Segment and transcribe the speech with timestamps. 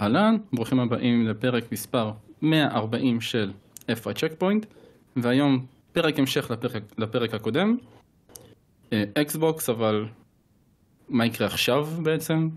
[0.00, 2.12] אהלן, ברוכים הבאים לפרק מספר
[2.42, 3.52] 140 של
[3.88, 4.66] F1 Checkpoint,
[5.16, 7.76] והיום פרק המשך לפרק, לפרק הקודם,
[8.90, 10.06] אקסבוקס, אבל
[11.08, 12.48] מה יקרה עכשיו בעצם?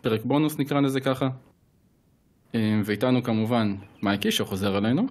[0.00, 1.28] פרק בונוס נקרא לזה ככה.
[2.54, 5.06] אה, ואיתנו כמובן מייקי שחוזר אלינו,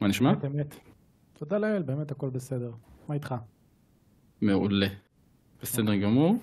[0.00, 0.30] מה נשמע?
[0.30, 0.76] אמת, אמת.
[1.38, 2.70] תודה לאל, באמת הכל בסדר.
[3.08, 3.34] מה איתך?
[4.40, 4.86] מעולה.
[5.62, 6.36] בסדר גמור.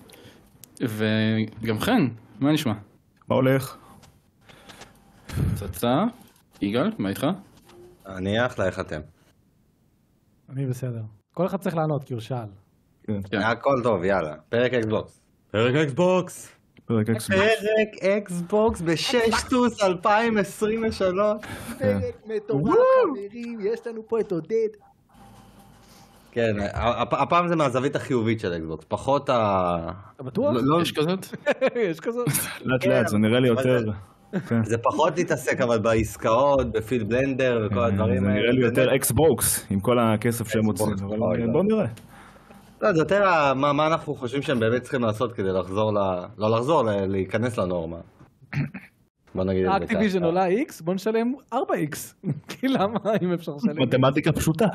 [0.80, 2.08] וגם חן,
[2.40, 2.74] מה נשמע?
[3.28, 3.76] מה הולך?
[5.28, 6.04] פצצה,
[6.62, 7.26] יגאל, מה איתך?
[8.06, 9.00] אני אחלה, איך אתם?
[10.50, 11.02] אני בסדר.
[11.34, 12.46] כל אחד צריך לענות כי הוא שאל.
[13.06, 13.38] כן.
[13.38, 14.34] הכל טוב, יאללה.
[14.48, 15.20] פרק אקסבוקס.
[15.50, 16.50] פרק אקסבוקס.
[16.86, 17.38] פרק אקסבוקס.
[17.60, 21.40] פרק אקסבוקס בסטטוס 2023.
[21.78, 22.74] פרק מטורף,
[23.14, 24.68] חברים, יש לנו פה את עודד.
[26.32, 29.90] כן, הפ- הפעם זה מהזווית החיובית של אקסבוקס, פחות ה...
[30.16, 30.54] אתה בטוח?
[30.54, 31.26] לא- לא- יש כזאת?
[31.90, 32.28] יש כזאת?
[32.62, 33.84] לאט לאט, זה נראה לי יותר...
[34.48, 34.64] כן.
[34.64, 38.40] זה פחות להתעסק אבל בעסקאות, בפיל בלנדר וכל הדברים זה האלה.
[38.40, 41.52] נראה לי זה יותר נ- אקסבוקס, עם כל הכסף שהם מוצאים, אבל אוי, אה, לא.
[41.52, 41.86] בוא נראה.
[42.82, 43.22] לא, זה יותר
[43.54, 45.98] מה מה אנחנו חושבים שהם באמת צריכים לעשות כדי לחזור ל...
[46.38, 47.96] לא לחזור, ל- להיכנס לנורמה.
[49.34, 50.24] בוא נגיד את זה אקטיביז'ן.
[50.24, 51.96] עולה X, בוא נשלם 4X.
[52.48, 53.82] כי למה אם אפשר לשלם?
[53.82, 54.66] מתמטיקה פשוטה.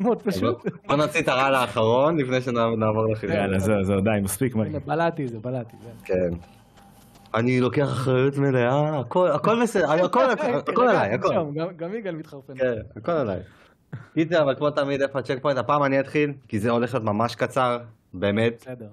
[0.00, 0.56] מאוד פשוט.
[0.88, 3.36] בוא נוציא את הרעל האחרון לפני שנעבור לחיבור.
[3.36, 4.54] יאללה, זהו, זהו, די, מספיק,
[4.86, 5.90] בלעתי זה, בלעתי זה.
[6.04, 6.57] כן.
[7.34, 10.20] אני לוקח אחריות מלאה, הכל, בסדר, הכל,
[10.88, 11.34] עליי, הכל.
[11.76, 12.58] גם- יגאל מתחרפן.
[12.58, 13.40] כן, הכל עליי.
[14.14, 15.58] קיצר, אבל כמו תמיד, איפה הצ'ק פוינט?
[15.58, 17.78] הפעם אני אתחיל, כי זה הולך להיות ממש קצר,
[18.14, 18.54] באמת.
[18.60, 18.86] בסדר.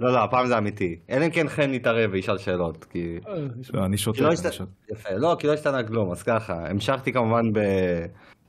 [0.00, 0.98] לא, לא, הפעם זה אמיתי.
[1.10, 3.18] אלא אם כן חן יתערב וישאל שאלות, כי...
[3.28, 3.80] אה, נשמע.
[3.80, 3.96] לא, אני.
[4.20, 4.64] לא אני שותה.
[4.92, 6.70] יפה, לא, כי לא השתנה כלום, אז ככה.
[6.70, 7.50] המשכתי כמובן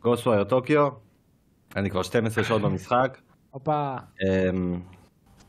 [0.01, 0.89] בגוסווייר טוקיו,
[1.75, 3.17] אני כבר 12 שעות במשחק.
[3.51, 3.95] הופה.
[4.23, 4.79] אמ,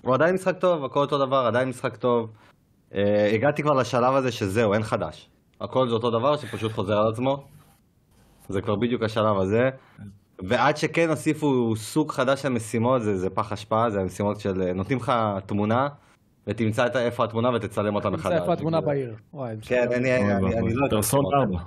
[0.02, 2.30] הוא עדיין משחק טוב, הכל אותו דבר, עדיין משחק טוב.
[2.94, 5.30] אה, הגעתי כבר לשלב הזה שזהו, אין חדש.
[5.60, 7.44] הכל זה אותו דבר שפשוט חוזר על עצמו.
[8.48, 9.70] זה כבר בדיוק השלב הזה.
[10.38, 14.72] ועד שכן הוסיפו סוג חדש של משימות, זה, זה פח אשפה, זה המשימות של אה,
[14.72, 15.12] נותנים לך
[15.46, 15.88] תמונה,
[16.46, 18.32] ותמצא את איפה התמונה ותצלם אותה מחדש.
[18.32, 18.90] נמצא איפה התמונה כאילו.
[18.90, 19.14] בעיר.
[19.34, 20.88] וואי, כן, אני, אני, אני, אני לא...
[20.90, 21.58] פרסונה 4.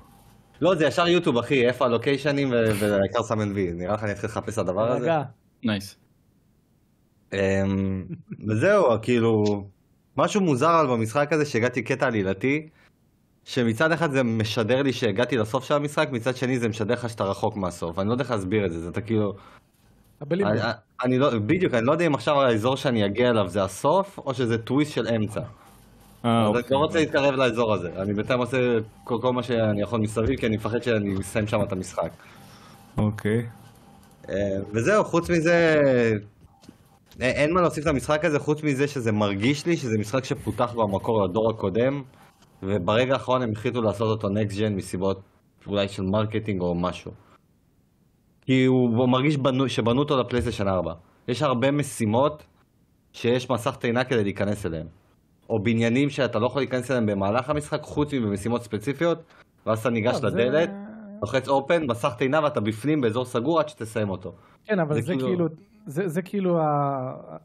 [0.62, 3.73] לא, זה ישר יוטיוב, אחי, איפה הלוקיישנים והעיקר סמן וי.
[3.73, 5.03] נראה לך אני אתחיל לחפש את הדבר הזה?
[5.03, 5.22] רגע.
[5.63, 5.96] Nice.
[7.33, 8.06] אמ,
[8.47, 9.44] וזהו, כאילו,
[10.18, 12.68] משהו מוזר אבל במשחק הזה שהגעתי קטע עלילתי,
[13.46, 17.24] שמצד אחד זה משדר לי שהגעתי לסוף של המשחק, מצד שני זה משדר לך שאתה
[17.24, 18.00] רחוק מהסוף.
[18.00, 19.34] אני לא יודע איך להסביר את זה, זה אתה כאילו...
[20.31, 20.59] אני,
[21.03, 24.34] אני לא, בדיוק, אני לא יודע אם עכשיו האזור שאני אגיע אליו זה הסוף, או
[24.34, 25.40] שזה טוויסט של אמצע.
[26.25, 26.63] אה, אני אוקיי.
[26.72, 27.90] לא רוצה להתקרב לאזור הזה.
[27.97, 28.57] אני בינתיים עושה
[29.03, 32.09] כל, כל מה שאני יכול מסביב, כי אני מפחד שאני אסיים שם את המשחק.
[32.97, 33.45] אוקיי.
[34.30, 34.35] אה,
[34.72, 35.80] וזהו, חוץ מזה,
[37.22, 41.50] אין מה להוסיף למשחק הזה, חוץ מזה שזה מרגיש לי שזה משחק שפותח במקור לדור
[41.50, 42.03] הקודם,
[42.63, 45.22] וברגע האחרון הם החליטו לעשות אותו נקסט ג'ן מסיבות
[45.68, 47.12] אולי של marketing או משהו.
[48.41, 50.94] כי הוא, מרגיש בנו, שבנו אותו לפלייסטיישן 4.
[51.28, 52.44] יש הרבה משימות
[53.13, 54.88] שיש מסך טעינה כדי להיכנס אליהם.
[55.50, 59.18] או בניינים שאתה לא יכול להיכנס אליהם במהלך המשחק, חוץ מבמשימות ספציפיות,
[59.66, 60.69] ואז אתה ניגש טוב, זה- לדלת,
[61.22, 64.31] לוחץ open, מסך טעינה ואתה בפנים באזור סגור עד שתסיים אותו.
[64.66, 65.45] כן, אבל זה זה כאילו- כאילו,
[65.85, 67.38] זה זה כאילו, ה-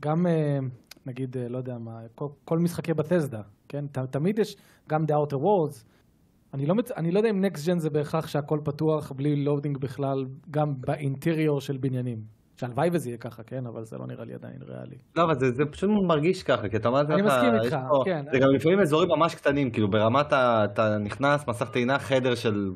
[0.00, 0.58] גם אה,
[1.06, 3.84] נגיד, אה, לא יודע מה, כל- כל משחקי Bethesda, כן?
[3.92, 4.56] ת- תמיד יש
[4.88, 5.84] גם The Outer Worlds.
[6.54, 9.78] אני לא מצ- אני לא יודע אם Next Gen זה בהכרח שהכל פתוח בלי loading
[9.78, 12.40] בכלל, גם ב interior של בניינים.
[12.56, 13.66] שהלוואי וזה יהיה ככה, כן?
[13.66, 14.96] אבל זה לא נראה לי עדיין ריאלי.
[15.16, 18.02] לא, אבל זה, זה פשוט מרגיש ככה, כי אתה אומר לך, אני מסכים איתך, פה-
[18.04, 18.24] כן.
[18.32, 20.64] זה גם לפעמים אזורים ממש קטנים, כאילו ברמת ה...
[20.64, 22.72] אתה נכנס, מסך טעינה, חדר של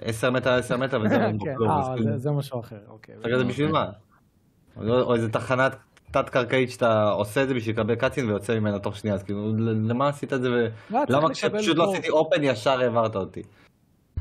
[0.00, 1.14] 10 מטר על 10 מטר, וזה
[1.44, 1.70] כן, כלום.
[1.70, 3.14] אה, זה- זה משהו אחר, אוקיי.
[3.34, 3.90] כזה בשביל מה?
[4.76, 5.76] או לא- או איזה תחנת
[6.10, 9.52] תת-קרקעית שאתה עושה את זה בשביל לקבל קאצין ויוצא ממנה תוך שנייה, אז כאילו,
[9.88, 10.66] למה עשית את זה ו...
[10.90, 13.42] לא, כשפשוט לא עשיתי אופן ישר העברת אותי?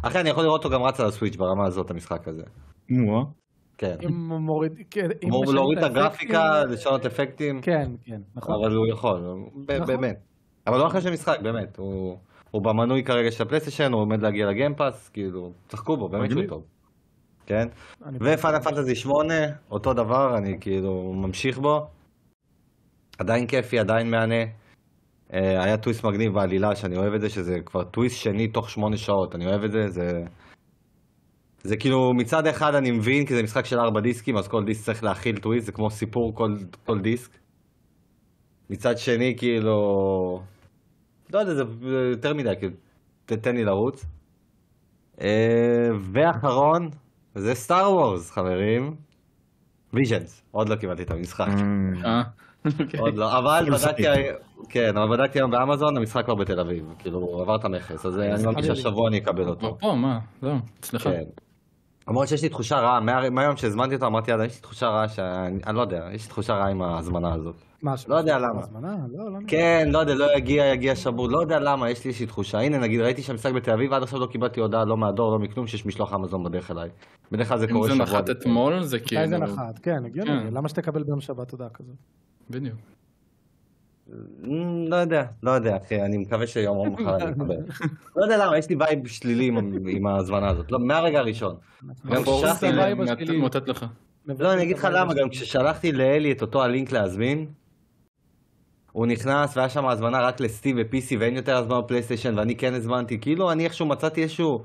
[0.03, 2.43] אחי, אני יכול לראות אותו גם רץ על הסוויץ' ברמה הזאת, המשחק הזה.
[2.89, 3.23] נו, אה?
[3.77, 3.95] כן.
[4.03, 7.61] אם מוריד, כן, אם להוריד את הגרפיקה, לשנות אפקטים.
[7.61, 8.55] כן, כן, נכון.
[8.55, 9.85] אבל הוא יכול, נכון.
[9.87, 10.19] באמת.
[10.67, 11.77] אבל לא אחרי של משחק, באמת.
[12.51, 16.43] הוא במנוי כרגע של הפלייסטיישן, הוא עומד להגיע לגיימפאס, כאילו, צחקו בו, באמת שהוא.
[16.47, 16.63] טוב.
[17.45, 17.67] כן?
[18.21, 19.33] ופאנל פנטזי 8,
[19.71, 21.87] אותו דבר, אני כאילו ממשיך בו.
[23.19, 24.43] עדיין כיפי, עדיין מהנה.
[25.33, 28.97] אה, היה טוויסט מגניב בעלילה שאני אוהב את זה, שזה כבר טוויסט שני תוך שמונה
[28.97, 30.23] שעות, אני אוהב את זה, זה...
[31.63, 34.85] זה כאילו מצד אחד אני מבין כי זה משחק של ארבע דיסקים אז כל דיסק
[34.85, 36.55] צריך להכיל טוויסט זה כמו סיפור כל,
[36.85, 37.31] כל דיסק.
[38.69, 39.73] מצד שני כאילו
[41.33, 41.63] לא יודע זה
[42.11, 42.73] יותר מדי כאילו
[43.25, 44.05] ת- תן לי לרוץ.
[45.21, 46.89] אה, ואחרון
[47.35, 48.95] זה סטאר וורס חברים.
[49.93, 51.47] ויז'נס עוד לא קיבלתי את המשחק.
[52.05, 52.23] אה,
[52.79, 52.99] אוקיי.
[53.03, 54.03] עוד לא, אבל Full בדקתי.
[54.69, 58.19] כן, אבל בדקתי היום באמזון, המשחק כבר בתל אביב, כאילו, הוא עבר את המכס, אז
[58.19, 58.63] אני לי.
[58.63, 59.77] שהשבוע אני אקבל אותו.
[59.79, 60.19] פה, מה?
[60.41, 61.03] זהו, אצלך.
[61.03, 61.23] כן.
[62.07, 65.07] למרות שיש לי תחושה רעה, מה- מהיום שהזמנתי אותו אמרתי, "יאללה, יש לי תחושה רעה
[65.07, 67.55] שאני, אני לא יודע, יש לי תחושה רעה עם ההזמנה הזאת.
[67.83, 68.59] מה, לא יודע למה.
[68.59, 68.95] הזמנה?
[69.11, 69.39] לא, לא.
[69.47, 72.59] כן, לא יודע, לא יגיע, יגיע שבור, לא יודע למה, יש לי איזושהי תחושה.
[72.59, 75.67] הנה, נגיד, ראיתי שהמשחק בתל אביב, עד עכשיו לא קיבלתי הודעה, לא מהדור, לא מכלום,
[75.67, 76.89] שיש משלוח אמזון בדרך אליי.
[77.31, 78.05] בדרך כלל זה אם קורה זה שבוע.
[78.05, 79.37] נחת אתמול, זה מתי זה כאילו...
[79.37, 79.79] נחת?
[79.79, 80.29] כן, הגיוני.
[80.29, 80.53] כן.
[80.53, 81.95] למה שתקבל ביום שבת הודעה כזאת?
[82.49, 82.75] בדיוק.
[84.13, 87.55] אמ, לא יודע, לא יודע, אחי, אני מקווה שיום או מחר אני אקבל.
[88.15, 89.51] לא יודע למה, יש לי vibe שלילי
[89.87, 91.55] עם- ההזמנה הזאת, לא, מהרגע הראשון.
[92.09, 93.37] גם ברור כששלחתי.
[93.37, 93.85] מאותת לך.
[94.39, 97.45] לא, אני אגיד לך למה, גם כששלחתי לאלי את אותו הלינק להזמין,
[98.93, 103.19] הוא נכנס והיה שם הזמנה רק לסטים ו-PC ואין יותר הזמנה בפלייסטיישן ואני כן הזמנתי,
[103.19, 104.63] כאילו אני איכשהו מצאתי איזשהו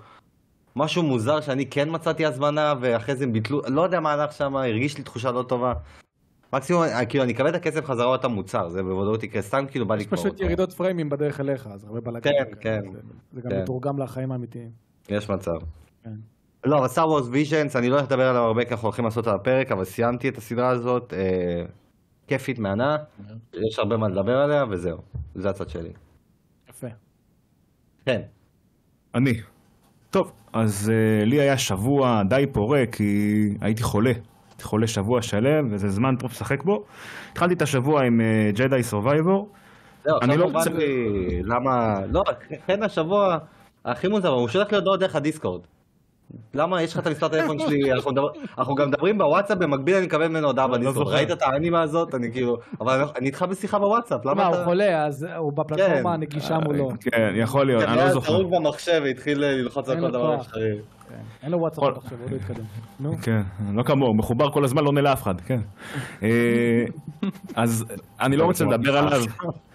[0.77, 4.57] משהו מוזר שאני כן מצאתי הזמנה ואחרי זה הם ביטלו, לא יודע מה הלך שם,
[4.57, 5.73] הרגיש לי תחושה לא טובה.
[6.53, 9.65] מקסימום, אה, כאילו אני אקבל את הכסף חזרה או את המוצר, זה בוודאות יקרה, סתם
[9.71, 10.41] כאילו בא לי יש לקרוא פשוט.
[10.41, 12.31] ירידות פריימים בדרך אליך, אז הרבה בלאגן.
[12.31, 12.45] כן.
[12.61, 12.81] כן,
[13.33, 13.63] זה- גם כן.
[13.63, 14.71] מתורגם לחיים האמיתיים.
[15.09, 15.57] יש מצב.
[16.05, 16.11] כן.
[16.65, 19.27] לא, אבל Star Wars Visions, אני לא הולך לדבר עליו הרבה כי אנחנו הולכים לעשות
[19.27, 21.63] על הפרק, אבל סיימתי את הסדרה הזאת, אה,
[22.29, 22.97] כיפית, מהנה,
[23.69, 24.99] יש הרבה מה לדבר עליה, וזהו,
[25.35, 25.93] זה הצד שלי.
[26.69, 26.87] יפה.
[28.07, 28.21] כן.
[29.15, 29.33] אני.
[30.11, 33.05] טוב, אז uh, לי היה שבוע די פורה, כי
[33.61, 34.13] הייתי חולה.
[34.51, 36.85] הייתי חולה שבוע שלם, וזה זמן טוב לשחק בו.
[37.33, 38.21] התחלתי את השבוע עם
[38.55, 39.49] Jedi Survivor.
[40.05, 42.23] זהו, אני עכשיו לא לא רוצה- הבנתי למה, לא,
[42.67, 43.39] כן השבוע,
[43.85, 45.61] הכי מוזר, הוא שולח לי הודעות דרך הדיסקורד.
[46.55, 48.29] למה יש לך את המספר טלפון שלי, אנחנו מדבר-
[48.59, 51.17] אנחנו גם מדברים בוואטסאפ, במקביל אני מקבל ממנו הודעה בדיסקורד, לא זוכר.
[51.17, 52.15] ראית את האנימה הזאת?
[52.15, 54.65] אני כאילו, אבל אני- איתך בשיחה בוואטסאפ, מה, למה הוא אתה...
[54.65, 56.07] חולה, אז הוא בפלטפורמה כן.
[56.09, 56.91] הנגישה מולו.
[57.01, 58.33] כן, יכול להיות, אני לא היה זוכר.
[58.33, 60.35] זרוק במחשב והתחיל ללחוץ על כל דבר.
[60.37, 60.79] אפשרי.
[61.09, 61.15] כן.
[61.43, 62.65] אין לו וואטסאפ עכשיו, הוא לא יתקדם.
[63.01, 63.13] נו.
[63.23, 63.41] כן,
[63.73, 65.61] לא כמוהו, מחובר כל הזמן, לא עונה לאף אחד, כן.
[66.23, 66.29] אה,
[67.55, 67.85] אז
[68.21, 69.51] אני לא רוצה לדבר עליו, לא,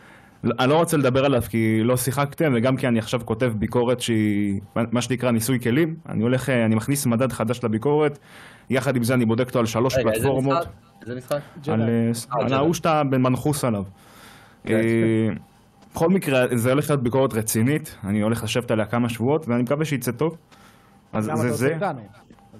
[0.59, 4.61] אני לא רוצה לדבר עליו כי לא שיחקתם, וגם כי אני עכשיו כותב ביקורת שהיא,
[4.75, 5.95] מה שנקרא ניסוי כלים.
[6.09, 8.19] אני הולך, אה, אני מכניס מדד חדש לביקורת,
[8.69, 10.57] יחד עם זה אני בודק אותו על שלוש רגע, פלטפורמות.
[10.57, 10.71] משחק?
[11.01, 11.39] איזה משחק?
[11.67, 11.81] על.
[11.81, 12.53] אה, על.
[12.53, 13.83] ההוא שאתה מנחוס עליו.
[14.63, 14.73] כן.
[14.73, 15.29] אה,
[15.93, 19.85] בכל מקרה, זה הולך להיות ביקורת רצינית, אני הולך לשבת עליה כמה שבועות, ואני מקווה
[19.85, 20.37] שיצא טוב.
[21.13, 21.77] אז זה אתה זה.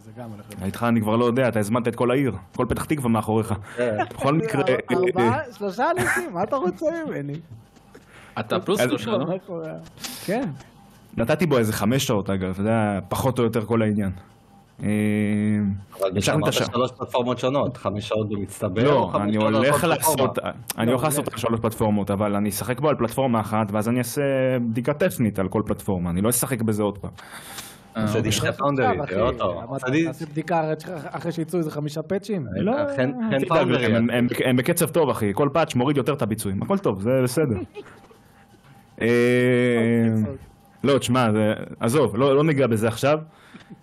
[0.04, 0.64] זה גם הולך להיות.
[0.64, 3.54] איתך אני כבר לא יודע, אתה הזמנת את כל העיר, כל פתח תקווה מאחוריך.
[3.78, 3.98] כן.
[4.10, 7.34] בכל מקרה, ארבעה, שלושה אנשים, מה אתה רוצה ממני?
[8.40, 9.26] אתה פלוס שלושה, לא?
[10.26, 10.50] כן.
[11.18, 14.12] נתתי בו איזה חמש שעות אגב, זה היה פחות או יותר כל העניין.
[14.84, 14.88] אה,
[16.00, 16.54] אבל אמרת.
[16.54, 18.84] שלוש פלטפורמות שונות, חמש שעות במצטבר?
[18.84, 20.40] לא, אני הולך כל לעשות?
[20.78, 23.98] אני הולך לעשות על שלוש פלטפורמות, אבל אני אשחק בו על פלטפורמה אחת, ואז אני
[24.00, 24.22] אעשה
[24.70, 27.12] בדיקה טכנית על כל פלטפורמה, אני לא אשחק בזה עוד פעם.
[27.98, 28.04] אה,
[29.00, 29.18] אוקיי.
[29.78, 30.64] אתה תעשה בדיקה
[31.06, 32.46] אחרי שיצאו איזה חמישה פאצ'ים?
[32.56, 32.72] לא.
[33.98, 37.10] הם- הם- הם בקצב טוב אחי, כל patch מוריד יותר את הביצועים, הכל טוב, זה
[37.24, 37.56] בסדר.
[39.04, 39.10] אה,
[40.84, 41.30] לא, תשמע,
[41.80, 43.20] עזוב, לא לא ניגע בזה עכשיו.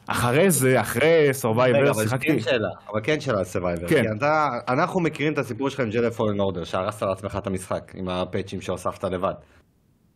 [0.06, 2.26] אחרי זה, אחרי רגע, Survivor, אבל שיחקתי...
[2.26, 3.88] כן שאלה, אבל כן שאלה על Survivor.
[3.88, 4.02] כן.
[4.02, 7.92] כי אתה, אנחנו מכירים את הסיפור שלך עם Jedi Fallen Order, שהרסת לעצמך את המשחק,
[7.94, 9.34] עם הפאצ'ים שהוספת לבד.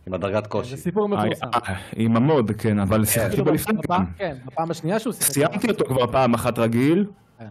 [0.06, 0.76] עם הדרגת קושי.
[0.76, 1.46] זה סיפור מפורסם.
[1.54, 4.04] אה, אה, עם ה mod, כן, אבל שיחקתי כאילו בו לפני גם.
[4.18, 5.32] כן, בפעם השנייה שהוא שיחק.
[5.32, 7.06] סיימתי אותו כבר פעם אחת רגיל,
[7.38, 7.46] כן.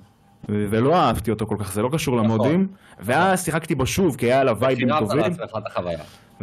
[0.48, 2.68] ולא אהבתי אותו כל כך, זה לא קשור למודים.
[3.00, 5.34] ואז שיחקתי בו שוב, כי היה עליו וייבים טובים.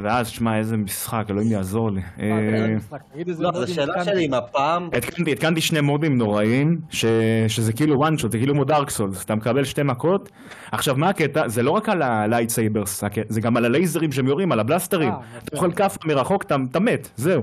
[0.03, 2.01] ואז, שמע, איזה משחק, אלוהים יעזור לי.
[2.01, 3.01] אה, אה, כן, משחק.
[3.13, 4.05] תגיד איזה לא, זו שאלה.
[4.05, 4.89] שלי אם הפעם...
[4.93, 7.05] התקנתי, התקנתי שני מודים נוראים, ש...
[7.49, 10.29] שזה כאילו one shot, זה כאילו כמו Dark Souls, אתה מקבל שתי מכות.
[10.73, 11.49] עכשיו מה הקטע?
[11.49, 15.13] זה לא רק על ה lightsabers, זה גם על הלייזרים שהם יורים, על הבלסטרים.
[15.13, 15.57] אה, אתה יפה.
[15.57, 17.43] אוכל כאפה מרחוק, אתה, אתה מת, זהו.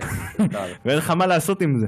[0.84, 1.86] ואין לך מה לעשות עם זה.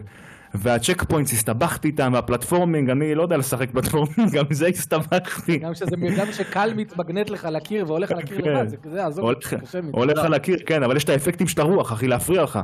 [0.55, 5.59] וה checkpoints, הסתבכתי איתם, וה platforming, אני לא יודע לשחק platforming, גם זה הסתבכתי.
[5.59, 8.51] גם שזה גם שקל מתמגנט לך לקיר והולך לקיר כן.
[8.51, 9.25] לבד, זה כזה, עזוב,
[9.93, 12.59] הולך- זה הקיר, כן, אבל יש את האפקטים של הרוח, אחי, להפריע לך.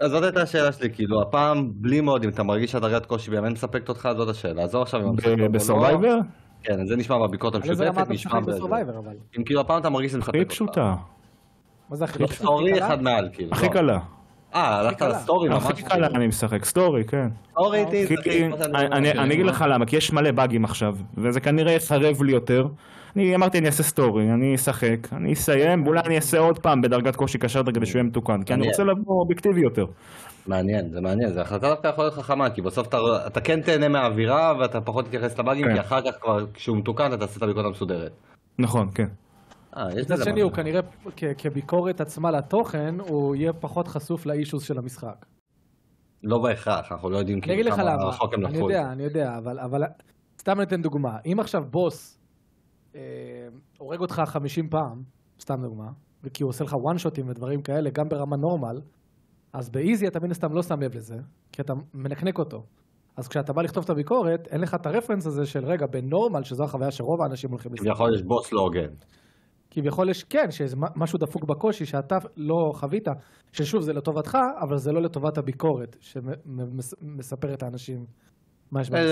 [0.00, 3.88] אז זאת הייתה השאלה שלי, כאילו, הפעם בלי מודים, אתה מרגיש שהדרגת קושי באמת מספקת
[3.88, 4.08] אותך?
[4.16, 4.64] זאת השאלה.
[4.64, 5.48] עזוב עכשיו אם או לא.
[5.48, 6.18] ב Survivor?
[6.62, 8.60] כן, זה נשמע בביקורת רמה המשותפת, אתה נשמע בזה.
[9.38, 10.52] אם כאילו הפעם אתה מרגיש שזה מספק הכי אותך.
[10.52, 10.94] פשוטה,
[11.90, 12.38] מה זה הכי לא פשוט?
[12.38, 12.72] story
[13.52, 13.98] הכי קלה?
[14.54, 15.02] אה, הלכת.
[15.02, 15.64] ל story ממש.
[15.66, 17.28] הכי קלה אני משחק, story, כן.
[17.50, 22.22] story איתי, אני- אני אגיד לך למה, כי יש מלא באגים עכשיו, וזה כנראה יחרב
[22.22, 22.66] לי יותר.
[23.16, 27.16] אני אמרתי אני אעשה story, אני אשחק, אני אסיים, ואולי אני אעשה עוד פעם בדרגת
[27.16, 28.66] קושי קשה יותר כדי שהוא יהיה מתוקן, כי אני.
[28.68, 29.86] רוצה לבוא אובייקטיבי יותר.
[30.46, 33.88] מעניין, זה מעניין, זה החלטה דווקא יכולה להיות חכמה, כי בסוף אתה, אתה כן תהנה
[33.88, 35.74] מהאווירה ואתה פחות תתייחס לבאגים, כן.
[35.74, 38.12] כי אחר כך כבר, כשהוא מתוקן, אתה תעשה את הביקורת המסודרת.
[38.58, 39.06] נכון, כן.
[39.76, 40.40] אה, מצד שני.
[40.40, 40.80] הוא כנראה,
[41.16, 45.26] כ- כביקורת עצמה לתוכן, הוא יהיה פחות חשוף לאישוס של המשחק.
[46.22, 48.92] לא בהכרח, אנחנו לא יודעים אני כאילו כמה רחוק הם אני לקחו את יודע.
[48.92, 49.82] אני יודע, אבל, אבל
[50.40, 51.16] סתם ניתן דוגמה.
[51.26, 52.18] אם עכשיו בוס
[52.94, 53.00] אה,
[53.78, 55.02] הורג אותך 50 פעם,
[55.40, 55.90] סתם דוגמה,
[56.24, 58.80] וכי הוא עושה לך וואן שוטים ודברים כאלה, גם ברמה נורמל,
[59.52, 61.16] אז באיזי אתה מן הסתם לא שם לב לזה,
[61.52, 62.62] כי אתה מנקנק אותו.
[63.16, 66.64] אז כשאתה בא לכתוב את הביקורת, אין לך את הרפרנס הזה של רגע, בנורמל, שזו
[66.64, 67.86] החוויה שרוב האנשים הולכים לשחק.
[67.86, 68.88] כביכול יש בוס לא הוגן.
[69.70, 70.46] כביכול יש, כן,
[70.76, 73.08] מ- משהו דפוק בקושי שאתה לא חווית,
[73.52, 77.62] ששוב, זה לטובתך, אבל זה לא לטובת הביקורת, שמספרת.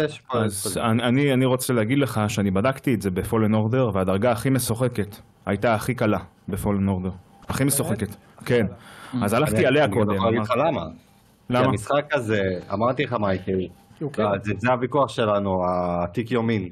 [0.05, 3.89] יש פה- אז אני, אני- אני רוצה להגיד לך שאני בדקתי את זה בפולן אורדר,
[3.95, 7.11] והדרגה הכי משוחקת הייתה הכי קלה בפולן אורדר.
[7.49, 8.09] הכי משוחקת,
[8.45, 8.67] כן.
[9.23, 10.15] אז הלכתי אני- עליה אני קודם.
[10.15, 10.85] יכול להגיד לך אמרתי- למה.
[11.49, 11.65] כי למה?
[11.67, 12.41] המשחק הזה,
[12.73, 13.17] אמרתי לך
[14.01, 14.23] הוא כן.
[14.43, 15.51] זה, זה הוויכוח שלנו,
[16.05, 16.69] התיק יומין.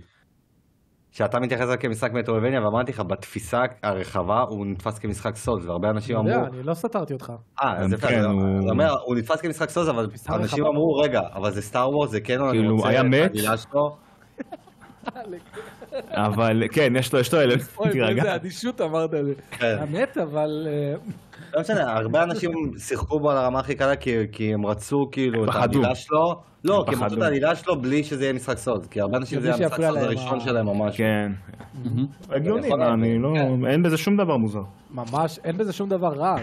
[1.14, 6.16] שאתה מתייחס לזה כמשחק מטרובניה, ואמרתי לך, בתפיסה הרחבה הוא נתפס כמשחק סולס, והרבה אנשים
[6.16, 7.33] אמרו, אני לא סתרתי אותך.
[7.62, 10.66] אה, אז יפה, כן, אני אומר, הוא נתפס כמשחק סולס, אבל אנשים.
[10.66, 13.33] אמרו, רגע, אבל זה סטאר וורס, זה כן, אני כאילו, רוצה היה מת?
[16.11, 18.14] אבל כן, יש לו, יש לו אלמנט, אוי, תירגע.
[18.14, 19.33] באיזה אדישות אמרת את זה.
[19.50, 19.76] כן.
[19.80, 20.68] האמת, אבל...
[21.54, 25.44] לא משנה, הרבה אנשים שיחקו בו על הרמה הכי קלה כי, כי הם רצו כאילו
[25.44, 25.49] את.
[25.52, 26.34] העלילה שלו.
[26.64, 27.16] לא, כי הם רצו.
[27.16, 28.87] את העלילה שלו בלי שזה יהיה משחק סוד.
[28.87, 30.99] כי הרבה אנשים זה יהיה המשחק סוד להם הראשון שלהם או משהו.
[30.99, 31.32] כן.
[32.30, 33.66] הגיוני, מה, אני לא, כן.
[33.66, 34.62] אין בזה שום דבר מוזר.
[34.90, 36.37] ממש, אין בזה שום דבר רע,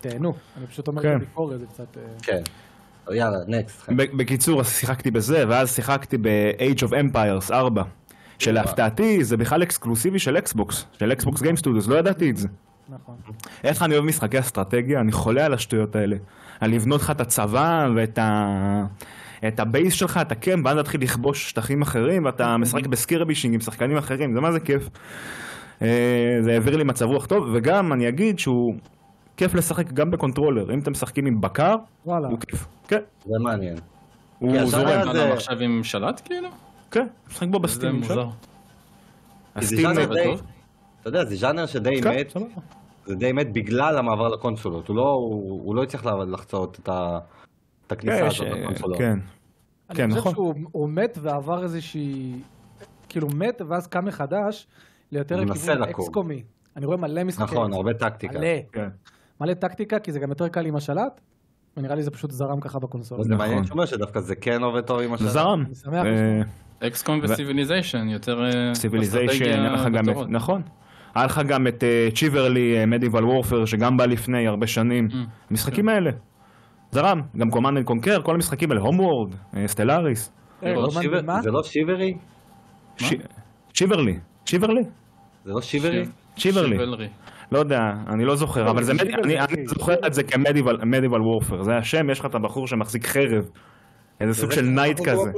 [0.00, 0.32] תהנו.
[0.56, 1.16] אני פשוט אומר כן.
[1.18, 1.96] בביקורת, זה קצת...
[1.96, 2.42] אה, כן.
[3.10, 3.88] יאללה, next.
[3.96, 7.82] ב- בקיצור, אז שיחקתי בזה, ואז שיחקתי ב-Age of Empires 4,
[8.38, 12.48] שלהפתעתי זה בכלל אקסקלוסיבי של אקסבוקס, של Xbox Game Studios, לא ידעתי את זה.
[12.88, 13.14] נכון.
[13.64, 16.16] איך אני אוהב משחקי אסטרטגיה, אני חולה על השטויות האלה.
[16.60, 18.46] על לבנות לך את הצבא ואת ה...
[19.48, 22.92] את ה base שלך, את ה camp, ואז להתחיל לכבוש שטחים אחרים, ואתה משחק ב
[22.92, 24.88] skirmishing עם שחקנים אחרים, זה מה זה כיף.
[25.82, 25.88] אה,
[26.40, 28.74] זה העביר לי מצב רוח טוב, וגם אני אגיד שהוא
[29.36, 30.74] כיף לשחק גם ב controller.
[30.74, 31.74] אם אתם משחקים עם בקר,
[32.06, 32.28] וואלה.
[32.28, 32.66] הוא כיף.
[32.88, 33.76] כן, זה מעניין.
[34.38, 35.06] הוא זורם.
[35.06, 36.48] מה, זה- עכשיו עם שלט כאילו?
[36.90, 37.94] כן, משחק בו זה ב Steam.
[37.94, 38.14] מוזר.
[38.24, 38.30] זה
[39.56, 40.42] ה Steam ז'אנר זה די, טוב?
[41.08, 42.46] אתה יודע, זה ז'אנר שדי כן, מת, סבבה.
[43.06, 44.88] זה די מת בגלל המעבר לקונסולות.
[44.88, 47.18] הוא לא, הוא, הוא לא הצליח לחצות את, ה,
[47.86, 48.98] את הכניסה כן, הזאת יש, לקונסולות.
[48.98, 49.18] כן.
[49.90, 50.32] אני כן, חושב נכון.
[50.32, 52.32] שהוא הוא מת ועבר איזושהי...
[53.08, 54.66] כאילו מת ואז קם מחדש
[55.12, 56.04] ליותר לכיוון לקום.
[56.04, 56.42] XCOM.
[56.76, 57.54] אני רואה מלא משחקי...
[57.54, 57.72] נכון.
[57.72, 58.38] הרבה טקטיקה.
[58.38, 58.48] מלא.
[58.72, 58.88] כן.
[59.40, 61.20] מלא טקטיקה, כי זה גם יותר קל עם השלט,
[61.76, 63.22] ונראה לי זה פשוט זרם ככה בקונסולה.
[63.22, 63.66] זה מעניין נכון.
[63.66, 65.28] שאומר שדווקא זה כן עובד טוב עם זה השלט.
[65.30, 65.64] זרם.
[65.66, 69.66] אני שמח אה, XCOM ו Civilization, יותר אה, Civilization.
[70.28, 70.62] נכון.
[71.16, 75.06] היה לך גם את Chivalry, Medieval Warfare, שגם בא לפני הרבה שנים.
[75.10, 75.14] Mm.
[75.50, 76.10] המשחקים האלה.
[76.90, 79.34] זרם, גם Command and Conquer, כל המשחקים האלה, Homeworld,
[79.66, 80.32] Stellaris.
[80.64, 81.42] אה, זה לא במה?
[81.42, 82.14] זה לא Chivalry?
[83.74, 84.82] Chivalry, Chivalry?
[85.44, 86.04] זה לא Chivalry?
[86.36, 86.76] Chivalry.
[87.52, 87.78] לא יודע,
[88.14, 91.76] אני לא זוכר, אבל זה מד- Chivalry, אני זוכר את זה כ Medieval Warfare, זה
[91.76, 93.44] השם, יש לך את הבחור שמחזיק חרב.
[94.20, 95.30] איזה סוג של knight כזה.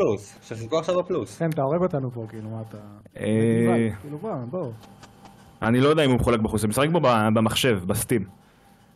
[0.42, 1.38] שחיכו עכשיו בפלוס.
[1.38, 2.76] כן, אתה הורג אותנו פה, כאילו, מה אתה...
[3.16, 4.70] אה, כאילו, בוא, בוא.
[5.62, 7.00] אני לא יודע אם הוא מחולק בחוץ, אני משחק בו
[7.34, 8.24] במחשב, בסטים.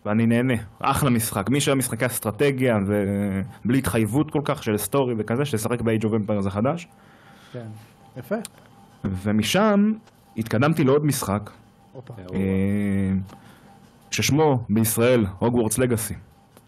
[0.06, 1.50] ואני נהנה, אחלה משחק.
[1.50, 6.46] מי שאוהב משחקי אסטרטגיה ובלי התחייבות כל כך של סטורי וכזה, שישחק ב-Age of Empires
[6.46, 6.88] החדש.
[7.52, 7.66] כן.
[8.16, 8.36] יפה.
[9.04, 9.92] ומשם
[10.36, 11.50] התקדמתי לעוד משחק,
[11.92, 12.14] הופה.
[12.34, 12.38] אה,
[14.10, 16.14] ששמו בישראל הוגוורטס לגאסי.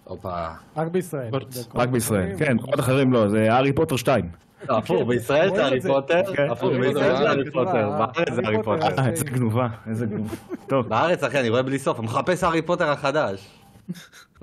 [0.05, 0.47] הופה.
[0.77, 1.31] רק בישראל.
[1.75, 4.25] רק בישראל, כן, במקומות אחרים לא, זה הארי פוטר 2.
[4.69, 5.81] לא, הפוך, בישראל זה הארי.
[5.81, 6.51] פוטר, כן.
[6.51, 8.99] הפוך, בישראל פוטר, זה הארי הארי פוטר, בארץ זה הארי הארי פוטר.
[8.99, 10.35] אה, איזה גנובה, איזה גנובה.
[10.69, 13.49] טוב, בארץ, אחי, אני רואה בלי סוף, אני מחפש הארי פוטר החדש.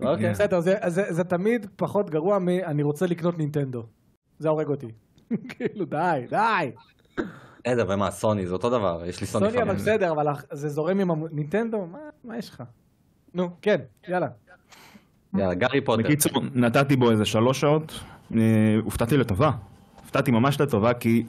[0.01, 0.31] אוקיי.
[0.31, 2.49] בסדר, זה- תמיד פחות גרוע מ...
[2.49, 3.83] אני רוצה לקנות נינטנדו.
[4.39, 4.87] זה הורג אותי.
[5.49, 6.71] כאילו, די, די.
[7.65, 9.75] איזה, ומה, סוני, זה אותו דבר, יש לי סוני סוני אבל.
[9.75, 11.87] בסדר, אבל זה זורם עם הנינטנדו?
[12.23, 12.63] מה- יש לך?
[13.33, 14.27] נו, כן, יאללה.
[15.37, 16.03] יאללה, גארי פוטר.
[16.03, 17.99] בקיצור, נתתי בו איזה שלוש שעות,
[18.35, 18.39] אה,
[18.83, 19.51] הופתעתי לטובה.
[20.11, 21.23] הופתעתי ממש לטובה, כי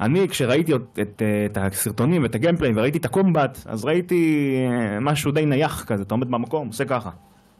[0.00, 5.32] אני, כשראיתי את, את, את הסרטונים ואת הגיימפליי וראיתי את הקומבט, אז ראיתי אה, משהו
[5.32, 7.10] די נייח כזה, אתה עומד במקום, עושה ככה.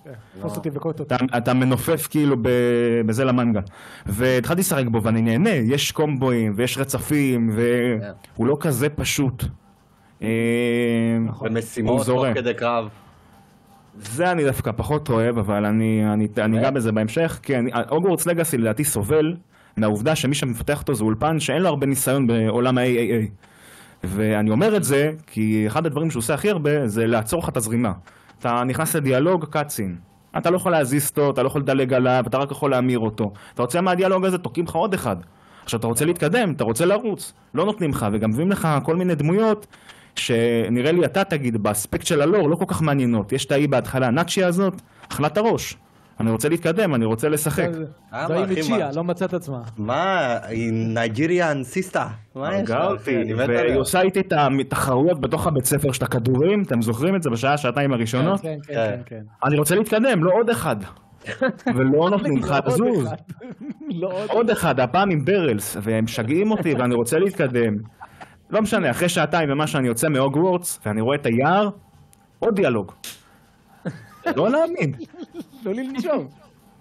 [0.05, 0.13] כן.
[1.37, 2.37] אתה, מנופף כאילו
[3.07, 3.61] בזה למנגה.
[4.07, 9.45] והתחלתי לשחק בו ואני נהנה, יש קומבואים ויש רצפים, והוא לא כזה פשוט.
[10.23, 10.29] אה,
[11.39, 12.25] הוא ומשימות תוך.
[12.35, 12.89] כדי קרב.
[13.99, 17.53] זה אני דווקא פחות אוהב, אבל אני, אני, אני אגע בזה בהמשך, כי
[17.89, 19.37] הוגוורטס לגאסי לדעתי סובל
[19.77, 23.31] מהעובדה שמי שמפתח אותו זה אולפן שאין לו הרבה ניסיון בעולם ה-AAA.
[24.05, 27.57] ואני אומר את זה כי אחד הדברים שהוא עושה הכי הרבה זה לעצור לך את
[27.57, 27.93] הזרימה.
[28.39, 29.97] אתה נכנס לדיאלוג קאצין.
[30.39, 33.33] אתה לא יכול להזיז אותו, אתה לא יכול לדלג עליו, אתה רק יכול להמיר אותו.
[33.55, 35.17] אתה רוצה מהדיאלוג הזה, תוקעים לך עוד אחד.
[35.65, 39.15] עכשיו אתה רוצה להתקדם, אתה רוצה לרוץ, לא נותנים לך, וגם מביאים לך כל מיני
[39.15, 39.67] דמויות
[40.17, 43.33] שנראה לי אתה תגיד, באספקט של הלור, לא כל כך מעניינות.
[43.33, 45.77] יש את האי בהתחלה, הנאצ'י הזאת, אכלה את הראש.
[46.21, 47.69] אני רוצה להתקדם, אני רוצה לשחק.
[48.11, 48.91] אחי, מצ'יה, מה?
[48.97, 49.63] לא מצאת עצמה.
[49.79, 52.07] מה, היא נייג'יריאן סיסטה.
[52.35, 53.17] מה יש אחי?
[53.17, 53.79] מת והיא.
[53.79, 57.93] עושה איתי את התחרויות בתוך הבית ספר של הכדורים, אתם זוכרים את זה בשעה, שעתיים
[57.93, 58.41] הראשונות?
[58.41, 58.97] כן, כן, כן.
[58.97, 59.47] כן, כן.
[59.49, 60.77] אני רוצה להתקדם, לא עוד אחד.
[61.77, 63.07] ולא נותנים לך לא עוד לזוז.
[63.07, 63.17] אחד.
[64.01, 67.75] לא עוד עוד אחד, הפעם עם ברלס, והם משגעים אותי ואני רוצה להתקדם.
[68.51, 71.69] לא משנה, אחרי שעתיים ומה שאני יוצא מהוגוורטס, ואני רואה את היער,
[72.39, 72.93] עוד דיאלוג.
[74.37, 74.93] לא להאמין,
[75.65, 76.29] לא לנשום.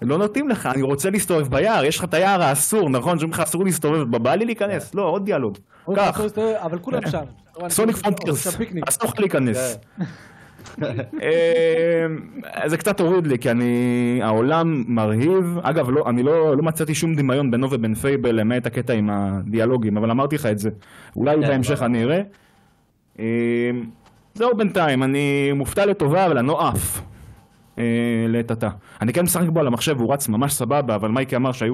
[0.01, 3.19] לא נותנים לך, אני רוצה להסתובב ביער, יש לך את היער האסור, נכון?
[3.19, 5.57] שאומרים לך אסור להסתובב, בא לי להיכנס, לא, עוד דיאלוג.
[5.95, 6.21] קח,
[6.57, 7.23] אבל כולם שם.
[7.69, 8.87] Sonic שם Frontiers, פיקניק.
[8.87, 9.77] אסור לך להיכנס.
[11.23, 12.05] אה,
[12.65, 14.19] זה קצת הוריד לי, כי אני...
[14.23, 15.59] העולם מרהיב.
[15.61, 19.97] אגב, לא, אני לא, לא מצאתי שום דמיון בינו ובין Fable, למעט הקטע עם הדיאלוגים,
[19.97, 20.69] אבל אמרתי לך את זה.
[21.15, 21.81] אולי כן, בהמשך.
[21.81, 22.21] אני אראה.
[23.19, 23.25] אה,
[24.33, 27.01] זהו בינתיים, אני מופתע לטובה, אבל אני לא עף.
[27.79, 27.83] אה,
[28.27, 28.69] לעת עתה.
[29.01, 31.73] אני כן משחק בו על המחשב, הוא רץ ממש סבבה, אבל מייקי אמר שהיו...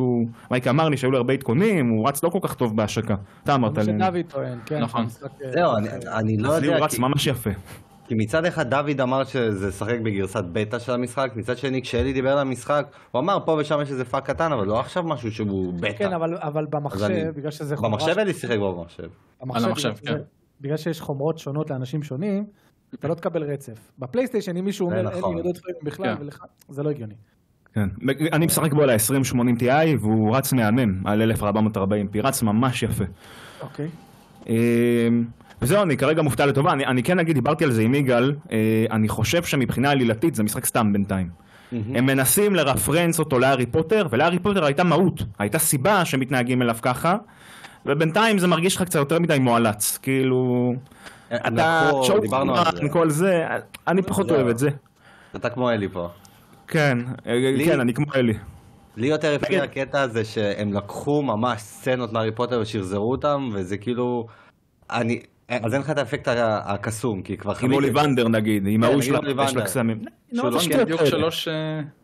[0.51, 3.15] מייקי אמר לי שהיו לי הרבה עדכונים, הוא רץ לא כל כך טוב בהשקה.
[3.43, 3.99] אתה אמרת כמו לי.
[3.99, 4.79] שדוד טוען, כן.
[4.81, 5.05] נכון.
[5.45, 7.49] אה, זהו, אני- אני לא יודע, הוא רץ כי- ממש יפה.
[8.07, 12.31] כי מצד אחד דוד אמר שזה לשחק בגרסת בטא של המשחק, מצד שני כשאלי דיבר
[12.31, 15.73] על המשחק, הוא אמר פה ושם יש איזה פאק קטן, אבל לא עכשיו משהו שהוא
[15.73, 15.93] בטא.
[15.97, 17.91] כן, אבל- אבל אז אני- במחשב, בגלל שזה חומרה...
[17.91, 19.03] במחשב אלי שיחק בו במחשב.
[19.41, 20.21] במחשב, על המחשב, בגלל כן.
[20.61, 22.45] בגלל שיש חומרות שונות לאנשים שונים,
[22.95, 23.91] אתה לא תקבל רצף.
[23.99, 25.35] בפלייסטיישן, אם מישהו אומר, אין נכון.
[25.35, 26.21] לי יורד frame בכלל, כן.
[26.21, 27.13] ולך, זה לא הגיוני.
[27.73, 27.89] כן.
[28.33, 29.65] אני משחק בו על ה-2080 Ti
[29.99, 33.03] והוא רץ מהמם על 1440p, רץ ממש יפה.
[33.61, 33.87] אוקיי.
[34.49, 34.55] אה,
[35.61, 38.85] וזהו, אני כרגע מופתע לטובה, אני, אני כן אגיד, דיברתי על זה עם יגאל, אה,
[38.91, 41.29] אני חושב שמבחינה עלילתית זה משחק סתם בינתיים.
[41.71, 47.17] הם מנסים לרפרנס אותו להארי פוטר, ולהארי פוטר הייתה מהות, הייתה סיבה שמתנהגים אליו ככה,
[47.85, 50.73] ובינתיים זה מרגיש לך קצת יותר מדי מואלץ, כאילו...
[51.35, 52.29] אתה, על זה.
[52.29, 53.43] פרימן, כל זה,
[53.87, 54.35] אני פחות זהו.
[54.37, 54.69] אוהב את זה.
[55.35, 56.07] אתה כמו אלי פה.
[56.67, 56.97] כן,
[57.65, 58.33] כן, אני כמו אלי.
[58.97, 64.25] לי יותר הפריע הקטע הזה שהם לקחו ממש סצנות מהארי פוטר ושחזרו אותם, וזה כאילו...
[64.91, 65.19] אני...
[65.49, 66.27] אז אין לך את האפקט
[66.63, 67.75] הקסום, כי כבר עם חוויתי...
[67.75, 70.01] אוליבנדר נגיד, עם כן, ההוא של הקסמים.
[70.33, 71.05] שהוא לא, לא כן, בדיוק.
[71.05, 71.47] שלוש...
[71.47, 71.53] אה,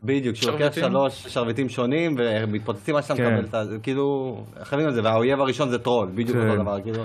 [0.04, 0.72] בדיוק, שהוא לוקח?
[0.72, 3.34] שלוש שרביטים שונים והם מתפוצצים עד שאתה כן.
[3.34, 3.64] מקבל את ה...
[3.84, 6.50] כאילו, חייבים את זה, והאויב הראשון זה טרול, בדיוק כן.
[6.50, 7.04] אותו דבר, כאילו.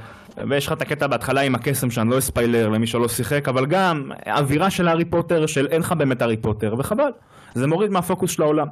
[0.49, 4.11] ויש לך את הקטע בהתחלה עם הקסם שאני לא אספיילר למי שלא שיחק, אבל גם
[4.27, 7.11] אווירה של הארי פוטר, של אין לך באמת הארי פוטר, וחבל.
[7.55, 8.67] זה מוריד מהפוקוס של העולם.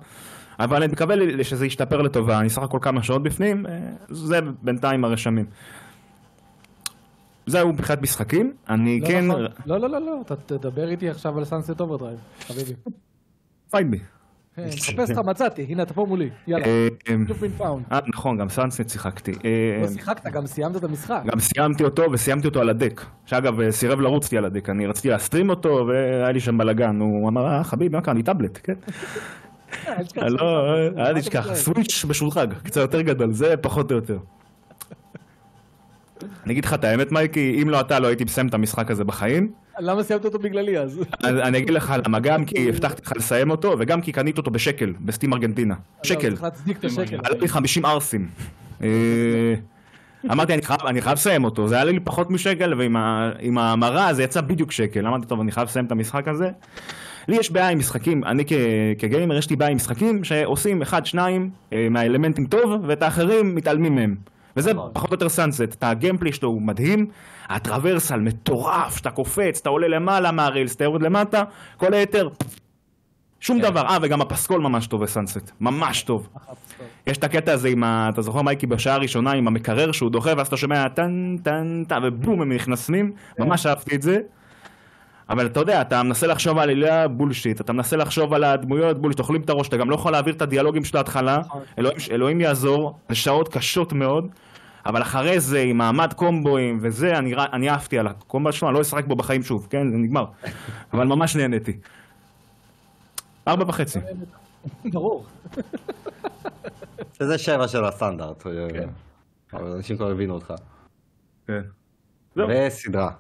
[0.61, 5.05] אבל אני מקווה שזה ישתפר לטובה, אני סך הכל כמה שעות בפנים, אה, זה בינתיים
[5.05, 5.45] הרשמים.
[7.47, 9.27] זהו מבחינת משחקים, אני לא כן...
[9.27, 9.47] נכון.
[9.67, 12.73] לא, לא, לא, לא, אתה תדבר איתי עכשיו על Sunset Overdrive, חביבי.
[13.71, 13.99] Fight me.
[14.57, 16.67] כן, מחפש אותך, מצאתי, הנה אתה פה מולי, יאללה.
[16.67, 17.93] אה, You've been found.
[17.93, 19.33] אה, נכון, גם Sunset שיחקתי.
[19.45, 21.23] אה, לא שיחקת, גם סיימת את המשחק.
[21.27, 23.05] גם סיימתי אותו וסיימתי אותו על ה Deck.
[23.27, 26.59] שאגב, אה, סירב לרוץ לי על ה Deck, אני רציתי להסטרים אותו והיה לי שם
[26.59, 27.01] בלאגן.
[27.01, 28.15] הוא אמר, אה, חביבי, מה קרה?
[28.15, 28.75] אני טאבלט, כן?
[29.89, 34.19] אל תשכח לא, אל תשכח, אתה סוויץ' משודרג, קצת יותר גדול, זה פחות או יותר.
[36.45, 39.05] אני אגיד לך את האמת, מייקי, אם לא אתה, לא הייתי מסיים את המשחק הזה
[39.05, 39.53] בחיים.
[39.81, 41.01] למה סיימת אותו בגללי אז?
[41.23, 44.51] אז אני אגיד לך למה, גם כי הבטחתי לך לסיים אותו, וגם כי קניתי אותו
[44.51, 45.75] בשקל, בסטים ארגנטינה.
[46.03, 46.35] שקל.
[46.71, 47.19] את השקל.
[47.25, 48.29] עלה לי 50 ערסים.
[48.83, 48.89] אה,
[50.31, 54.23] אמרתי, אני חייב, אני חייב לסיים אותו, זה היה לי פחות משקל, ועם ההמרה זה
[54.23, 55.07] יצא בדיוק שקל.
[55.07, 56.51] אמרתי, טוב, אני חייב לסיים את המשחק הזה.
[57.29, 58.45] לי יש בעיה עם משחקים, אני
[58.99, 63.95] כגיימר יש לי בעיה עם משחקים שעושים אחד, שניים אה, מהאלמנטים טוב, ואת האחרים מתעלמים
[63.95, 64.15] מהם.
[64.57, 64.91] וזה נכון.
[64.93, 67.07] פחות או יותר סאנסט, את הגיימפלי שלו הוא מדהים,
[67.51, 71.43] הטרוורסל מטורף, שאתה קופץ, אתה עולה למעלה מהריילס, אתה יורד למטה,
[71.77, 72.29] כל היתר,
[73.41, 76.29] שום דבר, אה וגם הפסקול ממש טוב בסאנסט, ממש טוב.
[77.07, 78.09] יש את הקטע הזה עם ה...
[78.13, 82.01] אתה זוכר מייקי בשעה הראשונה עם המקרר שהוא דוחה ואז אתה שומע טן טן טן
[82.05, 84.19] ובום הם נכנסים, ממש אהבתי את זה.
[85.31, 89.19] אבל אתה יודע, אתה מנסה לחשוב על עלילה בולשיט, אתה מנסה לחשוב על הדמויות בולשיט,
[89.19, 91.39] אוכלים את הראש, אתה גם לא יכול להעביר את הדיאלוגים של ההתחלה,
[91.79, 94.29] אלוהים, אלוהים יעזור, זה שעות קשות מאוד,
[94.87, 98.81] אבל אחרי זה עם מעמד קומבואים וזה, אני, אני עפתי על הקומבו שלו, אני לא
[98.81, 100.25] אשחק בו בחיים שוב, כן, זה נגמר,
[100.93, 101.79] אבל ממש נהניתי.
[103.49, 103.99] ארבע וחצי.
[104.85, 105.27] ברור.
[107.13, 108.47] שזה שבע של הסטנדרט.
[109.53, 110.55] אבל אנשים כבר הבינו אותך.
[111.47, 111.61] כן.
[112.37, 113.11] וסדרה.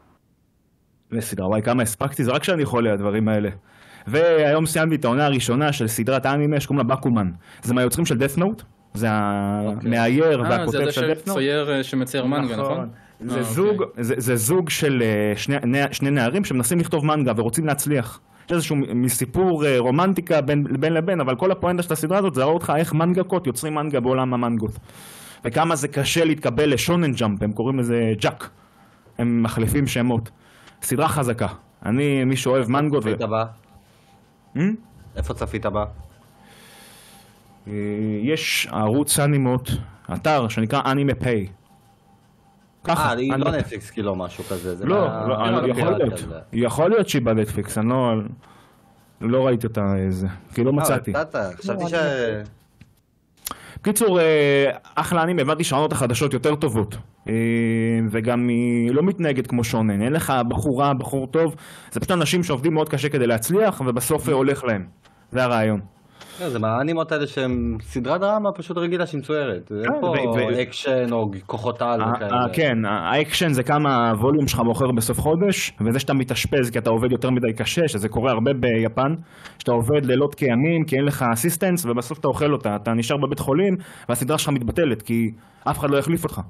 [1.11, 3.51] לסדרה, וואי כמה הספקתי, זה רק כשאני חולה הדברים האלה.
[4.07, 7.31] והיום סיימתי את העונה הראשונה של סדרת האנימה שקוראים לה בקומן.
[7.63, 8.63] זה מהיוצרים של דף נוט,
[8.95, 11.37] זה המאייר אה, זה והכותב זה של דף נוט.
[11.37, 12.89] שצייר אה, שמצייר מנגה, נכון?
[13.21, 14.05] זה אה, זוג, אוקיי.
[14.05, 18.21] זה, זה זוג של אה, שני, נה- שני נערים שמנסים לכתוב מנגה ורוצים להצליח.
[18.47, 22.41] יש איזשהו מסיפור אה, רומנטיקה בין, בין לבין, אבל כל הפואנטה של הסדרה הזאת זה
[22.41, 24.71] להראות לך איך מנגקות יוצרים מנגה בעולם המנגות.
[25.45, 28.51] וכמה זה קשה להתקבל ל Shonen Jump, הם קוראים לזה ג'אק.
[29.19, 30.31] הם מחליפים שמות.
[30.83, 31.47] סדרה חזקה.
[31.87, 33.05] אני, מי שאוהב מנגות...
[33.05, 33.09] ו...
[33.09, 33.45] צפית בה?
[34.57, 34.61] Hmm?
[35.17, 35.85] איפה צפית בה?
[37.69, 37.73] אה,
[38.23, 39.71] יש ערוץ אנימות,
[40.15, 41.47] אתר שנקרא AnimePahe.
[42.85, 43.09] ככה.
[43.09, 44.77] אה, היא אני- לא נטפליקס כאילו משהו כזה.
[44.77, 44.97] זה לא,
[45.29, 46.25] לא, אני- יכול להיות.
[46.53, 48.15] יכול להיות שהיא בנטפליקס, אני לא...
[49.21, 51.13] לא ראיתי אותה איזה, כי לא אה, מצאתי.
[51.59, 51.95] חשבתי לא, ש...
[53.81, 56.97] בקיצור, אה, אחלה אנימה, הבנתי שהעונות החדשות יותר טובות.
[58.13, 60.03] וגם היא לא מתנהגת כמו שונן.
[60.03, 61.55] אין לך בחורה, בחור טוב,
[61.91, 64.87] זה פשוט אנשים שעובדים מאוד קשה כדי להצליח, ובסוף הולך להם.
[65.31, 65.81] זה הרעיון.
[66.41, 69.73] לא, זה מהאנימות האלה שהם סדרת דרמה פשוט רגילה שהיא מצוירת.
[69.73, 72.31] אין פה ו- ו- אקשן או כוחות על ה- וכאלה.
[72.37, 76.91] ה- כן, האקשן זה כמה הווליום שלך מוכר בסוף חודש, וזה שאתה מתאשפז כי אתה
[76.91, 79.15] עובד יותר מדי קשה, שזה קורה הרבה ביפן,
[79.59, 83.39] שאתה עובד לילות כימים, כי אין לך assistants, ובסוף אתה אוכל אותה, אתה נשאר בבית
[83.39, 83.75] חולים,
[84.09, 85.31] והסדרה שלך מתבטלת, כי
[85.71, 86.41] אף אחד לא יחליף אותך.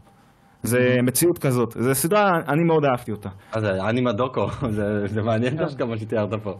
[0.62, 1.76] זה מציאות כזאת.
[1.78, 3.28] זו סדרה, אני מאוד אהבתי אותה.
[3.54, 4.46] מה זה, אנימה דוקו,
[4.76, 5.64] זה זה מעניין כן.
[5.64, 6.54] דווקא מה שתיארת פה.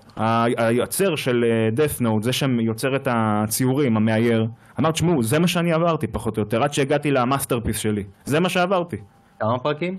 [0.57, 4.47] היוצר של אה, death note, זה שיוצר את הציורים, המאייר,
[4.81, 8.05] אמר, תשמעו, זה מה שאני עברתי פחות או יותר, עד שהגעתי ל masterpiece שלי.
[8.25, 8.97] זה מה שעברתי.
[9.41, 9.99] כמה פרקים?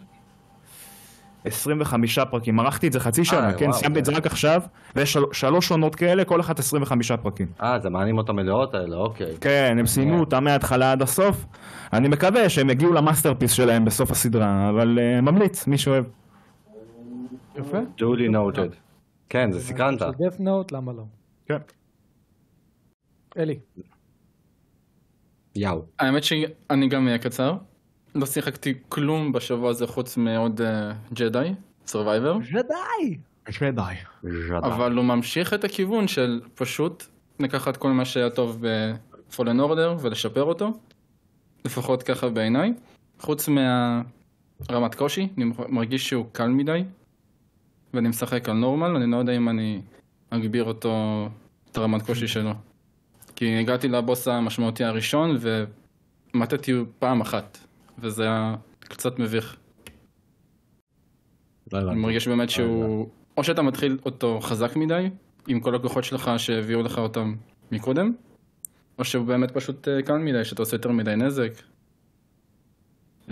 [1.46, 4.18] 25 פרקים, ערכתי את זה חצי שנה, אה, כן, סיימתי את זה כן.
[4.18, 4.62] רק עכשיו,
[4.96, 7.48] ויש של- שלוש עונות כאלה, כל אחת 25 פרקים.
[7.62, 9.36] אה, זה מהאנימות המלאות האלה, אוקיי.
[9.42, 11.46] כן, הם סיימו אותה מההתחלה עד הסוף.
[11.94, 16.06] אני מקווה שהם יגיעו ל masterpiece שלהם בסוף הסדרה, אבל uh, ממליץ, מי שאוהב.
[17.56, 17.78] יפה.
[17.98, 18.76] duly noted.
[19.30, 20.02] כן, זה סקרנת.
[20.02, 21.04] death note, למה לא?
[21.46, 21.58] כן.
[23.38, 23.60] אלי.
[25.56, 25.82] יאו.
[26.00, 27.56] האמת שאני גם אהיה קצר.
[28.16, 30.62] לא שיחקתי כלום בשבוע הזה חוץ מעוד
[31.14, 31.54] ג'די,
[31.86, 33.96] סרווייבר, ג'די.
[34.58, 37.04] אבל הוא ממשיך את הכיוון של פשוט
[37.40, 40.80] לקחת כל מה שהיה טוב בפולן אורדר ולשפר אותו,
[41.66, 42.74] לפחות ככה בעיניי.
[43.20, 46.84] חוץ מהרמת קושי, אני מרגיש שהוא קל מדי,
[47.94, 49.82] ואני משחק על normal, אני לא יודע אם אני
[50.30, 51.28] אגביר אותו,
[51.72, 52.52] את הרמת קושי שלו.
[53.36, 55.38] כי הגעתי לבוס המשמעותי הראשון
[56.34, 57.58] ומטתי פעם אחת,
[58.02, 59.58] וזה היה קצת מביך.
[61.74, 65.10] אני מרגיש באמת שהוא, או שאתה מתחיל אותו חזק מדי,
[65.48, 67.36] עם כל הכוחות שלך שהביאו לך אותם
[67.72, 68.14] מקודם,
[69.00, 71.52] או שהוא באמת פשוט אה, קל מדי, שאתה עושה יותר מדי נזק.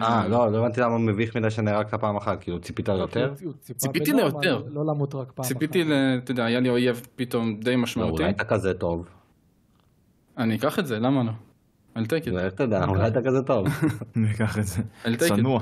[0.02, 3.34] אה, לא, לא הבנתי למה מביך מדי שנהרגת פעם אחת, כאילו ציפית יותר?
[3.44, 4.64] הוא ציפה ציפיתי ליותר.
[4.70, 5.90] לא למות רק פעם ציפיתי, אחת.
[5.92, 8.24] ל- אתה יודע, היה לי אויב פתאום די לא, משמעותי.
[8.24, 9.08] אולי אתה כזה טוב.
[10.38, 11.32] אני אקח את זה, למה לא?
[12.00, 12.40] אל it.
[12.40, 13.66] איך אתה יודע, אולי אתה כזה טוב.
[14.16, 14.82] ניקח את זה.
[15.04, 15.18] Take it.
[15.18, 15.60] צנוע.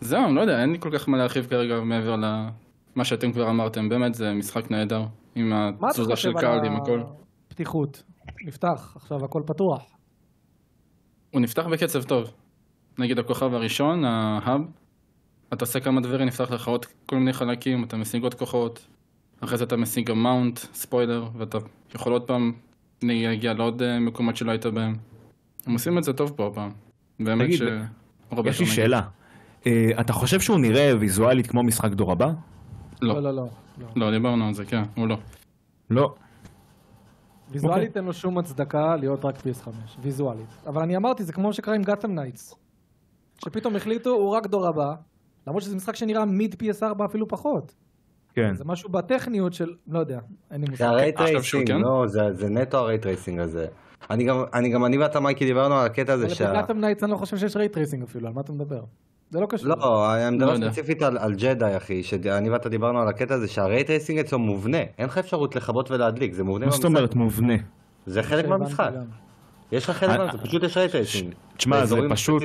[0.00, 3.50] זהו, אני לא יודע, אין לי כל כך מה להרחיב כרגע מעבר למה שאתם כבר
[3.50, 7.02] אמרתם, באמת זה משחק נהדר, עם התזוזה של קהל, עם הכל.
[7.46, 8.02] הפתיחות?
[8.46, 9.96] נפתח, עכשיו הכל פתוח.
[11.30, 12.30] הוא נפתח בקצב טוב.
[12.98, 14.60] נגיד הכוכב הראשון, ההאב,
[15.52, 18.86] אתה עושה כמה דברים, נפתח לך עוד כל מיני חלקים, אתה משיג עוד כוחות,
[19.40, 21.58] אחרי זה אתה משיג גם mount, ספוילר, ואתה
[21.94, 22.52] יכול עוד פעם
[23.12, 24.96] להגיע לעוד אה, מקומות שלא היית בהם.
[25.66, 26.70] הם עושים את זה טוב פה הפעם.
[27.20, 27.52] באמת ש...
[27.52, 27.70] יש לי
[28.36, 29.02] יותר שאלה.
[29.66, 32.32] אה, אתה חושב שהוא נראה ויזואלית כמו משחק דור הבא?
[33.02, 33.14] לא.
[33.14, 33.48] לא, לא, לא.
[33.78, 33.86] לא.
[33.96, 35.16] לא, דיברנו על זה, כן, הוא לא.
[35.90, 36.14] לא.
[37.50, 39.68] ויזואלית אין לו שום הצדקה להיות רק PS5,
[40.02, 40.48] ויזואלית.
[40.66, 42.54] אבל אני אמרתי, זה כמו שקרה עם גות'אם נייטס.
[43.44, 44.94] שפתאום החליטו, הוא רק דור הבא,
[45.46, 47.74] למרות שזה משחק שנראה mid PS4 אפילו פחות.
[48.34, 48.54] כן.
[48.56, 50.18] זה משהו בטכניות של, לא יודע,
[50.50, 50.84] אין לי זה מושג.
[50.84, 51.88] ה ray עכשיו שהוא tracing, כן?
[51.88, 53.66] לא, זה- זה נטו ה ray tracing הזה.
[54.10, 56.50] אני גם, אני גם, אני ואתה מייקי דיברנו על הקטע הזה אבל שה...
[56.50, 58.80] בגות'אם נייטס אני לא חושב שיש ray tracing אפילו, על מה אתה מדבר?
[59.30, 59.68] זה לא קשור.
[59.68, 60.66] לא, אני מדבר לא.
[60.66, 64.38] ספציפית על, על ג'די אחי, שאני ואתה דיברנו על הקטע הזה שה ray tracing אצלו
[64.38, 66.84] מובנה, אין לך אפשרות לכבות ולהדליק, זה מובנה מה זאת.
[66.84, 67.54] אומרת מובנה?
[68.06, 68.90] זה חלק מהמשחק.
[69.72, 71.34] יש לך חלק אה, מהמשחק, פשוט יש ray tracing.
[71.56, 72.42] תשמע, זה פשוט.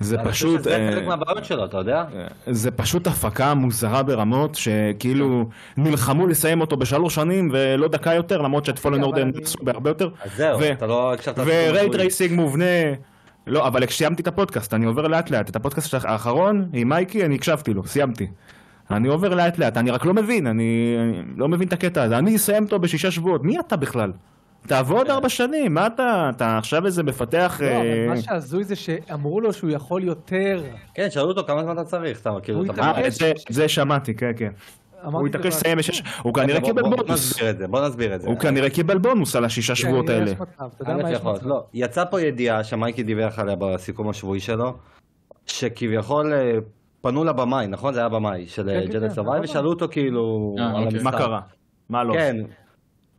[0.00, 2.04] זה פשוט, שזה אה, חלק מהבעיות שלו, אתה יודע?
[2.46, 8.64] זה פשוט הפקה מוזרה ברמות, שכאילו נלחמו לסיים אותו בשלוש שנים ולא דקה יותר, למרות
[8.64, 10.08] שאת פולן אורדר עשו בהרבה יותר.
[10.24, 11.38] אז זהו, אתה לא הקשבת...
[11.38, 12.64] ו ray tracing מובנה,
[13.46, 17.34] לא, אבל סיימתי את הפודקאסט, אני עובר לאט לאט, את הפודקאסט האחרון עם מייקי, אני
[17.34, 18.26] הקשבתי לו, סיימתי.
[18.90, 20.96] אני עובר לאט לאט, אני רק לא מבין, אני
[21.36, 24.12] לא מבין את הקטע הזה, אני אסיים אותו בשישה שבועות, מי אתה בכלל?
[24.66, 27.60] תעבוד ארבע שנים, מה אתה, אתה עכשיו איזה מפתח...
[27.62, 30.62] לא, אבל אה, מה שהזוי זה שאמרו לו שהוא יכול יותר.
[30.94, 32.72] כן, שאלו אותו כמה זמן אתה צריך, אתה כאילו, אתה...
[32.72, 33.04] התעקש.
[33.04, 34.50] אה, זה- זה שמעתי, כן, כן.
[35.04, 37.38] הוא התעקש לסיים בשש, הוא כנראה בוא- קיבל בונוס.
[37.70, 38.28] בוא נסביר את זה.
[38.28, 40.32] הוא כנראה קיבל בונוס על השישה כן, שבועות האלה.
[41.42, 41.64] לא.
[41.74, 44.74] יצא פה ידיעה שמייקי דיווח עליה בסיכום השבועי שלו,
[45.46, 46.58] שכביכול אה,
[47.00, 47.94] פנו לבמאי, נכון?
[47.94, 49.44] זה היה במאי של כן, כן, כן, סרווייבר.
[49.44, 51.02] ושאלו אותו כאילו אוקיי.
[51.02, 51.40] מה קרה?
[51.88, 52.14] מה לא?
[52.14, 52.36] כן.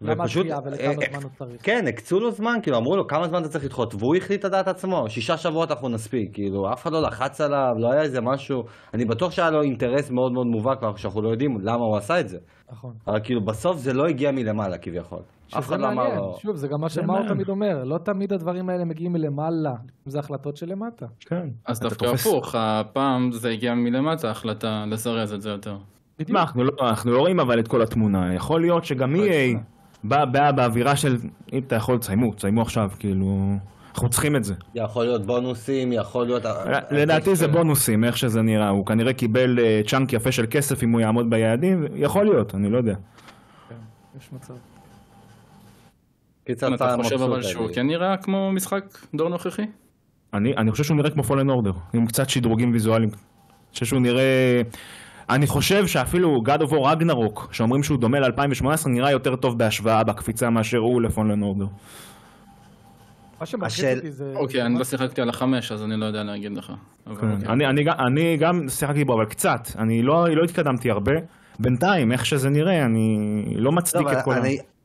[0.01, 1.65] למה ופשוט, הדחייה ולכמה אה, זמן הוא צריך?
[1.65, 4.51] כן, הקצו לו זמן, כאילו אמרו לו כמה זמן אתה צריך לדחות, והוא החליט על
[4.51, 8.21] דעת עצמו, שישה שבועות אנחנו נספיק, כאילו אף אחד לא לחץ עליו, לא היה איזה
[8.21, 12.19] משהו, אני בטוח שהיה לו אינטרס מאוד מאוד מובהק, שאנחנו לא יודעים למה הוא עשה
[12.19, 12.37] את זה,
[12.71, 12.93] נכון.
[13.07, 15.19] אבל כאילו בסוף זה לא הגיע מלמעלה כביכול,
[15.57, 17.27] אף אחד לא אמר לו, שוב, זה גם מה שמאור.
[17.27, 19.73] תמיד אומר, לא תמיד הדברים האלה מגיעים מלמעלה,
[20.05, 21.05] זה החלטות שלמטה.
[21.19, 21.49] כן.
[21.65, 25.77] אז דווקא הפוך, הפעם זה הגיע מלמטה, ההחלטה לזרז את זה יותר.
[26.19, 26.31] בדיוק.
[26.31, 29.57] מה, אנחנו לא, אנחנו לא רואים אבל את כל התמונה, יכול להיות שגם EA
[30.03, 31.15] באה באה באווירה של
[31.53, 33.25] אם אתה יכול תסיימו, תסיימו עכשיו, כאילו,
[33.93, 34.53] אנחנו צריכים את זה.
[34.75, 36.43] יכול להיות בונוסים, יכול להיות,
[36.91, 40.91] לדעתי זה בונוסים, איך שזה נראה, הוא כנראה קיבל אה, צ'אנק יפה של כסף אם
[40.91, 42.93] הוא יעמוד ביעדים, יכול להיות, אני לא יודע.
[44.17, 44.53] יש מצב.
[46.45, 48.83] קיצר אתה חושב אבל שהוא אני- כן נראה כמו משחק
[49.15, 49.61] דור נוכחי?
[50.33, 53.09] אני, אני חושב שהוא נראה כמו פולן אורדר, עם קצת שדרוגים ויזואליים.
[53.09, 54.61] אני חושב שהוא נראה...
[55.29, 60.03] אני חושב שאפילו God of War רגנרוק, שאומרים שהוא דומה ל-2018, נראה יותר טוב בהשוואה
[60.03, 61.65] בקפיצה מאשר הוא לפולן אורדר.
[63.39, 64.33] מה שמלחיץ השאל- אותי זה...
[64.35, 66.65] אוקיי, אני לא שיחקתי על החמש, אז אני לא יודע להגיד לך.
[66.65, 67.11] כן.
[67.11, 67.29] אוקיי.
[67.29, 69.59] אני, אני, גם- אני גם שיחקתי בו, אבל קצת.
[69.77, 71.11] אני לא, לא התקדמתי הרבה.
[71.59, 73.15] בינתיים, איך שזה נראה, אני
[73.55, 74.41] לא מצדיק טוב, את כל ה...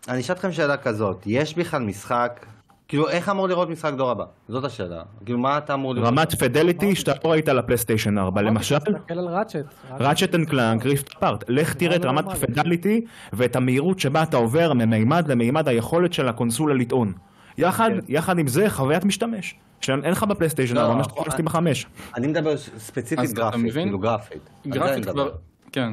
[0.09, 2.46] אני אשאל אתכם שאלה כזאת, יש בכלל משחק,
[2.94, 4.24] כאילו איך אמור לראות משחק דור הבא?
[4.48, 6.09] זאת השאלה, כאילו מה אתה אמור לראות?
[6.09, 9.57] רמת fidelity שאתה לא ראית על הפלייסטיישן 4, למשל, תסתכל על ראצ'ט.
[10.00, 12.24] ראצ'ט אנד קלאנק, ריפט אפארט, לך תראה את לא רמת.
[12.28, 17.12] ה fidelity ואת המהירות שבה אתה עובר ממימד למימד היכולת של הקונסולה לטעון.
[17.59, 21.87] יחד, יחד עם זה חוויית משתמש, שאין לך בפלייסטיישן לא, 4, מה שאתה עם החמש.
[22.16, 23.72] אני מדבר ספציפית גרפית?
[23.72, 24.40] כאילו גרפית.
[24.66, 25.07] גרפית.
[25.09, 25.30] כבר,
[25.72, 25.92] כן.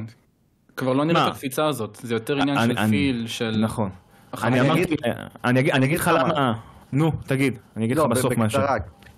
[0.76, 1.26] כבר לא נראה?
[1.26, 3.56] את הקפיצה הזאת, זה יותר עניין של feel, של...
[3.60, 3.90] נכון.
[4.42, 4.98] אני אמרתי, אגיד-
[5.44, 6.10] אני אגיד- לך.
[6.14, 6.52] למה,
[6.92, 8.62] נו, תגיד, אני אגיד לך לא, בסוף משהו.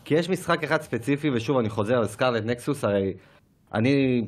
[0.04, 3.12] כי יש משחק אחד ספציפי, ושוב אני חוזר על סקארלט נקסוס, הרי
[3.74, 4.22] אני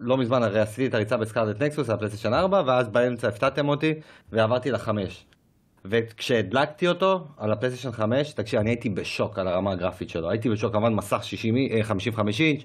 [0.00, 3.94] לא מזמן הרי עשיתי את הריצה בסקארלט נקסוס על פלייסטיישן 4, ואז באמצע הפתעתם אותי,
[4.32, 5.26] ועברתי לחמש.
[5.84, 10.72] וכשהדלקתי אותו על הפלייסטיישן 5, תקשיב, אני הייתי בשוק על הרמה הגרפית שלו, הייתי בשוק,
[10.72, 12.62] כמובן מסך 60, אה, 55 אינץ',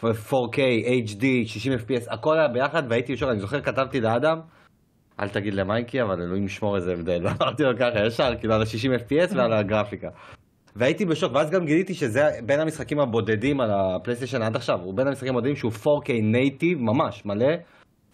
[0.00, 0.58] 4K,
[1.06, 4.40] HD, 60 FPS, הכל היה ביחד, והייתי בשוק, אני זוכר כתבתי לאדם,
[5.20, 9.00] אל תגיד למייקי, אבל אלוהים ישמור איזה הבדל, ואמרתי לו ככה ישר, כאילו על ה-60
[9.00, 10.08] FPS ועל הגרפיקה.
[10.76, 15.06] והייתי בשוק, ואז גם גיליתי שזה בין המשחקים הבודדים על הפלייסטיישן עד עכשיו, הוא בין
[15.06, 17.54] המשחקים הבודדים שהוא 4K native, ממש, מלא,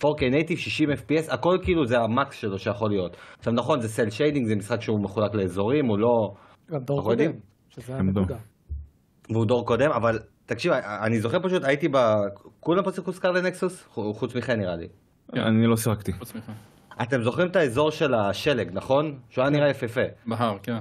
[0.04, 3.16] 4K native, 60 FPS, הכל כאילו זה ה max שלו שיכול להיות.
[3.38, 6.34] עכשיו נכון, זה cel shading, זה משחק שהוא מחולק לאזורים, הוא לא...
[6.70, 7.32] גם דור יודעים.
[7.32, 8.00] קודם, שזה דור.
[8.00, 8.36] הנקודה.
[9.30, 10.72] והוא דור קודם, אבל תקשיב,
[11.06, 11.96] אני זוכר פשוט, הייתי ב...
[12.60, 13.82] כולם פה שיחקו Scarlet Nexus?
[14.14, 14.86] חוץ מכן נראה לי.
[15.32, 16.12] אני לא שיחקתי.
[16.12, 16.50] חוץ ממך.
[17.02, 19.18] אתם זוכרים את האזור של השלג, נכון?
[19.30, 20.00] שהוא היה נראה יפהפה.
[20.26, 20.76] בהר, כן.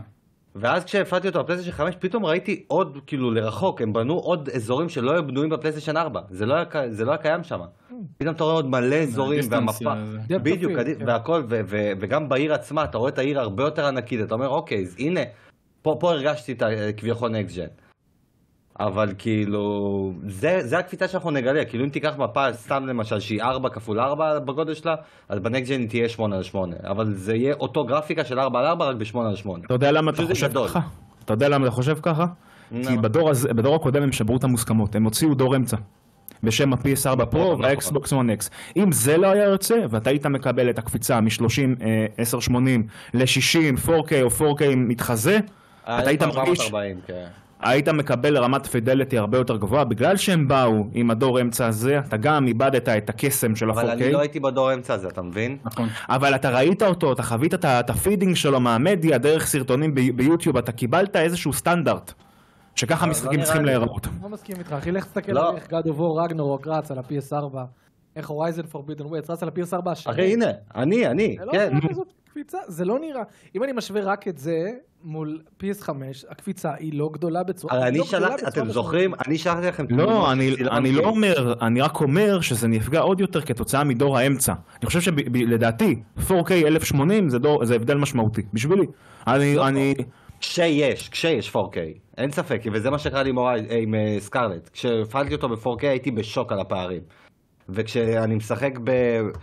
[0.55, 5.11] ואז כשהפעלתי אותו בפלייסטיישן 5, פתאום ראיתי עוד, כאילו, לרחוק, הם בנו עוד אזורים שלא
[5.11, 6.21] היו בנויים בפלייסטיישן 4.
[6.29, 7.59] זה לא היה, ק- זה לא היה קיים שם.
[8.17, 9.93] פתאום אתה רואה עוד מלא אזורים, ה distance, והמפה,
[10.31, 11.05] אה, בדיוק, כן.
[11.07, 14.49] והכל, ו- ו- וגם בעיר עצמה, אתה רואה את העיר הרבה יותר ענקית, אתה אומר,
[14.49, 15.19] אוקיי, אז הנה,
[15.81, 17.67] פה פה הרגשתי את ה- כביכול next gen.
[18.79, 19.63] אבל כאילו,
[20.27, 24.39] זה, זה הקפיצה שאנחנו נגלה, כאילו אם תיקח מפה סתם למשל שהיא 4 כפול 4
[24.39, 24.95] בגודל שלה,
[25.29, 28.39] אז ב next gen היא תהיה 8 על 8, אבל זה יהיה אותו גרפיקה של
[28.39, 29.63] 4 על 4 רק ב-8 על 8.
[29.65, 30.67] אתה יודע למה אתה חושב גדול.
[30.67, 30.79] ככה?
[31.25, 32.25] אתה יודע למה אתה חושב ככה?
[32.87, 32.97] כי?
[32.97, 35.77] בדור הזה- בדור הקודם הם שברו את המוסכמות, הם הוציאו דור אמצע.
[36.43, 38.49] בשם ה- PS4 Pro נכון, וה-Xbox One X.
[38.77, 41.83] אם זה לא היה יוצא, ואתה היית מקבל את הקפיצה מ-30,
[42.19, 43.89] 1080 ל-60, 4K
[44.21, 45.39] או 4K מתחזה,
[45.83, 47.25] אתה היית מרגיש, 440, כן.
[47.65, 52.17] היית מקבל רמת fidelity הרבה יותר גבוהה, בגלל שהם באו עם הדור אמצע הזה, אתה
[52.17, 55.57] גם איבדת את הקסם של אבל אני ה-4K, לא הייתי בדור האמצע הזה, אתה מבין?
[55.63, 55.87] נכון.
[56.09, 60.71] אבל אתה ראית אותו, אתה חווית את ה feeding שלו מהמדיה, דרך סרטונים ביוטיוב, אתה
[60.71, 62.13] קיבלת איזשהו סטנדרט,
[62.75, 63.65] שככה לא משחקים נראה צריכים.
[63.65, 64.07] להיראות.
[64.23, 65.49] לא מסכים איתך, אחי, לך תסתכל לא.
[65.49, 67.57] על איך God of War רגנרוק רץ על ה-PS4,
[68.15, 70.13] איך הורייזן פורבידן ווייטס רץ על ה-PS4 השני.
[70.13, 71.73] אחי, הנה, אני, אני, לא כן.
[72.35, 73.23] קפיצה, זה לא נראה.
[73.55, 74.71] אם אני משווה רק את זה
[75.03, 75.89] מול PS5,
[76.29, 77.73] הקפיצה היא לא גדולה בצורה...
[77.73, 79.13] הרי אני לא שלחתי, אתם זוכרים?
[79.27, 83.83] אני שלחתי לכם לא, אני, לא אומר, אני רק אומר שזה נפגע עוד יותר כתוצאה
[83.83, 84.53] מדור האמצע.
[84.53, 87.37] אני חושב שלדעתי, 4K 1080 זה,
[87.75, 88.85] הבדל משמעותי, בשבילי.
[89.27, 89.67] אני, לא.
[89.67, 89.95] אני,
[90.39, 91.77] כשיש, כשיש 4K,
[92.17, 93.33] אין ספק, וזה מה שקרה לי
[93.69, 94.69] עם אה, סקארלט.
[94.73, 97.01] כשהפעלתי אותו ב-4K הייתי בשוק על הפערים.
[97.69, 98.91] וכשאני משחק ב...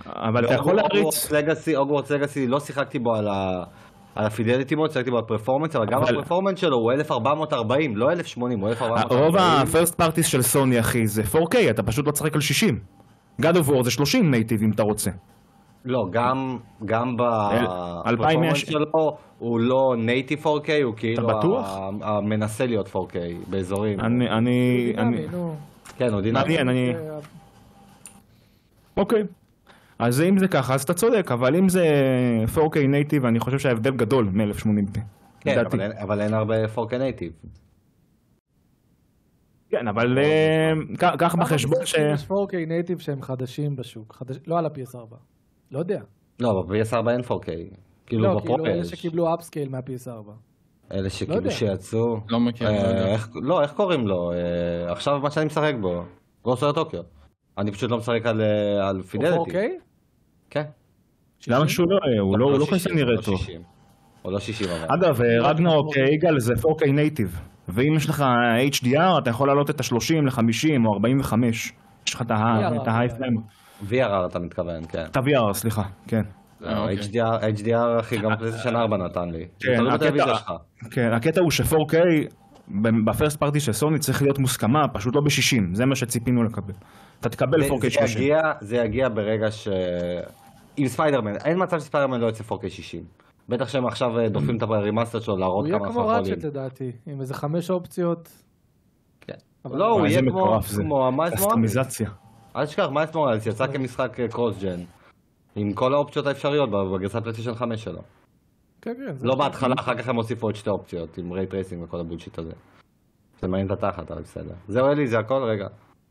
[0.07, 3.65] אבל אתה יכול להריץ, לגאסי, אוגוורטס לגאסי, לא שיחקתי בו על ה...
[4.15, 8.61] על הפידליטי מוד, שיחקתי בו על פרפורמנס, אבל גם הפרפורמנס שלו הוא 1440, לא 1080,
[8.61, 9.25] הוא 1440.
[9.25, 12.79] רוב ה-first parties של סוני אחי זה 4K, אתה פשוט לא תשחק על 60.
[13.43, 15.11] God of War זה 30 native אם אתה רוצה.
[15.85, 21.29] לא, גם, גם ב performance שלו הוא לא native 4K, הוא כאילו
[22.03, 23.17] המנסה להיות 4K
[23.51, 24.01] באזורים.
[24.01, 25.27] אני, אני, אני.
[25.97, 26.41] כן, הוא דינמי.
[26.41, 27.19] מעניין, אני, אה,
[28.97, 29.23] אוקיי.
[29.99, 31.87] אז אם זה ככה, אז אתה צודק, אבל אם זה
[32.55, 34.99] 4K native, אני חושב שההבדל גדול מ-1080p.
[35.41, 35.59] כן.
[35.67, 37.33] אבל אין- אבל אין הרבה 4K native.
[39.71, 40.73] כן, אבל אה,
[41.19, 41.95] קח בחשבון ש...
[42.15, 44.37] יש 4K נייטיב שהם חדשים בשוק, חדש...
[44.47, 45.15] לא על ה-PS4.
[45.71, 46.01] לא יודע.
[46.41, 47.47] לא, ב-PS4 אין 4K.
[48.07, 48.85] כאילו לא, כאילו אלה.
[48.85, 50.31] שקיבלו אפסקייל מה-PS4.
[50.93, 51.51] אלה לא שכאילו יודע.
[51.51, 52.21] שיצאו.
[52.29, 53.07] לא מכיר, אה, לא יודע.
[53.13, 54.33] איך- לא, איך קוראים לו?
[54.33, 56.03] אה, עכשיו מה שאני משחק בו.
[56.45, 57.03] גוסו טוקיו.
[57.59, 59.35] אני פשוט לא משחק על, אה, על או פידליטי.
[59.51, 59.55] 4K?
[60.51, 60.63] כן.
[61.49, 62.21] למה שהוא לא יהיה?
[62.21, 63.39] הוא לא הוא לא 60, כזה נראה לא טוב.
[63.39, 63.61] 60.
[64.25, 64.87] או לא 60 אבל.
[64.95, 68.25] אגב, אה, רגנרוק יגאל זה 4K native, ואם יש לך
[68.73, 71.73] HDR אתה יכול להעלות את ה-30 ל-50 או 45.
[72.09, 72.35] יש לך את ה-
[72.83, 73.37] את ה high frame.
[73.91, 75.05] VRR אתה מתכוון, כן.
[75.11, 76.23] את ה-VR, סליחה, כן.
[76.65, 76.97] אה, אוקיי.
[76.99, 79.45] HDR, HDR אחי, גם פלייסטיישן 4 נתן לי.
[79.61, 79.79] כן.
[80.91, 81.95] כן, הקטע הוא ש-4K
[83.07, 86.73] ב first party של סוני צריך להיות מוסכמה, פשוט לא ב-60, זה מה שציפינו לקבל.
[87.23, 88.23] אתה תקבל זה- 4K זה 30.
[88.23, 89.69] יגיע, זה יגיע ברגע ש...
[90.77, 93.03] עם ספיידרמן, אין מצב שספיידרמן לא יוצא 4K 60.
[93.49, 96.07] בטח שהם עכשיו אה, דוחפים את ה remaster שלו להראות הוא יהיה כמה כמו.
[96.07, 98.29] Ratchet לדעתי, עם איזה חמש אופציות.
[99.21, 99.35] כן.
[99.65, 100.83] לא, הוא יהיה איזה כמו מטורף זה.
[100.83, 101.77] כמו ה Miles Morales.
[102.57, 104.81] אל תשכח, Miles Morales יצא כמשחק cross gen.
[105.55, 108.01] עם כל האופציות האפשריות בגרסת פלייסטיישן 5 שלו.
[108.83, 109.15] כן, כן.
[109.27, 112.39] לא בהתחלה, אחר כך הם הוסיפו עוד שתי אופציות, עם ray tracing וכל ה bullshit
[112.39, 112.53] הזה.
[113.41, 114.55] זה מעניין את התחת, אבל בסדר.
[114.69, 115.43] זהו אלי, זה הכל?
[115.43, 115.67] רגע.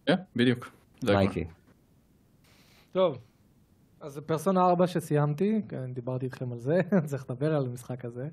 [0.06, 0.81] כן, בדיוק.
[1.04, 1.16] הכל.
[1.16, 1.46] מייקי.
[2.92, 3.18] טוב.
[4.02, 8.28] אז פרסונה 4 שסיימתי, כן, דיברתי איתכם על זה, צריך לדבר על המשחק הזה.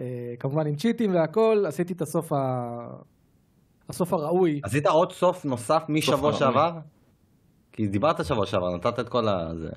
[0.00, 2.38] אה, כמובן עם צ'יטים והכל, עשיתי את הסוף ה...
[3.88, 4.60] הסוף הראוי.
[4.62, 6.32] עשית עוד סוף נוסף משבוע.
[6.32, 6.78] שעבר?
[7.72, 9.70] כי דיברת שבוע שעבר, נתת את כל הזה.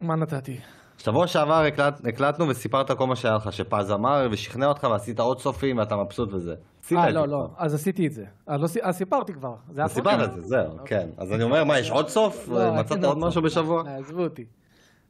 [0.00, 0.60] מה נתתי?
[0.98, 5.40] שבוע שעבר הקלט, הקלטנו וסיפרת כל מה שהיה לך, שפז אמר ושכנע אותך ועשית עוד
[5.40, 6.54] סופים ואתה מבסוט וזה.
[6.92, 7.48] אה, לא, לא.
[7.56, 8.24] אז עשיתי את זה.
[8.48, 9.56] אה, לא, אה, סיפרתי כבר.
[9.68, 10.28] אז סיפרת?
[10.28, 11.08] את זה, זהו, כן.
[11.16, 12.48] אז אני אומר, מה, יש עוד סוף?
[12.48, 13.18] לא, מצאת אין עוד.
[13.18, 13.82] משהו בשבוע?
[13.86, 14.44] אה, עזבו אותי.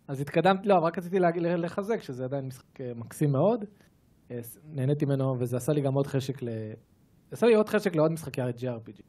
[0.09, 3.65] אז התקדמתי, לא, רק רציתי לחזק שזה עדיין משחק אה, מקסים מאוד.
[4.31, 4.41] אה,
[4.73, 6.49] נהניתי ממנו, וזה עשה לי גם עוד חשק ל...
[7.31, 9.03] עשה לי עוד חשק לעוד משחקי JRPG.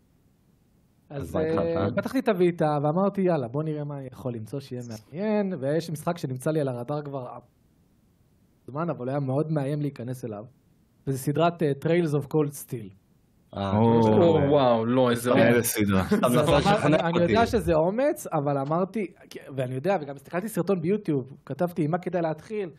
[1.09, 1.87] אז אז אה?
[1.95, 6.17] פתחתי את הוויטה ואמרתי יאללה בוא נראה מה אני יכול למצוא שיהיה מעניין ויש משחק
[6.17, 7.27] שנמצא לי על הרדאר כבר
[8.67, 10.45] זמן אבל היה מאוד מאיים להיכנס אליו.
[11.07, 12.89] וזה סדרת אה, Trails of Cold Steel.
[13.57, 15.31] אה, יש או, לו- וואו, לא, איזה...
[15.31, 16.03] איזה סדרה.
[16.85, 17.21] אני-.
[17.21, 19.05] יודע שזה אומץ, אבל אמרתי,
[19.57, 22.69] ואני יודע, וגם הסתכלתי סרטון ביוטיוב, כתבתי עם מה כדאי להתחיל.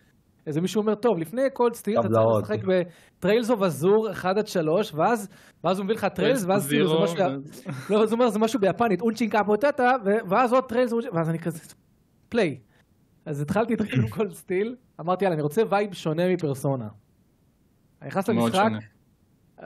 [0.46, 2.50] איזה מישהו אומר, טוב, לפני כל סטיר אתה צריך.
[2.50, 2.64] לשחק
[3.18, 5.28] בטריילס אוף אזור 1 עד 3, ואז
[5.64, 7.16] ואז הוא מביא לך טריילס, ואז כאילו זה משהו,
[7.90, 9.90] לא, אז הוא אומר, זה משהו ביפנית, אונצ'ינקה פוטטה,
[10.30, 11.58] ואז עוד טריילס, ואז אני כזה,
[12.28, 12.58] play.
[13.26, 16.88] אז התחלתי את Cold Steel, אמרתי, יאללה, אני רוצה vibe שונה מפרסונה.
[18.02, 18.68] אני נכנס למשחק.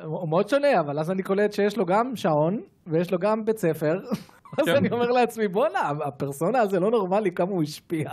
[0.05, 3.59] הוא מאוד שונה, אבל אז אני קולט שיש לו גם שעון, ויש לו גם בית
[3.59, 3.95] ספר,
[4.59, 4.77] אז כן.
[4.77, 8.11] אני אומר לעצמי, בואנה, הפרסונה הזה לא נורמלי כמה הוא השפיע.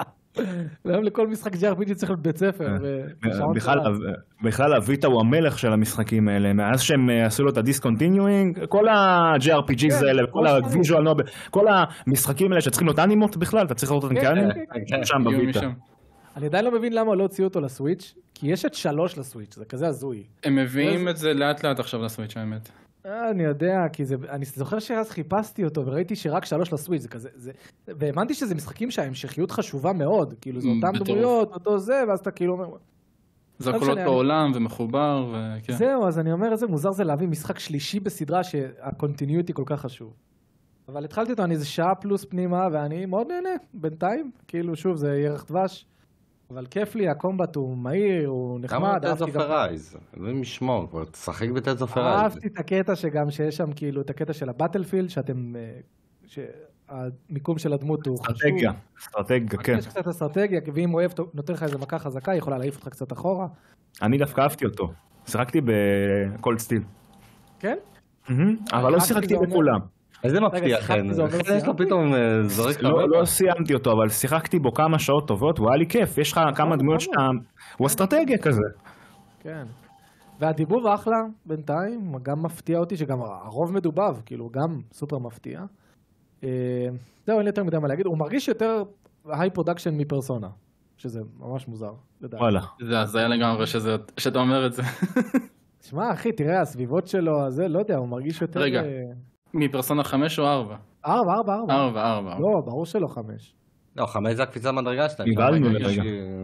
[0.85, 2.67] והיום לכל משחק JRPG צריך להיות בית ספר,
[3.25, 3.53] ושעון
[4.43, 8.65] בכלל, הוויטה הוא המלך של המשחקים האלה, מאז שהם אה, עשו לו את ה discontinuing,
[8.69, 13.65] כל ה-JRPGs כן, האלה, כל ה- visual novel, כל המשחקים האלה שצריכים להיות אנימות בכלל,
[13.65, 15.03] אתה צריך לראות אותם כן, כאנימות, כן, כן.
[15.03, 15.17] שם.
[15.47, 15.71] משם.
[16.37, 19.65] אני עדיין לא מבין למה לא הוציאו אותו לסוויץ', כי יש את שלוש לסוויץ', זה
[19.65, 20.23] כזה הזוי.
[20.43, 22.69] הם מביאים את זה לאט לאט עכשיו לסוויץ' האמת.
[23.05, 27.29] אני יודע, כי זה, אני זוכר שאז חיפשתי אותו וראיתי שרק שלוש לסוויץ', זה כזה,
[27.35, 27.51] זה,
[27.87, 31.07] והבנתי שזה משחקים שההמשכיות חשובה מאוד, כאילו זה Mm, בטירוף.
[31.07, 32.67] דמויות, אותו זה, ואז אתה כאילו אומר,
[33.59, 35.73] זה לא הכל משנה, אותו אני- עולם ומחובר, וכן.
[35.73, 40.13] זהו, אז אני אומר, איזה מוזר זה להביא משחק שלישי בסדרה שהקונטיניוטי כל כך חשוב.
[40.87, 44.31] אבל התחלתי אותו, אני איזה שעה פלוס פנימה, ואני מאוד נהנה, בינתיים.
[44.47, 45.85] כאילו, שוב, זה ירח דבש.
[46.51, 49.01] אבל כיף לי, ה combat הוא מהיר, הוא כמה נחמד.
[49.01, 49.97] Tales אהבתי of Arise?
[50.17, 52.21] אלוהים ישמור, כבר תשחק ב Tales of Arise.
[52.21, 55.55] אהבתי את הקטע שגם שיש שם, כאילו, את הקטע של ה battlefield, שאתם...
[55.55, 55.79] אה,
[56.25, 58.35] שהמיקום של הדמות הוא חשוב.
[58.35, 59.77] אסטרטגיה, אסטרטגיה, כן.
[59.77, 63.11] יש קצת אסטרטגיה, ואם אויב נותן לך איזה מכה חזקה, היא יכולה להעיף אותך קצת
[63.11, 63.47] אחורה.
[64.01, 64.91] אני דווקא אהבתי אותו,
[65.27, 66.81] שיחקתי ב Cold Steel,
[67.59, 67.77] כן?
[68.73, 69.79] אבל לא שיחקתי בכולם.
[70.23, 70.77] איזה מפתיע.
[70.77, 71.77] זה חן יש לו?
[71.77, 73.09] פתאום אה, זורק לא.
[73.09, 76.39] לא סיימתי אותו, אבל שיחקתי בו כמה שעות טובות, והוא היה לי כיף, יש לך
[76.55, 77.21] כמה דמויות שאתה...
[77.77, 78.61] הוא אסטרטגיה כזה.
[79.39, 79.65] כן.
[80.39, 85.61] והדיבוב אחלה בינתיים, גם מפתיע אותי שגם הרוב מדובב, כאילו גם סופר מפתיע.
[86.43, 86.49] אה,
[87.25, 88.83] זהו, אין לי יותר מדי מה להגיד, הוא מרגיש יותר
[89.25, 90.47] high production מפרסונה,
[90.97, 92.43] שזה ממש מוזר, לדעתי.
[92.43, 92.61] וואלה.
[92.81, 93.65] זה הזיה לגמרי
[94.17, 94.83] שאתה אומר את זה.
[95.89, 98.59] שמע, אחי, תראה, הסביבות שלו, הזה, לא יודע, הוא מרגיש יותר...
[98.59, 98.81] רגע.
[99.61, 100.75] אה, מפרסונה 5 או 4?
[101.05, 101.73] ארבע, ארבע, ארבע.
[101.73, 102.29] 4, 4.
[102.29, 103.53] לא, ברור שלא חמש.
[103.95, 105.29] לא, חמש זה הקפיצה מדרגה שלהם.
[105.29, 106.03] נבהלנו לרגע.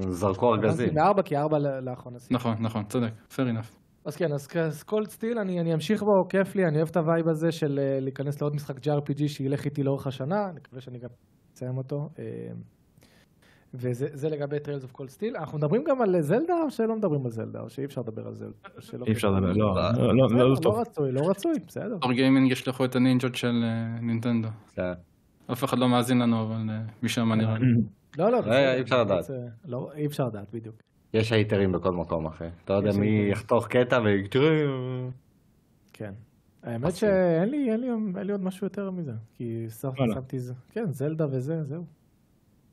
[0.10, 0.86] זרקו ארגזים.
[0.88, 2.20] הבנתי מארבע, כי ארבע ל- לאחרונה.
[2.20, 2.36] סיימתי.
[2.36, 3.76] נכון, נכון, צודק, fair enough.
[4.06, 4.26] אז כן,
[4.66, 7.80] אז Cold Steel, אני, אני אמשיך בו, כיף לי, אני אוהב את ה-vibe הזה של
[7.80, 11.10] uh, להיכנס לעוד משחק JRPG שילך איתי לאורך השנה, אני מקווה שאני גם
[11.56, 11.96] אסיים אותו.
[13.74, 15.40] וזה זה לגבי Trails of Cold Steel.
[15.40, 17.60] אנחנו מדברים גם על זלדה או שלא מדברים על זלדה?
[17.62, 19.06] או שאי אפשר לדבר על זלדה?
[19.08, 19.32] אי אפשר?
[19.32, 20.80] לדבר, לא, לא, לא, לא, לא.
[20.82, 21.98] רצוי, לא רצוי, בסדר.
[22.04, 24.48] אור גיימינג ישלחו את הנינג'ות של אה, נינטנדו.
[24.76, 24.92] כן.
[25.52, 27.66] אף אחד לא מאזין לנו, אבל אה, משם נראה לי.
[28.18, 28.74] לא, לא, בסדר.
[28.74, 29.30] אי אפשר לדעת.
[29.66, 30.76] לא, אי אפשר לדעת, בדיוק.
[31.14, 32.48] יש הייטרים בכל מקום, אחי.
[32.66, 33.30] אתה לא יודע מי.
[33.32, 34.00] יחתוך קטע
[34.30, 34.66] תראה...
[35.94, 36.14] כן.
[36.64, 39.14] האמת שאין לי, עוד משהו יותר מזה.
[39.34, 39.66] כי.
[40.14, 40.54] שמתי זה.
[40.72, 41.84] כן, זלדה וזה, זהו.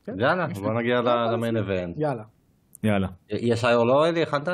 [0.06, 0.20] כן.
[0.20, 1.96] יאללה, בוא נגיע ל-main event.
[1.98, 2.22] יאללה.
[2.82, 3.08] יאללה.
[3.28, 4.22] יש או לא, אלי?
[4.22, 4.48] הכנת?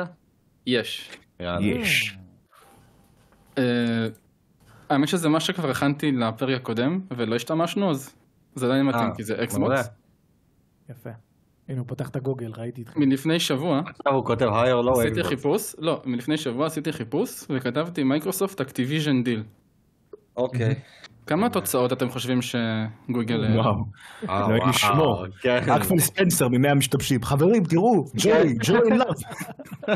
[0.67, 1.17] יש.
[1.59, 2.17] יש.
[3.57, 4.07] אה,
[4.89, 8.15] האמת שזה מה שכבר הכנתי לפרק הקודם, ולא השתמשנו, אז
[8.55, 9.43] זה עדיין מתאים, אה, כי זה מעולה.
[9.75, 9.89] אקסבוקס.
[10.89, 11.09] יפה.
[11.69, 12.97] הנה, הוא פותח את הגוגל, ראיתי איתך.
[12.97, 15.27] מלפני שבוע עכשיו הוא כותב היי או לא, עשיתי אקסבוקס.
[15.29, 19.43] חיפוש, לא, מלפני שבוע עשיתי חיפוש וכתבתי מייקרוסופט אקטיביז'ן דיל.
[20.37, 20.75] אוקיי.
[21.27, 23.45] כמה תוצאות אתם חושבים שגוגל...
[23.45, 23.73] אה, וואו.
[24.29, 25.25] אה, אלוהים וואו, ישמור.
[25.41, 25.59] כן.
[25.67, 27.23] רק פול ספנסר ממאה המשתמשים.
[27.23, 29.15] חברים, תראו, ג'וי, ג'וי אין לאב.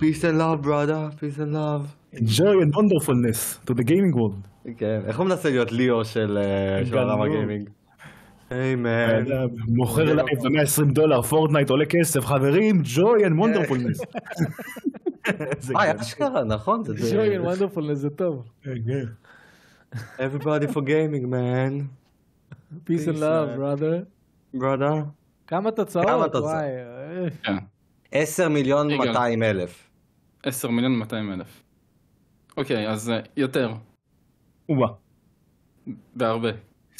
[0.00, 1.84] Peace and love, brother, peace and love.
[2.14, 4.48] joy and wonderfulness to the gaming world.
[4.76, 7.22] כן, איך הוא מנסה להיות ליאו של אה, של עולם.
[7.22, 7.68] הגיימינג?
[8.50, 9.24] Hey man.
[9.68, 12.82] מוכר Live ב-120 דולר, פורטנייט עולה כסף, חברים,
[13.26, 14.04] and wonderfulness.
[15.56, 16.00] איזה אה.
[16.00, 17.10] אשכרה, נכון, זה זה...
[17.10, 18.44] שוין וונדרפול זה טוב.
[20.18, 21.88] Everybody for gaming, man.
[22.86, 24.06] peace and love, brother.
[24.54, 25.04] brother.
[25.46, 26.06] כמה תוצאות?
[26.06, 26.44] כמה תוצאות?
[26.44, 27.56] וואי, אה, כן,
[28.12, 29.08] 10 מיליון יגאל.
[29.08, 29.90] 200 אלף.
[30.42, 31.62] 10 מיליון 200 אלף.
[32.56, 33.72] אוקיי, אז אה, יותר,
[34.68, 34.88] וואה,
[36.16, 36.50] בהרבה.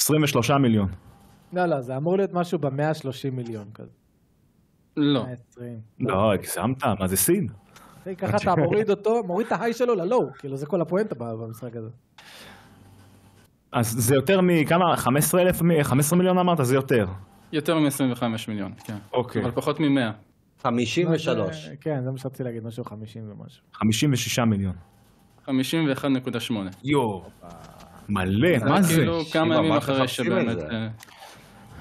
[0.01, 0.87] 23 מיליון.
[1.53, 3.91] לא, לא, זה אמור להיות משהו ב-130 מיליון כזה.
[4.97, 5.79] לא, 120.
[5.99, 7.47] לא, הגזמת, מה זה סין?
[8.17, 11.89] ככה אתה מוריד אותו, מוריד את ההיי שלו ללואו, כאילו זה כל הפואנטה במשחק הזה.
[13.75, 14.97] אז זה יותר מכמה?
[14.97, 15.61] 15 אלף?
[15.83, 16.57] 15 מיליון אמרת?
[16.65, 17.07] זה יותר.
[17.51, 18.97] יותר מ-25 מיליון, כן.
[19.13, 19.41] אוקיי.
[19.43, 20.11] אבל פחות מ-100.
[20.63, 21.65] 53.
[21.65, 23.61] זה- כן, זה מה שרציתי להגיד, משהו 50 ומשהו.
[23.73, 24.73] 56 מיליון.
[25.47, 25.51] 51.8.
[26.83, 27.23] יואו.
[28.09, 28.95] מלא, מה זה?
[28.95, 30.67] כאילו כמה ימים אחרי שבאמת זה.
[30.71, 30.87] אה,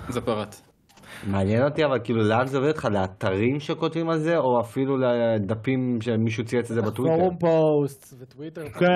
[0.09, 0.61] זה פרט.
[1.27, 2.85] מעניין אותי אבל כאילו לאן זה עובד לך?
[2.85, 7.17] לאתרים שכותבים על זה או אפילו לדפים שמישהו צייץ את זה בטוויטר?
[7.17, 8.63] פורום פוסט וטוויטר.
[8.65, 8.87] כן,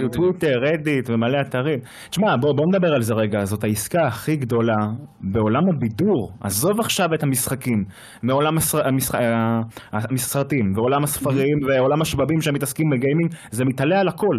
[0.00, 1.78] כן, טוויטר, רדיט ומלא אתרים.
[2.10, 4.76] תשמע, בוא, בוא נדבר על זה רגע, זאת העסקה הכי גדולה
[5.20, 6.32] בעולם הבידור.
[6.40, 7.84] עזוב עכשיו את המשחקים,
[8.22, 8.88] מעולם הסר...
[8.88, 9.14] המשח...
[9.14, 9.60] ה-
[9.92, 14.38] הסרטים, ועולם הספרים, ועולם השבבים שמתעסקים בגיימינג, זה מתעלה על הכל.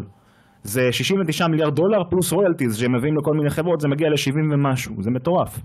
[0.63, 4.93] זה 69 מיליארד דולר פלוס royalties שהם מביאים לכל מיני חברות, זה מגיע ל-70 ומשהו,
[4.99, 5.59] זה מטורף.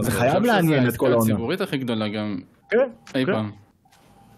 [0.00, 1.24] זה חייב לעניין את כל העונה.
[1.24, 2.38] הציבורית הכי גדולה גם
[2.70, 2.78] כן,
[3.14, 3.32] אי כן.
[3.32, 3.50] פעם.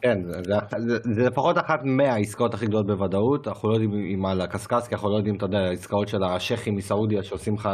[0.03, 4.41] כן, זה, זה, זה לפחות אחת מהעסקאות הכי גדולות בוודאות, אנחנו לא יודעים אם על
[4.41, 7.69] הקשקש, כי אנחנו לא יודעים, אתה יודע, העסקאות של השייחים מסעודיה שעושים לך,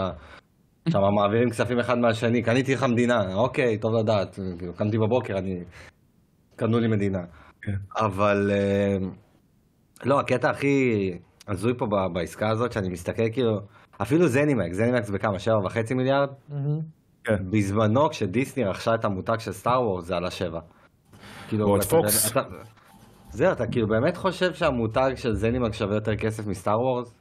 [0.88, 5.60] שם מעבירים כספים אחד מהשני, קניתי לך מדינה, אוקיי, טוב לדעת, כאילו, קמתי בבוקר, אני,
[6.56, 7.20] קנו לי מדינה.
[7.62, 7.72] כן.
[7.96, 8.96] אבל, אה,
[10.04, 11.10] לא, הקטע הכי
[11.48, 13.60] הזוי פה בעסקה הזאת, שאני מסתכל כאילו,
[14.02, 16.28] אפילו זנימקס, זנימקס בכמה, שבע וחצי מיליארד?
[17.24, 17.50] כן.
[17.50, 20.60] בזמנו כשדיסני רכשה את המותג של סטאר וורס זה עלה שבע.
[21.48, 22.30] כאילו, ועוד אתה- פוקס.
[22.30, 22.42] אתה-
[23.30, 27.14] זהו, אתה כאילו באמת חושב שהמותג של זנימקס שווה יותר כסף מסטאר וורס?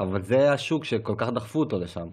[0.00, 2.06] אבל זה השוק שכל כך דחפו אותו לשם.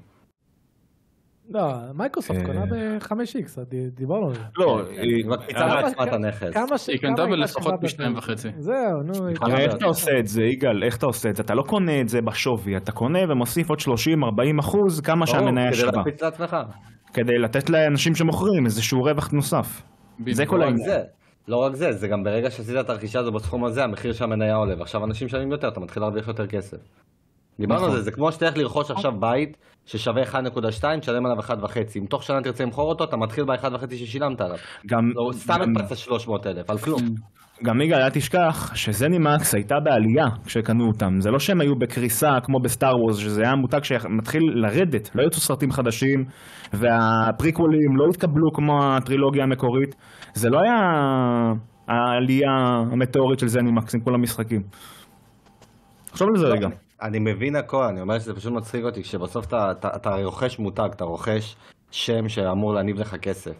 [1.49, 1.61] לא,
[1.93, 2.45] מייקרוסופט אה.
[2.45, 3.59] קונה ב-5X,
[3.93, 4.39] דיברנו על זה.
[4.57, 6.53] לא, היא מקפיצה אה, לעצמה את הנכס.
[6.53, 8.47] כמה ש- היא קנתה בלפחות שווה פי שניים ב- וחצי.
[8.57, 9.27] זהו, נו.
[9.57, 10.83] איך אתה עושה את זה, יגאל?
[10.83, 11.43] איך אתה עושה את זה?
[11.43, 13.83] אתה לא קונה את זה בשווי, אתה קונה ומוסיף עוד 30-40
[14.59, 15.91] אחוז, כמה ברור, שהמניה כדי שווה.
[15.95, 16.57] להקפיץ לעצמך.
[17.13, 19.81] כדי לתת לאנשים שמוכרים איזשהו רווח נוסף.
[20.31, 20.89] זה כל לא העניין.
[21.47, 24.55] לא רק זה, זה גם ברגע שעשית את הרכישה הזו בסכום הזה, המחיר של המניה
[24.55, 26.77] עולה, ועכשיו אנשים משלמים יותר, אתה מתחיל להרוויח יותר כסף.
[27.59, 27.97] דיברנו על נכון.
[27.97, 31.77] זה, זה כמו שתלך לרכוש עכשיו בית ששווה 1.2, תשלם עליו 1.5.
[31.97, 34.57] אם תוך שנה תרצה למכור אותו, אתה מתחיל ב-1.5 ששילמת עליו.
[34.87, 37.01] גם, לא, סתם הדפסת 300 אלף, על כלום.
[37.65, 41.19] גם יגאל, אל תשכח שזנימקס הייתה בעלייה כשקנו אותם.
[41.19, 45.39] זה לא שהם היו בקריסה כמו בסטאר וורס, שזה היה מותג שמתחיל לרדת, לא יצאו
[45.39, 46.25] סרטים חדשים,
[46.73, 49.95] והפריקוולים לא התקבלו כמו הטרילוגיה המקורית.
[50.33, 50.77] זה לא היה
[51.87, 52.51] העלייה
[52.91, 54.61] המטאורית של זנימקס עם כל המשחקים.
[56.11, 56.88] תחשוב על זה רגע.
[57.01, 60.89] אני מבין הכל, אני אומר שזה פשוט מצחיק אותי, כשבסוף אתה, אתה, אתה רוכש מותג,
[60.91, 61.55] אתה רוכש
[61.91, 63.55] שם שאמור להניב לך כסף.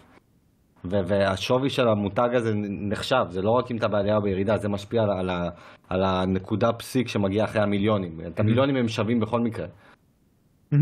[0.86, 2.52] ו- והשווי של המותג הזה
[2.90, 5.50] נחשב, זה לא רק אם אתה בעלייה או בירידה, זה משפיע על, על, ה-
[5.90, 8.20] על הנקודה פסיק שמגיע אחרי המיליונים.
[8.28, 9.68] את המיליונים הם שווים בכל מקרה.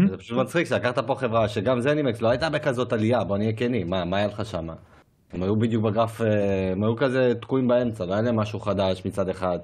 [0.07, 3.89] זה פשוט מצחיק שלקחת פה חברה שגם זנימקס לא הייתה בכזאת עלייה, בוא נהיה כנים,
[3.89, 4.67] מה, מה היה לך שם?
[5.33, 9.05] הם היו בדיוק בגרף, אה, הם היו כזה תקועים באמצע, לא היה להם משהו חדש
[9.05, 9.59] מצד אחד,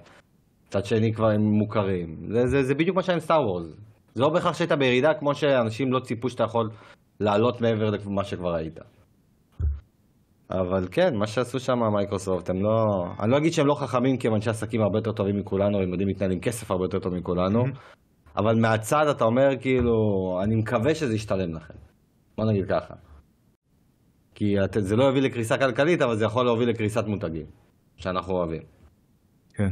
[0.78, 2.18] מצד שני כבר הם מוכרים.
[2.30, 3.68] זה, זה, זה בדיוק מה שהיה עם סטאר וורס.
[4.16, 6.70] זה לא בהכרח שהיית בירידה, כמו שאנשים לא ציפו שאתה יכול
[7.20, 8.80] לעלות מעבר למה שכבר היית.
[10.52, 13.06] אבל כן, מה שעשו שם מייקרוסופט, הם לא...
[13.20, 15.90] אני לא אגיד שהם לא חכמים, כי הם אנשי עסקים הרבה יותר טובים מכולנו, הם
[15.90, 17.64] יודעים להתנהל עם כסף הרבה יותר טוב מכולנו,
[18.38, 19.94] אבל מהצד אתה אומר כאילו,
[20.44, 21.74] אני מקווה שזה ישתלם לכם.
[22.38, 22.94] בוא נגיד ככה.
[24.36, 27.46] כי את- זה לא יביא לקריסה כלכלית, אבל זה יכול להוביל לקריסת מותגים,
[27.98, 28.62] שאנחנו אוהבים.
[29.54, 29.70] כן.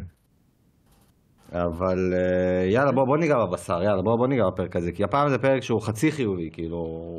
[1.51, 5.29] אבל אה, יאללה בוא, בוא ניגע בבשר, יאללה בוא, בוא ניגע בפרק הזה, כי הפעם
[5.29, 6.77] זה פרק שהוא חצי חיובי, כאילו,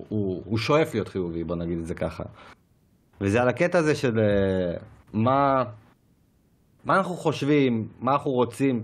[0.09, 2.25] הוא, הוא שואף להיות חיובי, בוא נגיד את זה ככה.
[3.21, 4.77] וזה על הקטע הזה של אה,
[5.13, 5.65] מה,
[6.85, 8.83] מה אנחנו חושבים, מה אנחנו רוצים,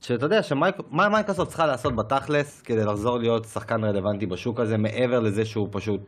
[0.00, 4.78] שאתה יודע, שמייק, מה מייקרוסופט צריכה לעשות בתכלס כדי לחזור להיות שחקן רלוונטי בשוק הזה,
[4.78, 6.00] מעבר לזה שהוא פשוט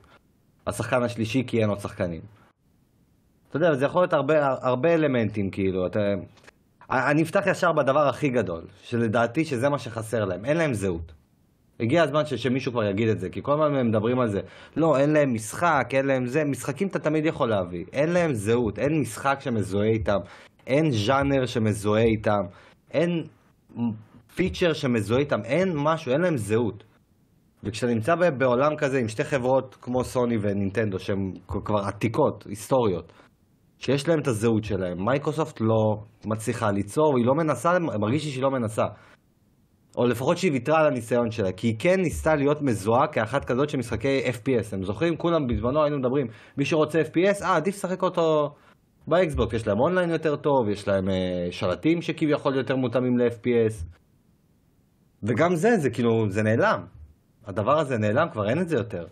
[0.67, 2.21] השחקן השלישי כי אין עוד שחקנים.
[3.49, 5.99] אתה יודע, זה יכול להיות הרבה, הרבה אלמנטים, כאילו, אתה...
[6.91, 11.13] אני אפתח ישר בדבר הכי גדול, שלדעתי שזה מה שחסר להם, אין להם זהות.
[11.81, 14.41] הגיע הזמן ש, שמישהו כבר יגיד את זה, כי כל הזמן הם מדברים על זה.
[14.77, 17.85] לא, אין להם משחק, אין להם זה, משחקים אתה תמיד יכול להביא.
[17.93, 20.19] אין להם זהות, אין משחק שמזוהה איתם,
[20.67, 22.43] אין ז'אנר שמזוהה איתם,
[22.91, 23.25] אין
[24.35, 26.85] פיצ'ר שמזוהה איתם, אין משהו, אין להם זהות.
[27.65, 33.13] וכשאתה נמצא בעולם כזה עם שתי חברות כמו סוני ונינטנדו, שהן כבר עתיקות, היסטוריות,
[33.81, 35.05] שיש להם את הזהות שלהם.
[35.05, 38.85] מייקרוסופט לא מצליחה ליצור, היא לא מנסה, מרגיש לי שהיא לא מנסה.
[39.97, 43.71] או לפחות שהיא ויתרה על הניסיון שלה, כי היא כן ניסתה להיות מזוהה כאחת כזאת
[43.71, 44.75] של משחקי FPS.
[44.75, 45.17] הם זוכרים?
[45.17, 46.27] כולם בזמנו היינו מדברים,
[46.59, 48.55] מי שרוצה FPS, אה, עדיף לשחק אותו
[49.09, 53.85] באקסבוקס, יש להם אונליין יותר טוב, יש להם אה, שלטים שכביכול יותר מותאמים ל-FPS.
[55.23, 56.85] וגם זה, זה כאילו, זה נעלם.
[57.47, 59.07] הדבר הזה נעלם, כבר אין את זה יותר.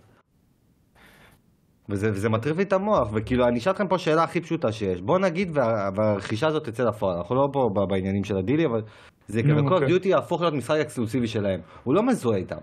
[1.89, 5.01] וזה, וזה מטריף לי את המוח, וכאילו, אני אשאל אתכם פה שאלה הכי פשוטה שיש.
[5.01, 8.80] בוא נגיד וה, והרכישה הזאת תצא לפועל, אנחנו לא פה ב- בעניינים של הדילי, אבל
[9.26, 9.86] זה כאילו, כל אוקיי.
[9.86, 11.61] דיוטי יהפוך להיות משחק אקסקלוסיבי שלהם.
[11.84, 12.59] הוא לא מזוהה איתם.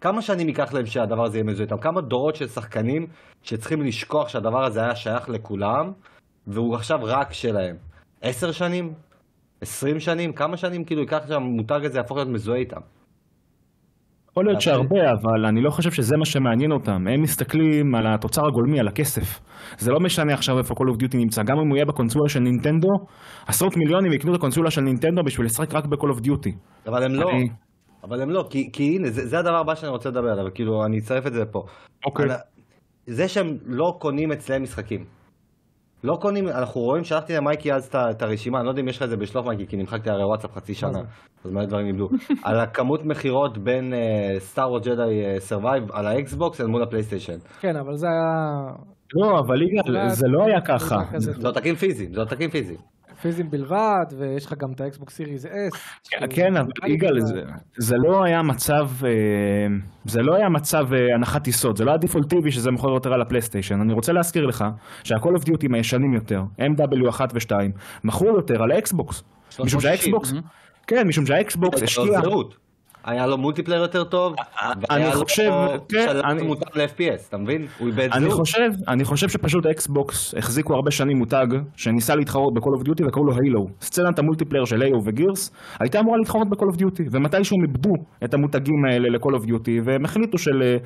[0.00, 1.78] כמה שנים ייקח להם שהדבר הזה יהיה מזוהה איתם?
[1.78, 3.06] כמה דורות של שחקנים
[3.42, 5.92] שצריכים לשכוח שהדבר הזה היה שייך לכולם,
[6.46, 7.76] והוא עכשיו רק שלהם?
[8.22, 8.92] עשר שנים?
[9.60, 10.32] עשרים שנים?
[10.32, 12.80] כמה שנים כאילו ייקח שהמותג הזה יהפוך להיות מזוהה איתם?
[14.38, 17.06] יכול להיות שהרבה, אבל אני לא חושב שזה מה שמעניין אותם.
[17.14, 19.40] הם מסתכלים על התוצר הגולמי, על הכסף.
[19.78, 21.42] זה לא משנה עכשיו איפה Call of Duty נמצא.
[21.42, 22.88] גם אם הוא יהיה בקונסולה של נינטנדו,
[23.46, 26.50] עשרות מיליונים יקנו את הקונסולה של נינטנדו בשביל לשחק רק ב-Call of Duty.
[26.86, 27.30] אבל הם לא.
[27.30, 27.48] אני-
[28.04, 30.84] אבל הם לא, כי, כי הנה, זה, זה הדבר הבא שאני רוצה לדבר עליו, כאילו,
[30.84, 31.62] אני אצרף את זה פה.
[32.06, 32.26] אוקיי.
[33.06, 35.04] זה שהם לא קונים אצלם משחקים.
[36.04, 39.02] לא קונים, אנחנו רואים, שלחתי למייקי אז את הרשימה, אני לא יודע אם יש לך
[39.02, 40.98] את זה בשלוף מייקי, כי נמחקתי הרי וואטסאפ חצי שנה,
[41.44, 42.08] אז מלא דברים איבדו.
[42.44, 43.92] על הכמות מכירות בין
[44.38, 47.38] Star Wars Jedi Survivor על האקסבוקס אל מול הפלייסטיישן.
[47.60, 50.96] כן, אבל זה היה לא, אבל יגאל, זה לא היה ככה.
[51.16, 52.78] זה עותקים פיזיים, זה עותקים פיזיים.
[53.26, 55.48] פיזיים בלבד, ויש לך גם את האקסבוקס Series S.
[56.30, 57.20] כן, אבל יגאל,
[57.78, 59.10] זה- לא היה מצב, אה,
[60.04, 63.22] זה לא היה מצב אה, הנחת יסוד, זה לא היה דיפולטיבי שזה מוכר יותר על
[63.22, 63.80] הפלייסטיישן.
[63.80, 64.64] אני רוצה להזכיר לך
[65.04, 67.52] שה-Call of Duty הישנים יותר, MW1 ו-2,
[68.04, 69.22] מכרו יותר על האקסבוקס.
[69.64, 70.32] משום שהאקסבוקס,
[70.86, 72.20] כן, משום שהאקסבוקס השקיע.
[73.06, 75.50] היה לו multiplayer יותר טוב, אני והיה לו חושב,
[75.88, 77.66] כן, שלט אני- מותאם ל-FPS, אתה מבין?
[77.78, 78.32] הוא איבד אני זהות.
[78.32, 81.46] חושב, אני חושב שפשוט האקסבוקס החזיקו הרבה שנים מותג
[81.76, 83.66] שניסה להתחרות ב-Call of Duty וקראו לו הילו.
[83.80, 85.50] סצנת ה-multiplayer של הילו ו-Gears
[85.80, 87.92] הייתה אמורה להתחרות ב-Call of Duty ומתישהו הם איבדו
[88.24, 90.76] את המותגים האלה ל-Call of Duty והם החליטו של אה,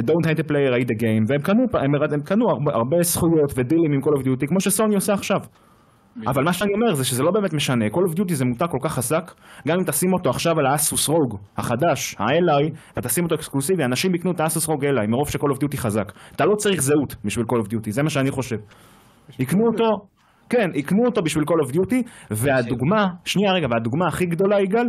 [0.00, 3.52] Don't hate a player, hate the game והם קנו, הם, הם קנו הרבה, הרבה זכויות
[3.56, 5.38] ודילים עם Call of Duty כמו שסוני עושה עכשיו.
[6.26, 8.78] אבל מה שאני אומר זה שזה לא באמת משנה, Call of Duty זה מותג כל
[8.82, 9.32] כך חזק,
[9.68, 14.30] גם אם תשים אותו עכשיו על האסוס ROG החדש, ה-Ally, ותשים אותו אקסקלוסיבי, אנשים יקנו
[14.30, 16.12] את האסוס ROG Ally מרוב ש-Call of Duty חזק.
[16.36, 18.56] אתה לא צריך זהות בשביל Call of Duty, זה מה שאני חושב.
[19.38, 19.84] יקנו אותו,
[20.50, 21.96] כן, יקנו אותו בשביל Call of Duty,
[22.30, 24.86] והדוגמה, שנייה רגע, והדוגמה הכי גדולה יגאל,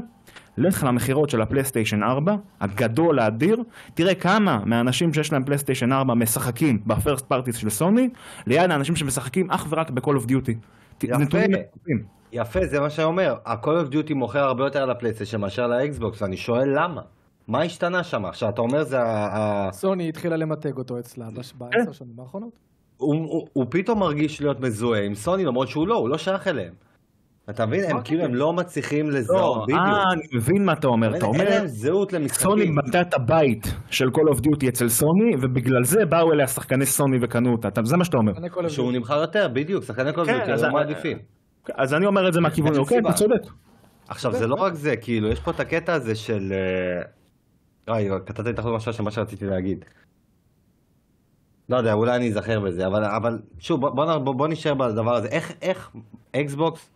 [0.57, 3.57] לך למכירות של הפלייסטיישן 4, הגדול, האדיר,
[3.93, 8.09] תראה כמה מהאנשים שיש להם פלייסטיישן 4 משחקים ב-first parties של סוני,
[8.47, 10.53] ליד האנשים שמשחקים אך ורק ב-Call of Duty.
[11.04, 11.38] יפה.
[12.32, 13.36] יפה, זה מה שאני אומר.
[13.45, 17.02] ה-Call of Duty מוכר הרבה יותר על הפלייסטיישן מאשר על האקסבוקס, ואני שואל למה.
[17.47, 18.26] מה השתנה שם?
[18.26, 19.70] עכשיו, אתה אומר זה ה...
[19.72, 22.60] סוני התחילה למתג אותו אצלה בש- בעשר שנים האחרונות.
[23.54, 26.74] הוא פתאום מרגיש להיות מזוהה עם סוני, למרות שהוא לא, הוא לא שייך אליהם.
[27.50, 27.91] אתה מבין?
[27.91, 29.80] הם כאילו, הם לא מצליחים לזהות, לא, בדיוק.
[29.80, 31.08] אה, אני מבין מה אתה אומר.
[31.08, 32.50] אין אתה אין אומר, להם זהות למשחקים.
[32.50, 36.86] סוני בנתה את הבית של Call of Duty אצל סוני, ובגלל זה באו אליה שחקני
[36.86, 37.68] סוני וקנו אותה.
[37.68, 38.38] אתה- זה מה שאתה אומר.
[38.38, 41.18] אני כל שהוא נמכר יותר, בדיוק, שחקני Duty, אז- הם מעדיפים.
[41.76, 43.00] אז אני אומר את זה מהכיוון, אין אוקיי.
[43.00, 43.41] אתה צודק.
[44.08, 46.54] עכשיו, זה לא רק זה, כאילו, יש פה את הקטע הזה של...
[47.88, 49.86] אה, אוי, קטעתי לך משהו של מה שרציתי להגיד.
[51.70, 55.28] לא יודע, אולי אני אזכר בזה, אבל, אבל שוב, בוא, נשאר בדבר הזה.
[55.28, 55.91] איך, איך
[56.36, 56.89] אקסבוקס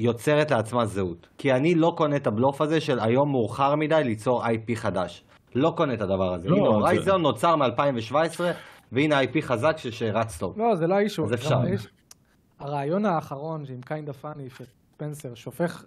[0.00, 1.28] יוצרת לעצמה זהות?
[1.38, 5.24] כי אני לא קונה את הבלוף הזה של היום מאוחר מדי ליצור IP חדש.
[5.54, 6.48] לא קונה את הדבר הזה.
[6.48, 8.40] לא, הנה, זה- הורייזון נוצר מ-2017,
[8.92, 10.58] והנה IP חזק ש- שרץ טוב.
[10.58, 11.24] לא, זה לא האישו.
[11.24, 11.58] אז אפשר.
[11.60, 11.86] האיש-
[12.58, 15.84] הרעיון האחרון, שעם קיינדה פאני, שספנסר שופך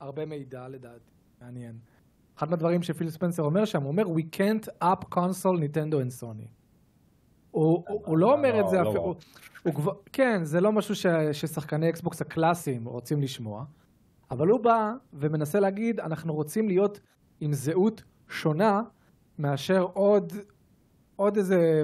[0.00, 1.10] הרבה מידע לדעתי,
[1.42, 1.72] מעניין.
[2.38, 6.46] אחד מהדברים שפיל ספנסר אומר שם, הוא אומר, We can't up console Nintendo and Sony.
[7.50, 9.14] הוא, הוא, הוא לא אומר את זה לא, אפילו,
[10.12, 13.64] כן, זה לא משהו ש, ששחקני אקסבוקס הקלאסיים רוצים לשמוע,
[14.30, 17.00] אבל הוא בא ומנסה להגיד, אנחנו רוצים להיות
[17.40, 18.82] עם זהות שונה
[19.38, 20.32] מאשר עוד,
[21.16, 21.82] עוד איזה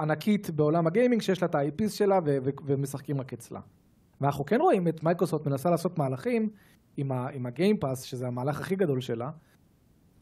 [0.00, 3.60] ענקית בעולם הגיימינג שיש לה את ה-IPs שלה ו- ו- ומשחקים רק אצלה.
[4.20, 6.48] ואנחנו כן רואים את מייקרוסופט מנסה לעשות מהלכים
[6.96, 9.30] עם, ה- עם ה-Game Pass, שזה המהלך הכי גדול שלה,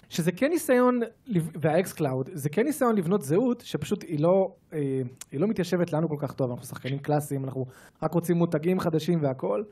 [0.09, 1.01] שזה כן ניסיון,
[1.35, 5.03] וה-xCloud, זה כן ניסיון לבנות זהות שפשוט היא לא, אה,
[5.33, 7.67] היא לא מתיישבת לנו כל כך טוב, אנחנו שחקנים קלאסיים, אנחנו
[8.03, 9.63] רק רוצים מותגים חדשים והכל,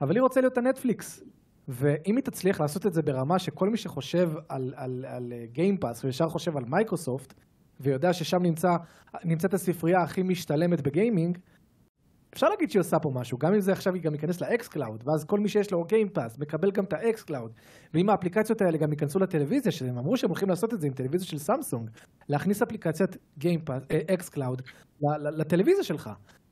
[0.00, 1.22] אבל היא רוצה להיות הנטפליקס.
[1.68, 6.04] ואם היא תצליח לעשות את זה ברמה שכל מי שחושב על, על, על Game Pass
[6.04, 7.34] וישר חושב על מייקרוסופט,
[7.80, 8.76] ויודע ששם נמצא,
[9.24, 11.38] נמצאת הספרייה הכי משתלמת בגיימינג,
[12.34, 15.24] אפשר להגיד שהיא עושה פה משהו, גם אם זה עכשיו היא גם ייכנס ל-xCloud, ואז
[15.24, 17.50] כל מי שיש לו Game Pass מקבל גם את ה-xCloud,
[17.94, 21.28] ואם האפליקציות האלה גם ייכנסו לטלוויזיה, שהם אמרו שהם הולכים לעשות את זה עם טלוויזיה
[21.28, 21.90] של סמסונג,
[22.28, 23.82] להכניס אפליקציית Game
[24.14, 24.62] Pass, xCloud,
[25.20, 26.10] לטלוויזיה שלך.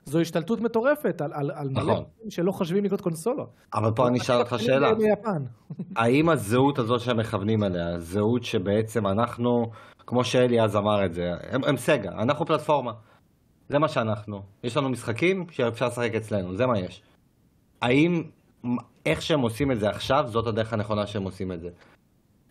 [0.09, 2.05] זו השתלטות מטורפת על, על, על מלא נכון.
[2.15, 3.51] אנשים שלא חושבים לקנות קונסולות.
[3.75, 4.91] אבל פה אני אשאל אותך שאלה.
[5.97, 11.33] האם הזהות הזו שהם מכוונים אליה, זהות שבעצם אנחנו, כמו שאלי אז אמר את זה,
[11.51, 12.93] הם, הם סגה, אנחנו פלטפורמה.
[13.69, 14.43] זה מה שאנחנו.
[14.65, 17.03] יש לנו משחקים שאפשר לשחק אצלנו, זה מה יש.
[17.83, 18.23] האם
[19.07, 21.69] איך שהם עושים את זה עכשיו, זאת הדרך הנכונה שהם עושים את זה?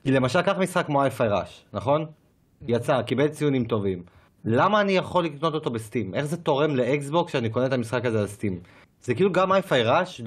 [0.04, 2.06] כי למשל, קח משחק כמו איי ראש, נכון?
[2.68, 4.04] יצא, קיבל ציונים טובים.
[4.46, 6.16] למה אני יכול לקנות אותו בסטים?
[6.16, 8.60] איך זה תורם לאקסבוקס שאני קונה את המשחק הזה על סטים?
[9.02, 10.22] זה כאילו גם Hi-Fi Rush,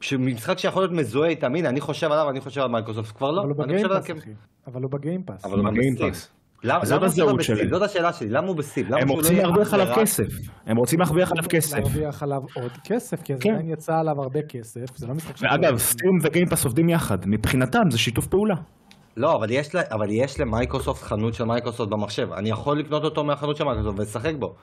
[0.00, 3.42] שמשחק שיכול להיות מזוהה איתם, הנה, אני חושב עליו, אני חושב על מייקרוסופט, כבר לא.
[3.42, 4.30] אבל הוא אני חושב עליו ב Game Pass, אחי.
[4.66, 5.44] אבל הוא בגיימפאס.
[5.44, 6.37] אבל הוא בגיימפאס.
[6.64, 7.40] למה בזהות לא ב Steam?
[7.56, 7.68] שלהם.
[7.70, 8.56] זאת השאלה שלי, למה הוא?
[8.88, 10.24] למה הם לא רוצים להרוויח עליו כסף.
[10.66, 11.76] הם רוצים להרוויח עליו כסף.
[11.78, 13.52] להרוויח עליו עוד כסף, כי כן.
[13.52, 16.88] עדיין יצא עליו הרבה כסף, זה לא משחק ש- ואגב, Steam ו Game Pass עובדים
[16.88, 17.18] יחד.
[17.26, 18.54] מבחינתם זה שיתוף פעולה.
[19.16, 22.32] לא, אבל יש, לה, אבל יש למייקרוסופט חנות של מייקרוסופט במחשב.
[22.32, 24.54] אני יכול לקנות אותו מהחנות של מייקרוסופט ולשחק בו.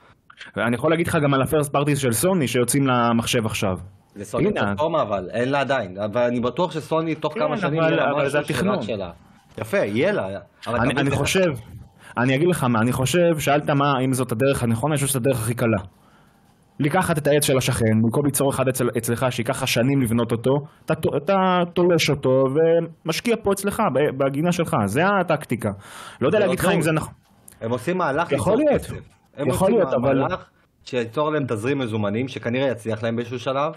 [0.56, 3.78] ואני יכול להגיד לך גם על הפרסט פארטיס של סוני שיוצאים למחשב עכשיו.
[4.16, 4.54] לסוני.
[4.54, 5.98] פלטפורמה אבל, אין לה עדיין.
[5.98, 8.82] אבל אני בטוח שסוני תוך כן, כמה שנים אבל- יהיה לה אבל זה התכנון.
[8.82, 9.10] שלה.
[9.58, 10.28] יפה, יהיה לה.
[10.66, 11.50] אני, חושב,
[12.18, 15.26] אני אגיד לך מה, אני חושב, שאלת מה, אם זאת הדרך הנכונה, אני חושב שזאת
[15.26, 15.78] הדרך הכי קלה.
[16.80, 20.50] לקחת את העץ של השכן, במקום ליצור אחד אצל, אצלך שייקח לך שנים לבנות אותו,
[20.84, 21.36] אתה, אתה
[21.74, 22.44] תולש אותו
[23.04, 23.82] ומשקיע פה אצלך,
[24.18, 25.70] בגינה שלך, זה הטקטיקה.
[26.20, 26.80] לא יודע זה להגיד לא לך אם.
[26.80, 27.12] זה נכון.
[27.60, 28.82] הם עושים מהלך יכול להיות.
[29.36, 30.48] הם יכול עושים להיות, אבל- מהלך
[30.84, 33.72] שייצור להם תזרים מזומנים, שכנראה יצליח להם באיזשהו שלב,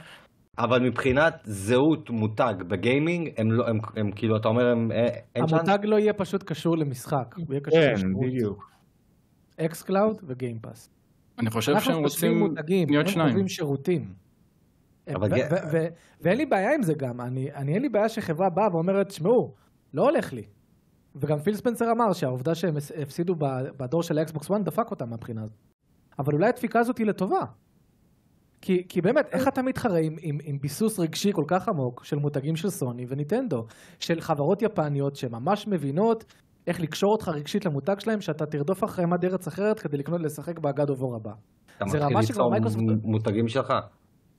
[0.58, 5.46] אבל מבחינת זהות מותג בגיימינג, הם לא, הם, הם כאילו, אתה אומר, הם, אה, אין
[5.48, 5.54] צ'אנס?
[5.70, 8.26] המותג לא יהיה פשוט קשור למשחק, הוא יהיה קשור כן, לשירות.
[8.28, 8.70] בדיוק.
[9.58, 10.90] xCloud ו Game Pass.
[11.40, 13.28] אני חושב אנחנו שהם רוצים מותגים, להיות הם שניים.
[13.30, 14.14] חושבים שירותים.
[15.16, 15.88] אבל ו- ג- ו- ו-
[16.22, 19.54] ואין לי בעיה עם זה גם, אני אני- אין לי בעיה שחברה באה ואומרת, תשמעו,
[19.94, 20.44] לא הולך לי.
[21.16, 23.36] וגם פיל ספנסר אמר שהעובדה שהם הפס- הפסידו
[23.78, 25.58] בדור של האקסבוקס 1 דפק אותם מהבחינה הזאת.
[26.20, 27.40] אבל אולי הדפיקה הזאת היא לטובה.
[28.62, 32.16] כי, כי באמת, איך אתה מתחרה עם, עם, עם ביסוס רגשי כל כך עמוק של
[32.16, 33.66] מותגים של סוני וניטנדו,
[34.00, 36.26] של חברות יפניות שממש מבינות
[36.68, 40.60] איך לקשור אותך רגשית למותג שלהם, שאתה תרדוף אחריהם עד ארץ אחרת כדי לקנות לשחק
[40.60, 41.32] ב God of War הבא.
[41.78, 43.74] אתה זה מתחיל ליצור מייקרוסופט- מותגים שלך.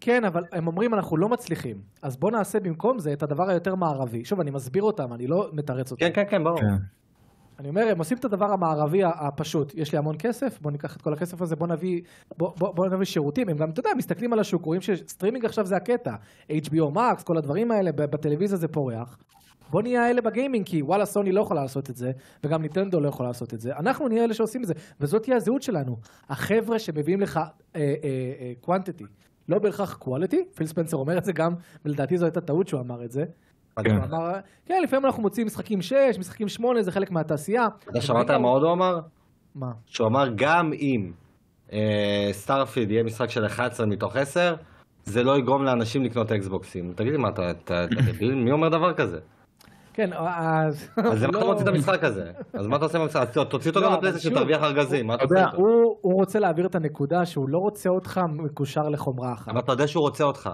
[0.00, 3.74] כן, אבל הם אומרים אנחנו לא מצליחים, אז בוא נעשה במקום זה את הדבר היותר
[3.74, 4.24] מערבי.
[4.24, 6.06] שוב, אני מסביר אותם, אני לא מתרץ אותם.
[6.06, 6.60] כן, כן, כן, ברור.
[6.60, 6.66] כן.
[7.60, 9.72] אני אומר, הם עושים את הדבר המערבי הפשוט.
[9.74, 12.00] יש לי המון כסף, בוא ניקח את כל הכסף הזה, בוא נביא,
[12.38, 13.48] בוא, בוא, בוא נביא שירותים.
[13.48, 16.14] הם גם, אתה יודע, מסתכלים על השוק, רואים שסטרימינג עכשיו זה הקטע.
[16.50, 19.18] HBO Max, כל הדברים האלה, בטלוויזיה זה פורח.
[19.70, 22.10] בוא נהיה האלה בגיימינג, כי וואלה, סוני לא יכולה לעשות את זה,
[22.44, 23.76] וגם ניטנדו לא יכולה לעשות את זה.
[23.76, 25.96] אנחנו נהיה אלה שעושים את זה, וזאת תהיה הזהות שלנו.
[26.28, 27.40] החבר'ה שמביאים לך
[28.66, 29.04] quantity,
[29.48, 31.54] לא בהכרח quality, פיל ספנסר אומר את זה גם,
[31.84, 33.24] ולדעתי זו הייתה טעות שהוא אמר את זה.
[33.84, 33.96] כן.
[33.96, 34.32] הוא אמר,
[34.66, 37.66] כן, לפעמים אנחנו מוצאים משחקים 6, משחקים 8, זה חלק מהתעשייה.
[37.90, 38.98] אתה שמעת מה עוד הוא אמר?
[39.54, 39.70] מה?
[39.86, 41.12] שהוא אמר גם אם
[41.72, 44.54] אה, Starfield יהיה משחק של 11 מתוך 10,
[45.04, 46.92] זה לא יגרום לאנשים לקנות אקסבוקסים.
[46.96, 48.34] תגיד לי מה, אתה אתה- אתה דביל?
[48.34, 49.18] מי אומר דבר כזה?
[49.92, 50.88] כן, אז...
[50.96, 51.46] אז למה אתה לא.
[51.52, 52.30] מוציא את המשחק הזה?
[52.52, 53.20] אז מה אתה עושה במשחק?
[53.22, 55.56] אז תוציא אותו לא, גם לפלייסטיישן, שוב, תרוויח ארגזים, מה אתה עושה איתו?
[56.00, 59.48] הוא רוצה להעביר את הנקודה שהוא לא רוצה אותך מקושר לחומרה אחת.
[59.48, 60.50] אבל אתה יודע שהוא רוצה אותך.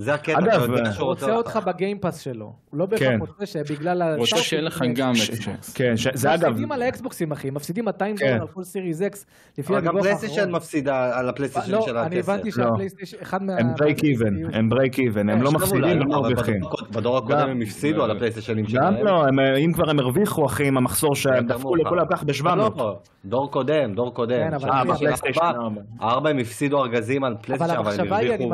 [0.00, 2.52] זה הקטע, אגב, אתה יודע אה, שהוא הוא רוצה רוצה אותך בגיימפאס שלו.
[2.70, 2.90] הוא לא כן.
[2.90, 4.10] בהכרח רוצה שבגלל ה...
[4.10, 5.72] הוא רוצה שיהיה לך גם אקסבוקס.
[5.74, 7.50] כן, זה אגב, מפסידים על האקסבוקסים, אחי.
[7.50, 8.26] מפסידים 200 כן.
[8.30, 9.26] דולר על כל סיריס אקס,
[9.58, 10.50] לפי אבל גם פלייסטיישן.
[10.50, 12.28] מפסידה על הפלייסטיישן לא, שלה אני כסף.
[12.28, 12.54] הבנתי לא.
[12.54, 13.52] שהפלייסטיישן, אחד מה...
[13.58, 16.60] הם ברייק איבן, הם ברייק איבן, הם כן, לא עכשיו אולי, מפסידים, הם מרוויחים.
[16.90, 19.06] בדור- הקודם גם- הם הפסידו על הפלייסטיישנים גם שלהם.
[19.06, 21.76] לא, הם, אה, אם כבר הם הרוויחו אחי עם המחסור שהם יותר דפקו.
[21.76, 22.44] לכל הפח ב-700.
[22.56, 24.36] לא, דור קודם, דור קודם.
[24.36, 25.80] כן, אבל- עכשיו, אה, בפלייסטיישן ארבע- ארבע.
[26.02, 28.52] ארבע הם הפסידו ארגזים על אבל פלייסטיישן, אבל הם המחשבה היא, אני הרוויחו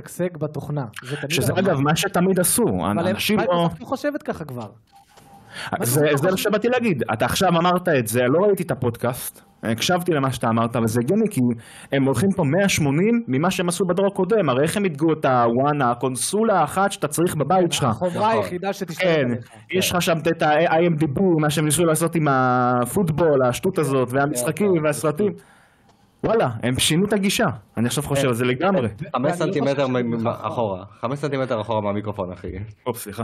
[0.00, 0.84] לשגשג בתוכנה.
[1.28, 1.52] שזה.
[1.58, 3.68] אגב מה שתמיד עשו, אבל אנשים לא...
[3.80, 4.66] לא חושבת ככה כבר.
[5.82, 10.12] זה זה מה שבאתי להגיד, אתה עכשיו אמרת את זה, לא ראיתי את הפודקאסט, הקשבתי
[10.12, 11.40] למה שאתה אמרת, וזה הגיוני כי
[11.92, 15.90] הם הולכים פה 180 ממה שהם עשו בדור הקודם, הרי איך הם ידגו את הוואנה,
[15.90, 17.84] הקונסולה האחת שאתה צריך בבית שלך.
[17.84, 18.42] החומרה נכון.
[18.42, 19.50] היחידה שתשתלט כן, עליך.
[19.70, 24.84] יש לך שם את ה-IMDB, מה שהם ניסו לעשות עם הפוטבול, השטות הזאת, והמשחקים כן,
[24.84, 25.32] והסרטים.
[26.24, 27.46] וואלה, הם שינו את הגישה,
[27.76, 28.88] אני עכשיו חושב על זה לגמרי.
[29.12, 32.48] חמש לא סנטימטר בכלל אחורה, חמש סנטימטר אחורה מהמיקרופון אחי.
[32.86, 33.22] אופ, סליחה.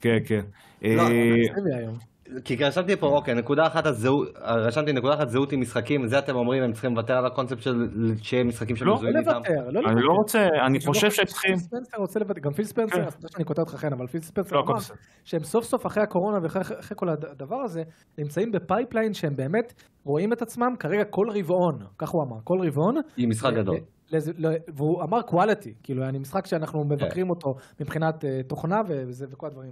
[0.00, 0.40] כן, כן.
[0.82, 2.13] לא, אה.
[2.44, 6.36] כי רשמתי פה, אוקיי, נקודה אחת הזהות, רשמתי נקודה אחת זהות עם משחקים, זה אתם
[6.36, 7.88] אומרים, הם צריכים לוותר על הקונספט של
[8.22, 9.30] שיהיה משחקים לא, לא שמזוהים איתם.
[9.30, 10.00] לוותר, לא אני לוותר.
[10.06, 11.56] לא רוצה, אני אני חושב לא שהם צריכים...
[11.56, 13.10] פיל ספנסר רוצה לוותר, גם פיל ספנסר, כן.
[13.10, 14.78] סליחה שאני קוטע אותך חן, אבל פיל ספנסר לא, אמר.
[15.24, 17.82] שהם סוף סוף אחרי הקורונה ואחרי אחרי כל הדבר הזה,
[18.18, 19.72] נמצאים ב pipeline שהם באמת
[20.04, 22.94] רואים את עצמם כרגע כל רבעון, כך הוא אמר, כל רבעון.
[23.16, 23.76] עם משחק גדול.
[24.10, 26.88] לזה- ל- והוא אמר quality, כאילו, אני משחק שאנחנו כן.
[26.88, 29.70] מבקרים אותו מבחינת אה, תוכנה וזה וכל הדברים.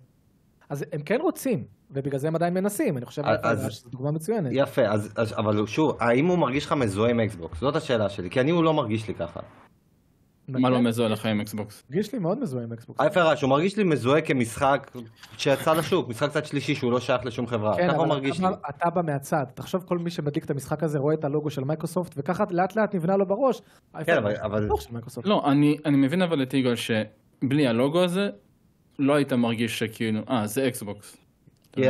[0.71, 4.51] אז הם כן רוצים, ובגלל זה הם עדיין מנסים, אני חושב אז- שזו דוגמה מצוינת.
[4.53, 7.61] יפה, אז, אז, אבל שוב, האם הוא מרגיש לך מזוהה עם אקסבוקס?
[7.61, 9.41] זאת השאלה שלי, כי אני הוא לא מרגיש לי ככה.
[10.49, 11.83] מה לא מזוהה לך עם אקסבוקס?
[11.91, 13.01] הרגיש לי מאוד מזוהה עם אקסבוקס.
[13.01, 14.91] Hi-Fi Rush, הוא מרגיש לי מזוהה כמשחק
[15.37, 18.39] שיצא לשוק, משחק צד שלישי שהוא לא שייך לשום חברה, כן, ככה הוא אבל מרגיש
[18.41, 18.55] אתה, לי.
[18.71, 22.15] אתה בא מהצד, תחשוב כל מי שמדליק את המשחק הזה רואה את הלוגו של מייקרוסופט,
[22.17, 23.63] וככה לאט לאט נבנה לו בראש.
[24.05, 24.69] כן, אבל-.
[25.25, 28.29] לא, אני, אני מבין אבל את יגאל שבלי הלוגו הזה,
[28.99, 31.17] לא היית מרגיש שכאילו, אה, זה אקסבוקס.
[31.73, 31.83] כי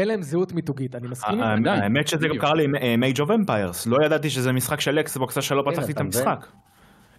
[0.00, 1.70] אין להם- זהות מיתוגית, אני מסכים ה- עם זה.
[1.70, 2.38] עדיין, האמת שזה גם.
[2.38, 6.00] קרה לי עם Age of Empires, לא ידעתי שזה משחק של אקסבוקס שלא פתחתי את?
[6.00, 6.46] המשחק.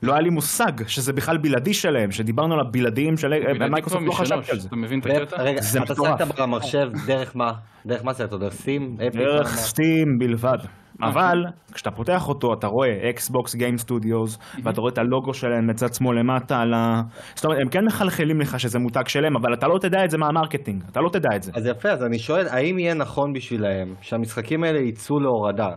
[0.04, 3.34] לא היה לי מושג שזה בכלל בלעדי שלהם, שדיברנו על הבלעדיים של
[3.70, 4.68] מייקרוסופט, לא חשבתי על זה.
[4.68, 5.42] אתה מבין את הקטע?
[5.44, 5.66] רגע, אתה.
[5.96, 7.54] שחקת במחשב דרך מה?
[7.86, 8.98] דרך מה זה אתה דרך Steam?
[9.14, 10.58] דרך Steam בלבד.
[11.02, 15.94] אבל כשאתה פותח אותו אתה רואה Xbox Game Studios ואתה רואה את הלוגו שלהם מצד
[15.94, 17.02] שמאל למטה על ה...
[17.36, 20.18] זאת אומרת הם כן מחלחלים לך שזה מותג שלהם אבל אתה לא תדע את זה
[20.18, 21.52] מה marketing אתה לא תדע את זה.
[21.56, 25.70] אז יפה, אז אני שואל, האם יהיה נכון בשבילהם שהמשחקים האלה יצאו להורדה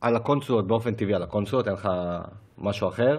[0.00, 1.88] על הקונסולות באופן טבעי, על הקונסולות, אין לך
[2.58, 3.16] משהו אחר,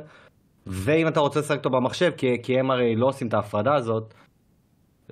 [0.67, 4.13] ואם אתה רוצה לשחק אותו במחשב, כי, כי הם הרי לא עושים את ההפרדה הזאת,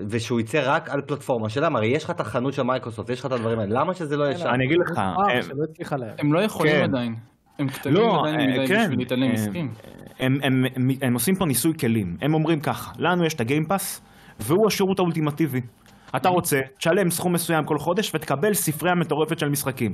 [0.09, 3.25] ושהוא יצא רק על פלטפורמה שלהם, הרי יש לך את החנות של מייקרוסופט, יש לך
[3.25, 4.47] את הדברים האלה, למה שזה לא יהיה שם?
[4.47, 5.03] אני אגיד לך, אה,
[6.19, 6.83] הם- לא יכולים כן.
[6.83, 7.15] עדיין.
[7.59, 9.71] הם קטנים לא, עדיין אה, מדי כן, בשביל להתעלם עסקים.
[10.19, 13.48] הם, הם, הם, הם עושים פה ניסוי כלים, הם אומרים ככה, לנו יש את ה
[13.48, 14.01] Game Pass
[14.39, 15.61] והוא השירות האולטימטיבי.
[16.15, 19.93] אתה רוצה, תשלם סכום מסוים כל חודש ותקבל ספרייה מטורפת של משחקים.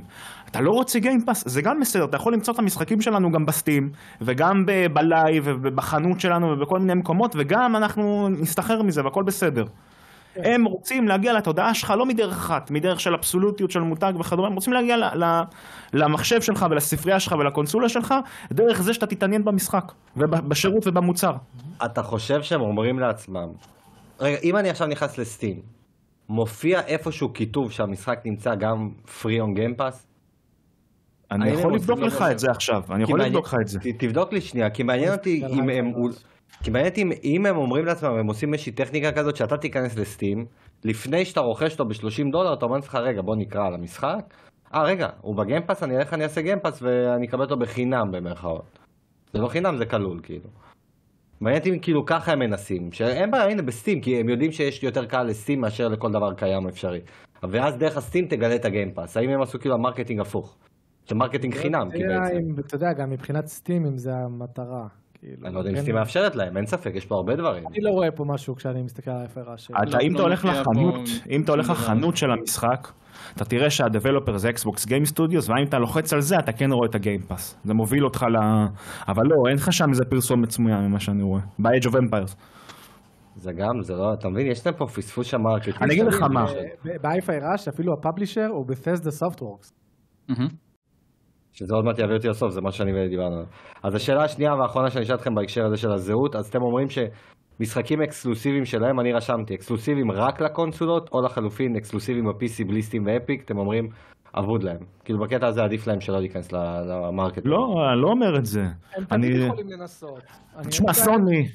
[0.50, 1.48] אתה לא רוצה Game Pass?
[1.48, 3.90] זה גם בסדר, אתה יכול למצוא את המשחקים שלנו גם ב Steam,
[4.20, 9.64] וגם ב Live, ובחנות שלנו, ובכל מיני מקומות, וגם אנחנו נשתכר מזה והכל בסדר.
[10.36, 14.54] הם רוצים להגיע לתודעה שלך לא מדרך אחת, מדרך של אבסולוטיות של מותג וכדומה, הם
[14.54, 15.42] רוצים להגיע ל- ל-
[15.92, 18.14] למחשב שלך ולספרייה שלך ולקונסולה שלך,
[18.52, 21.32] דרך זה שאתה תתעניין במשחק, ובשירות ובמוצר.
[21.84, 23.48] אתה חושב שהם אומרים לעצמם,
[24.20, 25.73] רגע, אם אני עכשיו נכנס ל Steam,
[26.28, 30.06] מופיע איפשהו כיתוב שהמשחק נמצא גם free on game pass?
[31.30, 33.78] אני יכול לבדוק לך את זה עכשיו, אני כי יכול לבדוק לך את זה.
[33.98, 35.92] תבדוק לי שנייה, כי מעניין אותי אם הם...
[36.62, 39.96] כי מעניין אותי אם- אם הם אומרים לעצמם, הם עושים איזושהי טכניקה כזאת שאתה תיכנס
[39.98, 40.44] לסטים,
[40.84, 44.34] לפני שאתה רוכש אותו ב-30 דולר, אתה אומר לעצמך, רגע, בוא נקרא על המשחק.
[44.74, 48.78] אה, רגע, הוא בגיימפאס, אני אלך, אני אעשה גיימפאס ואני אקבל אותו בחינם במרכאות.
[49.32, 50.48] זה לא חינם, זה כלול, כאילו.
[51.44, 54.82] מעניין אותי אם כאילו ככה הם מנסים, שאין בעיה, הנה בסטים, כי הם יודעים שיש
[54.82, 57.00] יותר קל לסטים מאשר לכל דבר קיים אפשרי.
[57.42, 59.16] ואז דרך הסטים תגלה את ה Game Pass.
[59.16, 60.56] האם הם עשו כאילו ה marketing הפוך?
[61.04, 62.60] ש marketing חינם, כי בעצם.
[62.60, 64.86] אתה יודע, גם מבחינת סטים, אם זה המטרה.
[65.24, 65.76] כאילו, אני לא יודע אם.
[65.76, 67.64] סטים מאפשרת להם, אין ספק, יש פה הרבה דברים.
[67.66, 69.74] אני לא רואה פה משהו כשאני מסתכל על ההפרה של...
[69.88, 71.70] אתה, אם לא אתה הולך מופיע לחנות, אם אתה הולך.
[71.70, 72.88] לחנות של המשחק,
[73.36, 76.72] אתה תראה שה developer זה Xbox Game Studios, ואם אתה לוחץ על זה, אתה כן
[76.72, 77.60] רואה את ה Game Pass.
[77.64, 78.36] זה מוביל אותך ל...
[79.08, 81.40] אבל לא, אין לך שם איזה פרסומת סמויה ממה שאני רואה.
[81.58, 82.36] ב-Age of Empires.
[83.36, 84.46] זה גם, זה לא, אתה מבין?
[84.46, 85.76] יש להם פה פספוס של marketing.
[85.82, 86.44] אני אגיד לך מה.
[87.02, 89.72] באייפה הראה שאפילו ה publisher הוא Bethesda Softworks.
[91.54, 93.46] שזה עוד מעט יביא אותי לסוף, זה מה שאני ודיברנו עליו.
[93.82, 98.02] אז השאלה השנייה והאחרונה שאני אשאל אתכם בהקשר הזה של הזהות, אז אתם אומרים שמשחקים
[98.02, 103.88] אקסקלוסיביים שלהם, אני רשמתי, אקסקלוסיביים רק לקונסולות, או לחלופין אקסקלוסיביים ב-PC בלי ואפיק, אתם אומרים,
[104.38, 104.76] אבוד להם.
[105.04, 107.42] כאילו בקטע הזה עדיף להם שלא להיכנס למרקט.
[107.44, 107.56] לא,
[107.92, 108.60] אני לא אומר את זה.
[108.60, 109.28] הם אני...
[109.28, 110.22] תמיד יכולים לנסות.
[110.68, 111.48] תשמע, סוני.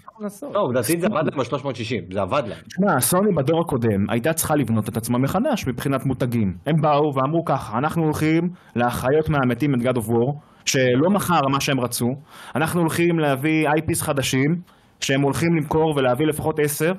[0.53, 2.59] לא, עובדתית זה עבד להם ב-360, זה עבד להם.
[2.67, 6.53] תשמע, סוני בדור הקודם הייתה צריכה לבנות את עצמה מחדש מבחינת מותגים.
[6.65, 10.33] הם באו ואמרו ככה, אנחנו הולכים להחיות מהמתים את God of War,
[10.65, 12.07] שלא מכר מה שהם רצו,
[12.55, 14.55] אנחנו הולכים להביא IPs חדשים,
[14.99, 16.91] שהם הולכים למכור ולהביא לפחות עשר,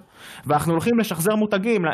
[0.46, 1.84] ואנחנו הולכים לשחזר מותגים,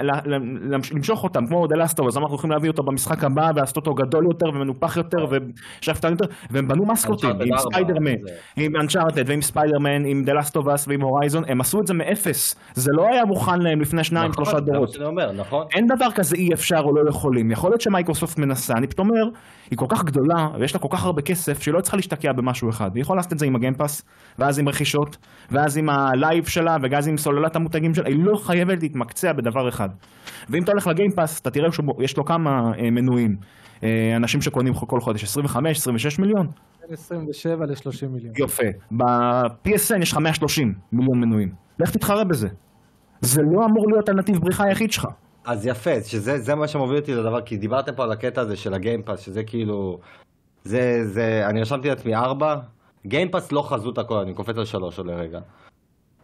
[0.92, 4.46] למשוך אותם, כמו of Us, אנחנו הולכים להביא אותו במשחק הבא ולעשות אותו גדול יותר
[4.48, 8.14] ומנופח יותר ושאפתן יותר, והם בנו מסקוטים עם 4, ספיידרמן,
[8.56, 10.22] עם אנצ'ארטד ועם ספיידרמן, עם
[10.56, 14.04] of Us ועם הורייזון, הם עשו את זה מאפס, זה לא היה מוכן להם לפני
[14.04, 14.96] שניים, נכון, שלושה דורות.
[15.36, 15.66] נכון?
[15.74, 17.50] אין דבר כזה אי אפשר או לא יכולים.
[17.50, 19.38] יכול להיות שמייקרוסופט מנסה, אני פתאום אומר,
[19.70, 22.70] היא כל כך גדולה ויש לה כל כך הרבה כסף שהיא לא צריכה להשתקע במשהו
[22.70, 22.90] אחד.
[22.94, 24.02] היא יכולה לעשות את זה עם ה Game Pass,
[24.38, 25.16] ואז עם רכישות,
[25.50, 29.88] ואז עם ה Live שלה, ואז עם סוללת המותגים שלה, לא חייבת להתמקצע בדבר אחד.
[30.48, 33.36] ואם אתה הולך ל Game Pass, אתה תראה שיש לו כמה אה, מנויים.
[33.82, 36.46] אה, אנשים שקונים כל חודש 25, 26 מיליון.
[36.80, 38.34] בין 27 ל-30 מיליון.
[38.38, 38.64] יפה.
[38.90, 41.52] ב-PSN יש לך 130 מיליון מנויים.
[41.80, 42.48] לך תתחרה בזה.
[43.20, 45.06] זה לא אמור להיות הנתיב בריחה היחיד שלך.
[45.44, 48.74] אז יפה, שזה זה מה שמוביל אותי לדבר, כי דיברתם פה על הקטע הזה של
[48.74, 49.98] ה Game Pass, שזה כאילו...
[50.64, 52.56] זה, זה, אני רשמתי לעצמי ארבע,
[53.06, 55.40] Game Pass לא חזות הכל, אני קופץ על שלוש עוד לרגע.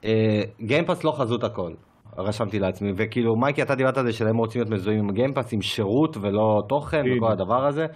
[0.05, 1.72] אה, Game Pass לא חזות הכל,
[2.18, 5.52] רשמתי לעצמי, וכאילו מייקי אתה דיברת על זה שהם רוצים להיות מזוהים עם Game Pass,
[5.53, 7.03] עם שירות ולא תוכן.
[7.16, 7.86] וכל הדבר הזה,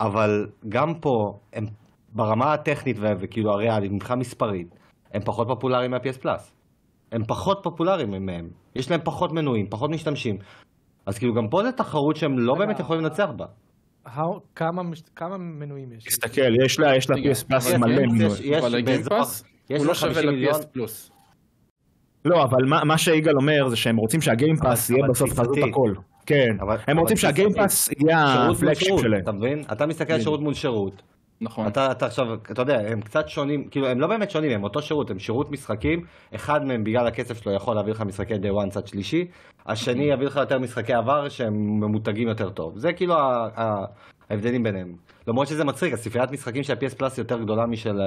[0.00, 1.10] אבל גם פה,
[1.52, 1.64] הם
[2.12, 4.68] ברמה הטכנית וכאילו הריאלית, מבחינה מספרית,
[5.14, 6.54] הם פחות פופולריים מה-PS פלאס.
[7.12, 10.36] הם פחות פופולריים מהם, יש להם פחות מנויים, פחות משתמשים.
[11.06, 13.44] אז כאילו גם פה זה תחרות שהם לא באמת יכולים לנצח בה.
[14.06, 16.04] How- כמה מש- כמה מנויים יש?
[16.04, 18.20] תסתכל, יש לה, יש לה PS Plus מלא יש- מנויים.
[18.44, 19.18] יש באזור-
[19.70, 20.54] יש לא לה שווה 50 מיליון.
[22.24, 25.56] לא, אבל מה, מה שיגאל אומר זה שהם רוצים שהגיימפאס יהיה אבל בסוף חזות.
[25.70, 25.92] הכל.
[26.26, 29.22] כן, אבל- הם אבל רוצים שהגיימפאס יהיה הפלגשיפ שלהם.
[29.22, 29.62] אתה מבין?
[29.72, 31.02] אתה מסתכל על שירות מול שירות.
[31.40, 31.66] נכון.
[31.66, 34.82] אתה, אתה עכשיו, אתה יודע, הם קצת שונים, כאילו הם לא באמת שונים, הם אותו
[34.82, 36.04] שירות, הם שירות משחקים,
[36.34, 39.26] אחד מהם בגלל הכסף שלו יכול להביא לך משחקי day one צד שלישי,
[39.66, 42.78] השני יביא לך יותר משחקי עבר שהם ממותגים יותר טוב.
[42.78, 43.84] זה כאילו ה- ה-
[44.30, 44.92] ההבדלים ביניהם.
[45.28, 48.00] למרות שזה מצחיק, הספריית משחקים של ה-PS פלאס יותר גדולה משל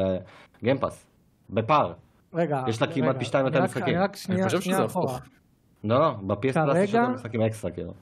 [0.63, 1.05] Game Pass.
[1.49, 1.93] בפער.
[2.37, 3.83] רגע, יש לה כמעט פי שתיים יותר משחקים.
[3.95, 5.15] אני רק שנייה, חושב שנייה שזה אחורה.
[5.15, 5.21] הפוך.
[5.83, 7.93] לא, לא, ב-PS פלאס יש יותר משחקים אקסטרה, כאילו.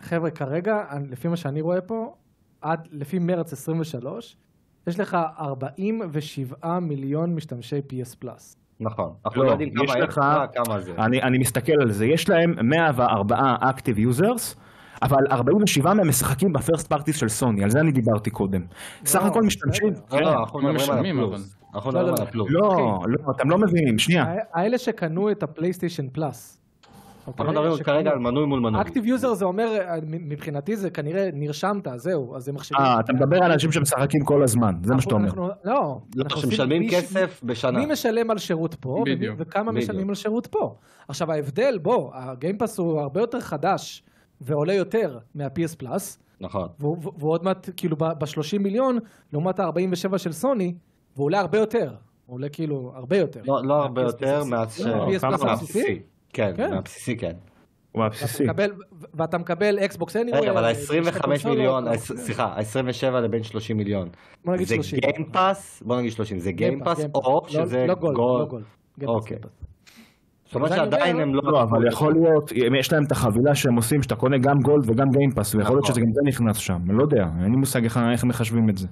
[0.00, 0.78] חבר'ה, כרגע,
[1.10, 2.14] לפי מה שאני רואה פה,
[2.60, 4.36] עד לפי מרץ 23,
[4.86, 8.56] יש לך 47 מיליון משתמשי PS Plus.
[8.80, 9.12] נכון.
[9.26, 10.00] אנחנו לא, לא יודעים יש כמה
[10.44, 10.92] לך- כמה זה.
[10.98, 14.56] אני, אני מסתכל על זה, יש להם 104 active users,
[15.02, 18.62] אבל 47 מהם משחקים ב first parties של סוני, על זה אני דיברתי קודם.
[19.04, 20.20] סך הכל משתמשים, לא.
[20.20, 21.56] לא, אנחנו מדברים על הפלוס.
[21.74, 22.14] אנחנו לא, לא.
[22.50, 22.98] לא.
[23.08, 24.22] לא, אתם לא מבינים, שנייה.
[24.24, 26.56] הא- האלה שקנו את הפלייסטיישן פלאס.
[27.26, 27.46] אוקיי?
[27.46, 28.80] אנחנו מדברים כרגע על מנוי מול מנוי.
[28.80, 32.84] אקטיב יוזר זה אומר, אה, מבחינתי זה כנראה נרשמת, זהו, אז הם מחשיבים.
[32.84, 35.30] אה, אתה מדבר על אנשים שמשחקים כל הזמן, זה מה שאתה אומר.
[35.36, 35.98] לא, לא,
[36.28, 37.78] שמשלמים מי- כסף בשנה.
[37.78, 39.04] מי משלם על שירות פה,
[39.38, 39.72] וכמה.
[39.72, 40.74] משלמים על שירות פה.
[41.08, 44.02] עכשיו ההבדל, בוא, ה Game Pass הוא הרבה יותר חדש
[44.40, 46.68] ועולה יותר מה-PS פלאס, נכון.
[46.78, 48.98] והוא והוא עוד מעט כאילו ב-30 מיליון,
[49.32, 50.74] לעומת ה-47 של סוני,
[51.16, 51.92] והוא עולה הרבה יותר.
[52.26, 53.40] הוא עולה כאילו הרבה יותר.
[53.44, 54.44] לא לא הרבה יותר.
[54.44, 54.80] מאז ש...
[54.80, 55.48] לא, מהבסיסי?
[55.50, 55.98] הבסיסי.
[56.32, 56.70] כן, כן.
[56.70, 57.32] מהבסיסי כן.
[57.92, 58.44] הוא ואתה הבסיסי.
[58.44, 58.72] מקבל-
[59.14, 60.36] ואתה מקבל אקסבוקס anyway.
[60.36, 64.08] רגע, אבל אה, ה-25 שתי מיליון, ה- סליחה, ה-27 לבין 30 מיליון.
[64.44, 64.98] בוא נגיד זה 30.
[64.98, 68.64] Game Pass, בוא נגיד 30, זה Game Pass או לא- שזה לא Gold, לא Gold.
[68.98, 69.36] Game Pass, אוקיי.
[70.44, 71.42] זאת אומרת שעדיין הם לא...
[71.52, 74.90] לא, אבל יכול להיות, אם יש להם את החבילה שהם עושים, שאתה קונה גם Gold
[74.90, 75.94] וגם Game Pass, ויכול להיות נכון.
[75.94, 78.76] שזה גם זה נכנס שם, אני לא יודע, אין לי מושג איך- איך מחשבים את
[78.76, 78.86] זה.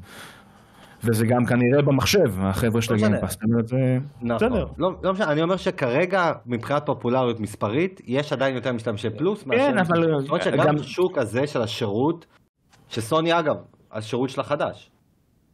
[1.05, 2.99] וזה גם כנראה במחשב, החבר'ה של לא.
[2.99, 3.37] ה Game Pass.
[4.23, 4.53] נכון.
[4.79, 9.45] לא לא משנה, אני אומר שכרגע, מבחינת פופולריות מספרית, יש עדיין יותר משתמשי פלוס.
[9.51, 12.27] כן, אבל אומרת שגם גם- השוק הזה של השירות,
[12.89, 13.55] שסוני אגב,
[13.93, 14.91] השירות שלה חדש.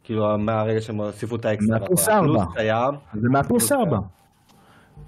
[0.04, 1.78] כאילו מהרגע שהם הוסיפו את האקסטרה.
[1.78, 2.44] מהפלוס הפלוס ארבע.
[3.14, 3.98] זה מהפלוס 4.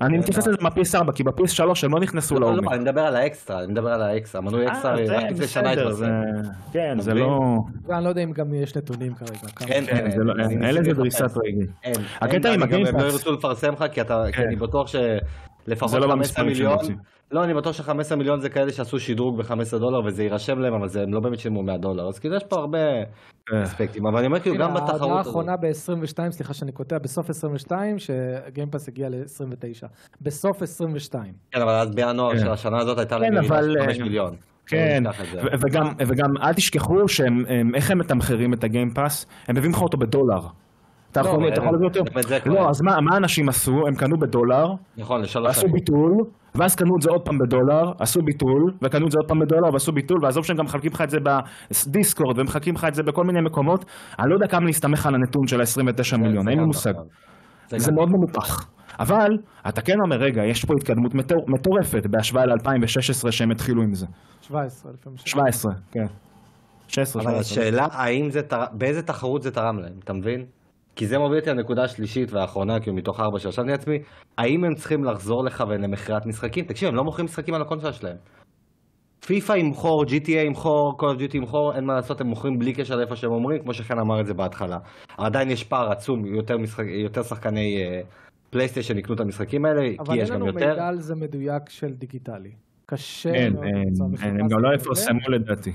[0.01, 2.65] אני מתייחס לזה מהפלוס 4, כי בפלוס 3 הם לא נכנסו לא, לעומק.
[2.65, 4.41] לא, אני מדבר על האקסטרה, אני מדבר על האקסטרה.
[4.41, 5.97] מנוי אקסטרה, אה, זה רק לפני שנה התפרסם.
[5.97, 7.15] זה- כן, זה?
[7.15, 7.59] לא...
[7.91, 9.39] אני לא יודע אם גם יש נתונים כרגע.
[9.67, 9.85] כן,
[10.17, 10.93] לא- אני אין לזה.
[10.95, 11.67] דריסת רגל.
[11.85, 11.95] אין.
[12.21, 14.43] הקטע עם גם- הם לא הגיימפאס- ירצו לפרסם לך, כי אתה- כי כן.
[14.43, 14.89] אני בטוח
[15.67, 16.99] שלפחות זה לא 15 במספרים שהם מיליון.
[17.33, 20.89] לא, אני בטוח ש-15 מיליון זה כאלה שעשו שדרוג ב-15 דולר וזה יירשם להם, אבל
[20.89, 24.19] זה- הם לא באמת שילמו 100 דולר, אז כאילו יש פה הרבה אה, אספקטים, אבל
[24.19, 28.89] אני אומר כאילו גם ההודעה בתחרות הזאת, האחרונה ב-22, סליחה שאני קוטע, בסוף 22, שגיימפאס
[28.89, 29.87] הגיע ל-29.
[30.21, 31.33] בסוף 22.
[31.51, 32.39] כן, אבל אז בינואר כן.
[32.39, 34.35] של השנה הזאת הייתה כן, להם ירידה אבל, של 5 אה, מיליון.
[34.69, 35.03] כן,
[35.67, 39.27] וגם, וגם אל תשכחו שהם, הם- איך הם מתמחרים את הגיימפאס?
[39.49, 40.41] הם מביאים לך אותו בדולר.
[41.21, 41.79] אתה יכול לא, אתה יכול
[42.15, 42.69] להביא זה כבר לא.
[42.69, 43.73] אז מה אנשים עשו?
[43.89, 45.67] הם קנו בדולר, נכון, לשלוש עשו.
[45.73, 46.13] ביטול,
[46.55, 49.73] ואז קנו את זה עוד פעם בדולר, עשו ביטול, וקנו את זה עוד פעם בדולר,
[49.73, 53.25] ועשו ביטול, ועזוב שהם גם מחלקים לך את זה בדיסקורד, ומחלקים לך את זה בכל
[53.25, 53.85] מיני מקומות,
[54.19, 56.91] אני לא יודע כמה להסתמך על הנתון של ה-29 מיליון, זה אין לי מושג.
[56.91, 57.07] נכון.
[57.79, 58.69] זה מאוד מנופח.
[59.01, 59.31] אבל,
[59.69, 64.07] אתה כן אומר, רגע, יש פה התקדמות מטור- מטורפת בהשוואה ל-2016 שהם התחילו עם זה.
[64.41, 65.19] 17 לפעמים.
[65.19, 66.07] 17, כן.
[66.89, 67.41] 16, אבל 17.
[67.41, 70.45] השאלה האם זה תרם, באיזה תחרות זה תרם להם, אתה מבין?
[70.97, 73.99] כי זה מוביל אותי לנקודה השלישית והאחרונה, כאילו מתוך ארבע שרשמתי לעצמי,
[74.39, 76.65] האם הם צריכים לחזור לכוון למכירת משחקים?
[76.65, 78.17] תקשיב, הם לא מוכרים משחקים על הקונסולה שלהם.
[79.27, 82.97] פיפא ימכור, GTA ימכור, Call of Duty ימכור, אין מה לעשות, הם מוכרים בלי קשר
[82.97, 84.79] לאיפה שהם אומרים, כמו שחן אמר את זה בהתחלה.
[85.19, 88.01] עדיין יש פער עצום, יותר, משחק, יותר שחקני אה,
[88.51, 90.69] פלייסטיישן יקנו את המשחקים האלה, אבל כי אין יש גם לנו יותר.
[90.69, 92.53] מידע על זה מדויק של דיגיטלי.
[92.87, 93.85] קשה אין, מאוד אין,
[94.23, 94.75] אין, הם גם לא.
[94.75, 95.73] יפרסמו לדעתי.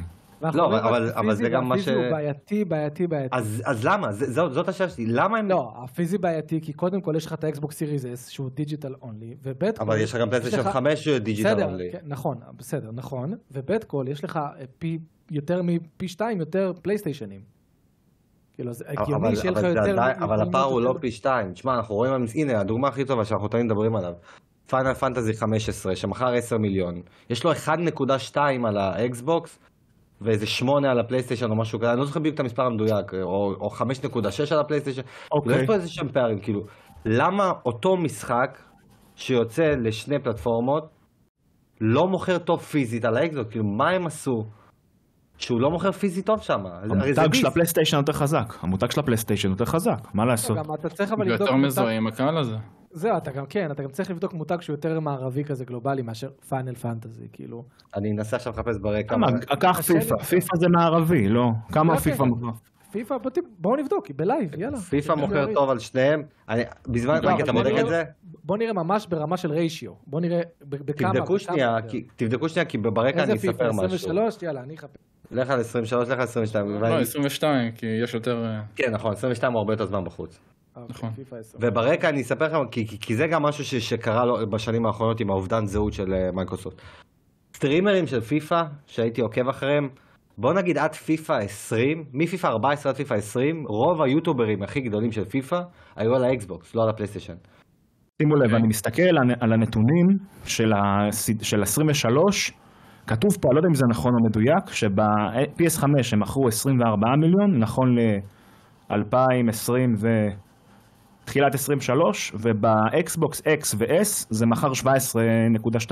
[0.54, 3.36] לא, אבל- הפיזי אבל זה גם מה ש- הוא בעייתי, בעייתי, בעייתי.
[3.38, 4.12] אז, אז למה?
[4.12, 5.50] זה, זאת, זאת השאלה שלי, למה הם...
[5.50, 9.36] לא, הפיזי בעייתי, כי קודם כל יש לך את האקסבוקס Series S, שהוא digital only,
[9.44, 11.92] ובית אבל יש לך גם פלייסטיישן 5 digital בסדר, only.
[11.92, 15.00] כן, נכון, בסדר, נכון, ובית קול יש לך אה, פי,
[15.32, 17.42] יותר מפי שתיים יותר פלייסטיישנים.
[18.54, 19.96] כאילו, זה אבל, הגיוני שיהיה לך יותר...
[20.24, 21.54] אבל הפער הוא לא פי שתיים.
[21.54, 24.14] תשמע, אנחנו רואים, הנה, הדוגמה הכי טובה שאנחנו תמיד מדברים עליו.
[24.70, 27.02] Final Fantasy 15, שמכר 10 מיליון.
[27.30, 28.38] יש לו 1.2
[28.68, 29.60] על האקסבוקס,
[30.22, 33.54] ואיזה 8 על הפלייסטיישן או משהו כזה, אני לא זוכר בדיוק את המספר המדויק, או,
[33.62, 35.02] או 5.6 על הפלייסטיישן.
[35.32, 35.62] אוקיי.
[35.62, 36.62] יש פה איזה שהם פערים, כאילו,
[37.06, 38.60] למה אותו משחק
[39.16, 40.84] שיוצא לשני פלטפורמות,
[41.82, 43.50] לא מוכר טוב פיזית על האקסבוקס?
[43.50, 44.44] כאילו, מה הם עשו?
[45.38, 46.60] שהוא לא מוכר פיזית טוב שם.
[46.66, 47.48] המותג של.
[47.48, 48.54] הפלייסטיישן יותר חזק.
[48.62, 50.58] המותג של הפלייסטיישן יותר חזק, מה לעשות?
[50.58, 51.40] גם אתה צריך אבל לבדוק...
[51.40, 52.56] יותר מזוהה עם הקהל הזה.
[52.94, 56.30] זהו, אתה גם כן, אתה גם צריך לבדוק מותג שהוא יותר מערבי כזה גלובלי מאשר
[56.50, 57.64] Final Fantasy, כאילו.
[57.96, 59.08] אני אנסה עכשיו לחפש ברקע.
[59.16, 59.28] כמה,
[59.60, 60.18] קח פיפא.
[60.18, 61.50] פיפא זה מערבי, לא?
[61.72, 62.24] כמה פיפא.
[62.24, 62.48] מוכר?
[62.92, 63.16] פיפא,
[63.60, 64.78] בואו נבדוק, היא בלייב, יאללה.
[64.80, 65.54] פיפא מוכר.
[65.54, 66.24] טוב על שניהם.
[66.50, 68.04] אני- בזמן, לא, רגע, אתה בודק נראה- את זה?
[68.44, 69.92] בוא נראה ממש ברמה של ריישיו.
[70.08, 71.14] בוא נראה ב- בכמה...
[71.14, 71.78] תבדקו שנייה,
[72.16, 73.52] תבדקו שנייה, כי ברקע אני איזה פיפא?
[73.52, 73.86] אספר משהו.
[73.96, 74.44] 23?
[74.44, 74.98] יאללה, אני אחפש.
[75.32, 76.70] לך על 23, לך על 22.
[76.74, 78.46] לא, ואני- 22, כי יש יותר...
[78.46, 80.40] אה, כן, נכון, 22 הוא הרבה יותר זמן בחוץ.
[80.76, 81.10] אוקיי, נכון.
[81.10, 81.58] פיפא 10.
[81.62, 85.20] וברקע אני אספר לכם, כי- כי- כי זה גם משהו ש- שקרה לו בשנים האחרונות
[85.20, 86.82] עם האובדן זהות של אה, מייקרוסופט.
[87.56, 88.56] סטרימרים של פיפא,
[88.88, 89.90] שהייתי עוקב אחריהם,
[90.38, 95.26] בוא נגיד עד פיפא 20, מפיפא 14 עד פיפא 20, רוב היוטוברים הכי גדולים של
[95.26, 95.60] פיפא
[95.96, 97.34] היו על האקסבוקס, לא על הפלייסטיישן.
[98.22, 98.54] שימו לב.
[98.54, 100.08] אני מסתכל על- על הנתונים
[100.46, 101.12] של ה-
[101.42, 102.52] של 23,
[103.08, 107.60] כתוב פה, אני לא יודע אם זה נכון או מדויק, שב-PS5 הם מכרו 24 מיליון,
[107.60, 110.08] נכון ל-2020 ו...
[111.32, 115.92] תחילת 23, ובאקסבוקס X ו-S זה מכר 17.2.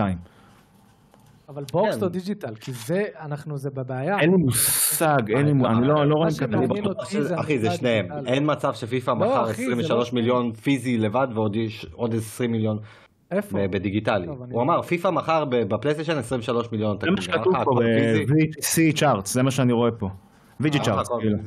[1.49, 2.01] אבל בוקס כן.
[2.01, 4.19] לא digital, כי זה, אנחנו, זה בבעיה.
[4.19, 6.27] אין לי מושג, אין לי מושג, אני לא לא רואה
[7.35, 8.07] אחי, זה שניהם.
[8.25, 12.15] אין מצב שפיפא לא, מכר אחי, זה 23 לא- מיליון פיזי לבד ועוד יש- עוד
[12.15, 12.77] 20 מיליון
[13.31, 13.57] איפה?
[13.71, 14.27] בדיגיטלי.
[14.51, 16.97] הוא אמר, פיפא מכר בפלייסטיישן 23 מיליון.
[17.01, 17.71] זה מה שכתוב פה?
[17.79, 20.09] ב-VTC צ'ארטס, זה מה שאני רואה פה.
[20.63, 21.37] VG אה, צ'ארטס, הכל כאילו.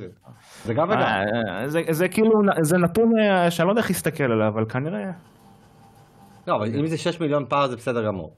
[0.65, 0.99] זה גם וגם.
[1.01, 2.31] אה, זה- זה כאילו,
[2.63, 5.11] זה נתון אה, שאני לא יודע איך להסתכל עליו, אבל כנראה...
[6.47, 8.35] לא, אבל אם זה 6 מיליון פער זה בסדר גמור.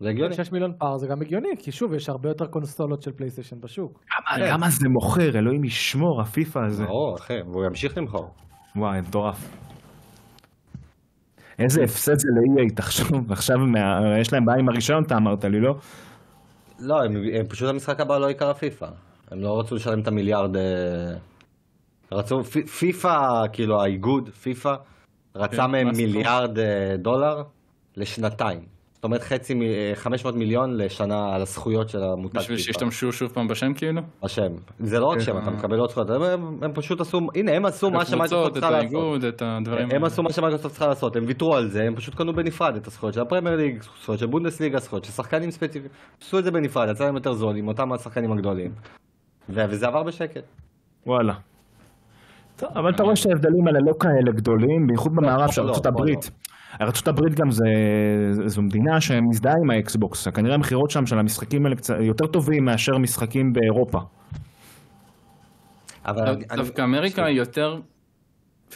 [0.00, 0.34] זה הגיוני.
[0.34, 4.00] 6 מיליון פער זה גם הגיוני, כי שוב, יש הרבה יותר קונסולות של פלייסטיישן בשוק.
[4.08, 6.84] כמה- כמה זה מוכר, אלוהים ישמור, הפיפא הזה.
[6.84, 8.30] ברור, אחי, והוא ימשיך למכור.
[8.76, 9.56] וואי, מטורף.
[11.58, 13.56] איזה הפסד זה ל-EA, תחשוב, עכשיו
[14.20, 15.74] יש להם בעיה עם הרישיון, אתה אמרת לי, לא?
[16.80, 18.86] לא, הם, הם פשוט המשחק הבא לא עיקר הפיפא.
[19.30, 20.56] הם לא רצו לשלם את המיליארד...
[20.56, 21.14] אה,
[22.12, 22.44] רצו,
[22.78, 24.74] פיפא, כאילו האיגוד, פיפא,
[25.36, 27.42] רצה כן, מהם מיליארד אה, דולר
[27.96, 28.79] לשנתיים.
[29.00, 32.58] זאת אומרת חצי, מ- אה, 500 מיליון לשנה על הזכויות של המותג בשביל.
[32.58, 34.00] שישתמשו שוב פעם בשם כאילו?
[34.22, 34.52] השם.
[34.78, 35.24] זה לא רק כן.
[35.24, 36.10] שם, אתה מקבל עוד זכויות.
[36.10, 38.94] הם, הם, הם פשוט עשו, הנה הם עשו מה שמייקרוסופט את צריכה לעשות.
[38.94, 42.14] האיגוד, את הדברים הם עשו מה שמייקרוסופט צריכה לעשות, הם ויתרו על זה, הם פשוט
[42.14, 46.38] קנו בנפרד את הזכויות של הפרמייר ליג, זכויות של בונדסליגה, זכויות של שחקנים ספציפיים, עשו
[46.38, 48.70] את זה בנפרד, יצא להם יותר זול עם אותם השחקנים הגדולים.
[49.48, 50.44] וזה עבר בשקט.
[51.06, 51.34] וואלה.
[52.62, 56.30] אבל אתה רואה שההבדלים האלה לא כאלה גדולים, בייחוד במערב של לא, ארצות פה הברית.
[56.80, 57.64] ארצות הברית גם זה,
[58.46, 62.98] זו מדינה שמזדהה עם האקסבוקס, כנראה המכירות שם של המשחקים האלה קצת יותר טובים מאשר
[62.98, 63.98] משחקים באירופה.
[66.06, 67.80] אבל דווקא אמריקה היא יותר
[68.70, 68.74] 50-50,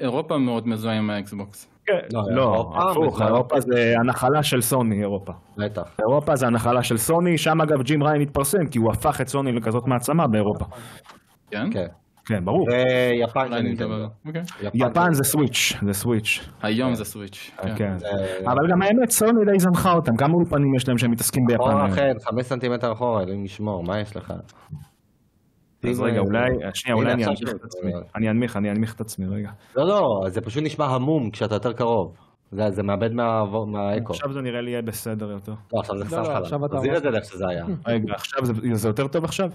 [0.00, 1.68] אירופה מאוד מזוהה עם האקסבוקס.
[1.88, 5.32] לא, לא, אירופה, הפוך, אירופה זה הנחלה של סוני, אירופה.
[5.58, 5.96] בטח.
[6.00, 9.52] אירופה זה הנחלה של סוני, שם אגב ג'ים ריאן התפרסם, כי הוא הפך את סוני
[9.52, 10.64] לכזאת מעצמה באירופה.
[11.50, 11.70] כן?
[11.72, 11.86] כן.
[12.24, 12.66] כן, ברור.
[12.70, 14.06] ויפן של אני נינטנדו.
[14.26, 14.42] אוקיי.
[14.74, 16.40] יפן זה סוויץ', זה סוויץ'.
[16.62, 17.50] היום זה סוויץ'.
[17.62, 17.74] כן.
[17.76, 17.98] כן.
[17.98, 18.06] זה-
[18.46, 21.76] אבל גם האמת, סוני די זנחה אותם, כמה אולפנים יש להם שהם מתעסקים ביפן אחורה
[21.84, 21.92] היום?
[21.92, 24.34] אחר, חמש סנטימטר אחורה, אלוהים ישמור, מה יש לך?
[25.84, 27.92] לא, אז רגע, אה, אולי, שנייה, הנה, אולי אני אנמיך כן, את עצמי.
[28.16, 29.50] אני אנמיך, אני אנמיך את עצמי, רגע.
[29.76, 32.14] לא, לא, זה פשוט נשמע המום כשאתה יותר קרוב.
[32.52, 34.12] זה, זה מאבד מה, מהאקו.
[34.12, 35.52] עכשיו זה נראה לי יהיה בסדר יותר.
[35.74, 37.64] לא, עכשיו זה לא, לא, אתה תחזיר את זה לאיך שזה היה.
[37.86, 39.50] רגע, עכשיו זה- זה יותר טוב עכשיו?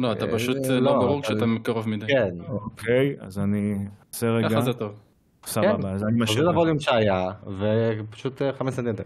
[0.00, 2.06] לא, אתה אה, פשוט לא, לא ברור כשאתה קרוב מדי.
[2.06, 2.34] כן.
[2.48, 3.78] אוקיי, אז אני
[4.14, 4.48] אעשה רגע.
[4.48, 4.92] ככה זה טוב.
[5.46, 6.26] סבבה, אז אני משאיר.
[6.26, 9.02] תחזיר ל volume שהיה, ופשוט אה, 5 סנטימטר.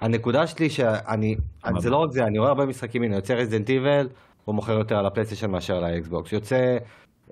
[0.00, 1.36] הנקודה שלי שאני.
[1.78, 4.08] זה לא רק זה, אני רואה הרבה משחקים, הנה, יוצא Resident Evil,
[4.44, 6.32] הוא מוכר יותר על הפלייסטיישן מאשר על האקסבוקס.
[6.32, 6.76] יוצא,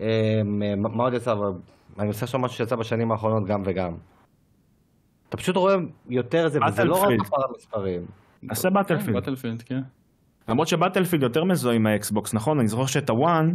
[0.01, 0.41] אה,
[0.77, 1.35] מה עוד יצא?
[1.99, 3.95] אני עושה שם משהו שיצא בשנים האחרונות גם וגם.
[5.29, 5.75] אתה פשוט רואה
[6.09, 7.21] יותר זה, וזה לא רק.
[7.21, 8.07] הפער המספרים.
[8.43, 9.17] נעשה Battlefield.
[9.17, 9.81] Battlefield, כן.
[10.49, 12.59] למרות ש Battlefield יותר מזוהה עם האקסבוקס, נכון?
[12.59, 13.53] אני זוכר שאת ה one,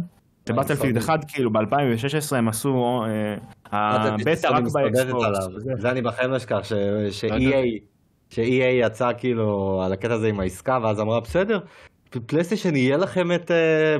[0.48, 1.18] ש Battlefield סוני.
[1.18, 3.36] 1, כאילו ב-2016 הם עשו, אה,
[3.72, 5.28] הבטא סוני רק באקסבוקס.
[5.78, 7.10] זה אני בחיים לא אשכח, לא
[8.30, 11.58] ש-EA יצא כאילו על הקטע הזה עם העסקה, ואז אמרה בסדר,
[12.26, 13.50] פלייסטיישן יהיה לכם את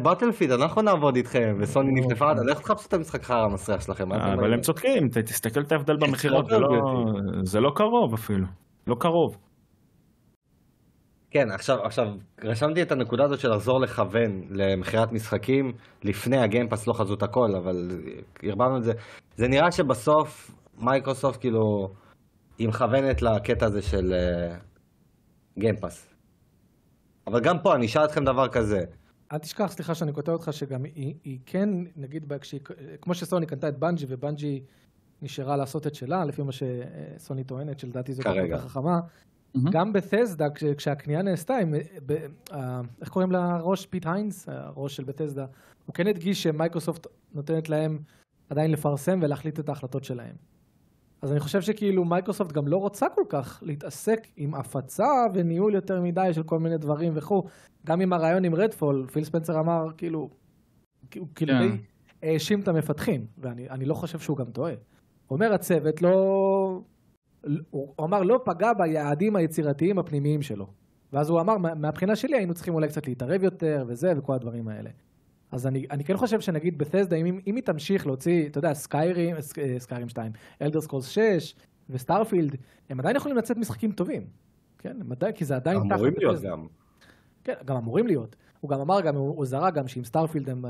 [0.02, 4.12] Battlefield, אנחנו נעבוד איתכם, וסוני נפנפה, לך תחפשו את המשחק חרא המסריח שלכם.
[4.12, 4.52] אה, אבל?
[4.52, 7.04] הם צודקים, תסתכל את ההבדל במכירות, זה לא לא- קרוב,
[7.42, 8.46] זה לא קרוב אפילו.
[8.86, 9.45] לא קרוב.
[11.36, 12.06] כן, עכשיו, עכשיו,
[12.44, 15.72] רשמתי את הנקודה הזאת של לחזור לכוון למכירת משחקים
[16.04, 17.90] לפני ה Game Pass, לא חזות הכל, אבל
[18.42, 18.92] הרבנו את זה.
[19.36, 21.88] זה נראה שבסוף מייקרוסופט כאילו,
[22.58, 24.14] היא מכוונת לקטע הזה של
[25.58, 26.14] Game Pass.
[27.26, 28.80] אבל גם פה, אני אשאל אתכם דבר כזה.
[29.32, 32.60] אל תשכח, סליחה שאני קוטע אותך, שגם היא, היא כן, נגיד, כשהיא-
[33.02, 34.62] כמו שסוני קנתה את Bungie, ו Bungie
[35.22, 38.58] נשארה לעשות את שלה, לפי מה שסוני טוענת, שלדעתי זאת כרגע.
[38.58, 38.98] חכמה,
[39.70, 41.74] גם Bethesda, כש, כשהקנייה נעשתה, עם,
[42.06, 42.16] ב,
[42.52, 43.86] אה, איך קוראים לראש?
[43.86, 45.46] פיט היינס, הראש של Bethesda,
[45.86, 47.98] הוא כן הדגיש שמייקרוסופט נותנת להם
[48.50, 50.34] עדיין לפרסם ולהחליט את ההחלטות שלהם.
[51.22, 56.00] אז אני חושב שכאילו מייקרוסופט גם לא רוצה כל כך להתעסק עם הפצה וניהול יותר
[56.00, 57.42] מדי של כל מיני דברים וכו'.
[57.86, 60.30] גם עם הרעיון עם Redfall, פיל ספנסר אמר כאילו,
[61.10, 61.58] כאילו כן.
[61.58, 61.76] די
[62.22, 64.72] האשים את המפתחים, ואני אני לא חושב שהוא גם טועה.
[65.30, 66.65] אומר הצוות לא,
[67.70, 70.66] הוא אמר לא פגע ביעדים היצירתיים הפנימיים שלו.
[71.12, 74.68] ואז הוא אמר, "מה- מהבחינה שלי היינו צריכים אולי קצת להתערב יותר וזה וכל הדברים
[74.68, 74.90] האלה.
[75.50, 79.36] אז אני, אני כן חושב שנגיד Bethesda, אם, אם היא תמשיך להוציא, אתה יודע, Skyrim,
[79.40, 80.32] סק- Skyrim 2,
[80.62, 81.54] Elder Scrolls 6
[81.90, 82.56] ו Starfield,
[82.90, 84.26] הם עדיין יכולים לצאת משחקים טובים.
[84.78, 86.46] כן, הם עדיין, כי זה עדיין אמורים תחת להיות Bethesda.
[86.48, 86.66] גם.
[87.44, 88.36] כן, גם אמורים להיות.
[88.60, 90.64] הוא גם אמר, גם, הוא הוא זרק גם שעם Starfield הם,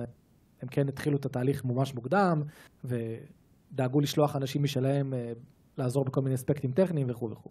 [0.62, 2.42] הם כן התחילו את התהליך ממש מוקדם,
[2.84, 5.32] ודאגו לשלוח אנשים משלהם אה,
[5.78, 7.50] לעזור בכל מיני אספקטים טכניים וכו' וכו'.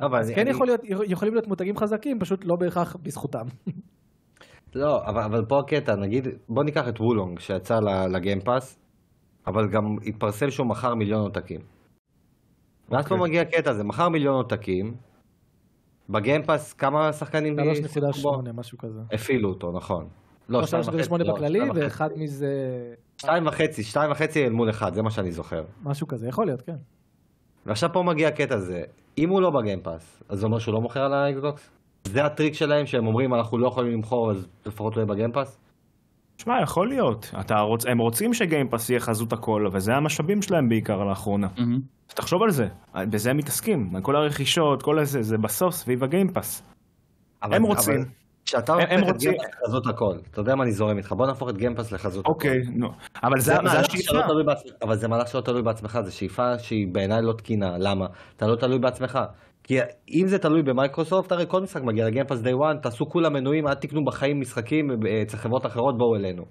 [0.00, 3.46] אבל אז כן אני- יכול להיות, יכולים להיות מותגים חזקים, פשוט לא בהכרח בזכותם.
[4.74, 7.78] לא, אבל, אבל פה הקטע, נגיד, בוא ניקח את Wo Long שיצא
[8.12, 8.78] ל Game Pass,
[9.46, 11.60] אבל גם התפרסם שהוא מכר מיליון עותקים.
[12.88, 13.28] ואז פה אוקיי.
[13.28, 14.94] מגיע הקטע הזה, מכר מיליון עותקים,
[16.08, 18.40] ב Game Pass כמה שחקנים שיחקו בו?
[18.42, 19.00] 3.8, משהו כזה.
[19.12, 20.08] הפעילו אותו, נכון.
[20.48, 21.84] לא, לא, שתיים וחצי, 3.8 לא, בכללי, שתיים וחצי.
[21.84, 22.54] ואחד מזה,
[23.16, 25.64] שתיים וחצי, שתיים וחצי אל מול אחד, זה מה שאני זוכר.
[25.82, 26.76] משהו כזה, יכול להיות, כן.
[27.66, 28.82] ועכשיו פה מגיע הקטע הזה,
[29.18, 31.70] אם הוא לא ב Game Pass, אז זה אומר שהוא לא מוכר על האקסבוקס?
[32.04, 35.32] זה הטריק שלהם שהם אומרים אנחנו לא יכולים למכור אז לפחות הוא יהיה ב Game
[35.32, 35.58] Pass?
[36.38, 37.30] שמע, יכול להיות.
[37.40, 37.86] אתה רוצ...
[37.86, 41.48] הם רוצים ש Game Pass יהיה חזות הכל, וזה המשאבים שלהם בעיקר לאחרונה.
[41.58, 41.80] מהמם.
[42.06, 44.00] תחשוב על זה, בזה הם מתעסקים.
[44.02, 46.62] כל הרכישות, כל הזה, זה בסוף סביב ה Game Pass.
[47.42, 47.94] אבל- הם רוצים.
[47.94, 48.04] אבל
[48.44, 51.48] כשאתה הופך את Game Pass לחזות הכל, אתה יודע מה אני זורם איתך, בוא נהפוך
[51.48, 52.32] את Game Pass לחזות הכל.
[52.32, 52.88] אוקיי, נו.
[53.24, 54.18] אבל זה השאיפה.
[54.82, 58.06] אבל זה מהלך שלא תלוי בעצמך, זו שאיפה שהיא בעיניי לא תקינה, למה?
[58.36, 59.18] אתה לא תלוי בעצמך.
[59.62, 59.78] כי
[60.10, 63.32] אם זה תלוי במייקרוסופט, הרי כל משחק מגיע ל Game Pass day 1, תעשו כולם
[63.32, 66.42] מנויים, אל תקנו בחיים משחקים אה, אצל חברות אחרות, בואו אלינו.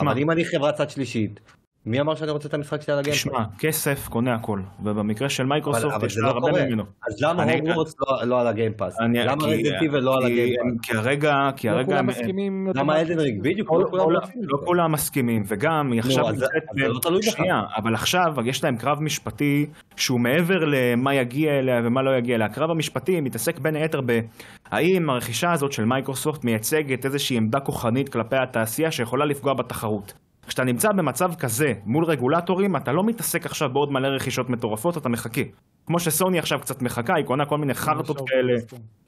[0.00, 1.40] אבל אם אני חברת צד שלישית,
[1.86, 3.22] מי אמר שאני רוצה את המשחק שלי על הגיימפאס?
[3.26, 6.66] תשמע, כסף קונה הכל, ובמקרה של מייקרוסופט אבל יש זה לה לא הרבה.
[6.66, 6.82] ממנו.
[7.08, 9.00] אז למה אני- הוגוורטס לא, לא על הגיימפאס?
[9.00, 10.80] אני- למה כי- Resident Evil לא על כי- הגיימפאס?
[10.82, 11.86] כי הרגע, כי לא הרגע...
[11.86, 12.68] כולם הם- מסכימים.
[12.74, 13.42] למה מה- Elden Ring?
[13.42, 14.48] בדיוק, לא כולם מסכימים.
[14.48, 17.06] לא כולם מסכימים, וגם היא עכשיו אז זה- נמצאת...
[17.10, 17.22] לא.
[17.22, 19.66] שנייה, אבל עכשיו יש להם קרב משפטי
[19.96, 22.46] שהוא מעבר למה יגיע אליה ומה לא יגיע אליה.
[22.46, 28.36] הקרב המשפטי מתעסק בין היתר בהאם הרכישה הזאת של מייקרוסופט מייצגת איזושהי עמדה כוחנית כלפי
[28.36, 30.25] התעשייה שיכולה לפגוע בתחרות.
[30.46, 35.08] כשאתה נמצא במצב כזה מול רגולטורים, אתה לא מתעסק עכשיו בעוד מלא רכישות מטורפות, אתה
[35.08, 35.42] מחכה.
[35.86, 38.52] כמו שסוני עכשיו קצת מחכה, היא קונה כל מיני חברות כאלה,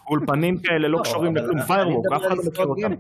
[0.09, 2.93] אולפנים כאלה, לא קשורים לכלום, Firewalk, אף אחד לא מכיר אותם.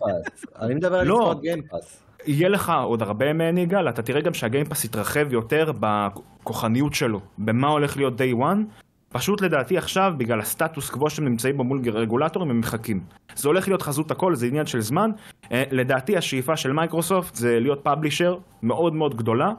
[0.60, 1.18] אני מדבר על לא.
[1.18, 2.02] עסקאות גיימפאס.
[2.26, 7.68] יהיה לך עוד הרבה מהם יגאל, אתה תראה גם שהגיימפאס יתרחב יותר בכוחניות שלו, במה
[7.68, 12.50] הולך להיות day one, פשוט לדעתי עכשיו, בגלל הסטטוס קוו שהם נמצאים בו מול רגולטורים,
[12.50, 13.00] הם מחכים.
[13.34, 15.10] זה הולך להיות חזות הכל, זה עניין של זמן.
[15.52, 19.50] אה, לדעתי השאיפה של מייקרוסופט זה להיות publisher מאוד מאוד גדולה,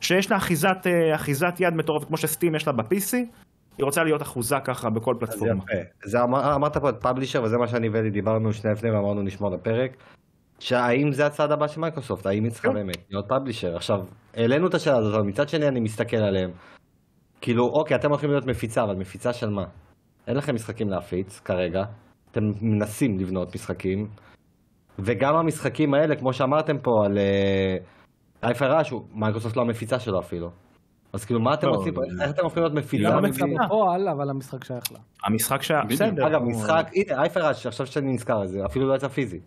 [0.00, 3.12] שיש לה אחיזת, אה, אחיזת יד מטורפת כמו שסטים יש לה ב-PC,
[3.78, 5.54] היא רוצה להיות אחוזה ככה בכל פלטפורמה.
[5.64, 6.08] יפה.
[6.08, 9.50] זה אמר- אמרת פה את פאבלישר, וזה מה שאני ואלי דיברנו שני לפני ואמרנו נשמור
[9.50, 9.90] לפרק.
[10.58, 12.74] שהאם זה הצעד הבא של מייקרוסופט, האם היא צריכה כן.
[12.74, 13.76] באמת להיות פאבלישר.
[13.76, 14.00] עכשיו,
[14.36, 16.50] העלינו את השאלה הזאת, אבל מצד שני אני מסתכל עליהם.
[17.40, 19.64] כאילו, אוקיי, אתם הולכים להיות מפיצה, אבל מפיצה של מה?
[20.26, 21.82] אין לכם משחקים להפיץ כרגע,
[22.30, 24.08] אתם מנסים לבנות משחקים,
[24.98, 27.18] וגם המשחקים האלה, כמו שאמרתם פה על
[28.42, 30.50] Hi-Fi Rush, מייקרוסופט לא המפיצה שלו אפילו.
[31.12, 32.00] אז כאילו, מה אתם לא, פה?
[32.22, 33.08] איך אתם הולכים להיות מפיצה?
[33.08, 33.44] למה לא מפיצה?
[33.64, 34.98] בפועל, אבל המשחק שייך לה.
[35.24, 35.58] המשחק.
[35.84, 35.90] בדיוק.
[35.90, 36.26] בסדר.
[36.26, 39.40] אגב, משחק, הנה, Hi-Fi Rush, עכשיו שאני נזכר, זה אפילו לא יצא פיזי.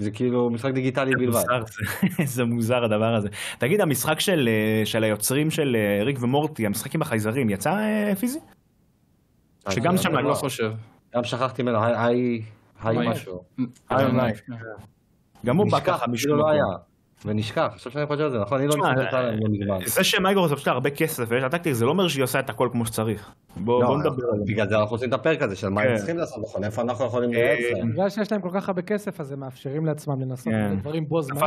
[0.00, 1.42] זה כאילו משחק דיגיטלי בלבד.
[1.66, 3.28] זה- זה מוזר הדבר הזה.
[3.58, 8.12] תגיד, המשחק של, אה, של היוצרים של אה, ריק ומורטי, המשחק עם החייזרים, יצא אה,
[8.14, 8.38] פיזי?
[9.70, 10.72] שגם שם אני לא לא חושב.
[11.16, 12.42] גם שכחתי ממנו, היי,
[12.82, 13.08] היי.
[13.08, 13.42] משהו.
[15.46, 16.52] גם הוא בא ככה משום כאילו לא מקום.
[16.52, 16.64] היה.
[17.24, 18.58] ונשכח, עכשיו שאני חושב על זה, נכון?
[18.58, 19.86] אני לא מסתכל עליהם לא מזמן.
[19.86, 22.50] זה שמייקרוסופט יש לה הרבה כסף ויש לה tactic, זה לא אומר שהיא עושה את
[22.50, 23.30] הכל כמו שצריך.
[23.56, 24.44] בוא לא, בוא נדבר על זה.
[24.44, 25.96] בגלל זה אנחנו עושים את הפרק הזה של מה הם כן.
[25.96, 27.92] צריכים לעשות נכון, איפה אנחנו יכולים לייעץ להם.
[27.92, 30.76] בגלל שיש להם כל כך הרבה כסף, אז הם מאפשרים לעצמם לנסות כן.
[30.80, 31.42] דברים בו זמנית,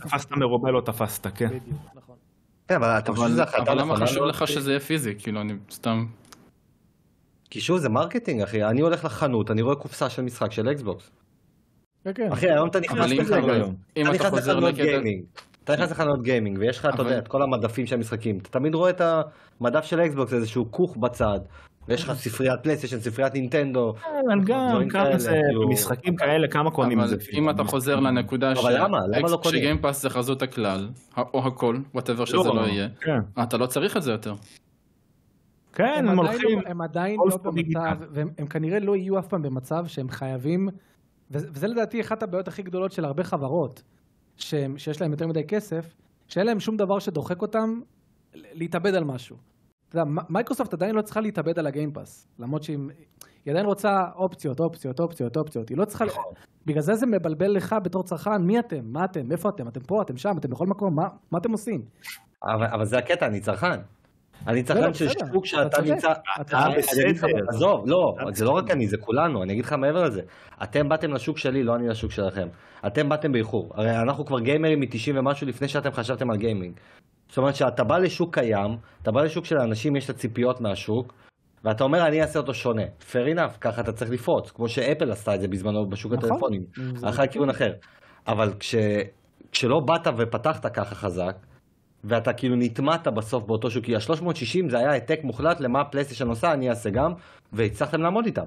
[0.00, 1.48] תפסת מרובה, לא תפסת, כן.
[1.48, 1.62] בדיוק,
[1.94, 2.16] נכון.
[2.68, 3.96] כן, אבל אתה חושב אבל שזה החלטה אבל למה?
[3.96, 4.24] חשוב?
[4.24, 5.14] לך שזה יהיה פיזי?
[5.18, 6.06] כאילו, אני סתם...
[7.50, 8.64] כי שוב, זה marketing, אחי.
[8.64, 11.10] אני הולך לחנות, אני רואה קופסה של משחק של אקסבוקס.
[12.04, 12.32] כן, כן.
[12.32, 13.70] אחי, היום אתה נכנס אם לחנות.
[13.96, 14.82] אם אתה חוזר לקטע...
[15.74, 18.38] אתה נכנס לחנות גיימינג, ויש לך, אתה אבל- יודע, את כל המדפים של המשחקים.
[18.38, 19.00] אתה תמיד רואה את
[19.60, 21.40] המדף של אקסבוקס, איזשהו כוך בצד,
[21.88, 23.94] ויש לך ספריית פלייסטיישן, ספריית נינטנדו.
[24.28, 27.16] אבל גם כאלה, זה, כאילו- משחקים כאלה, כמה קונים את אבל זה.
[27.32, 28.76] אם אתה חוזר לנקודה אבל
[29.20, 29.38] לא?
[29.44, 30.88] שגיימפאס זה חזות הכלל,
[31.34, 33.20] או הכל, whatever שזה לא, לא יהיה, כן.
[33.42, 34.34] אתה לא צריך את זה יותר.
[35.72, 36.58] כן, הם הולכים...
[36.60, 37.36] לא- הם עדיין לא.
[37.44, 40.68] במצב, והם הם כנראה לא יהיו אף פעם במצב שהם חייבים,
[41.30, 43.82] וזה לדעתי אחת הבעיות הכי גדולות של הרבה חברות,
[44.38, 45.94] שהם- שיש להם יותר מדי כסף,
[46.28, 47.80] שאין להם שום דבר שדוחק אותם
[48.34, 49.36] להתאבד על משהו.
[49.88, 52.78] אתה יודע, מייקרוסופט עדיין לא צריכה להתאבד על הגיימפאס, למרות שהיא
[53.44, 55.68] היא עדיין רוצה אופציות, אופציות, אופציות, אופציות.
[55.68, 56.04] היא לא צריכה...
[56.66, 58.80] בגלל זה זה מבלבל לך בתור צרכן, מי אתם?
[58.84, 59.32] מה אתם?
[59.32, 59.68] איפה אתם?
[59.68, 60.02] אתם פה?
[60.02, 60.36] אתם שם?
[60.38, 60.94] אתם בכל מקום?
[60.96, 61.84] מה, מה אתם עושים?
[62.42, 63.80] אבל אבל זה הקטע, אני צרכן.
[64.46, 65.08] אני צרכן של.
[65.08, 65.82] שוק שאתה.
[65.82, 66.12] נמצא...
[66.40, 67.28] אתה בסדר.
[67.48, 70.22] עזוב, לא, זה לא רק אני, זה כולנו, אני אגיד לך מעבר לזה.
[70.62, 72.48] אתם באתם לשוק שלי, לא אני לשוק שלכם.
[72.86, 73.70] אתם באתם באיחור.
[73.74, 76.74] הרי אנחנו כבר גיימרים מ-90 ומשהו לפני שאתם חשבתם על גיימינג.
[77.28, 81.14] זאת אומרת שאתה בא לשוק קיים, אתה בא לשוק שלאנשים יש את הציפיות מהשוק,
[81.64, 82.82] ואתה אומר אני אעשה אותו שונה.
[83.12, 86.30] fair enough, ככה אתה צריך לפרוץ, כמו שאפל עשתה את זה בזמנו בשוק נכון.
[86.30, 86.64] הטלפונים.
[86.94, 87.72] זה הלכה לכיוון אחר.
[88.28, 88.74] אבל כש...
[89.52, 91.36] כשלא באת ופתחת ככה חזק,
[92.04, 96.52] ואתה כאילו נטמעת בסוף באותו שוק, כי ה-360 זה היה העתק מוחלט למה הפלייסטיישן עושה,
[96.52, 97.12] אני אעשה גם,
[97.52, 98.44] והצלחתם לעמוד איתם.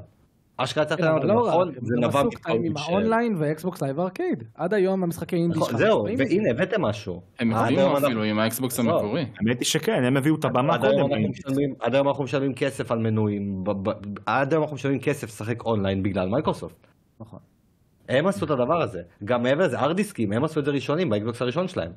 [0.57, 1.71] אשכרה הצלחתם לעמוד אבל איתם, לא נכון?
[1.81, 4.43] זה נבע עשו קטעים עם מכל האונליין ו-Xbox Live Arcade.
[4.55, 6.03] עד היום המשחקי אינדי נכון, שלך זהו.
[6.17, 7.21] והנה הבאתם משהו.
[7.39, 8.91] הם הביאו אפילו עם האקסבוקס לא.
[8.91, 9.21] המקורי.
[9.21, 11.09] האמת היא שכן, הם הביאו את הבמה קודם.
[11.79, 13.63] עד היום אנחנו משלמים כסף על מנויים,
[14.25, 16.87] עד היום אנחנו משלמים כסף לשחק אונליין בגלל מייקרוסופט.
[17.19, 17.39] נכון.
[18.09, 19.01] הם עשו את הדבר הזה.
[19.23, 21.91] גם מעבר לזה, הארד דיסקים, הם עשו את זה ראשונים באקסבוקס הראשון שלהם.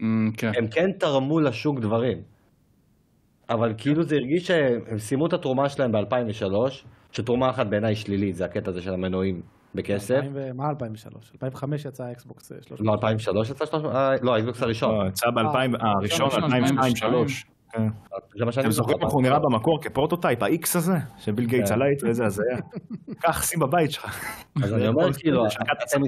[0.00, 0.52] אמ, כן.
[0.56, 2.18] הם כן תרמו לשוק דברים.
[3.50, 6.54] אבל כאילו זה הרגיש שהם סיימו את התרומה שלהם ב-2003,
[7.12, 9.42] שתרומה אחת בעיניי שלילית, זה הקטע הזה של המנויים
[9.74, 10.14] בכסף.
[10.14, 11.32] 2000 ו- מה 2003?
[11.34, 12.86] 2005 יצא האקסבוקס אה, 300.
[12.86, 15.04] לא, 2003 יצא 300, אה, לא, האקסבוקס הראשון.
[15.04, 16.78] לא, יצא ב-2000, אה, הראשון, הראשון, 2002, 2002.
[16.78, 17.46] 2003.
[18.38, 21.74] זה מה שאני אתם זוכרים איך הוא נראה במקור כ-prototype, ה-X הזה, שביל גייטס כן.
[21.74, 22.56] עלה איתו, איזה הזיה.
[23.18, 24.20] קח, שים בבית שלך.
[24.62, 26.02] אז אני אומר כאילו, אתם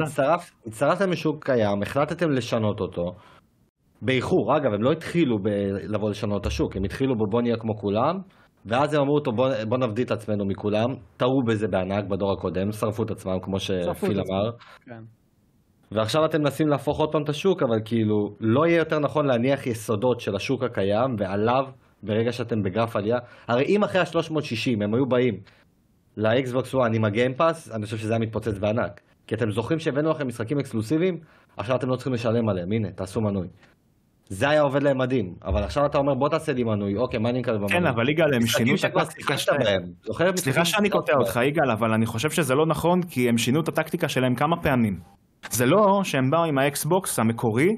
[0.67, 3.17] הצטרפתם לשוק קיים, החלטתם לשנות אותו.
[4.03, 5.49] באיחור, אגב, הם לא התחילו ב-
[5.89, 8.19] לבוא לשנות את השוק, הם התחילו בו בוא נהיה כמו כולם,
[8.67, 12.73] ואז הם אמרו, טוב, בוא, בוא נבדיל את עצמנו מכולם, טעו בזה בענק בדור הקודם,
[12.73, 14.21] שרפו את עצמם, כמו שפיל.
[14.21, 14.51] אמר.
[14.85, 15.03] כן.
[15.93, 19.67] ועכשיו אתם מנסים להפוך עוד פעם את השוק, אבל כאילו, לא יהיה יותר נכון להניח
[19.67, 21.65] יסודות של השוק הקיים, ועליו,
[22.03, 23.19] ברגע שאתם בגרף עלייה,
[23.49, 25.35] הרי אם אחרי ה-360 הם היו באים
[26.17, 29.01] לאקסבוקס 1 עם הגיימפאס, אני חושב שזה היה מתפוצץ בענק.
[29.27, 31.19] כי אתם זוכרים שהבאנו לכם משחקים אקסקלוסיביים,
[31.57, 33.49] עכשיו אתם לא צריכים לשלם עליהם, הנה, תעשו מנוי.
[34.29, 37.31] זה היה עובד להם מדהים, אבל עכשיו אתה אומר בוא תעשה לי מנוי, אוקיי, מה
[37.31, 37.69] אני מקבל במנוי?
[37.69, 39.83] כן, אבל יגאל, הם שינו את הטקטיקה שלהם.
[40.37, 41.13] סליחה שאני קוטע?
[41.19, 44.57] אותך, יגאל, אבל אני חושב שזה לא נכון, כי הם שינו את הטקטיקה שלהם כמה
[44.63, 44.99] פעמים.
[45.51, 47.69] זה לא שהם באו עם האקסבוקס המקורי,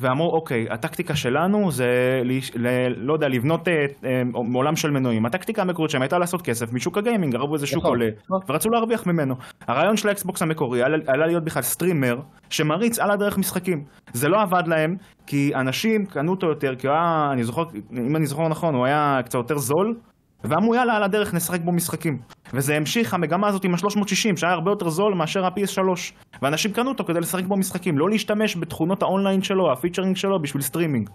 [0.00, 1.86] ואמרו, אוקיי, הטקטיקה שלנו זה,
[2.24, 4.22] ל- לא יודע, לבנות אה, אה,
[4.52, 5.26] מעולם של מנויים.
[5.26, 8.40] הטקטיקה המקורית שלהם הייתה לעשות כסף משוק הגיימינג, ראו איזה שוק נכון, עולה, נכון.
[8.48, 9.34] ורצו להרוויח ממנו.
[9.68, 12.14] הרעיון של האקסבוקס המקורי היה להיות בכלל streamer
[12.50, 13.84] שמריץ על הדרך משחקים.
[14.12, 14.94] זה לא עבד להם,
[15.26, 17.62] כי אנשים קנו אותו יותר, כי הוא היה, אני זוכר,
[17.92, 19.94] אם אני זוכר נכון, הוא היה קצת יותר זול,
[20.44, 22.18] ואמרו יאללה על הדרך נשחק בו משחקים
[22.54, 25.80] וזה המשיך המגמה הזאת עם ה-360 שהיה הרבה יותר זול מאשר ה-PS3
[26.42, 30.62] ואנשים קנו אותו כדי לשחק בו משחקים לא להשתמש בתכונות האונליין שלו ה-featuring שלו בשביל
[30.62, 31.10] סטרימינג.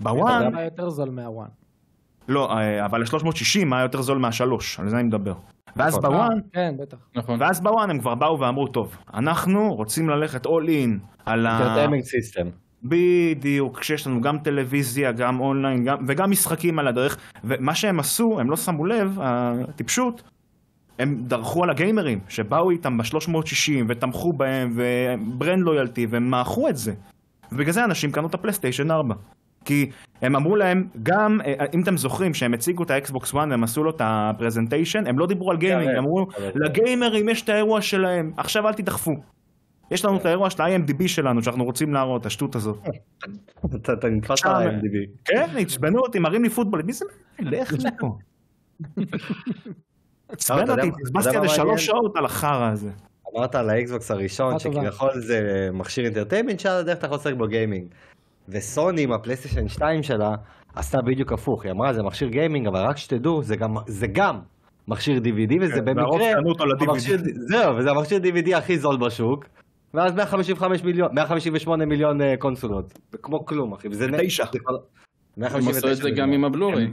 [0.00, 1.48] ב-One, היה יותר זול מה-One.
[2.28, 4.42] לא, אה, אבל ה-360 היה יותר זול מה-3,
[4.78, 5.34] על זה אני מדבר.
[5.76, 6.10] ואז נכון.
[6.10, 6.96] ב-One, כן, בטח.
[7.16, 7.40] נכון.
[7.40, 11.58] ואז ב-One הם כבר באו ואמרו, טוב, אנחנו רוצים ללכת all in על ה...
[11.58, 12.48] entertainment system.
[12.84, 18.40] בדיוק, כשיש לנו גם טלוויזיה, גם אונליין, גם, וגם משחקים על הדרך, ומה שהם עשו,
[18.40, 20.22] הם לא שמו לב, הטיפשות,
[20.98, 26.92] הם דרכו על הגיימרים, שבאו איתם ב-360 ותמכו בהם, ו-brand loyalty, והם מעכו את זה.
[27.52, 29.14] ובגלל זה אנשים קנו את הפלייסטיישן 4.
[29.64, 29.90] כי
[30.22, 33.84] הם אמרו להם, גם, אה, אם אתם זוכרים שהם הציגו את האקסבוקס 1 והם עשו
[33.84, 37.48] לו את ה-presentation, הם לא דיברו על גיימינג, כן, הם אמרו, אבל- לגיימרים יש את
[37.48, 39.12] האירוע שלהם, עכשיו אל תדחפו.
[39.92, 42.78] יש לנו את האירוע של ה-IMDB שלנו, שאנחנו רוצים להראות, השטות הזאת.
[43.92, 44.96] אתה נתפס על ה-MDB.
[45.24, 47.04] כן, עצבנו אותי, מראים לי פוטבול, מי זה?
[47.38, 48.16] לך מפה.
[50.28, 52.90] עצבן אותי, מה- בזבזתי אתה על זה שלוש שעות על החרא הזה.
[53.36, 54.58] אמרת על האקסבוקס הראשון.
[54.58, 55.40] שכביכול זה
[55.72, 57.86] מכשיר entertainment שעל הדרך אתה יכול לשחק בו gaming.
[58.48, 60.34] וסוני עם הפלייסטיישן 2 שלה
[60.74, 64.38] עשתה בדיוק הפוך, היא אמרה זה מכשיר gaming אבל רק שתדעו זה גם, זה גם
[64.88, 66.32] מכשיר DVD וזה כן, במקרה.
[66.80, 69.44] המכשיר- זהו וזה המכשיר DVD הכי זול בשוק.
[69.94, 74.06] ואז 155 מיליון, 158 מיליון אה, קונסולות, כמו כלום אחי, וזה...
[74.26, 74.44] תשע.
[74.52, 74.74] זה כבר-
[75.36, 76.32] הם 159 עשו את זה גם.
[76.32, 76.86] עם הבלורי.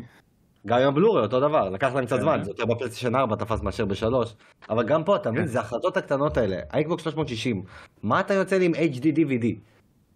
[0.67, 2.21] גם עם הבלורי אותו דבר, לקח להם קצת כן.
[2.21, 4.35] זמן, זה יותר בפלייסטיישן 4 תפס מאשר בשלוש,
[4.69, 7.63] אבל גם פה אתה מבין, זה ההחלטות הקטנות האלה, האקסבוקס 360,
[8.03, 9.45] מה אתה יוצא לי עם HD DVD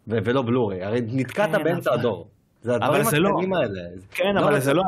[0.08, 2.30] ו- ולא בלורי, הרי נתקעת כן, באמצע הדור,
[2.64, 3.82] זה הדברים זה לא- הקטנים האלה,
[4.12, 4.84] כן, לא, אבל לא, זה לא...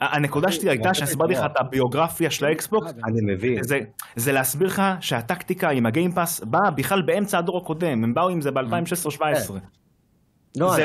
[0.00, 1.46] הנקודה שלי הייתה שהסברתי לך לא.
[1.46, 3.80] את הביוגרפיה של האקסבוקס, אני מבין, זה,
[4.16, 8.50] זה להסביר לך שהטקטיקה עם הגיימפאס באה בכלל באמצע הדור הקודם, הם באו עם זה
[8.50, 9.52] ב-2016-2017.
[10.56, 10.82] לא, זה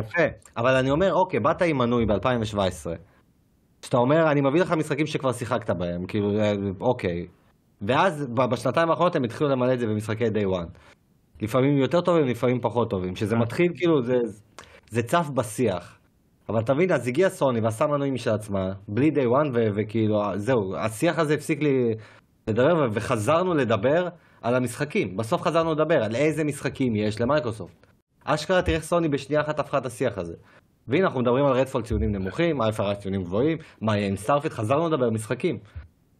[0.00, 0.22] יפה,
[0.56, 2.56] אבל אני אומר, אוקיי, באת עם מנוי ב-2017,
[3.82, 7.26] שאתה אומר, אני מביא לך משחקים שכבר שיחקת בהם, כאילו, אה, אוקיי,
[7.82, 10.78] ואז בשנתיים האחרונות הם התחילו למלא את זה במשחקי day one.
[11.42, 14.16] לפעמים יותר טובים, לפעמים פחות טובים, שזה מתחיל כאילו, זה,
[14.90, 15.98] זה צף בשיח.
[16.48, 20.76] אבל תבין, אז הגיע סוני ועשה מנויים משל עצמה, בלי day one, ו- וכאילו, זהו,
[20.76, 21.94] השיח הזה הפסיק לי
[22.48, 24.08] לדבר, וחזרנו לדבר
[24.42, 25.16] על המשחקים.
[25.16, 27.86] בסוף חזרנו לדבר על איזה משחקים יש למייקרוסופט.
[28.24, 30.34] אשכרה תראה איך סוני בשנייה אחת הפכה את השיח הזה.
[30.88, 34.88] והנה אנחנו מדברים על Redfall ציונים נמוכים, אלפא ציונים גבוהים, מה יהיה עם Starfield, חזרנו
[34.88, 35.58] לדבר על משחקים.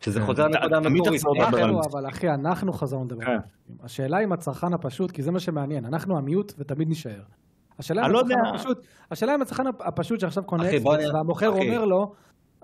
[0.01, 1.23] שזה חוזר ת- לנקודה תמיד המקורית.
[1.40, 1.78] אנחנו, משחקים.
[1.93, 3.24] אבל אחי, אנחנו חזרנו לדבר.
[3.24, 3.36] כן.
[3.82, 7.20] השאלה אם הצרכן הפשוט, כי זה מה שמעניין, אנחנו המיעוט ותמיד נישאר.
[7.79, 8.51] השאלה אני אם לא הצרכן יודע.
[8.55, 8.79] הפשוט,
[9.11, 11.59] השאלה אם הצרכן הפשוט שעכשיו קונה אקסבוקס אני- והמוכר אחי.
[11.69, 12.13] אומר לו,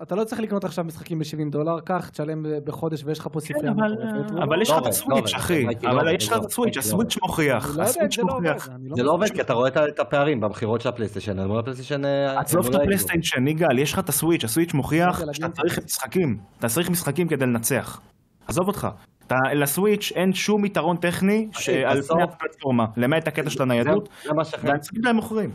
[0.02, 3.60] אתה לא צריך לקנות עכשיו משחקים ב-70 דולר, קח, תשלם בחודש ויש לך פה ספרייה
[3.62, 4.30] כן, אבל- מטורפת.
[4.30, 5.64] והוא אבל לא- יש לך לא את עובד, הסוויץ', לא אחי.
[5.82, 6.76] לא אבל יש לך לא את הסוויץ'.
[6.76, 7.68] הסוויץ' מוכיח.
[7.70, 8.24] אני לא הסוויץ' לא.
[8.24, 8.68] מוכיח.
[8.68, 9.30] אני לא זה לא עובד.
[9.32, 13.48] כי אתה רואה את הפערים במכירות של הפלייסטיישן אל מול הפלייסטיישן אה, עזוב את הפלייסטיישן,
[13.48, 16.38] יגאל, יש לך את הסוויץ', הסוויץ' מוכיח שאתה צריך משחקים.
[16.58, 18.00] אתה צריך משחקים כדי לנצח.
[18.46, 18.88] עזוב אותך.
[19.26, 24.08] אתה- לסוויץ' אין שום יתרון טכני שעל בסוף- פני הפלטפורמה, למעט הקטע של זה- הניידות,
[24.24, 25.50] זה מה והמשחקים שלהם מוכרים.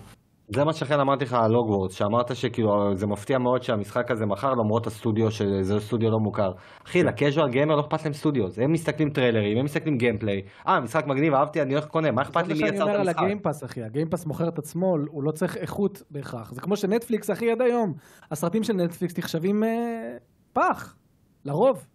[0.55, 4.51] זה מה שכן אמרתי לך על הוגוורטס, שאמרת שכאילו זה מפתיע מאוד שהמשחק הזה מכר
[4.53, 6.51] למרות הסטודיו שזה סטודיו לא מוכר.
[6.87, 10.41] אחי, ל casual gamer לא אכפת להם סטודיו, הם מסתכלים טריילרים, הם מסתכלים gameplay.
[10.67, 12.83] אה, משחק מגניב, אהבתי, אני הולך קונה, מה אכפת לי זה מי מה שאני יצר
[12.83, 13.23] את אומר על המשחק?
[13.23, 13.83] הגיימפאס, אחי.
[13.83, 16.51] הגיימפאס מוכר את עצמו, הוא לא צריך איכות בהכרח.
[16.53, 17.93] זה כמו שנטפליקס, אחי, עד היום.
[18.31, 19.69] הסרטים של נטפליקס נחשבים אה,
[20.53, 20.95] פח,
[21.45, 21.85] לרוב.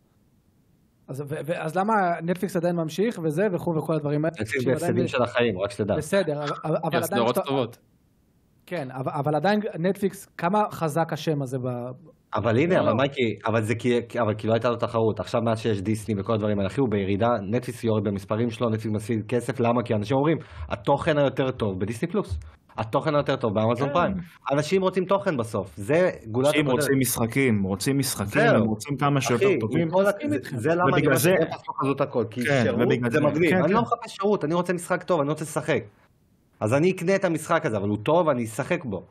[1.09, 4.37] אז, ו, ו, אז למה נטפליקס עדיין ממשיך וזה וכו' וכל הדברים האלה?
[4.41, 5.97] אנשים עדיין- בהפסדים של החיים, רק שתדע.
[5.97, 7.03] בסדר, אבל, עדיין...
[7.03, 7.79] סדרות כשאתה- טובות.
[8.67, 11.69] כן, אבל, אבל עדיין נטפליקס, כמה חזק השם הזה ב...
[12.35, 12.95] אבל הנה, אבל לא.
[12.95, 15.21] מייקי, אבל זה כי, אבל כי לא הייתה לו תחרות.
[15.21, 18.95] עכשיו מאז שיש דיסני וכל הדברים האלה, אחי, הוא בירידה, נטפליקס יורד במספרים שלו, נטפליקס
[18.97, 19.83] מפסיד כסף, למה?
[19.83, 20.39] כי אנשים אומרים,
[20.69, 22.39] התוכן היותר טוב בדיסני פלוס.
[22.79, 23.95] התוכן היותר טוב באמזון כן.
[23.95, 24.15] פריים.
[24.53, 26.81] אנשים רוצים תוכן בסוף, זה גולת אנשים הכותרת.
[26.83, 28.43] רוצים משחקים, רוצים משחקים.
[28.43, 29.89] הם רוצים כמה שיותר טובים.
[30.57, 31.37] זה- למה אני שאין
[31.67, 32.79] פה חזות הכל, כי כן, שירות
[33.13, 33.73] זה מגניב, כן, אני.
[33.73, 35.83] לא מחפש שירות, אני רוצה משחק טוב, אני רוצה לשחק.
[36.61, 39.03] אז אני אקנה את המשחק הזה, אבל הוא טוב, אני אשחק בו.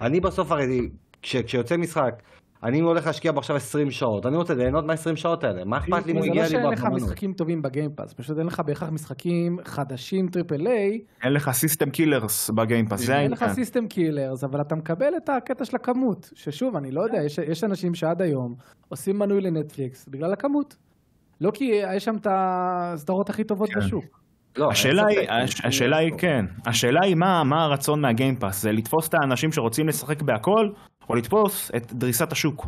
[0.00, 0.88] אני בסוף הרי,
[1.22, 2.14] כש- כשיוצא משחק,
[2.64, 6.06] אני הולך להשקיע בו עכשיו 20 שעות, אני רוצה ליהנות מה-20 שעות האלה, מה אכפת
[6.06, 7.02] לי אם הוא זה הגיע לא לי שאין לך בהזמנות?
[7.02, 12.50] משחקים טובים בגיימפאס, פשוט אין לך בהכרח משחקים חדשים triple A, אין לך system sellers
[12.50, 13.54] בגיימפאס, זה אין לך העניין.
[13.54, 17.64] system sellers, אבל אתה מקבל את הקטע של הכמות, ששוב, אני לא יודע, יש, יש
[17.64, 18.54] אנשים שעד היום
[18.88, 20.76] עושים מנוי לנטפליקס בגלל הכמות.
[21.40, 21.64] לא כי
[21.96, 23.80] יש שם את הסדרות הכי טובות כן.
[23.80, 24.19] בשוק.
[24.58, 25.30] לא, השאלה היא.
[25.30, 29.88] הש- השאלה היא כן, השאלה היא מה, מה הרצון מהגיימפאס, זה לתפוס את האנשים שרוצים
[29.88, 30.68] לשחק בהכל,
[31.10, 32.66] או לתפוס את דריסת השוק.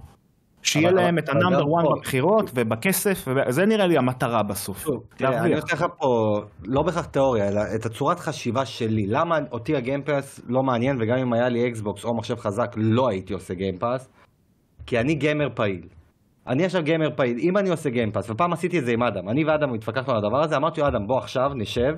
[0.64, 3.86] שיהיה אבל- להם את אבל ה number גם one פה- בבחירות ובכסף, וב- זה נראה
[3.86, 4.86] לי המטרה בסוף.
[5.16, 5.54] תראה, אני.
[5.54, 9.06] נותן לך פה, לא בהכרח תיאוריה, אלא את הצורת חשיבה שלי.
[9.06, 13.32] למה אותי הגיימפאס לא מעניין, וגם אם היה לי אקסבוקס או מחשב חזק, לא הייתי
[13.34, 14.08] עושה גיימפאס,
[14.86, 15.80] כי אני gamer פעיל.
[16.46, 19.44] אני עכשיו gamer פעיל, אם אני עושה גיימפאס, ופעם עשיתי את זה עם אדם, אני
[19.44, 21.92] ואדם התווכחנו על הדבר הזה, אמרתי לו, אדם, בוא עכשיו נשב,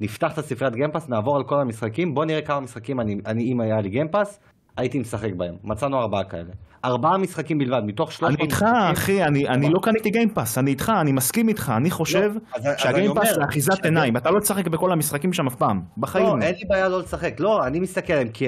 [0.00, 3.60] נפתח את הספריית גיימפאס, נעבור על כל המשחקים, בוא נראה כמה משחקים אני, אני אם
[3.60, 4.40] היה לי גיימפאס,
[4.76, 5.54] הייתי משחק בהם.
[5.64, 6.52] מצאנו ארבעה כאלה.
[6.84, 8.92] ארבעה משחקים בלבד, מתוך 300 אני איתך, משחקים.
[8.92, 12.30] אחי, אני, אני לא קניתי גיימפאס, אני איתך, אני מסכים איתך, אני חושב
[12.64, 16.26] לא, שהגיימפאס זה אחיזת עיניים, אתה לא תשחק בכל המשחקים שם אף פעם, בחיים.
[16.26, 17.40] לא, אין לי בעיה לא לשחק.
[17.40, 18.46] לא, אני מסתכל עליהם, כי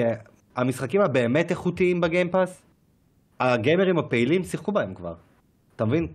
[0.55, 2.61] המשחקים הבאמת איכותיים בגיימפאס,
[3.39, 5.13] הגיימרים הפעילים שיחקו בהם כבר.
[5.79, 6.07] אתה מבין?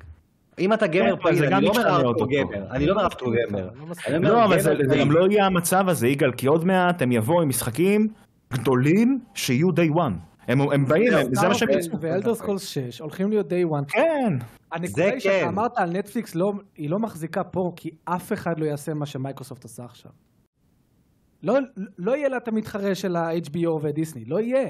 [0.59, 2.27] אם אתה gamer כן, פעיל, גם אני לא אומר ארטור אותו.
[2.27, 3.69] gamer, אני לא אומר.
[3.81, 4.15] לא מסכים.
[4.15, 4.75] אני אומר לא, אבל זה.
[5.01, 8.09] גם לא יהיה המצב הזה, יגאל, כי עוד מעט הם יבואו עם משחקים
[8.53, 10.13] גדולים שיהיו day one.
[10.49, 12.01] הם הם באים, זה מה שהם יצאו.
[12.01, 13.93] ו Elder Scrolls 6 הולכים להיות day one.
[13.93, 14.39] כן,
[14.73, 15.21] הנקודה היא כן.
[15.21, 19.07] שאתה אמרת על נטפליקס, לא, היא לא מחזיקה פה, כי אף אחד לא יעשה מה
[19.07, 20.13] שמייקרוסופט עשה עכשיו.
[21.43, 21.55] לא,
[21.99, 24.69] לא יהיה לה את המתחרה של ה-HBO ודיסני, לא יהיה.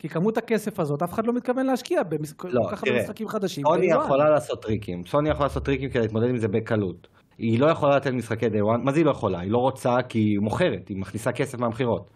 [0.00, 3.64] כי כמות הכסף הזאת, אף אחד לא מתכוון להשקיע בכל לא, כך הרבה משחקים חדשים.
[3.66, 3.86] סוני.
[3.86, 7.08] יכולה לעשות טריקים, סוני יכולה לעשות טריקים כדי להתמודד עם זה בקלות.
[7.38, 9.40] היא לא יכולה לתת משחקי day one, מה זה היא לא יכולה?
[9.40, 12.10] היא לא רוצה כי היא מוכרת, היא מכניסה כסף מהמכירות.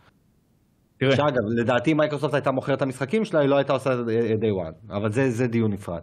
[1.01, 4.97] שאגב, לדעתי מייקרוסופט הייתה מוכרת את המשחקים שלה, היא לא הייתה עושה את day one,
[4.97, 6.01] אבל זה, זה דיון נפרד.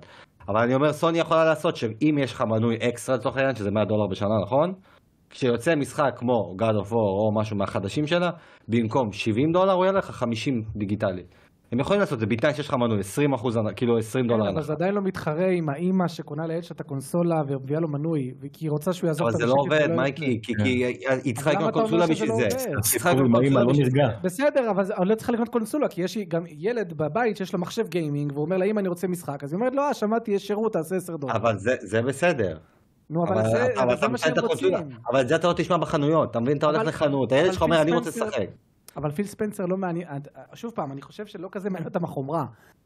[0.48, 3.86] אבל אני אומר, סוני יכולה לעשות שאם יש לך מנוי אקסטרה לצורך העניין, שזה 100
[3.86, 4.74] דולר בשנה, נכון?
[5.30, 8.30] כשיוצא משחק כמו God of War או משהו מהחדשים שלה,
[8.68, 11.24] במקום 70 דולר הוא יהיה לך 50 דיגיטלי.
[11.72, 14.50] הם יכולים לעשות את זה בתנאי שיש לך מנוי 20 אחוז, כאילו 20 כן, דולר.
[14.50, 14.62] אבל.
[14.64, 18.66] זה עדיין לא מתחרה עם האימא שקונה לילד שלה את הקונסולה ומביאה לו מנוי, כי
[18.66, 20.40] היא רוצה שהוא יעזוב אבל את זה לא המשק עובד, מייקי.
[20.44, 20.86] כי כי
[21.24, 22.44] היא צריכה אבל לקנות קונסולה בשביל לא זה.
[22.44, 22.56] עובד?
[22.58, 24.08] היא צריכה הסיפור לקנות קונסולה לא בשביל נרגע.
[24.08, 24.14] זה.
[24.24, 27.60] בסדר, אבל זה- אני לא צריכה לקנות קונסולה, כי יש גם ילד בבית שיש לו
[27.60, 29.44] מחשב גיימינג, והוא אומר לה, אמא, אני רוצה משחק.
[29.44, 31.36] אז היא אומרת לו, אה, שמעתי, יש שירות, תעשה 10 דולר.
[31.36, 32.58] אבל זה- זה בסדר.
[33.10, 34.34] נו, אבל זה אבל אבל אתה זה מה שהם.
[34.42, 34.74] רוצים.
[35.12, 36.58] אבל את זה אתה לא תשמע בחנויות, אתה מבין?
[36.58, 38.46] אתה הולך אבל- לחנות, הילד אבל שלך אומר, אני רוצה לשחק.
[38.98, 40.08] אבל פיל ספנסר לא מעניין,
[40.54, 42.46] שוב פעם, אני חושב שלא כזה מעניין אותם החומרה.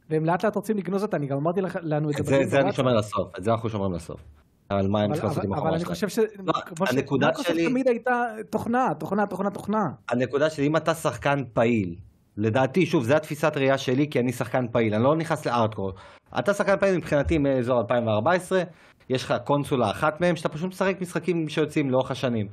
[0.10, 2.24] והם לאט לאט רוצים לגנוז אותה, אני גם אמרתי לנו את זה.
[2.24, 2.74] זה זה אני.
[2.74, 4.22] שומר לסוף, את זה אנחנו שומרים לסוף.
[4.70, 5.94] על מה הם אבל- צריכים לעשות עם אבל- החומרה אבל אני שלהם.
[5.96, 6.20] חושב ש...
[6.46, 6.54] לא,
[6.86, 8.12] ש- הנקודה מייקרוסופט שלי- תמיד הייתה
[8.50, 9.84] תוכנה, תוכנה, תוכנה, תוכנה.
[10.10, 11.96] הנקודה שלי, אם אתה שחקן פעיל,
[12.38, 15.92] לדעתי, שוב, זו התפיסת ראייה שלי, כי אני שחקן פעיל, אני לא נכנס לארטקור.
[16.40, 18.64] אתה שחקן פעיל מבחינתי מאזור 2014,
[19.10, 22.48] יש לך קונסולה אחת מהם, שאתה פשוט משחק משחקים שיוצאים לאורך השנים.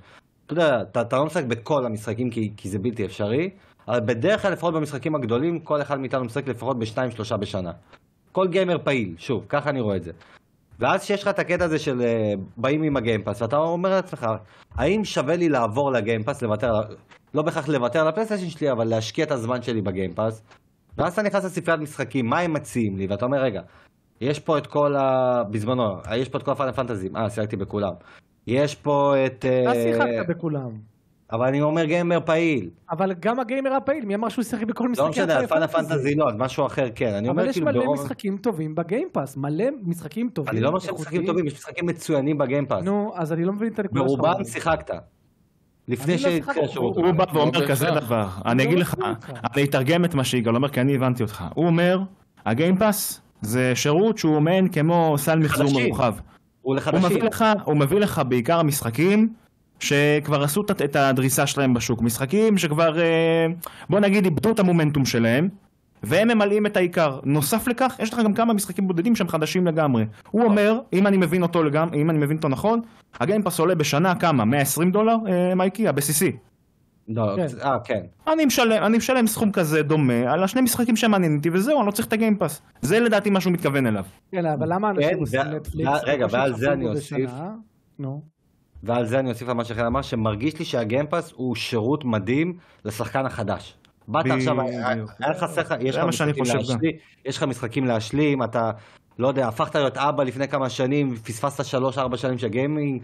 [0.53, 3.51] יודע, אתה, אתה לא משחק בכל המשחקים כי, כי זה בלתי אפשרי,
[3.89, 7.73] אבל בדרך כלל, לפחות במשחקים הגדולים, כל אחד מאיתנו משחק לפחות בשתיים, שלושה בשנה.
[8.33, 10.13] כל gamer פעיל, שוב, ככה אני רואה את זה.
[10.79, 14.27] ואז שיש לך את הקטע הזה של אה, באים עם הגיימפאס, ואתה אומר לעצמך,
[14.75, 16.73] האם שווה לי לעבור לגיימפאס, לוותר,
[17.35, 20.43] לא בהכרח לוותר על הפלייסטיישן שלי, אבל להשקיע את הזמן שלי בגיימפאס,
[20.99, 23.61] ואז אתה נכנס לספריית משחקים, מה הם מציעים לי, ואתה אומר, רגע,
[24.21, 25.43] יש פה את כל ה...
[25.51, 25.83] בזמנו,
[26.17, 27.93] יש פה את כל ה Final Fantasyים, אה, שיחקתי בכולם.
[28.47, 29.39] יש פה את...
[29.39, 30.71] אתה אה, שיחקת בכולם.
[31.33, 32.71] אבל אני אומר gamer פעיל.
[32.91, 36.15] אבל גם הגיימר הפעיל, מי אמר שהוא שיחק בכל משחקי לא משנה, על פאנל פנטזי
[36.15, 37.15] לא, משהו אחר כן.
[37.15, 38.01] אני אבל אומר יש כאילו מלא ברוב...
[38.01, 40.53] משחקים טובים בגיימפאס, מלא משחקים טובים.
[40.53, 41.27] אני לא אומר שהם משחקים.
[41.27, 42.85] טובים, יש משחקים מצוינים בגיימפאס.
[42.85, 44.21] נו, אז אני לא מבין את הנקודה שלך.
[44.21, 44.91] ברובם שיחקת.
[45.89, 46.63] לפני לא.
[46.65, 46.97] השירות.
[46.97, 47.91] הוא בא ואומר לא כזה.
[47.91, 48.95] דבר, אני לא אגיד לך.
[49.55, 51.45] אני אתרגם את מה שיגאל אומר כי אני הבנתי אותך.
[51.55, 51.99] הוא אומר,
[52.47, 56.32] הגיימפאס זה שירות שהוא מעין כמו סל מחזור חדשים.
[56.63, 57.05] הוא הוא לחדשים.
[57.07, 59.29] מביא לך, הוא מביא לך בעיקר משחקים
[59.81, 62.03] שכבר עשו את- הדריסה שלהם בשוק.
[62.03, 63.47] משחקים שכבר, אה,
[63.91, 65.49] בוא נגיד, איבדו את המומנטום שלהם,
[66.03, 67.21] והם ממלאים את העיקר.
[67.25, 70.05] נוסף לכך, יש לך גם כמה משחקים בודדים שהם חדשים לגמרי.
[70.31, 72.81] הוא אומר, אם אני מבין אותו לגמרי, אם אני מבין אותו נכון,
[73.21, 74.45] הגיימפאס עולה בשנה כמה?
[74.45, 76.33] 120 דולר, אה, מייקי, הבסיסי.
[77.09, 77.47] לא, כן.
[77.63, 78.01] אה, כן.
[78.33, 81.93] אני משלם, אני משלם סכום כזה דומה על השני משחקים שמעניינים אותי וזהו, אני לא
[81.93, 82.63] צריך את הגיימפאס.
[82.81, 84.05] זה לדעתי מה שהוא מתכוון אליו.
[84.33, 85.91] כן, אבל למה אנשים כן, עושים ו- נטפליקס?
[86.05, 87.31] רגע, ועל זה אני אוסיף.
[87.99, 88.23] נו.
[88.83, 93.27] ועל זה אני אוסיף על מה שחן אמר, שמרגיש לי שהגיימפאס הוא שירות מדהים לשחקן
[93.27, 93.77] החדש.
[94.09, 95.47] באת עכשיו, היה לך,
[95.81, 96.45] יש משחקים.
[96.45, 96.93] להשלים,
[97.25, 98.71] יש לך משחקים להשלים, אתה,
[99.19, 103.03] לא יודע, הפכת להיות אבא לפני כמה שנים, פספסת שלוש-ארבע שנים של gaming,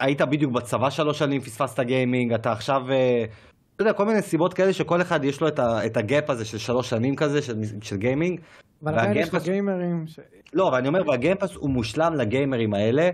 [0.00, 3.24] היית בדיוק בצבא שלוש שנים, פספסת gaming, אתה עכשיו, אה,
[3.76, 6.30] אתה יודע, כל מיני סיבות כאלה שכל אחד יש לו את ה- את ה gap
[6.30, 8.40] הזה של שלוש שנים כזה, של של גיימינג.
[8.84, 10.04] אבל עדיין יש לך גיימרים.
[10.06, 10.20] ש-
[10.52, 13.10] לא, אבל אני אומר, והגיימפאס הוא מושלם לגיימרים האלה,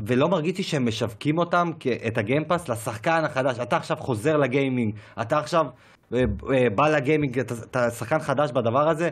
[0.00, 1.70] ולא מרגיש לי שהם משווקים אותם,
[2.06, 3.58] את הגיימפאס, לשחקן החדש.
[3.58, 5.66] אתה עכשיו חוזר לגיימינג, אתה עכשיו
[6.14, 6.24] אה,
[6.54, 9.08] אה, בא לגיימינג, אתה, אתה שחקן חדש בדבר הזה,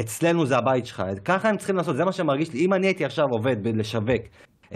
[0.00, 1.02] אצלנו זה הבית שלך.
[1.24, 2.60] ככה הם צריכים לעשות, זה מה שמרגיש לי.
[2.64, 4.22] אם אני הייתי עכשיו עובד בלשווק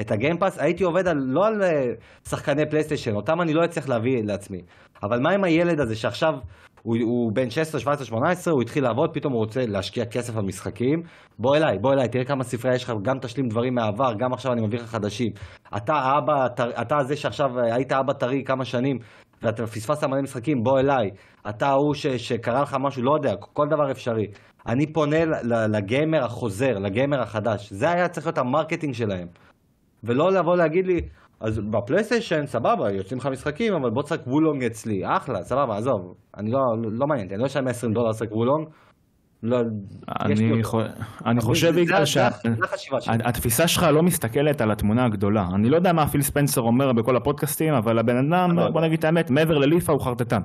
[0.01, 1.85] את הגיימפאס, הייתי עובד על, לא על אה,
[2.29, 4.63] שחקני פלייסטיישן, אותם אני לא אצליח להביא לעצמי.
[5.03, 6.35] אבל מה עם הילד הזה שעכשיו
[6.83, 11.03] הוא, הוא בן 16, 17, 18, הוא התחיל לעבוד, פתאום הוא רוצה להשקיע כסף במשחקים.
[11.39, 14.53] בוא אליי, בוא אליי, תראה כמה ספרייה יש לך, גם תשלים דברים מהעבר, גם עכשיו
[14.53, 15.33] אני מביא לך חדשים.
[15.77, 18.99] אתה האבא, טר- אתה זה שעכשיו אה, היית אבא טרי כמה שנים,
[19.43, 21.11] ואתה פספסת מלא משחקים, בוא אליי.
[21.49, 24.27] אתה ההוא שקרה לך משהו, לא יודע, כל דבר אפשרי.
[24.69, 25.17] אני פונה
[25.69, 27.73] לגיימר החוזר, לגיימר החדש.
[27.73, 29.27] זה היה צריך להיות ה marketing שלהם.
[30.07, 31.01] ולא לבוא להגיד לי,
[31.41, 36.01] אז בפלייסטיישן, סבבה, יוצאים לך משחקים, אבל בוא תשחק וולונג אצלי, אחלה, סבבה, עזוב,
[36.37, 36.59] אני לא,
[36.93, 38.69] לא מעניין אני לא אשלם 120 דולר לשחק וולונג,
[39.43, 39.57] לא,
[40.21, 40.63] אני.
[40.65, 40.81] חו-
[41.27, 42.29] אני חושב בגלל זה- שה...
[42.45, 43.15] זה- זה החשיבה שלי.
[43.25, 45.47] התפיסה שלך לא מסתכלת על התמונה הגדולה.
[45.55, 48.71] אני לא יודע מה פיל ספנסר אומר בכל הפודקאסטים, אבל הבן אדם, לא.
[48.71, 50.41] בוא נגיד את האמת, מעבר לליפה הוא חרטטן.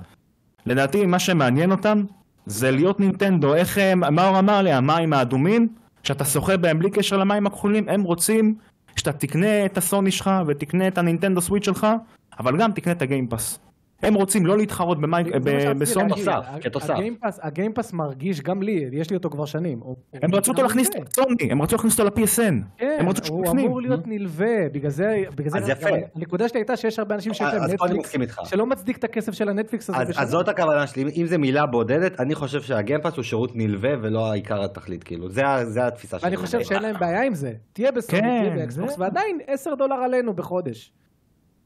[0.65, 1.97] לדעתי, מה שמעניין אותם
[2.45, 3.53] זה להיות נינטנדו.
[3.55, 5.67] איך הם, מאור אמר לי, המים האדומים,
[6.03, 8.55] שאתה שוחה בהם בלי קשר למים הכחולים, הם רוצים
[8.95, 11.87] שאתה תקנה את הסוני שלך ותקנה את הנינטנדו סוויץ' שלך,
[12.39, 13.59] אבל גם תקנה את הגיימפאס.
[14.03, 14.97] הם רוצים לא להתחרות
[15.79, 16.13] בסוני.
[16.61, 16.89] כתוסף.
[16.89, 19.79] הגיימפאס- הגיימפאס מרגיש גם לי, יש לי אותו כבר שנים.
[20.21, 21.07] הם רצו אותו להכניס נלווה.
[21.09, 22.53] לסוני, הם רצו להכניס אותו ל-PSN.
[22.77, 23.47] כן, הוא.
[23.51, 25.23] אמור להיות נלווה, בגלל זה,
[25.55, 25.89] אז יפה.
[26.15, 28.15] הנקודה שלי הייתה שיש הרבה אנשים שיש להם אני נטפליקס.
[28.49, 32.19] שלא מצדיק את הכסף של הנטפליקס הזה אז, זאת הכוונה שלי, אם זה מילה בודדת,
[32.19, 35.41] אני חושב שהגיימפאס הוא שירות נלווה ולא העיקר התכלית, כאילו, זה,
[35.87, 36.25] התפיסה שלי.
[36.29, 37.53] ואני חושב שאין להם בעיה עם זה.
[37.73, 40.91] תהיה בסוני, כן, תהיה באקסבוקס, ועדיין 10 דולר עלינו בחודש.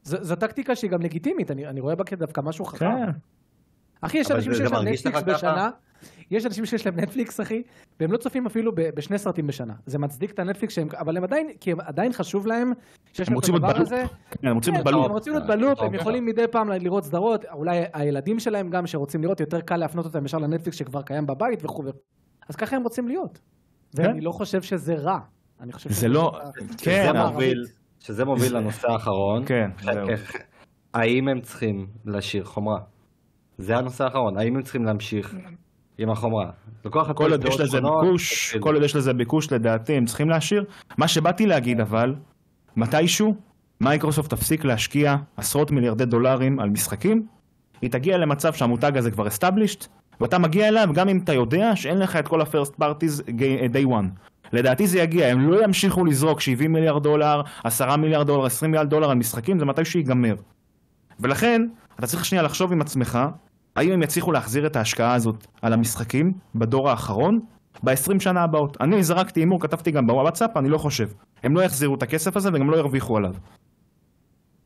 [0.06, 2.86] ז- זו טקטיקה שהיא גם לגיטימית, אני אני רואה בה כדווקא משהו חכם.
[3.06, 3.10] כן.
[4.02, 5.34] אחי, יש אנשים שיש להם נטפליקס ככה?
[5.34, 5.70] בשנה,
[6.32, 7.64] יש אנשים שיש להם נטפליקס, אחי,
[8.00, 9.74] והם לא צופים אפילו ב- בשני סרטים בשנה.
[9.86, 12.74] זה מצדיק את הנטפליקס שהם, אבל הם עדיין, כי הם עדיין חשוב להם
[13.14, 13.80] שיש הם להם את הדבר ב loop.
[13.82, 14.04] הזה.
[14.32, 15.06] כן, הם רוצים כן, להיות ב loop.
[15.06, 18.70] הם רוצים להיות אה, ב loop, הם יכולים מדי פעם לראות סדרות, אולי הילדים שלהם
[18.70, 21.84] גם שרוצים לראות, יותר קל להפנות אותם ישר לנטפליקס שכבר קיים בבית וכו'.
[22.50, 23.40] אז ככה הם רוצים להיות.
[23.94, 25.20] ואני לא חושב שזה רע.
[25.62, 26.40] אני חושב זה שזה לא...
[26.60, 27.66] שזה כן, אבל-
[28.06, 29.46] שזה מוביל לנושא האחרון.
[29.46, 30.08] כן, זהו.
[30.94, 32.80] האם הם צריכים להשאיר חומרה?
[33.58, 35.36] זה הנושא האחרון, האם הם צריכים להמשיך
[35.98, 36.50] עם החומרה?
[37.16, 38.56] כל עוד יש לזה ביקוש.
[38.60, 40.66] כל עוד יש לזה ביקוש לדעתי הם צריכים להשאיר.
[40.98, 42.16] מה שבאתי להגיד אבל,
[42.76, 43.36] מתישהו
[43.82, 47.28] מייקרוסופט תפסיק להשקיע עשרות מיליארדי דולרים על משחקים,
[47.82, 49.88] היא תגיע למצב שהמותג הזה כבר established,
[50.22, 53.22] ואתה מגיע אליו גם אם אתה יודע שאין לך את כל ה-first parties
[53.74, 54.08] day one.
[54.54, 58.90] לדעתי זה יגיע, הם לא ימשיכו לזרוק 70 מיליארד דולר, 10 מיליארד דולר, 20 מיליארד
[58.90, 60.36] דולר על משחקים, זה מתישהו ייגמר.
[61.20, 61.62] ולכן,
[62.00, 63.20] אתה צריך שנייה לחשוב עם עצמך,
[63.76, 67.40] האם הם יצליחו להחזיר את ההשקעה הזאת על המשחקים בדור האחרון
[67.84, 68.78] ב-20 שנה הבאות.
[68.82, 71.06] אני זרקתי הימור, כתבתי גם בוואטסאפ, אני לא חושב.
[71.44, 73.34] הם לא יחזירו את הכסף הזה וגם לא ירוויחו עליו.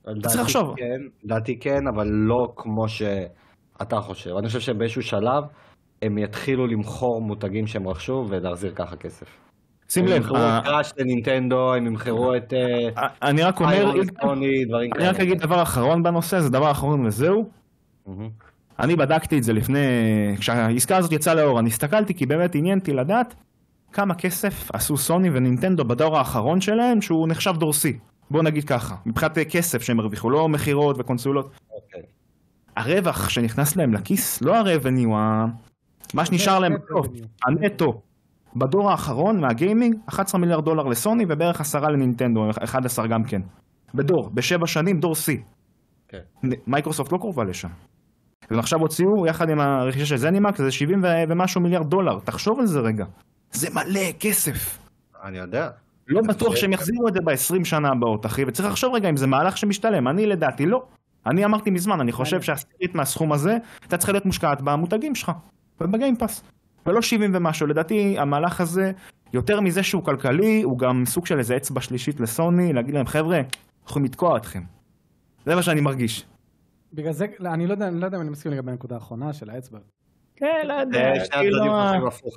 [0.08, 0.74] לדעתי צריך לחשוב.
[0.78, 4.30] כן, לדעתי כן, אבל לא כמו שאתה חושב.
[4.40, 5.44] אני חושב שבאיזשהו שלב
[6.02, 9.49] הם יתחילו למכור מותגים שהם רכשו ולהחזיר ככה כסף.
[9.90, 13.92] שים הם לב, ימכרו ה- את קראש לנינטנדו, הם ימכרו את אה, אני רק אומר,
[14.96, 17.50] אני רק אגיד דבר אחרון בנושא, זה דבר אחרון וזהו.
[18.80, 19.80] אני בדקתי את זה לפני,
[20.40, 23.36] כשהעסקה הזאת יצאה לאור, אני הסתכלתי כי באמת עניין אותי לדעת
[23.94, 27.98] כמה כסף עשו סוני ונינטנדו בדור האחרון שלהם, שהוא נחשב דורסי.
[28.32, 31.52] בוא נגיד ככה, מבחינת כסף שהם הרוויחו, לא מכירות וקונסולות.
[31.72, 32.02] אוקיי.
[32.76, 35.10] הרווח שנכנס להם לכיס, לא הרבניו.
[36.14, 37.08] מה שנשאר להם בסוף.
[37.48, 38.02] הנטו.
[38.56, 43.42] בדור האחרון מהגיימינג, 11 מיליארד דולר לסוני ובערך 10 לנינטנדו, 11 גם כן.
[43.94, 45.38] בדור, בשבע שנים, דור שיא.
[46.08, 46.20] כן.
[46.68, 47.70] מייקרוסופט לא קרובה לשם.
[48.52, 52.20] והם עכשיו הוציאו, יחד עם הרכישה של זנימקס, זה 70 ו- ומשהו מיליארד דולר.
[52.20, 53.06] תחשוב על זה רגע.
[53.52, 54.80] זה מלא כסף.
[55.24, 55.70] אני יודע.
[56.08, 59.28] לא בטוח שהם יחזירו את זה ב-20 שנה הבאות, אחי, וצריך לחשוב רגע אם זה
[59.28, 60.08] מהלך שמשתלם.
[60.08, 60.86] אני לדעתי לא.
[61.26, 65.32] אני אמרתי מזמן, אני חושב שהעשירית מהסכום הזה, הייתה צריכה להיות מושקעת במותגים שלך,
[65.82, 66.44] ובגיימפאס.
[66.86, 67.68] ולא 70 ומשהו.
[67.68, 68.92] לדעתי המהלך הזה,
[69.34, 73.38] יותר מזה שהוא כלכלי, הוא גם סוג של איזה אצבע שלישית לסוני, להגיד להם, חבר'ה,
[73.38, 73.52] אנחנו
[73.88, 74.64] יכולים לתקוע אתכם.
[75.46, 76.26] זה מה שאני מרגיש.
[76.94, 79.34] בגלל זה, לא, אני לא יודע אני לא יודע אם אני מסכים לגבי הנקודה האחרונה
[79.34, 79.80] של האצבע.
[80.36, 81.26] כן, לא יודע, אה,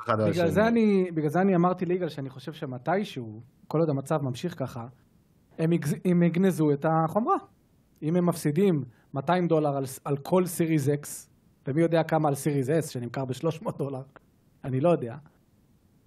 [0.04, 0.50] אחד על בגלל.
[0.50, 4.86] זה אני, בגלל זה אני אמרתי ליגאל שאני חושב שמתישהו, כל עוד המצב ממשיך ככה,
[5.58, 7.36] הם, יגז, הם יגנזו את החומרה.
[8.02, 11.30] אם הם מפסידים 200 דולר על, על כל סיריז אקס,
[11.66, 14.02] ומי יודע כמה על סיריז אס שנמכר ב-300 דולר,
[14.64, 15.16] אני לא יודע,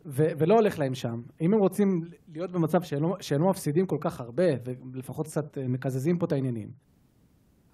[0.05, 1.21] ו- ולא הולך להם שם.
[1.41, 2.01] אם הם רוצים
[2.33, 4.43] להיות במצב שהם לא, שהם לא מפסידים כל כך הרבה,
[4.93, 6.69] ולפחות קצת אה, מקזזים פה את העניינים,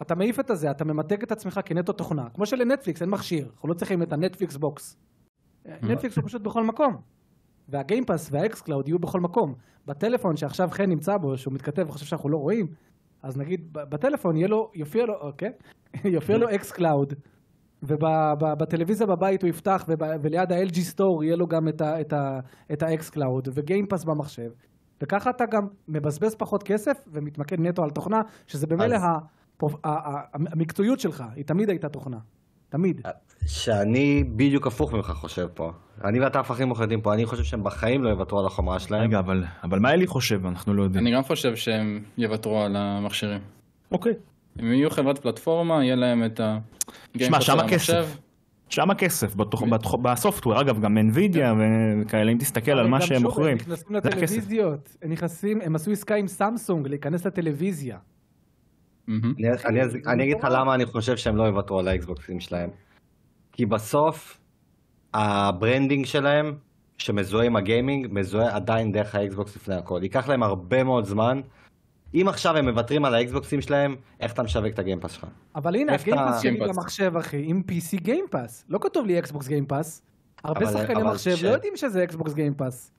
[0.02, 2.30] אתה מעיף את הזה, אתה ממתג את עצמך כנטו תוכנה.
[2.34, 4.98] כמו שלנטפליקס אין מכשיר, אנחנו לא צריכים את הנטפליקס box.
[5.66, 7.02] נטפליקס הוא פשוט בכל מקום.
[7.70, 9.54] והגיימפאס וה xCloud יהיו בכל מקום.
[9.86, 12.68] בטלפון שעכשיו חן נמצא בו, שהוא מתכתב וחושב שאנחנו לא רואים,
[13.24, 15.52] אז נגיד בטלפון יהיה לו, יופיע לו, אוקיי?
[16.16, 17.14] יופיע לו xCloud,
[17.84, 22.40] ובטלוויזיה בבית הוא יפתח, וב- וליד ה-LG store יהיה לו גם את ה- את ה-
[22.74, 24.50] את האקס קלאוד, וגיימפאס במחשב.
[25.04, 28.98] וככה אתה גם מבזבז פחות כסף ומתמקד נטו על תוכנה, שזה במילא
[30.34, 32.18] המקצועיות שלך, היא תמיד הייתה תוכנה.
[32.70, 33.02] תמיד.
[33.46, 35.72] שאני בדיוק הפוך ממך חושב פה.
[36.04, 39.02] אני ואתה הפכים מוחלטים פה, אני חושב שהם בחיים לא יוותרו על החומרה שלהם.
[39.04, 40.46] רגע, אבל, אבל מה אלי חושב?
[40.46, 41.08] אנחנו לא יודעים.
[41.08, 43.40] אני גם חושב שהם יוותרו על המכשירים.
[43.92, 44.14] אוקיי.
[44.60, 46.58] אם יהיו חברת פלטפורמה, יהיה להם את ה...
[47.18, 47.94] שמע, שם של הכסף.
[47.94, 48.06] המחשב.
[48.70, 51.40] שם הכסף, בתוך- בתוך- בסופטוור, אגב, גם NVIDIA
[52.02, 53.52] וכאלה, אם תסתכל על מה שהם מוכרים.
[53.52, 53.96] הם נכנסים.
[53.96, 57.98] לטלוויזיות, הם נכנסים, הם עשו עסקה עם סמסונג להיכנס לטלוויזיה.
[60.08, 62.70] אני אגיד לך למה אני חושב שהם לא יוותרו על האקסבוקסים שלהם.
[63.52, 64.40] כי בסוף,
[65.14, 66.54] ה branding שלהם,
[66.98, 70.00] שמזוהה עם הגיימינג, מזוהה עדיין דרך האקסבוקס לפני הכל.
[70.04, 71.42] ייקח להם הרבה מאוד זמן.
[72.14, 75.26] אם עכשיו הם מוותרים על האקסבוקסים שלהם, איך אתה משווק את הגיימפאס שלך?
[75.56, 76.60] אבל הנה, הגיימפאס שלי.
[76.60, 78.66] למחשב, אחי, עם PC Game Pass.
[78.70, 80.02] לא כתוב לי אקסבוקס גיימפאס.
[80.44, 82.92] הרבה אבל- שחקני אבל מחשב לא יודעים שזה אקסבוקס גיימפאס.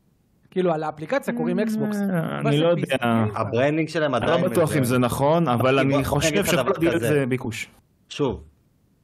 [0.51, 1.97] כאילו, על האפליקציה קוראים אקסבוקס.
[2.01, 2.07] אה,
[2.43, 2.97] מה אני זה לא יודע.
[3.35, 6.89] ה branding שלהם אני עדיין לא בטוח אם זה נכון, אבל אני חושב להיות כזה.
[6.91, 7.69] לזה ביקוש.
[8.09, 8.45] שוב,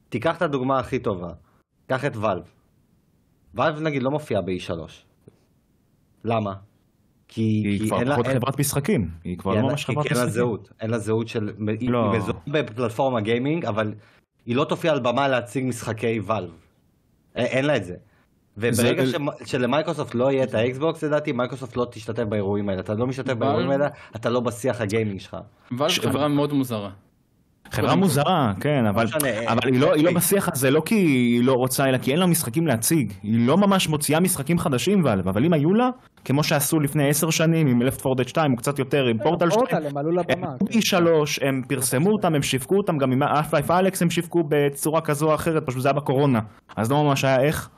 [0.08, 1.30] תיקח את הדוגמה הכי טובה.
[1.86, 2.42] קח את ואלב.
[3.54, 4.72] ואלב נגיד לא מופיע ב-E3.
[6.24, 6.54] למה?
[7.28, 9.10] כי, היא כי כבר אין לה- פחות אין- חברת משחקים.
[9.24, 10.34] היא כבר לא ממש חברת אין לה משחקים.
[10.34, 11.50] זהות, אין לה זהות של,
[11.80, 12.10] לא.
[12.12, 13.94] היא מזוהה בפלטפורמה גיימינג, אבל
[14.46, 16.50] היא לא תופיע על במה להציג משחקי ואלב.
[17.36, 17.94] אין, אין לה את זה.
[18.56, 19.12] וברגע זה-
[19.44, 22.80] ש- שלמייקרוסופט לא יהיה את האקסבוקס לדעתי, מייקרוסופט לא תשתתף באירועים האלה.
[22.80, 25.36] אתה לא משתתף באירועים האלה, אתה לא בשיח הגיימינג שלך.
[25.78, 26.90] ואלב חברה מאוד מוזרה.
[27.70, 30.14] חברה מוזרה, כן, אבל, משנה, אבל היא, לא, היא לא אוקיי.
[30.14, 33.12] בשיח הזה לא כי היא לא רוצה, אלא כי אין לה משחקים להציג.
[33.22, 35.88] היא לא ממש מוציאה משחקים חדשים, ואלב, אבל אם היו לה,
[36.24, 39.50] כמו שעשו לפני עשר שנים עם Left 4 Dead 2, או קצת יותר עם פורטל
[39.50, 40.48] 2, פורטל, הם עלו לבמה.
[40.60, 40.96] הם כן.
[40.96, 45.26] E3, הם פרסמו אותם, הם שיווקו אותם, גם עם Half-Life Alyx הם שיווקו בצורה כזו
[45.26, 46.40] או אחרת, פשוט זה היה בקורונה.
[46.76, 47.68] אז לא ממש היה איך.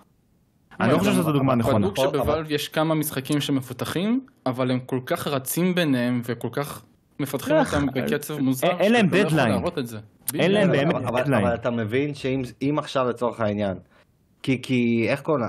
[0.81, 1.79] אני לא חושב שזו דוגמה נכונה.
[1.79, 6.83] בדוק שבואלב יש כמה משחקים שמפותחים, אבל הם כל כך רצים ביניהם וכל כך
[7.21, 7.75] מפתחים איך?
[7.75, 9.53] אותם בקצב מוזר, אין- להם לא דדליין.
[9.85, 9.99] זה.
[10.35, 10.71] אין להם.
[10.71, 11.45] באמת דדליין.
[11.47, 13.77] אבל אתה מבין שאם אם עכשיו לצורך העניין,
[14.43, 15.49] כי, כי איך קוראים לה?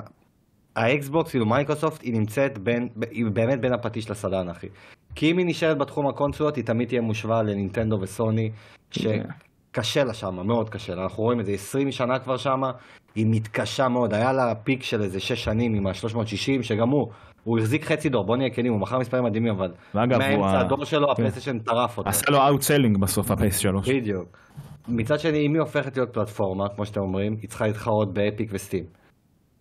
[0.76, 4.68] האקסבוקס, כאילו מייקרוסופט, היא נמצאת בין, היא באמת בין הפטיש לסדן, אחי.
[5.16, 8.50] כי אם היא נשארת בתחום הקונסולות, היא תמיד תהיה מושווה לנינטנדו וסוני,
[8.92, 11.04] שקשה לה שם, מאוד קשה לה.
[11.04, 12.72] אנחנו רואים את זה 20 שנה כבר שמה,
[13.16, 14.14] היא מתקשה מאוד.
[14.14, 17.08] היה לה peak של איזה 6 שנים עם ה-360, שגם הוא,
[17.44, 20.58] הוא החזיק חצי דור, בוא נהיה כנים, הוא מכר מספרים מדהימים, אבל ואגב, הוא מאמצע
[20.58, 21.12] ה- הדור שלו, כן.
[21.12, 22.10] הפלייסטיישן טרף אותו.
[22.10, 23.90] עשה לו outselling בסוף ה-PS3.
[23.90, 24.38] בדיוק.
[24.88, 28.50] מצד שני, אם היא הופכת להיות פלטפורמה, כמו שאתם אומרים, היא צריכה להתחרות ב Epic
[28.54, 28.84] ו Steam.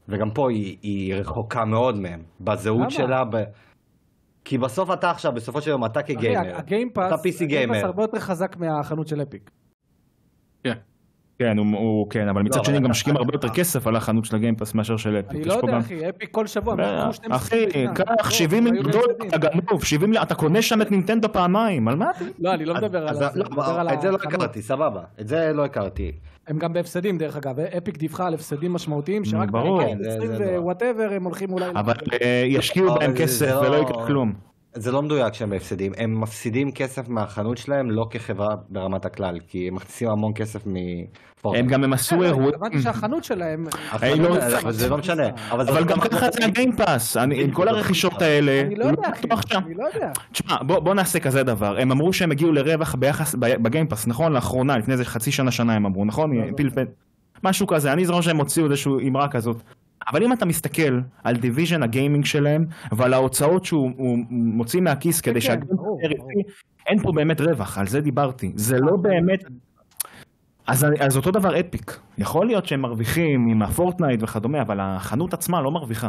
[0.09, 2.91] וגם פה היא, היא רחוקה מאוד מהם, בזהות למה?
[2.91, 3.25] שלה.
[3.25, 3.37] ב...
[4.45, 7.87] כי בסוף אתה עכשיו, בסופו של יום, אתה כגיימר, אתה PC הגיימפאס gamer.
[7.87, 9.51] הרבה יותר חזק מהחנות של אפיק.
[10.65, 10.75] כן.
[11.41, 14.25] כן, הוא, הוא כן, אבל מצד לא, שני גם משקיעים הרבה יותר כסף על החנות
[14.25, 15.31] של הגיימפאס מאשר של Epic.
[15.37, 16.75] אני לא יודע, גם- אחי, Epic כל שבוע,
[17.31, 17.67] אחי.
[17.95, 19.29] קח לא, 70 הם מיליון היו דולר, בהפסדים.
[19.29, 22.25] אתה גנוב, 70, אתה קונה שם את נינטנדו פעמיים, על מה אתה?
[22.39, 23.33] לא, אני לא מדבר על זה, את
[24.01, 24.17] זה לא.
[24.17, 25.01] הכרתי, סבבה.
[25.21, 26.13] את זה לא הכרתי.
[26.49, 27.61] הם גם בהפסדים, דרך אגב.
[27.61, 29.83] Epic דיווחה על הפסדים משמעותיים, שרק ברור.
[29.83, 30.59] ב-2020 זה- זה לא.
[30.61, 31.67] ו whatever הם הולכים אולי...
[31.75, 34.50] אבל אה, ישקיעו בהם כסף לא- ולא יקרה כלום.
[34.75, 39.69] זה לא מדויק שהם בהפסדים, הם מפסידים כסף מהחנות שלהם, לא כחברה ברמת הכלל, כי
[39.69, 41.59] הם מכניסים המון כסף מפורטל.
[41.59, 43.67] הם גם הם עשו אירועים, הבנתי שהחנות שלהם...
[44.19, 45.23] לא- אבל זה לא משנה.
[45.51, 49.55] אבל לא גם ככה זה הגיימפאס, אני- עם כל הרכישות האלה, אני לא יודע, אחי.
[49.57, 50.13] אני לא יודע.
[50.33, 54.33] תשמע, בוא, נעשה כזה דבר, הם אמרו שהם הגיעו לרווח ביחס, ב- בגיימפאס, נכון?
[54.33, 56.37] לאחרונה, לפני איזה חצי שנה, שנה הם אמרו, נכון?
[56.37, 56.57] לא, לא.
[56.57, 56.85] פלפל.
[57.45, 59.63] משהו כזה, אני זוכר שהם הוציאו איזושהי אמרה כזאת.
[60.09, 65.41] אבל אם אתה מסתכל על division הגיימינג שלהם, ועל ההוצאות שהוא הוא מוציא מהכיס כדי
[65.41, 66.01] כן, יהיה ברור.
[66.03, 66.53] רווחי,
[66.87, 68.53] אין פה באמת רווח, על זה דיברתי.
[68.55, 69.45] זה לא באמת...
[70.67, 72.01] אז, אז אותו דבר Epic.
[72.19, 76.09] יכול להיות שהם מרוויחים עם ה Fortnite וכדומה, אבל החנות עצמה לא מרוויחה.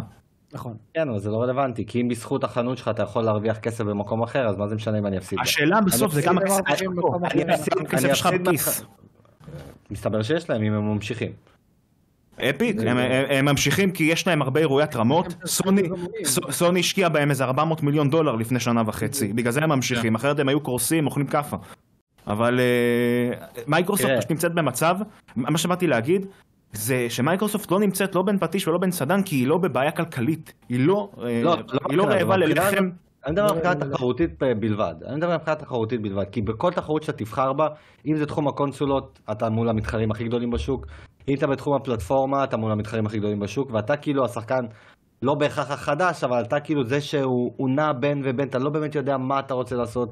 [0.53, 0.73] נכון.
[0.93, 4.23] כן, אבל זה לא רלוונטי, כי אם בזכות החנות שלך אתה יכול להרוויח כסף במקום
[4.23, 5.39] אחר, אז מה זה משנה אם אני אפסיד?
[5.41, 7.27] השאלה בסוף זה כמה כסף יש אחר לך במקום פה.
[7.27, 7.41] אחר.
[7.41, 8.85] אני אפסיד אני כסף שלך בכיס.
[9.91, 11.31] מסתבר שיש להם אם הם ממשיכים.
[12.39, 12.97] Epic, הם, הם,
[13.29, 15.81] הם ממשיכים כי יש להם הרבה אירועי התרמות, סוני,
[16.23, 20.15] ס- סוני השקיעה בהם איזה 400 מיליון דולר לפני שנה וחצי, בגלל זה הם ממשיכים,
[20.15, 21.57] אחרת הם היו קורסים, אוכלים כאפה.
[22.27, 24.09] אבל אה, מייקרוסופט.
[24.17, 24.95] פשוט נמצאת במצב,
[25.35, 26.25] מה שבאתי להגיד,
[26.73, 30.53] זה שמייקרוסופט לא נמצאת לא בין פטיש ולא בין סדן, כי היא לא בבעיה כלכלית,
[30.69, 31.27] היא לא, אה,
[31.89, 32.89] היא לא רעבה ללחם.
[33.25, 34.29] אני מדבר מבחינה תחרותית
[34.59, 37.67] בלבד, אני מדבר מבחינה תחרותית בלבד, כי בכל תחרות שאתה תבחר בה,
[38.05, 40.85] אם זה תחום הקונסולות, אתה מול המתחרים הכי גדולים בשוק,
[41.27, 44.61] אם אתה בתחום הפלטפורמה, אתה מול המתחרים הכי גדולים בשוק, ואתה כאילו השחקן
[45.21, 48.95] לא בהכרח החדש, אבל אתה כאילו זה שהוא הוא נע בין ובין, אתה לא באמת
[48.95, 50.09] יודע מה אתה רוצה לעשות.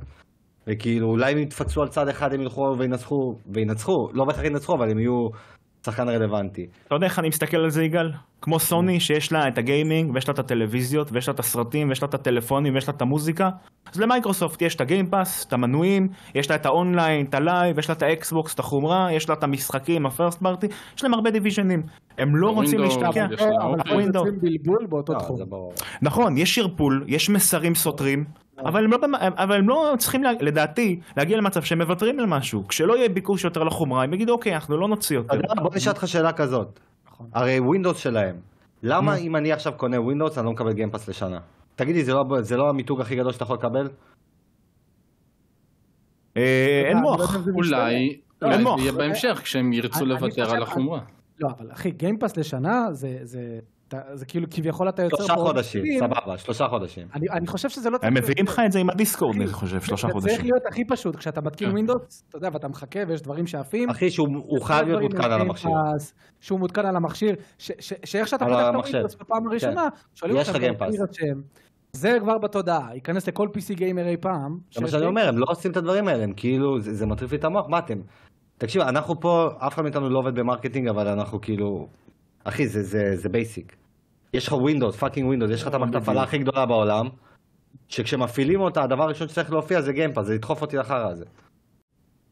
[0.67, 4.91] וכאילו, אולי אם יתפצלו על צד אחד הם ילכו וינצחו, וינצחו, לא בהכרח ינצחו, אבל
[4.91, 5.27] הם יהיו
[5.85, 6.67] שחקן רלוונטי.
[6.87, 8.11] אתה יודע איך אני מסתכל על זה יגאל?
[8.41, 12.01] כמו סוני שיש לה את הגיימינג ויש לה את הטלוויזיות ויש לה את הסרטים ויש
[12.01, 13.49] לה את הטלפונים ויש לה את המוזיקה
[13.93, 17.41] אז למייקרוסופט יש את ה Game Pass, את המנויים, יש לה את האונליין, את ה
[17.41, 21.03] Live, יש לה את האקסבוקס, את החומרה, יש לה את המשחקים, ה first party, יש
[21.03, 21.83] להם הרבה דיוויז'נים.
[22.17, 23.27] הם לא רוצים להשתקע.
[23.29, 23.83] לה אבל.
[23.83, 24.19] פה ווינדו.
[24.19, 25.37] יוצרים בלבול באותו לא, תחום.
[26.01, 28.25] נכון, יש ערפול, יש מסרים סותרים,
[28.65, 32.67] אבל הם, לא, אבל הם לא צריכים, לה- לדעתי, להגיע למצב שהם מוותרים על משהו.
[32.67, 35.49] כשלא יהיה ביקוש יותר לחומרה, הם יגידו, אוקיי, אנחנו לא נוציא אתה יותר.
[35.51, 36.79] יודע, בוא נשאל אותך שאלה כזאת.
[37.07, 37.27] נכון.
[37.33, 38.35] הרי ווינדוס שלהם,
[38.83, 41.39] למה אם אני עכשיו קונה ווינדוס אני לא מקבל Game Pass לשנה?
[41.75, 43.89] תגיד לי, זה לא- זה לא המיתוג הכי גדול שאתה יכול לקבל?
[46.37, 47.35] אה, אין לא מוח.
[47.55, 48.75] אולי, אין אולי מוח.
[48.77, 50.99] זה יהיה בהמשך, כשהם ירצו לוותר על החומרה.
[51.39, 53.59] לא, אבל אחי, Game Pass לשנה זה...
[53.91, 53.97] זה...
[53.97, 55.35] אתה- זה כאילו כביכול אתה יוצר שלושה.
[55.35, 55.83] חודשים.
[55.99, 57.07] סבבה, שלושה חודשים.
[57.15, 59.81] אני, אני חושב שזה לא הם מביאים לך את זה עם ה Discord, אני חושב,
[59.81, 60.41] שלושה זה צריך חודשים.
[60.41, 61.71] להיות הכי פשוט, כשאתה מתקין כן.
[61.73, 63.89] ווינדוס, אתה יודע, ואתה מחכה ויש דברים שעפים.
[63.89, 65.71] אחי, שהוא הוא חייב להיות דברים מותקן על המכשיר.
[66.39, 68.75] שהוא מותקן על המכשיר, ש- ש- שאיך שאתה פותח את.
[68.75, 70.49] הווינדוס בפעם הראשונה, שואלים אותך.
[71.93, 74.57] זה כבר בתודעה, ייכנס לכל PC gamer אי פעם.
[74.73, 75.05] זה מה שאני.
[75.05, 77.65] אומר, הם לא עושים את הדברים האלה, הם כאילו, זה זה מטריף לי את המוח,
[77.69, 77.99] מה אתם?
[78.57, 81.87] תקשיב, אנחנו פה, אף אחד מאיתנו לא עובד ב marketing, אבל אנחנו כאילו...
[82.43, 83.75] אחי, זה- זה- זה basic.
[84.33, 87.07] יש לך ווינדוס, fucking ווינדוס, יש לך את המערכת הפעלה הכי גדולה בעולם,
[87.87, 91.25] שכשמפעילים אותה, הדבר הראשון שצריך להופיע זה Game Pass, זה לדחוף אותי לחרא הזה.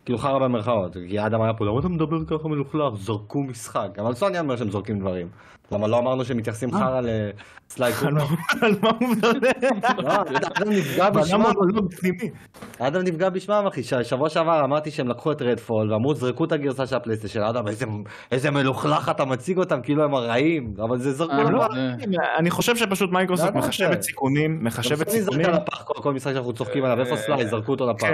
[0.07, 2.93] כאילו חרא במרכאות, כי אדם היה פה, למה אתה מדבר ככה מלוכלך?
[2.95, 3.87] זרקו משחק.
[3.99, 5.27] אבל סוני אומר שהם זורקים דברים.
[5.71, 8.23] למה לא אמרנו שהם מתייחסים חרא ל Sly על מה-
[8.61, 9.49] על מה הוא מדבר?
[9.97, 10.13] לא,
[10.57, 11.41] אדם נפגע בשמם.
[11.41, 11.81] לא?
[12.79, 16.85] אדם נפגע בשמם אחי, שבוע שעבר אמרתי שהם לקחו את Redfall ואמרו זרקו את הגרסה
[16.87, 17.65] של הפלייסטיישן, אדם
[18.31, 21.65] איזה, מלוכלך אתה מציג אותם כאילו הם הרעים, אבל זה זרקו אה, לא
[22.37, 24.01] אני חושב שפשוט מייקרוסופט מחשבת?
[24.01, 25.45] סיכונים, מחשבת סיכונים.
[25.85, 28.07] כל, כל משחק שאנחנו צוחקים עליו, איפה Sly, זרקו אותו לפח.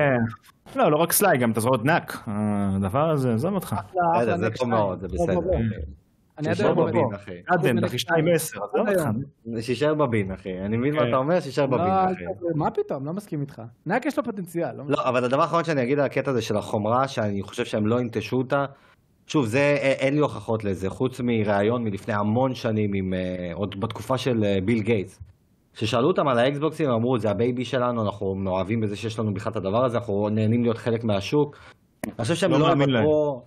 [0.76, 2.18] לא, לא רק Sly, גם אתה זוכר את Knack.
[2.28, 3.76] הדבר הזה, עזוב אותך.
[3.90, 4.70] בסדר, אחלה זה טוב.
[4.70, 5.40] מאוד, זה בסדר.
[5.40, 5.56] בוא.
[6.38, 7.16] אני עד שישאר היום ב bin אומר.
[7.16, 7.32] אחי.
[7.74, 8.36] next אחי 2 time.
[8.36, 9.10] 10, עזוב עד אותך.
[9.46, 9.62] היום.
[9.62, 11.08] שישאר ב bin אחי, אני מבין מה כן.
[11.08, 12.24] אתה אומר, שישאר ב bin לא, אחי.
[12.26, 13.62] אל- מה פתאום, לא מסכים איתך.
[13.86, 14.76] Knack יש לו פוטנציאל.
[14.76, 17.88] לא לא, אבל הדבר האחרון שאני אגיד על הקטע הזה של החומרה, שאני חושב שהם
[17.88, 18.66] לא ינטשו אותה,
[19.28, 24.18] שוב, זה, אין לי הוכחות לזה, חוץ מראיון מלפני המון שנים, עם, אה, עוד בתקופה
[24.18, 25.20] של אה, ביל גייטס.
[25.74, 29.52] כששאלו אותם על האקסבוקסים, הם אמרו, זה הבייבי שלנו, אנחנו מאוהבים בזה שיש לנו בכלל
[29.52, 31.58] את הדבר הזה, אנחנו נהנים להיות חלק מהשוק.
[32.06, 33.04] אני חושב שהם לא לא מאמין להם.
[33.04, 33.42] יוותרו...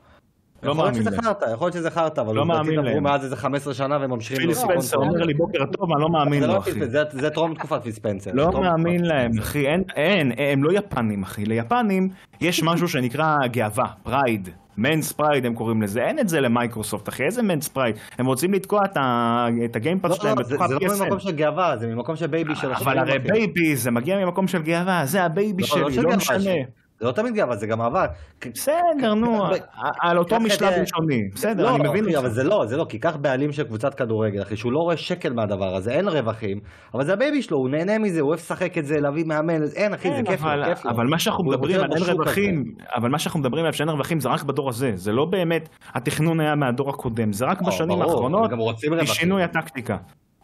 [0.63, 1.11] לא יכול להיות שזה.
[1.23, 3.03] חרטא, יכול להיות שזה חרטא, אבל לא מאמין עברו להם.
[3.03, 4.37] מאז איזה 15 שנה והם ממשיכים...
[4.47, 4.97] פיל ספנסר.
[4.97, 6.87] אומר לי בוקר טוב, אני לא מאמין לו, לא אחי.
[6.87, 8.31] זה- טרום תקופת פיל ספנסר.
[8.35, 9.67] לא מאמין להם, אחי,
[9.97, 11.45] אין, הם לא יפנים, אחי.
[11.45, 12.09] ליפנים
[12.41, 14.49] יש משהו שנקרא גאווה, pride.
[14.79, 17.97] man's pride הם קוראים לזה, אין את זה למייקרוסופט, אחי, איזה man's pride?
[18.19, 18.85] הם רוצים לתקוע
[19.65, 21.21] את ה Game Pass לא, שלהם לא, זה בתוך זה לא ממקום.
[21.21, 23.19] של גאווה, זה ממקום של בייבי של אבל הרי אחי.
[23.19, 26.51] בייבי, זה מגיע ממקום של גאווה, זה הבייבי לא, לא שלי, של לא משנה.
[27.01, 28.07] זה לא תמיד גאווה, זה גם אהבה.
[28.55, 29.45] בסדר, נו,
[30.01, 31.29] על אותו משלב ראשוני.
[31.35, 32.27] בסדר, לא, אני מבין אחי, אותך.
[32.27, 34.97] אבל זה לא, זה לא, כי קח בעלים של קבוצת כדורגל, אחי, שהוא לא רואה
[34.97, 36.61] שקל מהדבר הזה, אין רווחים,
[36.95, 39.95] אבל זה הבייבי שלו, הוא נהנה מזה, הוא אוהב לשחק את זה, להביא מאמן, אין,
[39.95, 40.91] אחי, זה כיף לו, אבל- כיף לו.
[40.91, 44.29] אבל מה שאנחנו מדברים על אין רווחים, אבל מה שאנחנו מדברים עליו שאין רווחים זה
[44.29, 48.51] רק בדור הזה, זה לא באמת התכנון היה מהדור הקודם, זה רק לא, בשנים האחרונות.
[49.03, 49.97] משינוי הטקטיקה.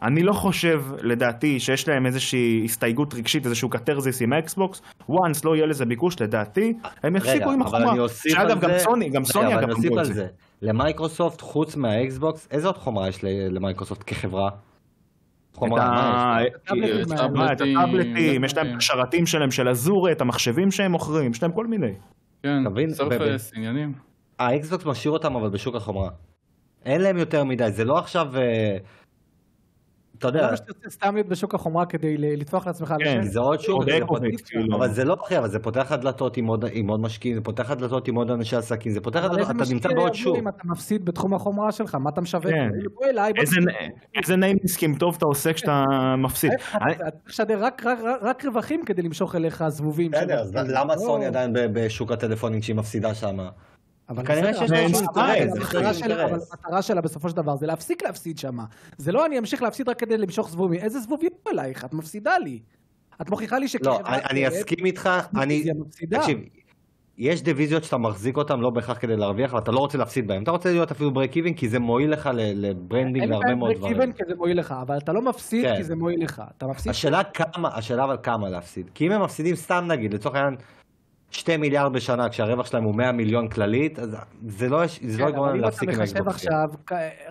[0.03, 4.81] אני לא חושב, לדעתי, שיש להם איזושהי הסתייגות רגשית, איזשהו קתרזיס עם האקסבוקס,
[5.11, 6.73] once לא יהיה לזה ביקוש, לדעתי,
[7.03, 7.93] הם יפסיקו עם החומרה.
[8.27, 10.27] שאגב, גם סוני, גם סוני אבל אגב אני אוסיף אמרו על את זה.
[10.61, 14.49] למייקרוסופט, חוץ מהאקסבוקס, איזה עוד חומרה יש למייקרוסופט כחברה?
[17.51, 17.61] את?
[17.61, 18.67] הטאבלטים יש להם.
[18.71, 21.93] את השרתים שלהם של Azure, את המחשבים שהם מוכרים, יש להם כל מיני.
[22.43, 22.63] כן?
[22.93, 23.93] Surface, עניינים.
[24.39, 26.09] האקסבוקס משאיר אותם אבל בשוק החומרה.
[26.85, 28.27] אין להם יותר מדי, זה לא עכשיו...
[30.29, 33.19] אתה יודע, למה שתרצה סתם להיות בשוק החומרה כדי לטפוח לעצמך על כן.
[33.19, 33.23] השם?
[33.23, 33.83] זה עוד שוק,
[34.45, 34.75] כאילו.
[34.77, 37.77] אבל זה לא אחי, אבל זה פותח לך דלתות עם עוד- משקיעים, זה פותח לך
[37.77, 40.37] דלתות עם עוד אנשי עסקים, זה פותח לך אבל דלתות, איזה אתה נמצא בעוד שוק.
[40.37, 41.95] אם אתה מפסיד בתחום החומרה שלך?
[41.95, 42.45] מה אתה משווק?
[42.45, 42.69] כן.
[43.39, 43.63] איזה תקשיב.
[43.63, 45.83] נ- איזה name עסקים טוב אתה עושה כשאתה
[46.17, 46.51] מפסיד.
[48.21, 50.11] רק- רווחים כדי למשוך אליך זבובים.
[50.11, 50.99] בסדר, אז למה לא.
[50.99, 53.37] סוני עדיין בשוק הטלפונים כשהיא מפסידה שם?
[54.09, 56.01] אבל כנראה שיש להם שלה- אינטרס.
[56.03, 58.57] אבל המטרה שלה בסופו של דבר זה להפסיק להפסיד שם.
[58.97, 60.79] זה לא אני אמשיך להפסיד רק כדי למשוך זבובים.
[60.79, 61.85] איזה זבוב יבוא אלייך?
[61.85, 62.59] את מפסידה לי.
[63.21, 65.09] את מוכיחה לי לא, שכחברת אני- אסכים איתך,
[65.41, 65.63] אני...
[66.09, 66.39] תקשיב,
[67.17, 70.43] יש דיוויזיות שאתה מחזיק אותן לא בהכרח כדי להרוויח, ואתה לא רוצה להפסיד בהן.
[70.43, 73.71] אתה רוצה להיות אפילו break even, כי זה מועיל לך ל branding אין להרבה מאוד
[73.77, 74.01] דברים.
[74.01, 75.75] even כי זה מועיל לך, אבל אתה לא מפסיד כן.
[75.75, 76.43] כי זה מועיל לך.
[76.57, 76.89] אתה מפסיד...
[76.89, 78.89] השאלה כמה, השאלה אבל כמה להפסיד.
[78.93, 80.55] כי אם הם מפסידים סתם נגיד, לצורך העניין,
[81.33, 84.15] 2 מיליארד בשנה, כשהרווח שלהם הוא 100 מיליון כללית, אז
[84.47, 86.27] זה לא זה לא כן, יגרום אבל להם להפסיק עם האקסבוקס.
[86.27, 86.69] עכשיו,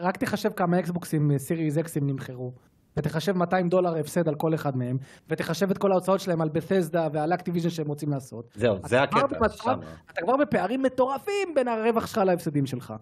[0.01, 2.53] רק תחשב כמה אקסבוקסים אה, Series X ים נמכרו.
[2.97, 4.97] ותחשב 200 דולר הפסד על כל אחד מהם,
[5.31, 8.53] ותחשב את כל ההוצאות שלהם על Bethesda ועל Activision שהם רוצים לעשות.
[8.55, 9.27] זהו, זה הקטע.
[9.27, 9.79] במצב- שם.
[10.13, 12.95] אתה כבר בפערים מטורפים בין הרווח שלך להפסדים שלך.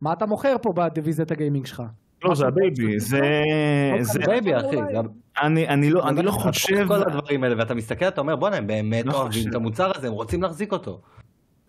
[0.00, 1.82] מה אתה מוכר פה בדיוויזיית הגיימינג שלך?
[2.24, 3.20] לא, זה הבייבי, זה...
[4.00, 4.76] זה- בייבי אחי,
[5.42, 6.88] אני אני לא אני לא אתה חושב...
[6.88, 9.48] כל הדברים האלה, ואתה מסתכל, אתה אומר, בואנה, הם באמת לא אוהבים חושב.
[9.48, 11.00] את המוצר הזה, הם רוצים להחזיק אותו.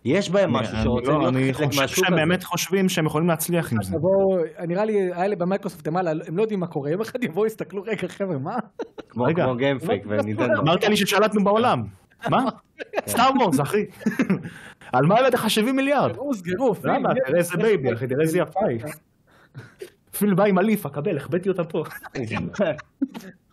[0.04, 2.22] יש בהם משהו אני שרוצה לא- להיות אני חלק חושב מהשוק שהם הזה.
[2.22, 3.92] באמת חושבים שהם יכולים להצליח עם זה.
[3.92, 7.46] תבואו, נראה לי, האלה במייקרוסופט הם הלאה, הם לא יודעים מה קורה, יום אחד יבואו,
[7.46, 8.56] יסתכלו, רגע חבר'ה, מה?
[9.08, 9.24] כמו
[9.56, 10.60] גיימפייק וניטנדו.
[10.60, 11.82] אמרת לי ששלטנו בעולם.
[12.28, 12.44] מה?
[13.06, 13.84] סטאר וורס, אחי.
[14.92, 16.16] על מה הבאת לך 70 מיליארד?
[16.32, 16.74] סגרו.
[16.74, 17.08] פיל, למה?
[17.12, 18.80] יש- תראה איזה בייבי, אחי, תראה איזה יפה היא.
[20.20, 21.84] פיל בא עם הליפה, קבל, החבאתי אותה פה.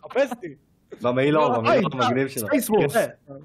[0.02, 0.54] חפש אותי.
[1.02, 2.46] במעילון, במעילון המגניב שלו.
[2.46, 2.96] ספייס וורס.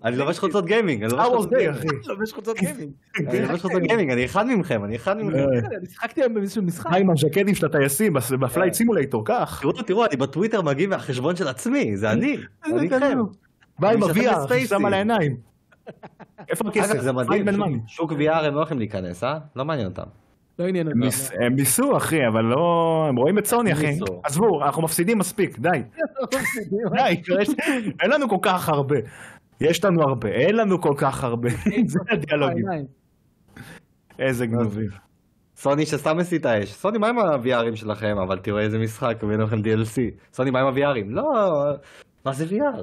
[0.03, 1.85] אני לובש חולצות gaming, אני לובש חולצות דיי, gaming.
[1.85, 2.09] אחי.
[2.09, 2.91] לובש חולצות gaming.
[3.19, 5.37] אני לובש חולצות gaming, אני אחד מכם, אני אחד מכם.
[5.37, 6.89] כן, אני שיחקתי היום באיזשהו משחק.
[6.89, 9.59] מה עם הז'קטים של הטייסים ב Flight Simulator, קח.
[9.61, 12.37] תראו, תראו, אני בטוויטר מגיב מהחשבון של עצמי, זה אני.
[12.65, 13.19] אני איתכם.
[13.79, 14.67] בא עם ה-VR, בספייסי.
[14.67, 15.37] שם על העיניים.
[16.49, 16.99] איפה הכסף?
[16.99, 17.81] זה מדהים.
[17.87, 19.37] שוק VR הם לא הולכים להיכנס, אה?
[19.55, 20.22] לא מעניין אותם.
[20.59, 20.87] לא עניין.
[20.87, 22.65] ניס- הם ניסו אחי, אבל לא...
[23.09, 23.87] הם רואים את סוני אחי.
[23.87, 24.21] ניסו.
[24.23, 25.69] עזבו, אנחנו מפסידים מספיק, די.
[26.95, 27.21] די,
[28.01, 28.95] אין לנו כל כך הרבה.
[29.61, 31.49] יש לנו הרבה, אין לנו כל כך הרבה.
[31.85, 32.65] זה הדיאלוגים.
[34.19, 34.87] איזה גנובים.
[35.55, 36.71] סוני שסתם מסית האש.
[36.73, 38.15] סוני, מה עם ה-VRים שלכם?
[38.17, 39.97] אבל תראו איזה משחק, הבאנו לכם DLC.
[40.33, 41.05] סוני, מה עם ה-VRים?
[41.07, 41.23] לא,
[42.25, 42.81] מה זה VR?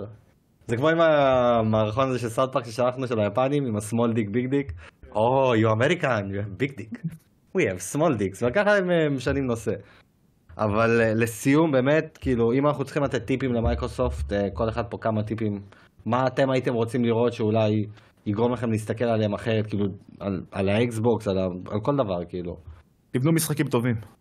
[0.66, 4.52] זה כמו עם המערכון הזה של סאוט פארק ששלחנו של היפנים, עם ה-small dick big
[4.52, 4.72] dick.
[5.14, 6.98] או, you American, you have big dick.
[7.56, 9.72] We have small dicks, וככה הם אה, משנים נושא.
[10.58, 14.98] אבל אה, לסיום, באמת, כאילו, אם אנחנו צריכים לתת טיפים למייקרוסופט, אה, כל אחד פה
[15.00, 15.60] כמה טיפים,
[16.06, 17.86] מה אתם הייתם רוצים לראות שאולי
[18.26, 19.86] יגרום לכם להסתכל עליהם אחרת, כאילו,
[20.20, 21.38] על, על האקסבוקס, על,
[21.70, 22.56] על כל דבר, כאילו.
[23.10, 24.19] תבנו משחקים טובים.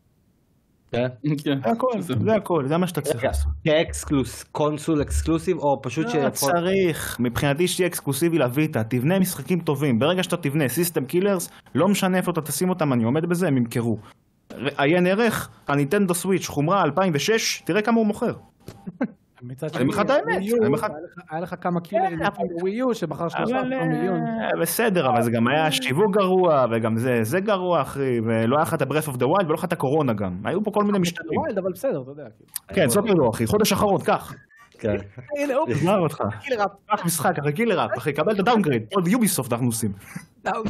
[0.92, 1.08] כן?
[1.44, 1.60] כן.
[1.64, 3.52] זה הכל, זה הכל, זה מה שאתה צריך לעשות.
[3.64, 6.50] כ exclus, console exclusive, או פשוט לא שיפות...
[6.52, 12.18] צריך, מבחינתי שיהיה אקסקלוסיבי לויטה, תבנה משחקים טובים, ברגע שאתה תבנה system killers, לא משנה
[12.18, 13.98] איפה אתה תשים אותם, אני עומד בזה, הם ימכרו.
[14.78, 18.34] עיין ערך, הנינטנדו סוויץ', חומרה 2006, תראה כמה הוא מוכר.
[19.42, 20.42] מצד אני אומר לך את האמת,
[21.30, 24.22] היה לך- כמה קילרים כן, אבל- בווי יו שמכר שלושה מיליון.
[24.28, 28.62] אה, בסדר, אבל זה גם היה שיווק גרוע, וגם זה, זה גרוע אחי, ולא היה
[28.64, 30.42] לך את ה-breath of the wild ולא היה לך את הקורונה גם.
[30.46, 31.40] היו פה כל מיני משתנים.
[31.62, 32.24] אבל בסדר, אתה יודע.
[32.24, 32.50] כאילו.
[32.74, 34.34] כן, זאת לא אחי, חודש אחרון, קח.
[34.80, 34.96] כן.
[35.38, 36.22] הנה, אופס, עזוב אותך.
[36.42, 36.70] קילר אפ.
[36.96, 39.92] קח משחק, אחי, killer app, אחי, קבל את ה downgrade, עוד ביוביסופט אנחנו עושים.
[40.42, 40.66] תעזוב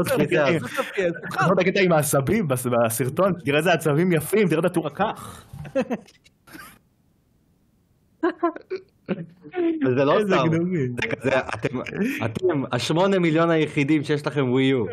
[0.00, 0.62] את קיצר, אז-
[1.34, 5.44] תעזוב את הקטע עם העשבים בס- בסרטון, תראה איזה עשבים יפים, תראה את הטור הקח.
[9.86, 10.46] וזה לא סתם.
[11.02, 11.78] זה כזה, אתם,
[12.24, 14.84] אתם השמונה מיליון היחידים שיש לכם ווי יו.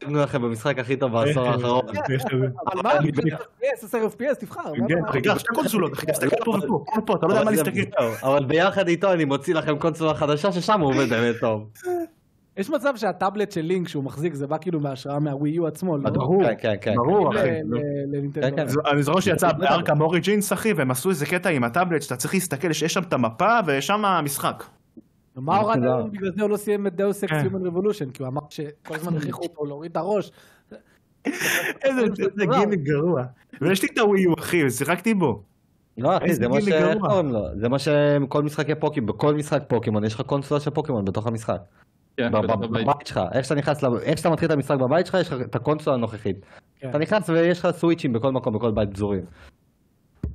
[0.00, 1.82] דאגנו לכם במשחק הכי טוב בעשור האחרון.
[2.66, 4.60] אבל מה, FPS, 10 FPS, תבחר.
[4.78, 7.32] מה כן, אתה- אחי, קח שתי קונסולות, אחי, תסתכל פה ופה, פה ופה, אתה לא
[7.32, 7.96] יודע מה אבל זה- להסתכל.
[8.26, 11.66] אבל ביחד איתו אני מוציא לכם קונסולה חדשה ששם הוא עובד באמת טוב.
[12.56, 16.10] יש מצב שהטאבלט של לינק שהוא מחזיק זה בא כאילו מהשראה מהווי יו עצמו, לא?
[16.10, 16.94] ברור, כן, כן, כן.
[16.94, 17.48] ברור, אחי.
[18.34, 18.66] כן, כן.
[18.92, 22.72] אני זוכר שיצא Arkham Origins אחי והם עשו איזה קטע עם הטאבלט שאתה צריך להסתכל
[22.72, 24.64] שיש שם את המפה ושם המשחק.
[25.36, 25.96] מה הורד לא.
[25.96, 26.10] היום?
[26.10, 27.32] בגלל זה הוא לא סיים את Deus Ex.
[27.32, 30.30] Human Revolution, כי הוא אמר שכל הזמן הכריחו אותו להוריד את הראש.
[31.84, 32.02] איזה
[32.38, 33.22] גימיק גרוע.
[33.60, 35.42] ויש לי את הווי יו אחי ושיחקתי בו.
[35.98, 36.68] לא אחי, זה מה ש...
[37.22, 37.40] לו?
[37.60, 41.58] זה מה שכל משחקי פוקימון, בכל משחק פוקימון יש לך קונסולה של פוקימון בתוך המשחק.
[42.16, 43.06] כן, בבית.
[43.06, 45.96] שלך, איך שאתה נכנס, איך שאתה מתחיל את המשחק בבית שלך, יש לך את הקונסולה
[45.96, 46.36] הנוכחית.
[46.80, 46.90] כן.
[46.90, 49.24] אתה נכנס ויש לך סוויצ'ים בכל מקום, בכל בית פזורים.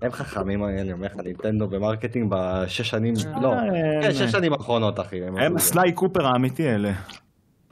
[0.02, 3.54] הם חכמים, אני אומר לך, נינטנדו ב marketing בשש שנים, לא,
[4.02, 5.24] כן, שש שנים האחרונות אחי.
[5.24, 5.56] הם.
[5.56, 6.92] ה Sly Cooper האמיתי אלה.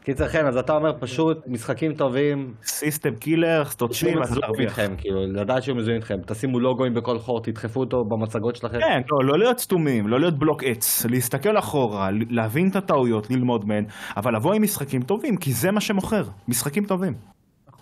[0.03, 4.79] קיצר חן, אז אתה אומר פשוט משחקים טובים, system killer, סטוצ'ים, אז להרוויח.
[4.79, 8.79] איתכם, כאילו, לדעת שיהיו מזוהים איתכם, תשימו לוגוים בכל חור, תדחפו אותו במצגות שלכם.
[8.79, 13.29] כן, לא, לא להיות סתומים, לא להיות בלוק עץ, להסתכל אחורה, ל- להבין את הטעויות,
[13.29, 13.85] ללמוד מהן,
[14.17, 17.13] אבל לבוא עם משחקים טובים, כי זה מה שמוכר, משחקים טובים.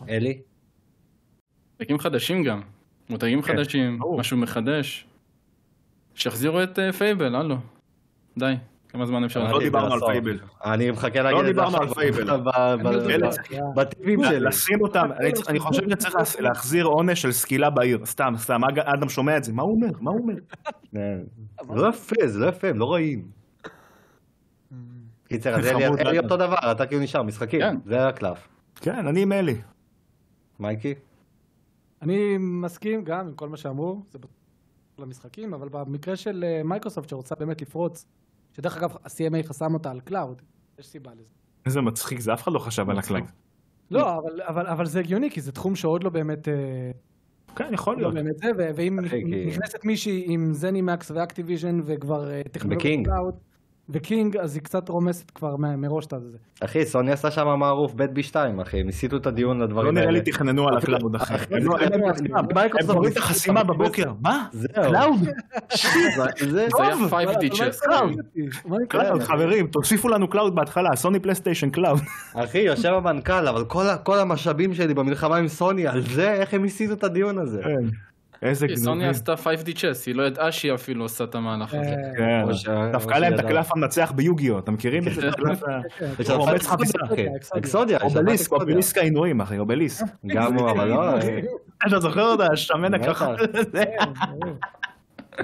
[0.10, 0.40] אלי?
[1.80, 2.62] מותגים חדשים גם.
[3.10, 4.00] מותגים כן, חדשים.
[4.18, 5.08] משהו מחדש.
[6.16, 7.56] שיחזירו את אה, Fable, הלו.
[8.38, 8.54] די,
[8.92, 9.52] כמה זמן אפשר...
[9.52, 10.00] לא דיברנו על.
[10.00, 10.40] Fable.
[10.66, 12.38] אני מחכה להגיד את זה דיברנו על עכשיו Fable.
[12.38, 14.40] ב- ב- אלה ב- בטיפים שלי.
[14.40, 15.10] לשים אותם,
[15.48, 19.64] אני חושב שצריך להחזיר עונש של סקילה בעיר, סתם, סתם, אדם שומע את זה, מה
[19.64, 19.90] הוא אומר?
[20.00, 20.34] מה הוא אומר?
[20.92, 21.20] כן.
[21.68, 23.28] זה לא יפה, זה לא יפה, הם לא רואים.
[25.28, 26.20] קיצר, אז אלי.
[26.20, 27.76] אותו דבר, אתה כאילו נשאר, משחקים, כן.
[27.86, 28.48] זה הקלף.
[28.76, 29.56] כן, אני עם אלי.
[30.60, 30.94] מייקי?
[32.02, 34.20] אני מסכים גם עם כל מה שאמרו, זה
[35.00, 38.06] למשחקים, אבל במקרה של אה, מייקרוסופט שרוצה באמת לפרוץ,
[38.54, 40.42] שדרך אגב ה-CMA חסם אותה על קלאוד,
[40.80, 41.34] יש סיבה לזה.
[41.66, 43.24] איזה מצחיק זה, אף אחד לא חשב על הקלאג.
[43.92, 46.54] לא, אבל, אבל, אבל זה הגיוני, כי זה תחום שעוד לא באמת, אה,
[47.56, 48.14] כן, יכול לא להיות.
[48.14, 49.00] באמת זה, ואם
[49.48, 53.10] נכנסת מישהי עם זנימקס ואקטיביז'ן וכבר אה, טכנולוגיה וקינג.
[53.94, 56.38] וקינג, אז היא קצת רומסת כבר מ- מראש את הזה.
[56.64, 59.94] אחי, סוני עשה שם מערוף בית בי 2 אחי, הם הסיטו את הדיון לא לדברים
[59.94, 60.18] נראה האלה.
[60.20, 61.36] לי תכננו על הקלאוד אחי.
[61.36, 64.12] אחי, הם לא- זה- לא- זה- הם מייקרוסופט קוראים את החסימה בבוקר.
[64.22, 64.46] מה?
[64.52, 64.68] זהו.
[64.74, 65.20] קלאוד?
[66.16, 67.80] זה- זה- זה היה טוב, 5D אבל- צ'ס.
[68.66, 69.22] אבל- קלאוד.
[69.24, 72.00] חברים, תוסיפו לנו קלאוד בהתחלה, סוני פלייסטיישן קלאוד.
[72.34, 73.66] אחי, יושב המנכ"ל, אבל
[74.04, 77.62] כל המשאבים שלי במלחמה עם סוני, על זה, איך הם הסיטו את הדיון הזה?
[78.42, 79.10] איזה כי סוני גנובים.
[79.10, 81.96] עשתה 5D צ'ס, היא לא ידעה שהיא אפילו עושה את המהלך הזה.
[82.18, 82.54] כן, או
[83.20, 83.40] להם את.
[83.40, 85.30] הקלף המנצח ביוגיו, אתם מכירים את זה?
[85.30, 85.80] הקלף ה-
[86.20, 87.26] יש הוא לך חפיסה, אחי.
[87.58, 87.98] Exodia.
[88.06, 88.52] יש אובליסק.
[88.52, 90.06] אובליסק העינויים אחי, אובליסק.
[90.36, 91.14] גם הוא, אבל לא...
[91.88, 93.22] אתה זוכר אותה, השמן בטח.
[93.22, 93.84] הכחול הזה?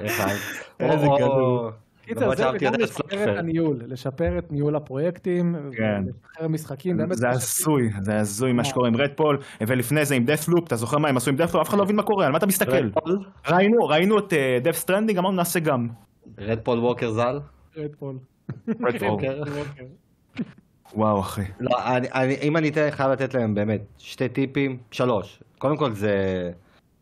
[0.80, 1.72] איזה גדול.
[2.08, 3.38] קיצר, זה וגם לשפר את.
[3.38, 6.02] הניהול, לשפר את ניהול הפרויקטים, כן.
[6.06, 6.98] לשחרר משחקים.
[7.12, 11.08] זה הזוי, זה הזוי מה שקורה עם Redfall, ולפני זה עם Deathloop, אתה זוכר מה
[11.08, 11.62] הם עשו עם Deathloop?
[11.62, 12.88] אף אחד לא מבין מה קורה, על מה אתה מסתכל?
[13.48, 14.32] ראינו, ראינו את
[14.62, 15.88] Death Stranding, אמרנו נעשה גם.
[16.38, 17.40] Redfall ווקר ז"ל?
[17.76, 18.18] Redfall.
[18.68, 19.08] Redfall.
[19.08, 19.42] ווקר.
[20.94, 21.42] וואו אחי.
[21.60, 25.42] לא, אני, אני, אם אני אתן, חייב לתת להם באמת שתי טיפים, שלוש.
[25.58, 26.12] קודם כל זה,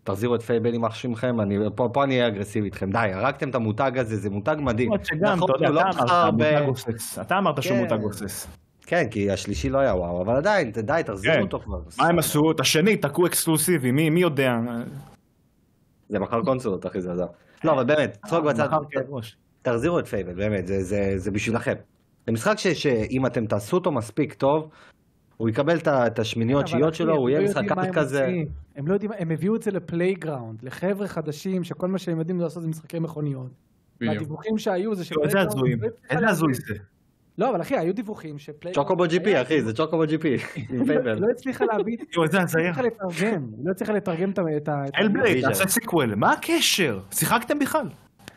[0.07, 1.05] תחזירו את Fable עם אח
[1.41, 2.91] אני, פה, פה אני אהיה אגרסיבי איתכם.
[2.91, 4.91] די, הרגתם את המותג הזה, זה מותג מדהים.
[5.05, 7.19] שגם, נכון, אתה לא אתה אמרת, גוסס.
[7.19, 7.83] אתה אמרת שהוא כן.
[7.83, 8.47] מותג גוסס.
[8.87, 11.43] כן, כי השלישי לא היה וואו, אבל עדיין, די, תחזירו כן.
[11.43, 11.79] אותו כבר.
[11.99, 12.51] מה הם עשו?
[12.51, 14.53] את השני תקעו אקסקלוסיבי, מי מי יודע?
[16.09, 17.27] זה מכר קונסולות, אחי, זה עזר.
[17.65, 19.37] לא, אבל באמת, צחוק בצד, מחר ראש.
[19.63, 21.75] תחזירו את Fable, באמת, זה, זה, זה בשבילכם.
[22.27, 24.69] זה משחק שאם אתם תעשו אותו מספיק טוב,
[25.37, 28.29] הוא יקבל את השמיניות תשיעיות שלו, הוא יהיה משחק כזה.
[28.77, 32.41] הם לא יודעים, הם הביאו את זה ל Playground, לחבר'ה חדשים שכל מה שהם יודעים
[32.41, 33.51] לעשות זה משחקי מכוניות.
[34.01, 35.83] והדיווחים שהיו זה יואו, איזה הזויים.
[35.83, 36.75] לא איזה הזוי זה.
[37.39, 38.89] לא, אבל אחי, היו דיווחים ש Playground...
[38.89, 40.37] Chocobo GP, אחי, זה Chocobo GP.
[41.21, 41.97] לא הצליחה להביא...
[42.25, 42.71] איזה לא הזיה.
[42.71, 44.43] הצליחה לתרגם, לא הצליחה לתרגם את ה...
[44.57, 45.49] את ה- את ה- Hellblade, vision.
[45.49, 46.15] תעשה sequel.
[46.15, 47.01] מה הקשר?
[47.11, 47.87] שיחקתם בכלל?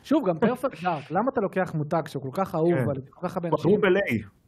[0.03, 2.89] שוב, גם Perfect Dark, למה אתה לוקח מותג שהוא כל כך אהוב כן.
[2.89, 3.59] על כל כך הרבה אנשים?
[3.59, 4.38] בחרו ב-LA.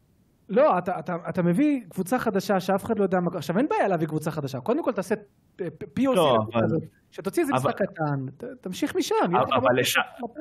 [0.52, 3.30] לא, אתה, אתה, אתה מביא קבוצה חדשה שאף אחד לא יודע מה...
[3.34, 4.60] עכשיו, אין בעיה להביא קבוצה חדשה.
[4.60, 5.14] קודם כל תעשה
[5.60, 5.66] אה,
[6.00, 6.66] POC לא, אבל-.
[7.10, 9.14] שתוציא איזה אבל- משחק קטן, ת- תמשיך משם.
[9.36, 9.96] אבל בוא- לש-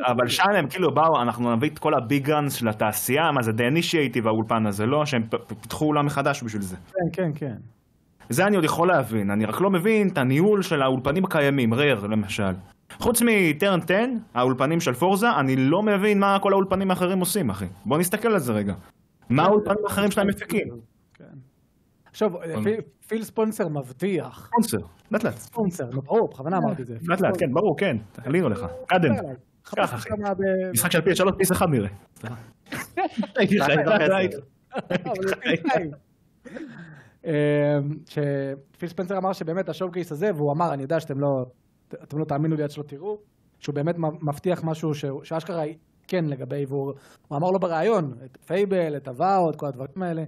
[0.08, 3.42] אבל שם הם כאילו באו, אנחנו נביא את כל ה big guns של התעשייה, מה
[3.42, 5.06] זה Initiative והאולפן הזה, לא?
[5.06, 5.24] שהם
[5.62, 6.76] פיתחו עולם מחדש בשביל זה.
[6.94, 7.56] כן, כן, כן.
[8.30, 12.08] זה אני עוד יכול להבין, אני רק לא מבין את הניהול של האולפנים הקיימים, רייר
[12.08, 12.52] למשל.
[13.00, 13.96] חוץ מטרן 10,
[14.34, 17.66] האולפנים של פורזה, אני לא מבין מה כל האולפנים האחרים עושים, אחי.
[17.86, 18.74] בוא נסתכל על זה רגע.
[19.32, 20.68] מה האולפנים האחרים שלהם מפיקים?
[21.14, 21.24] כן.
[22.06, 22.30] עכשיו,
[22.64, 24.48] פיל- פיל ספונסר מבטיח.
[24.48, 24.78] ספונסר,
[25.12, 25.36] לאט לאט.
[25.38, 26.98] ספונסר, נו ברור, בכוונה אמרתי את זה.
[27.08, 27.96] לאט לאט, כן, ברור, כן.
[28.18, 28.60] עלינו לך.
[28.60, 29.08] דבר אליי.
[29.66, 30.10] חפש קח, אחי.
[30.74, 31.90] משחק של פי 3 פיס 1 נראה.
[37.26, 37.32] אמ,
[38.06, 41.46] שפיל ספנסר אמר שבאמת ה showcase הזה, והוא אמר, אני יודע שאתם לא,
[41.94, 43.18] אתם לא תאמינו לי עד שלא תראו,
[43.60, 44.92] שהוא באמת מבטיח משהו
[45.24, 45.64] שאשכרה
[46.12, 46.94] כן לגבי, והוא
[47.28, 50.24] הוא אמר לו בריאיון, את Fable, את Avowed, את כל הדברים האלה,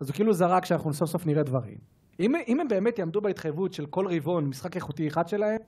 [0.00, 1.78] אז הוא כאילו זרק שאנחנו סוף סוף נראה דברים.
[2.20, 5.58] אם, אם הם באמת יעמדו בהתחייבות של כל רבעון משחק איכותי אחד שלהם,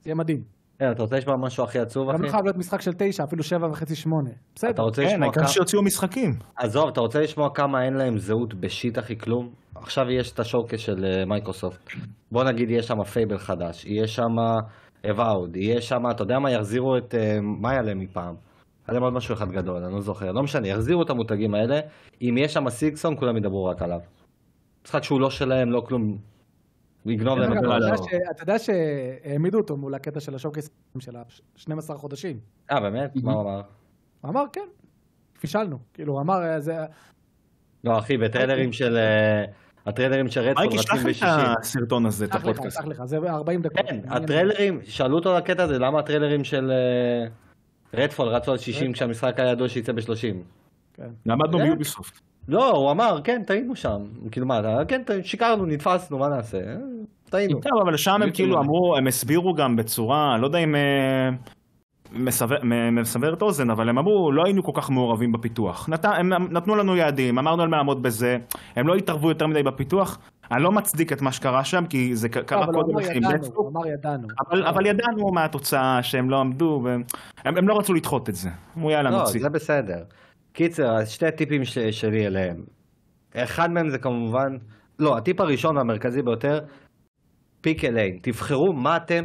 [0.00, 0.42] זה יהיה מדהים.
[0.82, 2.22] אה, אתה רוצה לשמוע משהו הכי עצוב, גם אחי?
[2.22, 4.30] לא חייב להיות משחק של תשע, אפילו שבע וחצי, שמונה.
[4.54, 4.70] בסדר.
[4.70, 5.48] אתה רוצה כן, לשמוע העיקר כמה...
[5.48, 6.30] שיוציאו משחקים.
[6.56, 9.48] עזוב, אתה רוצה לשמוע כמה אין להם זהות ב shit הכי כלום?
[9.74, 11.90] עכשיו יש את ה showcase של אה, מייקרוסופט.
[12.32, 14.36] בוא נגיד יהיה שם Fable חדש, יהיה שם
[15.10, 17.14] Avowed, יהיה שם, אתה יודע מה, יחזירו את...
[17.14, 18.34] אה, מה היה להם מפעם?
[18.86, 20.32] היה להם עוד משהו אחד גדול, אני לא זוכר.
[20.32, 21.80] לא משנה, יחזירו את המותגים האלה.
[22.22, 24.00] אם יש שם Silksong, כולם ידברו רק עליו.
[24.84, 26.18] משחק שהוא לא שלהם, לא כלום.
[27.04, 28.04] הוא יגנוב להם את כל אתה יודע הדבר.
[28.04, 32.38] ש- אתה יודע שהעמידו אותו מול הקטע של השואו-קייס של ה-12 חודשים.
[32.70, 33.10] אה, באמת?
[33.22, 33.60] מה הוא אמר?
[34.20, 34.66] הוא אמר, כן,
[35.40, 35.78] פישלנו.
[35.94, 36.76] כאילו, הוא אמר, אה, זה...
[37.84, 38.96] לא, אחי, בטריילרים של...
[38.96, 39.44] אה,
[39.86, 41.56] הטריילרים של רדפול מייק, ישלח רצים לי את.
[41.60, 42.76] הסרטון הזה, את שלח לך, הפודקאסט.
[42.82, 43.86] שלח לך, זה 40 דקות.
[43.86, 46.72] כן, הטריילרים, שאלו אותו על הקטע הזה, למה הטריילרים של
[47.94, 50.34] רדפול רצו על 60 כשהמשחק היה ידוע שיצא ב-30?
[50.94, 51.08] כן.
[51.26, 51.58] למדנו.
[51.58, 52.20] מיוביסופט.
[52.48, 54.02] לא, הוא אמר, כן, טעינו שם.
[54.30, 56.58] כאילו מה, כן, שיקרנו, נתפסנו, מה נעשה?
[57.30, 57.60] טעינו.
[57.60, 61.30] טוב, אבל שם הם כאילו אמרו, הם הסבירו גם בצורה, לא יודע אם אה,
[62.12, 62.56] מסבר-
[63.32, 65.88] את האוזן, אבל הם אמרו, לא היינו כל כך מעורבים בפיתוח.
[65.88, 68.38] נת- הם נתנו לנו יעדים, אמרנו על מה לעמוד בזה,
[68.76, 70.18] הם לא התערבו יותר מדי בפיתוח.
[70.52, 73.16] אני לא מצדיק את מה שקרה שם, כי זה לא, קרה אבל הוא קודם לכן.
[73.16, 74.28] ידענו, הוא אמר ידענו.
[74.48, 77.02] אבל, אבל ידענו מה התוצאה, שהם לא עמדו, והם
[77.44, 78.48] הם, הם לא רצו לדחות את זה.
[78.76, 79.40] אמרו יאללה, לא, נוציא.
[79.40, 80.02] זה בסדר.
[80.52, 82.56] קיצר, אז שתי הטיפים ש- שלי אליהם.
[83.36, 84.56] אחד מהם זה כמובן,
[84.98, 86.58] לא, הטיפ הראשון והמרכזי ביותר,
[87.60, 88.18] pick a lane.
[88.22, 89.24] תבחרו מה אתם,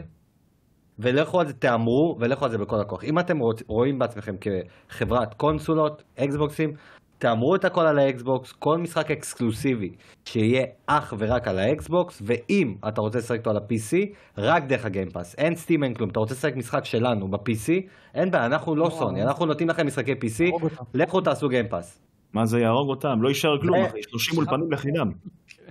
[1.00, 3.04] ולכו על זה, תאמרו, ולכו על זה בכל הכוח.
[3.04, 3.38] אם אתם
[3.68, 6.70] רואים בעצמכם כחברת קונסולות, אקסבוקסים,
[7.22, 9.90] תאמרו את הכל על האקסבוקס, כל משחק אקסקלוסיבי
[10.26, 14.91] שיהיה אך ורק על האקסבוקס, ואם אתה רוצה לשחק אותו על ה-PC, רק דרך ה
[14.91, 15.36] Game Pass.
[15.36, 16.10] אין Steam, אין כלום.
[16.10, 17.72] אתה רוצה לשחק משחק שלנו ב-PC,
[18.16, 20.68] אין בעיה, אנחנו לא סוני, אנחנו נותנים לכם משחקי PC.
[20.94, 22.02] לכו תעשו Game Pass.
[22.34, 23.22] מה זה יהרוג אותם?
[23.22, 25.12] לא יישאר כלום, אה, אחי, 30 אולפנים לחינם.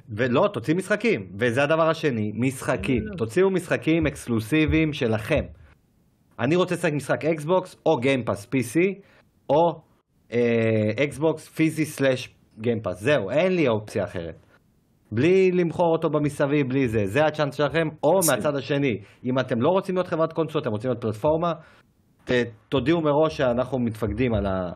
[0.08, 1.26] ולא, תוציא משחקים.
[1.38, 3.02] וזה הדבר השני, משחקים.
[3.16, 5.42] תוציאו משחקים אקסקלוסיביים שלכם.
[6.38, 8.80] אני רוצה לשחק משחק אקסבוקס או Game Pass PC,
[9.50, 9.89] או אה,
[11.04, 13.00] אקסבוקס פיזי slash Game Pass.
[13.00, 14.46] זהו, אין לי אופציה אחרת.
[15.12, 17.06] בלי למכור אותו במסביב, בלי זה.
[17.06, 17.88] זה הצ'אנס שלכם.
[18.02, 21.52] או מהצד השני, אם אתם לא רוצים להיות חברת קונסול, אתם רוצים להיות פלטפורמה,
[22.68, 24.70] תודיעו מראש שאנחנו מתפקדים על, ה,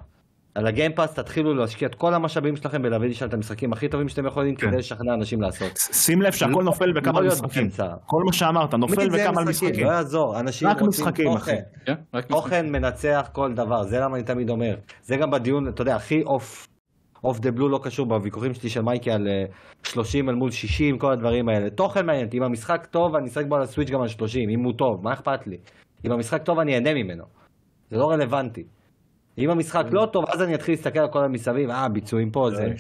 [0.55, 3.89] על ה Game Pass תתחילו להשקיע את כל המשאבים שלכם בלהביא לשם את המשחקים הכי
[3.89, 4.67] טובים שאתם יכולים כן.
[4.67, 5.73] כדי לשכנע אנשים לעשות.
[5.77, 7.69] שים לב שהכל לא- נופל בכמה משחקים.
[8.07, 9.87] כל מה שאמרת נופל בכמה משחקים.
[9.87, 11.61] לא יעזור, אנשים רוצים משחקים, תוכן.
[11.87, 11.95] כן.
[12.29, 14.75] תוכן מנצח כל דבר, זה למה אני תמיד אומר.
[15.03, 16.67] זה גם בדיון, אתה יודע, הכי out, out
[17.25, 19.45] of the blue לא קשור בוויכוחים שלי של מייקי על אה,
[19.83, 21.71] 30 אל מול 60, כל הדברים האלה.
[21.71, 22.29] תוכן מעניין.
[22.35, 25.01] אם המשחק טוב, אני אשחק בו על ה Switch גם על 30, אם הוא טוב,
[25.03, 25.57] מה אכפת לי?
[26.07, 27.25] אם המשחק טוב, אני אהנה ממנו.
[27.91, 28.65] זה לא רלוונטי.
[29.39, 32.73] אם המשחק לא טוב, אז אני אתחיל להסתכל על כל המסביב, אה, ביצועים פה, זה...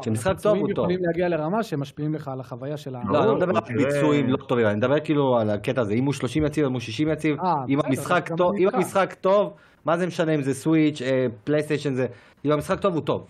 [0.00, 0.84] כשמשחק טוב הוא טוב.
[0.90, 3.00] יכולים להגיע לרמה שמשפיעים לך על החוויה של ה...
[3.08, 3.76] לא, אני לא מדבר על תראה.
[3.76, 6.80] ביצועים לא טובים, אני מדבר כאילו על הקטע הזה, אם הוא 30 יציב, אם הוא
[6.80, 8.76] 60 יציב, אה, אם המשחק טוב, אני אם איתך.
[8.76, 9.52] המשחק טוב,
[9.84, 12.06] מה זה משנה אם זה סוויץ', אה, פלייסטיישן זה,
[12.44, 13.26] אם המשחק טוב הוא טוב.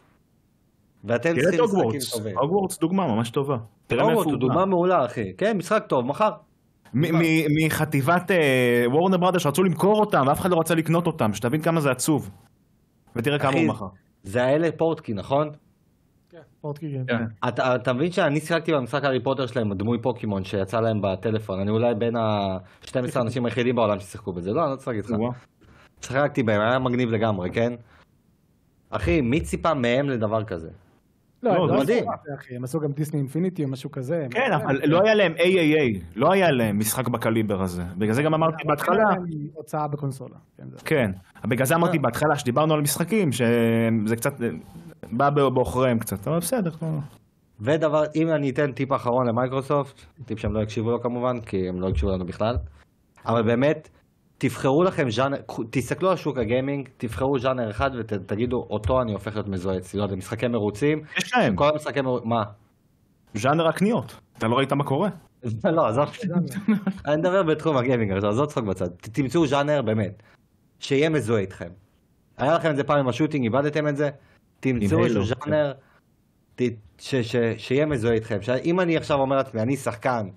[1.04, 2.38] ואתם תראה את צריכים משחקים טובים.
[2.38, 3.56] הוגוורטס דוגמה ממש טובה.
[3.86, 6.30] תראה מאיפה הוגוורטס הוא דוגמה מעולה אחי, כן, משחק טוב, מחר.
[6.94, 8.30] מ- מ- מחטיבת
[8.86, 12.30] וורנר בראדר שרצו למכור אותם ואף אחד לא רצה לקנות אותם, שתבין כמה זה עצוב.
[13.16, 13.86] ותראה כמה הוא מכר.
[14.22, 15.50] זה האלה פורטקי, נכון?
[16.60, 17.18] פורטקי, כן.
[17.18, 17.48] כן.
[17.48, 21.70] אתה אתה מבין שאני שיחקתי במשחק הארי פוטר שלהם, הדמוי פוקימון שיצא להם בטלפון, אני
[21.70, 25.16] אולי בין ה-12 האנשים היחידים בעולם ששיחקו בזה, לא, אני לא צריך להגיד לך.
[26.00, 27.72] שיחקתי בהם, היה מגניב לגמרי, כן?
[28.90, 30.70] אחי, מי ציפה מהם לדבר כזה?
[31.42, 32.04] לא, לא, הם זה לא מדהים.
[32.24, 34.26] זה, אחי, הם עשו גם Disney Infinity או משהו כזה.
[34.30, 37.82] כן, אבל לא היה להם AAA, לא היה להם משחק בקליבר הזה.
[37.98, 39.04] בגלל זה גם אמרתי בהתחלה,
[39.54, 40.36] הוצאה בקונסולה.
[40.58, 41.10] כן, זה- כן,
[41.44, 44.34] בגלל זה אמרתי בהתחלה שדיברנו על משחקים, שזה קצת
[45.12, 46.70] בא בעוכריהם קצת, אבל בסדר.
[46.82, 46.88] לא.
[47.60, 51.80] ודבר, אם אני אתן טיפ אחרון למייקרוסופט, טיפ שהם לא יקשיבו לו כמובן, כי הם
[51.80, 52.56] לא יקשיבו לנו בכלל,
[53.26, 53.88] אבל באמת,
[54.42, 55.36] תבחרו לכם ז'אנר,
[55.70, 60.04] תסתכלו על שוק הגיימינג, תבחרו ז'אנר אחד ותגידו, אותו אני הופך להיות מזוהה אצלי, לא
[60.04, 62.42] יודע, משחקי מרוצים, יש להם, כל המשחקי מרוצים, מה?
[63.34, 64.14] ז'אנר הקניות.
[64.38, 65.08] אתה לא ראית מה קורה?
[65.64, 66.10] לא, עזוב,
[67.06, 70.22] אני מדבר בתחום הגיימינג, עכשיו, עזוב צחוק בצד, תמצאו ז'אנר באמת,
[70.78, 71.68] שיהיה מזוהה איתכם.
[72.36, 74.10] היה לכם את זה פעם עם השוטינג, איבדתם את זה?
[74.60, 75.72] תמצאו איזשהו ז'אנר
[76.98, 78.38] ש- שיהיה מזוהה איתכם.
[78.64, 80.28] אם אני עכשיו אומר לעצמי, אני שחקן,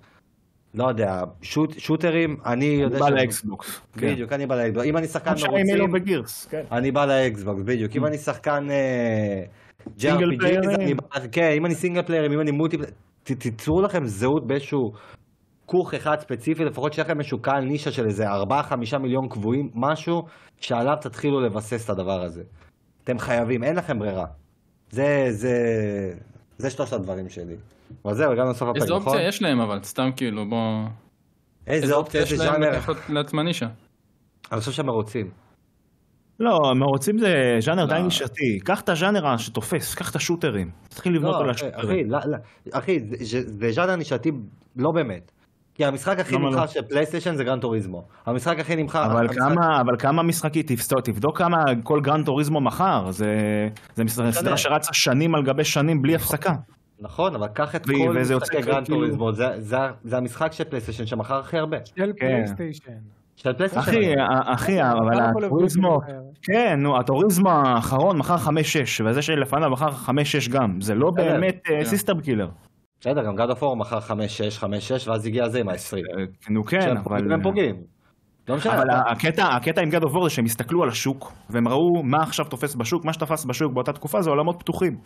[0.76, 3.80] לא יודע, שוט- שוטרים, אני יודע בא שאני- לאקסבוקס.
[3.92, 4.12] כן.
[4.12, 4.86] בדיוק, אני בא לאקסבוקס.
[4.86, 5.76] אם אני שחקן מרוצים.
[6.50, 6.62] כן.
[6.72, 7.96] אני בא לאקסבוקס, בדיוק.
[7.96, 8.68] אם אני שחקן
[9.98, 10.70] סינגל JRPG, פליירים.
[10.70, 12.76] אני בא- כן, אם אני סינגל פליירים, אם אני מולטי...
[13.22, 14.92] ת- תיצרו לכם זהות באיזשהו
[15.66, 18.34] כוך אחד ספציפי, לפחות שיהיה לכם איזשהו קהל נישה של איזה 4-5
[18.98, 20.22] מיליון קבועים, משהו
[20.60, 22.42] שעליו תתחילו לבסס את הדבר הזה.
[23.04, 24.26] אתם חייבים, אין לכם ברירה.
[24.90, 25.54] זה, זה,
[26.58, 27.56] זה שלושת הדברים שלי.
[28.04, 29.06] אבל זהו, הגענו לסוף הפרק, איזה נכון?
[29.06, 30.84] אופציה יש להם אבל, סתם כאילו, בוא...
[31.66, 32.70] איזה אופציה, איזה יש להם ז'אנר?
[32.70, 33.66] לקחת לעצמם נישה?
[34.52, 35.30] אני חושב שהם רוצים.
[36.40, 38.02] לא, מרוצים זה ז'אנר די לא.
[38.02, 38.58] נישתי.
[38.64, 40.70] קח את הז'אנר שתופס, קח את השוטרים.
[40.88, 41.74] תתחיל לבנות לא, על השוטרים.
[41.90, 42.18] אחי, לא,
[42.74, 42.80] לא,
[43.20, 44.30] זה- ז'אנר נישתי
[44.76, 45.32] לא באמת.
[45.74, 46.66] כי המשחק הכי נמכר?
[46.66, 48.04] של פלייסטיישן זה Gran Turismo.
[48.26, 49.06] המשחק הכי נמכר...
[49.06, 53.26] אבל המשחק- כמה, אבל כמה משחקים, תבדוק, תבדוק כמה כל Gran Turismo מכר, זה,
[53.94, 54.02] זה
[54.32, 56.52] סדרה שרצה שנים על גבי שנים בלי הפסקה.
[57.00, 57.92] נכון, אבל קח את כל
[58.36, 61.76] משחקי Gran כאילו- Turismo, זה- זה- זה המשחק של פלייסטיישן שמכר הכי הרבה.
[61.96, 62.92] של פלייסטיישן.
[63.36, 63.90] של פלייסטיישן.
[63.90, 66.00] אחי, ה- אחי, אבל למה כל ה Turismo?
[66.42, 68.48] כן, נו, ה Turismo האחרון מכר 5-6,
[69.04, 71.10] וזה שלפניו מכר 5-6 גם, זה לא.
[71.10, 71.84] באמת כן.
[71.84, 72.48] system seller.
[73.00, 74.10] בסדר, גם God of War מכר 5-6,
[74.60, 75.96] 5-6, ואז הגיע זה עם ה-20.
[76.50, 77.32] נו כן, אבל...
[77.32, 77.76] הם פוגעים.
[78.48, 78.74] לא משנה.
[78.78, 82.44] אבל הקטע, הקטע עם God of זה שהם הסתכלו על השוק, והם ראו מה עכשיו
[82.44, 84.96] תופס בשוק, מה שתפס בשוק באותה תקופה זה עולמות פתוחים.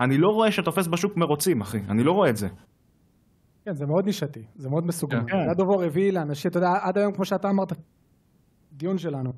[0.00, 2.48] אני לא רואה שתופס בשוק מרוצים, אחי, אני לא רואה את זה.
[3.64, 5.18] כן, זה מאוד נישתי, זה מאוד מסוגל.
[5.26, 5.50] כן.
[5.50, 7.72] גד אובור הביא לאנשים, אתה יודע, עד היום, כמו שאתה אמרת,
[8.72, 9.30] דיון שלנו,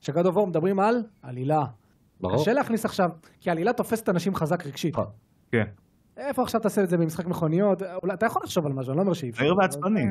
[0.00, 1.62] שגד אובור מדברים על עלילה.
[2.20, 2.36] ברור.
[2.36, 3.06] קשה להכניס עכשיו,
[3.40, 4.94] כי עלילה תופסת אנשים חזק רגשית.
[4.94, 5.06] נכון.
[5.52, 5.64] כן.
[6.16, 7.82] איפה עכשיו תעשה את זה במשחק מכוניות?
[8.02, 9.42] אולי אתה יכול לחשוב על משהו, אני לא אומר שאי אפשר.
[9.42, 10.04] מהיר ועצבני.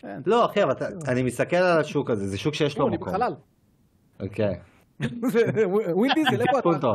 [0.00, 0.20] כן.
[0.26, 0.72] לא, אחי, אבל
[1.08, 3.08] אני מסתכל על השוק הזה, זה שוק שיש לו לא, אני מקום.
[3.08, 3.34] בחלל.
[4.20, 4.60] אוקיי.
[5.92, 6.86] ווין דיזל, איפה אתה?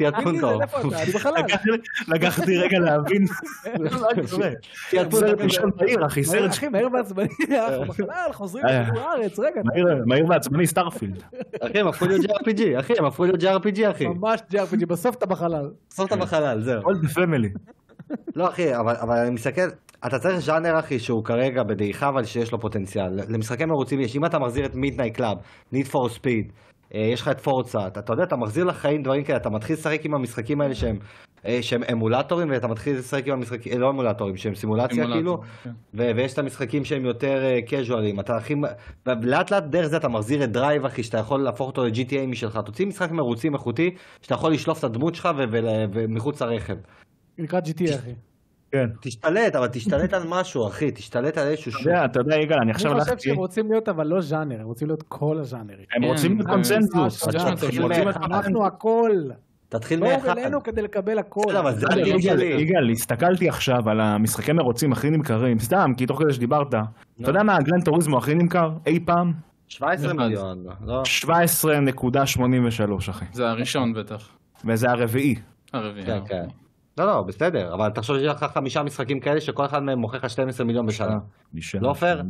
[0.00, 0.60] ווין פונטו.
[0.62, 1.02] איפה אתה?
[1.02, 1.32] אני בחלל.
[1.44, 1.60] לקח-
[2.08, 5.44] לקחתי רגע להבין סרט פונטו.
[5.44, 7.28] ראשון מהיר, אחי, מהיר, סרט אחי, מהר ועצבני,
[7.68, 8.80] אנחנו בחלל, חוזרים אה.
[8.82, 11.22] לכדור הארץ, רגע, מהיר- מהיר ועצבני, סטארפילד.
[11.60, 14.06] אחי, הם הפכו להיות JRPG, אחי, הם הפכו להיות JRPG, אחי.
[14.06, 15.70] ממש JRPG, בסוף אתה בחלל.
[15.90, 16.80] בסוף אתה בחלל, זהו.
[17.02, 17.48] דה פמילי.
[18.36, 19.62] לא אחי, אבל, אבל אני מסתכל,
[20.06, 23.10] אתה צריך ז'אנר אחי שהוא כרגע בדעיכה אבל שיש לו פוטנציאל.
[23.28, 25.36] למשחקי מרוצים יש, אם אתה מחזיר את מידנייט קלאב,
[25.74, 29.24] Need for Speed, אה, יש לך את פורצה, אתה, אתה יודע, אתה מחזיר לחיים דברים
[29.24, 30.98] כאלה, אתה מתחיל לשחק עם המשחקים האלה שהם,
[31.46, 35.42] אה, שהם אמולטורים ואתה מתחיל לשחק עם המשחקים, אה, לא אמולטורים, שהם סימולציה אמולטור, כאילו,
[35.64, 35.70] כן.
[35.94, 38.54] ו- ויש את המשחקים שהם יותר קזואליים, אתה הכי,
[39.06, 42.60] ולאט לאט דרך זה אתה מחזיר את Driver אחי, שאתה יכול להפוך אותו ל-GTA משלך,
[42.66, 46.76] תוציא משחק מרוצים איכותי, שאתה יכול לשלוף את הדמות שלך ו- ו- ומחוץ לרכב.
[47.38, 48.12] נקרא GT, אחי.
[48.72, 48.86] כן.
[49.00, 51.86] תשתלט, אבל תשתלט על משהו, אחי, תשתלט על איזשהו אתה שוק.
[51.86, 54.60] יודע, אתה יודע, יגאל, אני עכשיו אני חושב הלכתי, שהם רוצים להיות אבל לא ז'אנר,
[54.60, 55.84] הם רוצים להיות כל הז'אנרים.
[55.96, 57.22] הם כן, רוצים קונצנזוס.
[57.24, 59.10] רוצים זה- את אנחנו הכל.
[59.68, 60.38] תתחיל בואו מאחד.
[60.38, 61.56] אלינו כדי לקבל הכל.
[61.56, 62.44] אבל זה יגאל, הגיל שלי.
[62.46, 66.80] יגאל, הסתכלתי עכשיו על המשחקי מרוצים הכי נמכרים, סתם, כי תוך כדי שדיברת, אתה
[67.30, 69.32] יודע מה הגלן טוריזמו הכי נמכר אי פעם?
[69.68, 70.16] 17 אחד.
[70.18, 71.02] מיליון, לא?
[71.04, 72.30] 17.83
[73.10, 74.28] אחי, זה הראשון בטח.
[74.64, 75.34] וזה הרביעי.
[75.72, 76.06] הרביעי.
[76.98, 80.30] לא, לא, בסדר, אבל תחשוב שיש לך חמישה משחקים כאלה שכל אחד מהם מוכר לך
[80.30, 81.18] 12 מיליון בשנה.
[81.80, 82.22] לא פייר?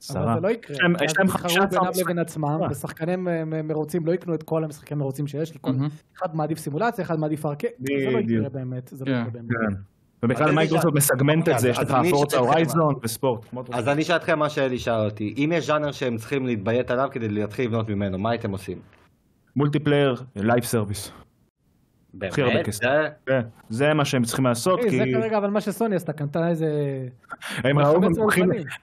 [0.00, 0.22] עשרה.
[0.24, 0.76] אבל זה לא יקרה.
[1.04, 2.04] יש להם- חמישה יתחרו עשר בינם משחקים.
[2.04, 2.68] לבין עצמם, אה.
[2.70, 5.52] ושחקני מ- מ- מרוצים לא יקנו את כל המשחקי מרוצים שיש.
[6.18, 8.18] אחד מעדיף סימולציה, אחד מעדיף ארקד, זה לא.
[8.18, 9.18] יקרה באמת, זה לא כן.
[9.20, 9.48] יקרה באמת.
[9.50, 9.74] כן.
[10.24, 13.46] ובכלל מייקרוסופט מסגמנט את זה, יש לך פורצה הורייזון ומוטורספורט.
[13.72, 17.08] אז אני אשאל אתכם מה שאלי שאל אותי, אם יש ז'אנר שהם צריכים להתביית עליו
[17.12, 18.78] כדי להתחיל לבנות ממנו, מה הייתם עושים?
[19.56, 21.12] מולטיפלייר, live service.
[22.22, 22.66] הכי הרבה באמת?
[22.66, 22.82] כסף.
[22.82, 26.12] זה- כן, זה מה שהם צריכים לעשות, אחי, כי זה כרגע אבל מה שסוני עשתה,
[26.12, 26.66] קנתה איזה...
[27.64, 28.00] הם ראו,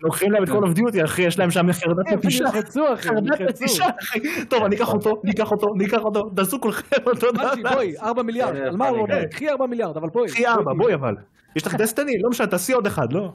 [0.02, 2.46] לוקחים- להם את קול דיוטי, אחי, יש להם שם חרדת הם נטישה.
[2.46, 3.42] הם חרדת.
[3.42, 4.20] נטישה, אחי.
[4.46, 7.52] טוב, אני אקח אותו, ניקח אותו, ניקח אותו, תעשו כולכם אותו דבר.
[7.74, 9.26] בואי, 4 מיליארד, על מה הוא אומר?
[9.26, 10.30] קחי 4 מיליארד, אבל בואי.
[10.30, 11.16] קחי ארבע, בואי אבל.
[11.56, 13.32] יש לך דסטיני, לא משנה, תעשי עוד אחד, לא.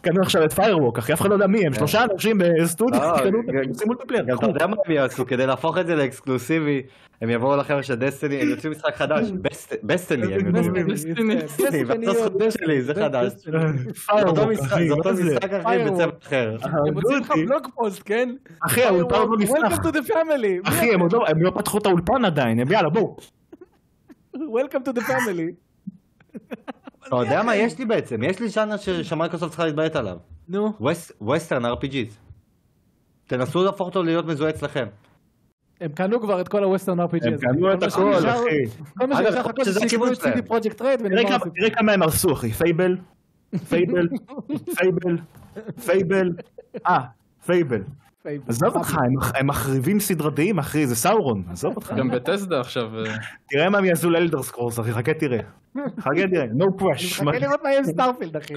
[0.00, 3.18] קנו עכשיו את Firewalk, אחי, אף אחד לא יודע מי הם, שלושה אנשים בסטודיו, לא,
[3.18, 4.24] קנו גם- אותם, עושים מולטיפלייר.
[4.24, 6.82] גם אתה יודע מה הם יעשו, כדי להפוך את זה לאקסקלוסיבי,
[7.24, 9.30] הם יבואו לחבר'ה של דסטיני, הם יוצאים משחק חדש,
[9.86, 10.90] דסטיני הם יוצאים.
[10.90, 13.32] דסטיני, והתוספות שלי, זה חדש.
[14.12, 15.10] אותו משחק, אחי, זה אותו?
[15.12, 15.84] משחק אחי.
[15.84, 16.56] בצבע אחר.
[16.86, 17.30] הם מוצאים לך.
[17.30, 18.34] blog post, כן?
[18.66, 19.56] אחי, האולפן עוד לא נפתח.
[19.56, 20.68] Welcome to the family.
[20.68, 23.16] אחי, הם עוד לא- הם לא פתחו את האולפן עדיין, הם יאללה, בואו.
[24.36, 25.50] Welcome to the family.
[27.08, 28.22] אתה יודע מה יש לי בעצם?
[28.22, 30.16] יש לי ז'אנר שמייקרוסופט צריכה להתביית עליו.
[30.48, 30.72] נו.
[31.20, 32.12] western RPGs.
[33.26, 34.86] תנסו להפוך אותו להיות מזוהה אצלכם.
[35.84, 37.36] הם קנו כבר את כל ה western RPG הם.
[37.36, 38.64] קנו את הכל, אחי.
[38.98, 40.42] כל מה שנשאר שזה זה שיקנו הכיוון את CD שלהם.
[40.42, 41.52] פרוג'קט רד ונגמר הסיפור.
[41.54, 42.96] תראה כמה הם הרסו, אחי, Fable,
[43.68, 44.08] Fable,
[44.76, 45.18] Fable,
[45.84, 46.32] Fable,
[46.86, 47.00] אה,
[47.46, 47.82] Fable.
[48.48, 51.92] עזוב אותך, הם- הם מחריבים סדרתיים, אחי, זה סאורון, עזוב אותך.
[51.96, 52.98] גם בת'סדה עכשיו.
[52.98, 53.14] אה,
[53.48, 55.38] תראה מה הם יעשו לאלדר סקרולס, אחי, חכה תראה.
[56.00, 57.14] חכה תראה, no push.
[57.20, 58.54] חכה לראות מה יהיה עם סטארפילד, אחי.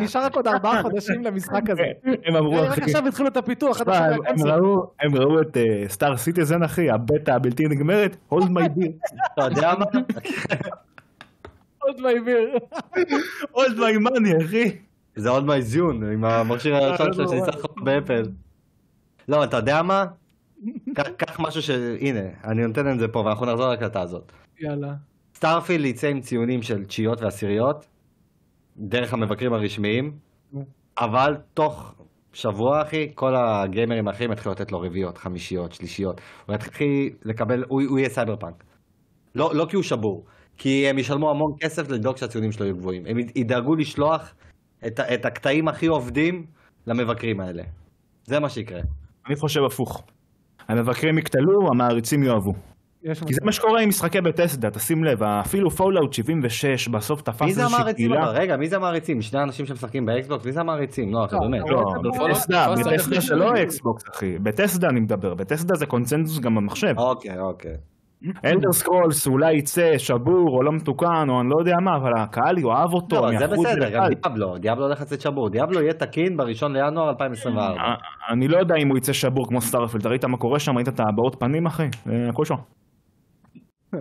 [0.00, 1.82] נשאר רק עוד ארבעה חודשים למשחק הזה.
[2.24, 4.46] הם אמרו, רק אחי, עכשיו התחילו את הפיתוח, הם-.
[5.16, 5.56] ראו- את
[5.88, 9.84] סטאר סיטיזן, אחי, הבטא הבלתי נגמרת, hold my beer, אתה יודע מה?
[11.78, 12.38] עוד מעביר.
[13.56, 14.70] hold my money, אחי.
[15.16, 18.22] זה עוד מייזיון עם המכשיר הישן שלו שניסה לך באפל.
[19.28, 20.04] לא, אתה יודע מה?
[21.18, 21.70] קח- משהו ש...
[22.00, 24.32] הנה, אני נותן את זה פה ואנחנו נחזור להקלטה הזאת.
[24.60, 24.94] יאללה.
[25.36, 27.86] סטארפילד יצא עם ציונים של תשיעיות ועשיריות,
[28.76, 30.18] דרך המבקרים הרשמיים,
[30.98, 31.94] אבל תוך
[32.32, 36.20] שבוע אחי, כל הגיימרים האחרים יתחילו לתת לו רביעיות, חמישיות, שלישיות.
[36.46, 38.64] הוא יתחיל לקבל, הוא, הוא יהיה סייבר פאנק.
[39.34, 40.24] לא, לא כי הוא שבור,
[40.56, 43.02] כי הם ישלמו המון כסף לדאוג שהציונים שלו יהיו גבוהים.
[43.06, 44.34] הם ידאגו לשלוח
[44.86, 46.46] את, את הקטעים הכי עובדים
[46.86, 47.62] למבקרים האלה.
[48.24, 48.80] זה מה שיקרה.
[49.26, 50.02] אני חושב הפוך.
[50.68, 52.52] המבקרים יקטלו, המעריצים יאהבו.
[53.02, 57.52] כי זה מה שקורה עם משחקי בטסדה, תשים לב, אפילו פולאאוט 76 בסוף תפס מי
[57.52, 58.08] זה איזושהי המעריצים?
[58.08, 58.30] קהילה.
[58.30, 58.38] אבל?
[58.40, 59.22] רגע, מי זה המעריצים?
[59.22, 60.46] שני אנשים שמשחקים באקסבוקס?
[60.46, 61.12] מי זה המעריצים?
[61.12, 61.62] לא, אחי, לא, באמת.
[61.64, 63.62] אתה לא, את בפולאאוט בטסדה, בטסדה זה לא.
[63.62, 66.94] אקסבוקס אחי, בטסדה אני מדבר, בטסדה זה קונצנזוס גם במחשב.
[66.98, 67.76] אוקיי, אוקיי.
[68.44, 72.58] אלדר סקרולס אולי יצא שבור או לא מתוקן או אני לא יודע מה, אבל הקהל
[72.58, 74.04] יאהב אותו, לא, זה בסדר, גם.
[74.08, 77.80] דיאבלו, דיאבלו הולך לצאת שבור, דיאבלו יהיה תקין בראשון לינואר 2024.
[77.82, 77.94] אה,
[78.28, 81.00] אני לא יודע אם הוא יצא שבור כמו סטארפילד, ראית מה קורה שם, ראית את
[81.00, 81.88] הבעות פנים אחי,
[82.28, 82.54] הכל שם.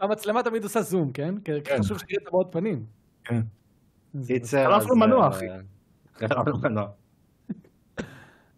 [0.00, 1.34] המצלמה תמיד עושה זום, כן?
[1.44, 2.84] כי חשוב שתראה את הבעות פנים.
[3.24, 3.40] כן.
[4.86, 5.46] לו מנוע, אה, אחי.
[6.18, 6.86] חלף לו מנוע.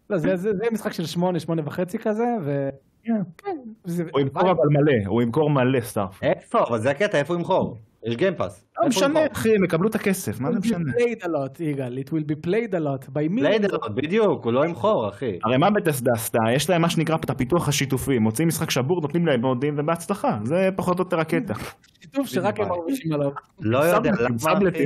[0.09, 2.69] לא, זה זה- זה משחק של שמונה, שמונה וחצי כזה, ו...
[3.05, 3.57] כן.
[3.83, 6.31] זה- הוא ימכור אבל מלא, הוא ימכור מלא סטארפילד.
[6.31, 6.59] איפה?
[6.69, 7.77] אבל זה הקטע, איפה הוא ימכור?
[8.05, 8.65] יש גיימפאס.
[8.81, 10.91] לא משנה אחי, הם יקבלו את הכסף, מה זה It will משנה?
[10.91, 11.97] be played a lot, יגאל.
[12.05, 13.05] It will be played a lot.
[13.09, 13.39] by me.
[13.39, 15.39] played, בדיוק, הוא לא ימכור, אחי.
[15.43, 16.39] הרי מה בטסדה עשתה?
[16.55, 20.69] יש להם מה שנקרא את הפיתוח השיתופי, מוצאים משחק שבור, נותנים להם מודים ובהצלחה, זה
[20.75, 21.53] פחות או יותר הקטע.
[22.01, 23.29] שיתוף שרק הם מרגישים עליו.
[23.59, 24.69] לא יודע, למה.
[24.69, 24.85] אחי?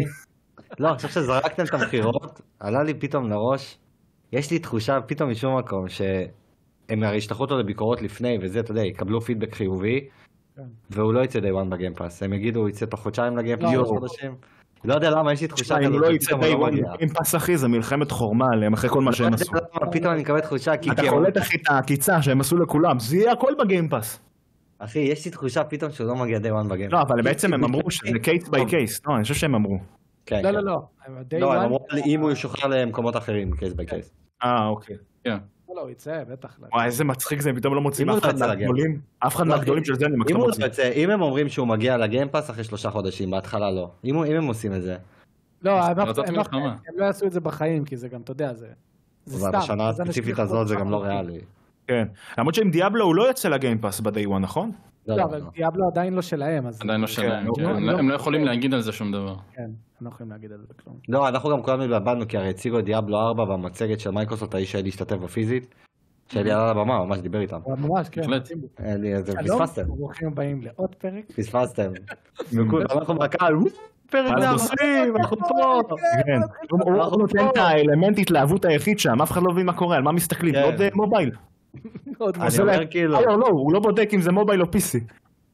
[0.79, 3.77] לא, עכשיו שזרקתם את המכירות, עלה לי פתאום לראש,
[4.33, 5.85] יש לי תחושה פתאום משום מקום,
[6.89, 10.07] שהם הרי ישלחו אותו לביקורות לפני, וזה, אתה יודע, יקבלו פידבק חיובי,
[10.55, 10.61] כן.
[10.89, 12.23] והוא לא יצא day one בגיימפאס.
[12.23, 13.71] הם יגידו, הוא יצא תוך חודשיים לגיימפאס, לא.
[13.71, 14.35] שלוש חודשים.
[14.85, 16.73] לא יודע למה, יש לי תחושה אם כזאת, הוא לא יצא day לא one.
[16.99, 19.51] גיימפאס אחי, זה מלחמת חורמה עליהם אחרי כל מה לא שהם יודע עשו.
[19.53, 22.99] למה, פתאום אני מקבל תחושה, כי אתה הם- קולט אחי את העקיצה שהם עשו לכולם,
[22.99, 24.19] זה יהיה הכל בגיימפאס.
[24.79, 26.93] אחי, יש לי תחושה פתאום שהוא לא מגיע day one בגיימפאס.
[26.93, 29.77] לא, אבל בעצם הם אמרו שזה case by case, לא, אני חושב שהם אמרו.
[30.25, 30.51] כן, לא.
[30.51, 30.75] לא, לא.
[31.39, 34.13] לא, הם אמרו אם הוא ישוחרר למקומות אחרים, case by case.
[34.43, 34.95] אה, אוקיי.
[35.75, 36.59] לא, הוא יצא, בטח.
[36.71, 39.55] וואי, איזה מצחיק זה, הם פתאום לא מוצאים אף אחד יצא מהגדולים, אף אחד לא,
[39.55, 40.15] מהגדולים של זה אני
[40.59, 43.91] יוצא, אם הם אומרים שהוא מגיע לגיימפאס אחרי שלושה חודשים, בהתחלה לא.
[44.03, 44.97] אם הם עושים את זה.
[45.61, 45.97] לא, הם
[46.95, 48.67] לא יעשו את זה בחיים, כי זה גם, אתה יודע, זה...
[49.25, 49.59] זה אבל סתם.
[49.59, 51.03] בשנה הספציפית הזאת זה גם לא.
[51.03, 51.39] ריאלי.
[51.87, 52.07] כן.
[52.37, 54.71] למרות שעם דיאבלו הוא לא יוצא לגיימפאס ב-day one, נכון?
[55.07, 55.49] לא, לא, לא, אבל לא.
[55.55, 57.63] דיאבלו עדיין לא שלהם, אז עדיין לא שלהם, כן.
[57.63, 57.69] לא,
[57.99, 58.15] הם לא.
[58.15, 59.35] יכולים להגיד על זה שום דבר.
[59.53, 59.71] כן, הם
[60.01, 60.95] לא יכולים להגיד על זה כלום.
[61.09, 64.71] לא, אנחנו גם כולנו התבלבלנו, כי הרי הציגו את דיאבלו 4 במצגת של מייקרוסופט, האיש
[64.71, 65.75] שלי השתתף בפיזית.
[66.31, 67.59] שלי עלה על הבמה, ממש דיבר איתם.
[67.67, 68.21] ממש, כן.
[68.23, 68.39] שלום,
[69.43, 71.31] פספסתם, ברוכים הבאים לעוד פרק.
[71.35, 71.91] פספסתם.
[72.53, 73.69] ואנחנו בקהל, "וואו,
[74.11, 75.81] פרק 140, אנחנו פה.
[76.25, 76.39] כן.
[76.71, 80.03] הוא- הוא נותן את האלמנט התלהבות היחיד שם, אף אחד לא מבין מה קורה, על
[80.03, 80.61] מה מסתכלים, כן.
[80.63, 81.31] עוד אה, מובייל.
[82.17, 82.61] עוד אני משהו.
[82.67, 84.99] אומר כאילו, לא, לא, הוא לא בודק אם זה מובייל או PC.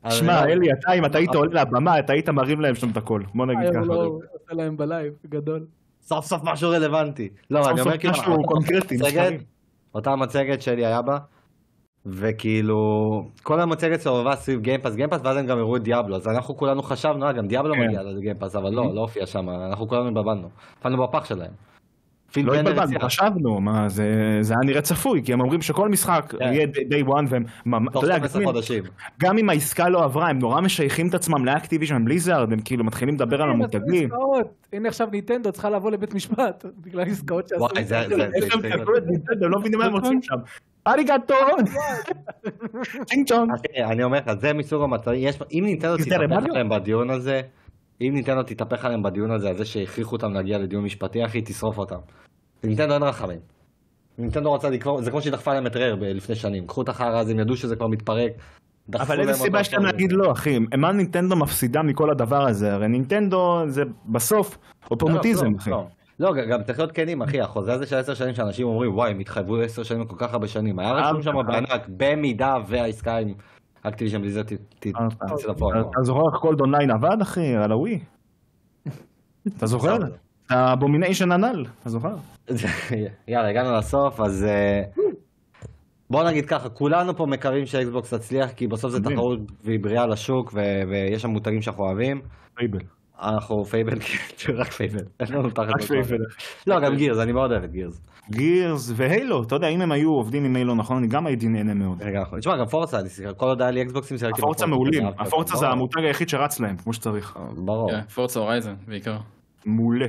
[0.10, 3.22] שמע, אלי, אתה, אם אתה היית עולה לבמה, אתה היית מרים להם שם את הכל.
[3.36, 3.86] בוא נגיד ככה.
[3.86, 5.66] לא עושה להם בלייב, גדול.
[6.02, 7.30] סוף סוף משהו רלוונטי.
[7.52, 9.40] לא, סוף אני סוף אומר כאילו, משהו קונקרטי, המצגת- מספרים.
[9.96, 11.18] אותה מצגת שלי היה בה,
[12.06, 12.78] וכאילו,
[13.44, 16.84] כל המצגת סובבה סביב גיימפאס, גיימפאס, ואז הם גם הראו את דיאבלו, אז אנחנו כולנו
[16.84, 17.88] חשבנו, אה, גם דיאבלו כן.
[17.88, 20.50] מגיע לגיימפאס, אבל לא, לא הופיע שם, אנחנו כולנו התבלבלנו.
[20.80, 21.52] נפלנו בפח שלהם.
[22.34, 24.06] פיל לא התבלבלנו, חשבנו, מה, זה
[24.42, 26.54] זה היה נראה צפוי, כי הם אומרים שכל משחק כן.
[26.54, 27.44] יהיה day one, והם,
[27.88, 28.90] אתה יודע, 12 גם.
[29.20, 32.84] גם אם העסקה לא עברה, הם נורא משייכים את עצמם ל Activision Blizzard, הם כאילו
[32.84, 34.10] מתחילים לדבר על כן, המותגים.
[34.74, 37.62] הנה עכשיו נינטנדו צריכה לבוא לבית משפט, בגלל עסקאות שעשו.
[37.62, 38.32] וואי, זה- זה- הם
[39.40, 40.36] זה- לא מבינים מה הם רוצים שם.
[40.88, 41.34] ありがとう!
[43.08, 43.52] צ'ינג צ'ונג.
[43.56, 46.46] אחי, אני אומר לך, זה מסוג המצבים, אם זה תתהפך?
[46.50, 47.42] עליהם בדיון הזה,
[48.02, 51.78] אם נינטנדו תתהפך עליהם בדיון הזה, על זה שהכריחו אותם להגיע לדיון משפטי, אחי, תשרוף
[51.78, 51.96] אותם.
[52.64, 53.40] לנינטנדו אין רחמים.
[54.18, 56.68] נינטנדו רוצה לקבור, זה כמו שהיא דחפה להם את רר ב- לפני שנים.
[56.68, 58.32] קחו את החרא הזה, הם ידעו שזה כבר מתפרק.
[58.94, 59.84] אבל איזה סיבה יש להם.
[59.84, 60.60] להגיד לא, אחי?
[60.78, 62.74] מה נינטנדו מפסידה מכל הדבר הזה?
[62.74, 64.58] הרי נינטנדו זה בסוף
[64.92, 65.70] אופורטוניזם, לא, אחי.
[65.70, 65.86] לא,
[66.20, 69.12] לא, לא, גם צריך להיות כנים, אחי, החוזה הזה של עשר שנים שאנשים אומרים, וואי,
[69.12, 70.80] הם התחייבו לעשר שנים כל כך הרבה שנים.
[70.80, 73.34] היה רשום שם בענק, במידה והעסקה עם
[73.84, 74.46] Activision Blizzard אה,
[74.80, 75.82] תצא לפועל.
[75.82, 77.56] אתה זוכר איך COD online עבד, אחי?
[77.56, 78.00] על הווי?
[79.48, 79.98] אתה זוכר?
[80.54, 80.64] בסדר.
[80.70, 82.16] ה abomination הנ"ל, אתה זוכר?
[83.28, 84.82] יאללה, הגענו לסוף, אז אה,
[86.10, 89.02] בוא נגיד ככה, כולנו פה מקווים שאקסבוקס תצליח, כי בסוף זה.
[89.02, 90.54] תחרות והיא בריאה לשוק,
[90.90, 92.22] ויש שם מותגים שאנחנו אוהבים.
[92.56, 92.80] Fable.
[93.22, 94.00] אנחנו Fable,
[94.40, 96.18] כן, רק Fable, אין לנו תחת רק Fable.
[96.68, 98.02] לא, גם Gears, אני מאוד אוהב את Gears.
[98.32, 101.48] Gears ו Halo, אתה יודע, אם הם היו עובדים עם Halo נכון, אני גם הייתי
[101.48, 102.02] נהנה מאוד.
[102.02, 104.66] רגע, אנחנו- תשמע, גם Forza, אני שיחק- כל עוד היה לי אקסבוקסים, שיחקתי ה Forza
[104.66, 105.68] מעולים, אותם, ה Forza זה.
[105.68, 107.38] המותג היחיד שרץ להם, כמו שצריך.
[107.56, 107.92] ברור.
[107.92, 109.18] כן, Forza Horizon בעיקר.
[109.66, 110.06] מעולה.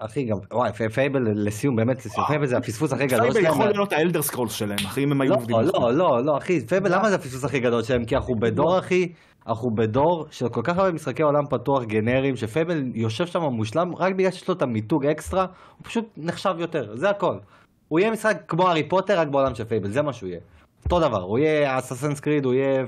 [0.00, 3.52] אחי, גם, וואי, פי- Fable לסיום, באמת, לסיום, Fable זה הפספוס הכי גדול Fable שלהם.
[3.52, 5.56] יכול להיות ה Elder Scrolls שלהם, אחי, אם הם היו לא, עובדים.
[5.60, 8.04] לא, לא, לא, אחי, Fable, למה זה הפספוס הכי גדול שלהם?
[8.04, 9.12] כי אנחנו בדור, אחי,
[9.46, 13.94] אנחנו בדור של כל כך הרבה משחקי עולם פתוח גנריים, ש Fable יושב שם מושלם,
[13.96, 15.46] רק בגלל שיש לו את המיתוג אקסטרה,
[15.78, 17.36] הוא פשוט נחשב יותר, זה הכל.
[17.88, 20.40] הוא יהיה משחק כמו הארי פוטר, רק בעולם של פייבל, זה מה שהוא יהיה.
[20.84, 22.84] אותו דבר, הוא יהיה אססנס קריד, הוא יהיה,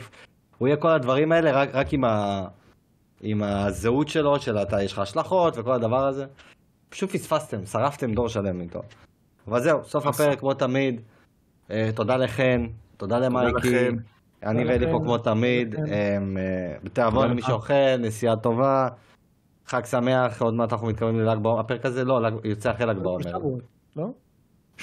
[0.58, 2.44] הוא יהיה כל הדברים האלה, רק, רק עם, ה,
[3.20, 6.26] עם הזהות שלו, של אתה, יש לך השלכות וכל הדבר הזה.
[6.92, 8.82] פשוט פספסתם, שרפתם דור שלם איתו.
[9.48, 11.00] אבל זהו, סוף הפרק כמו תמיד.
[11.70, 12.60] אה, תודה לכן,
[12.96, 13.88] תודה למייקי.
[14.42, 14.98] אני ואלי פה.
[15.04, 15.74] כמו תמיד.
[15.74, 15.84] אמ,
[16.36, 17.42] אה, בתיאבון למי.
[17.42, 18.88] שאוכל, נסיעה טובה.
[19.66, 21.60] חג שמח, עוד מעט אנחנו מתקרבים לל"ג בעומר.
[21.60, 23.30] הפרק הזה לא, ל"ג- יוצא אחרי ל"ג בעומר.
[23.96, 24.06] לא?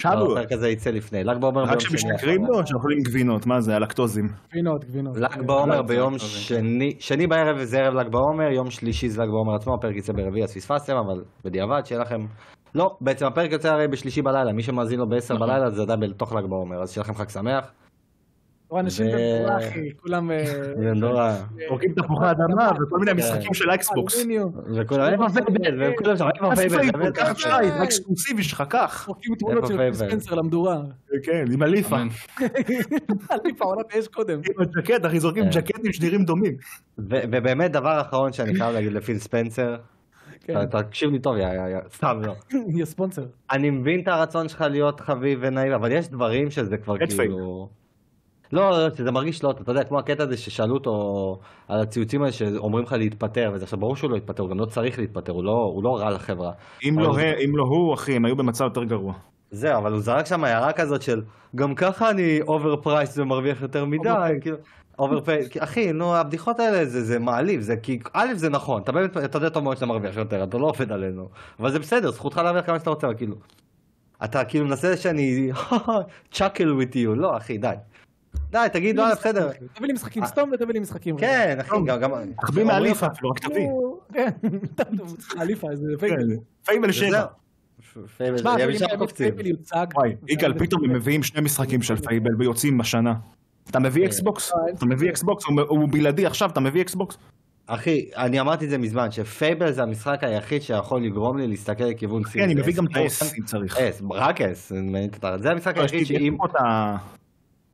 [0.05, 0.31] לא, שבו.
[0.31, 1.23] הפרק הזה יצא לפני.
[1.23, 1.89] ל"ג בעומר ביום רק שני.
[1.89, 2.59] שמשתכרים האחרון.
[2.59, 4.29] לו, שאוכלים גבינות, מה זה, הלקטוזים.
[4.51, 5.17] גבינות, גבינות.
[5.17, 9.55] ל"ג בעומר ביום שני, שני בערב זה ערב ל"ג בעומר, יום שלישי זה ל"ג בעומר
[9.55, 12.25] עצמו, הפרק יצא ברביעי אז פספסתם, אבל בדיעבד שיהיה לכם...
[12.75, 15.39] לא, בעצם הפרק יוצא הרי בשלישי בלילה, מי שמאזין לו ב-10 נכון.
[15.39, 17.71] בלילה זה עדיין בתוך ל"ג בעומר, אז שיהיה לכם חג שמח.
[18.71, 19.05] או אנשים
[19.97, 20.31] כולם...
[20.31, 20.45] אה,
[20.77, 21.37] מדורה,
[21.69, 23.17] זורקים תפוחי אדמה וכל מיני כן.
[23.17, 23.65] משחקים של.
[23.69, 24.51] אלומיניום.
[24.75, 25.91] וכולם, איפה Fable?
[25.93, 26.79] וכולם שם, איפה זה Fable?
[26.79, 26.99] Fable?
[26.99, 27.39] באמת, קח איפה?
[27.39, 29.05] שי, זה אקסקלוסיבי שלך, קח.
[29.05, 29.93] זורקים תמונות של Fable?
[29.93, 30.77] ספנסר למדורה.
[31.23, 31.95] כן, עם חליפה.
[31.95, 32.07] אמן.
[33.29, 34.39] חליפה עונת האש קודם.
[34.39, 35.49] עם הג'קט, אחי, זורקים כן.
[35.49, 36.57] ג'קטים שנראים דומים.
[36.97, 39.75] ובאמת דבר אחרון שאני חייב להגיד לפיל ספנסר,
[40.41, 42.33] כן, תקשיב לי טוב, יא יא יא, סתם לא.
[42.73, 43.25] יהיה ספונסר.
[43.51, 47.69] אני מבין את הרצון שלך להיות חביב ונעים, אבל יש דברים שזה כבר כאילו...
[48.53, 50.91] לא, לא, שזה מרגיש לא אתה יודע, כמו הקטע הזה ששאלו אותו
[51.67, 54.65] על הציוצים האלה שאומרים לך להתפטר, וזה עכשיו ברור שהוא לא יתפטר, הוא גם לא
[54.65, 56.51] צריך להתפטר, הוא לא, הוא לא רע לחברה.
[56.83, 59.13] אם לא זה- אם לא הוא, אחי, הם היו במצב יותר גרוע.
[59.51, 61.21] זהו, אבל הוא זרק שם הערה כזאת של,
[61.55, 64.09] גם ככה אני overprice ומרוויח יותר מדי,
[64.41, 64.57] כאילו,
[64.99, 69.17] overpay, אחי, נו, הבדיחות האלה זה, זה מעליב, זה כי, א', זה נכון, אתה באמת,
[69.17, 72.37] אתה יודע טוב מאוד שאתה מרוויח יותר, אתה לא עובד עלינו, אבל זה בסדר, זכותך
[72.37, 73.35] להרוויח כמה שאתה רוצה, כאילו,
[74.23, 75.49] אתה כאילו מנסה שאני,
[76.33, 77.73] chuckle with you, לא, אחי, די.
[78.51, 79.49] די, תגיד, לא, בסדר.
[79.73, 81.17] תביא לי משחקים סתום ותביא לי משחקים.
[81.17, 82.11] כן, אחי, גם.
[82.41, 83.67] תחביא מהחליפה אפילו, רק תביא.
[84.13, 84.29] כן,
[84.97, 86.27] טוב, חליפה, איזה Fable.
[86.65, 87.07] Fable וזהו.
[87.09, 87.25] שבע.
[88.17, 88.49] Fable, תשמע.
[89.15, 89.85] Fable יוצג...
[89.95, 93.13] וואי, יגאל, פתאום הם מביאים שני משחקים של Fable ויוצאים בשנה.
[93.69, 94.51] אתה מביא אקסבוקס?
[94.51, 95.43] אה, אתה מביא אקסבוקס?
[95.67, 97.17] הוא- בלעדי עכשיו, אתה מביא אקסבוקס?
[97.67, 101.83] אחי, אני אמרתי את זה מזמן, ש Fable זה המשחק היחיד שיכול לגרום לי להסתכל
[101.83, 103.77] לכיוון אחי, אני מביא גם את ה S אם צריך.
[103.77, 104.71] S, רק S,
[105.37, 106.37] זה המשחק לא, יש היחיד לי שאם.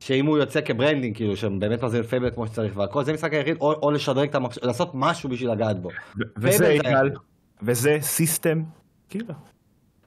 [0.00, 3.32] שאם הוא יוצא כ branding, כאילו, שהם באמת מחזירים Fable כמו שצריך והכל, זה המשחק
[3.32, 5.88] היחיד, או, או לשדרג את המחשב, לעשות משהו בשביל לגעת בו.
[6.38, 7.10] וזה יגאל.
[7.62, 8.62] וזה system
[9.08, 9.34] killer.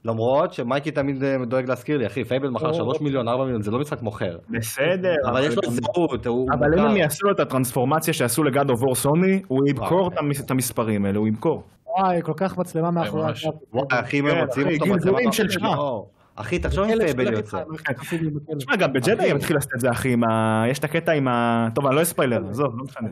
[0.06, 3.72] למרות שמייקי תמיד אה, דואג להזכיר לי, אחי, Fable מכר 3 מיליון, 4 מיליון, זה
[3.72, 4.38] לא משחק מוכר.
[4.50, 6.86] בסדר, אבל יש לו זהות, הוא אבל אם.
[6.86, 10.08] הם יעשו לו את הטרנספורמציה שעשו ל God of War סוני, הוא ימכור.
[10.14, 11.64] את המס- את המספרים האלה, הוא ימכור.
[11.98, 13.32] וואי, כל כך מצלמה מאחורי
[13.92, 15.20] אחי, אם כן, הם מוצאים אותו מצלמה-.
[16.42, 17.64] אחי, תחשוב אם Fable יוצא.
[18.58, 19.30] תשמע, גם בג'די אחי.
[19.32, 20.64] הם התחילו לעשות את זה, אחי, עם ה...
[20.68, 21.68] יש את הקטע עם ה...
[21.76, 23.10] טוב, אני לא אספיילר, עזוב, לא משנה.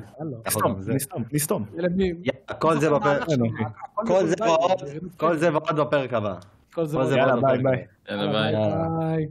[0.48, 0.94] נסתום, גם זה.
[0.94, 1.66] נסתום, נסתום.
[2.60, 4.04] כל זה בפרק, הכל
[5.18, 5.54] כל זה.
[5.54, 6.36] ועוד, בפרק הבא.
[6.74, 7.30] כל זה כל זה ועוד.
[7.30, 7.86] יאללה, ביי בפרק ביי.
[8.10, 8.22] הבא.
[8.22, 8.54] יאללה ביי.
[8.54, 8.88] יאללה.
[9.00, 9.28] ביי.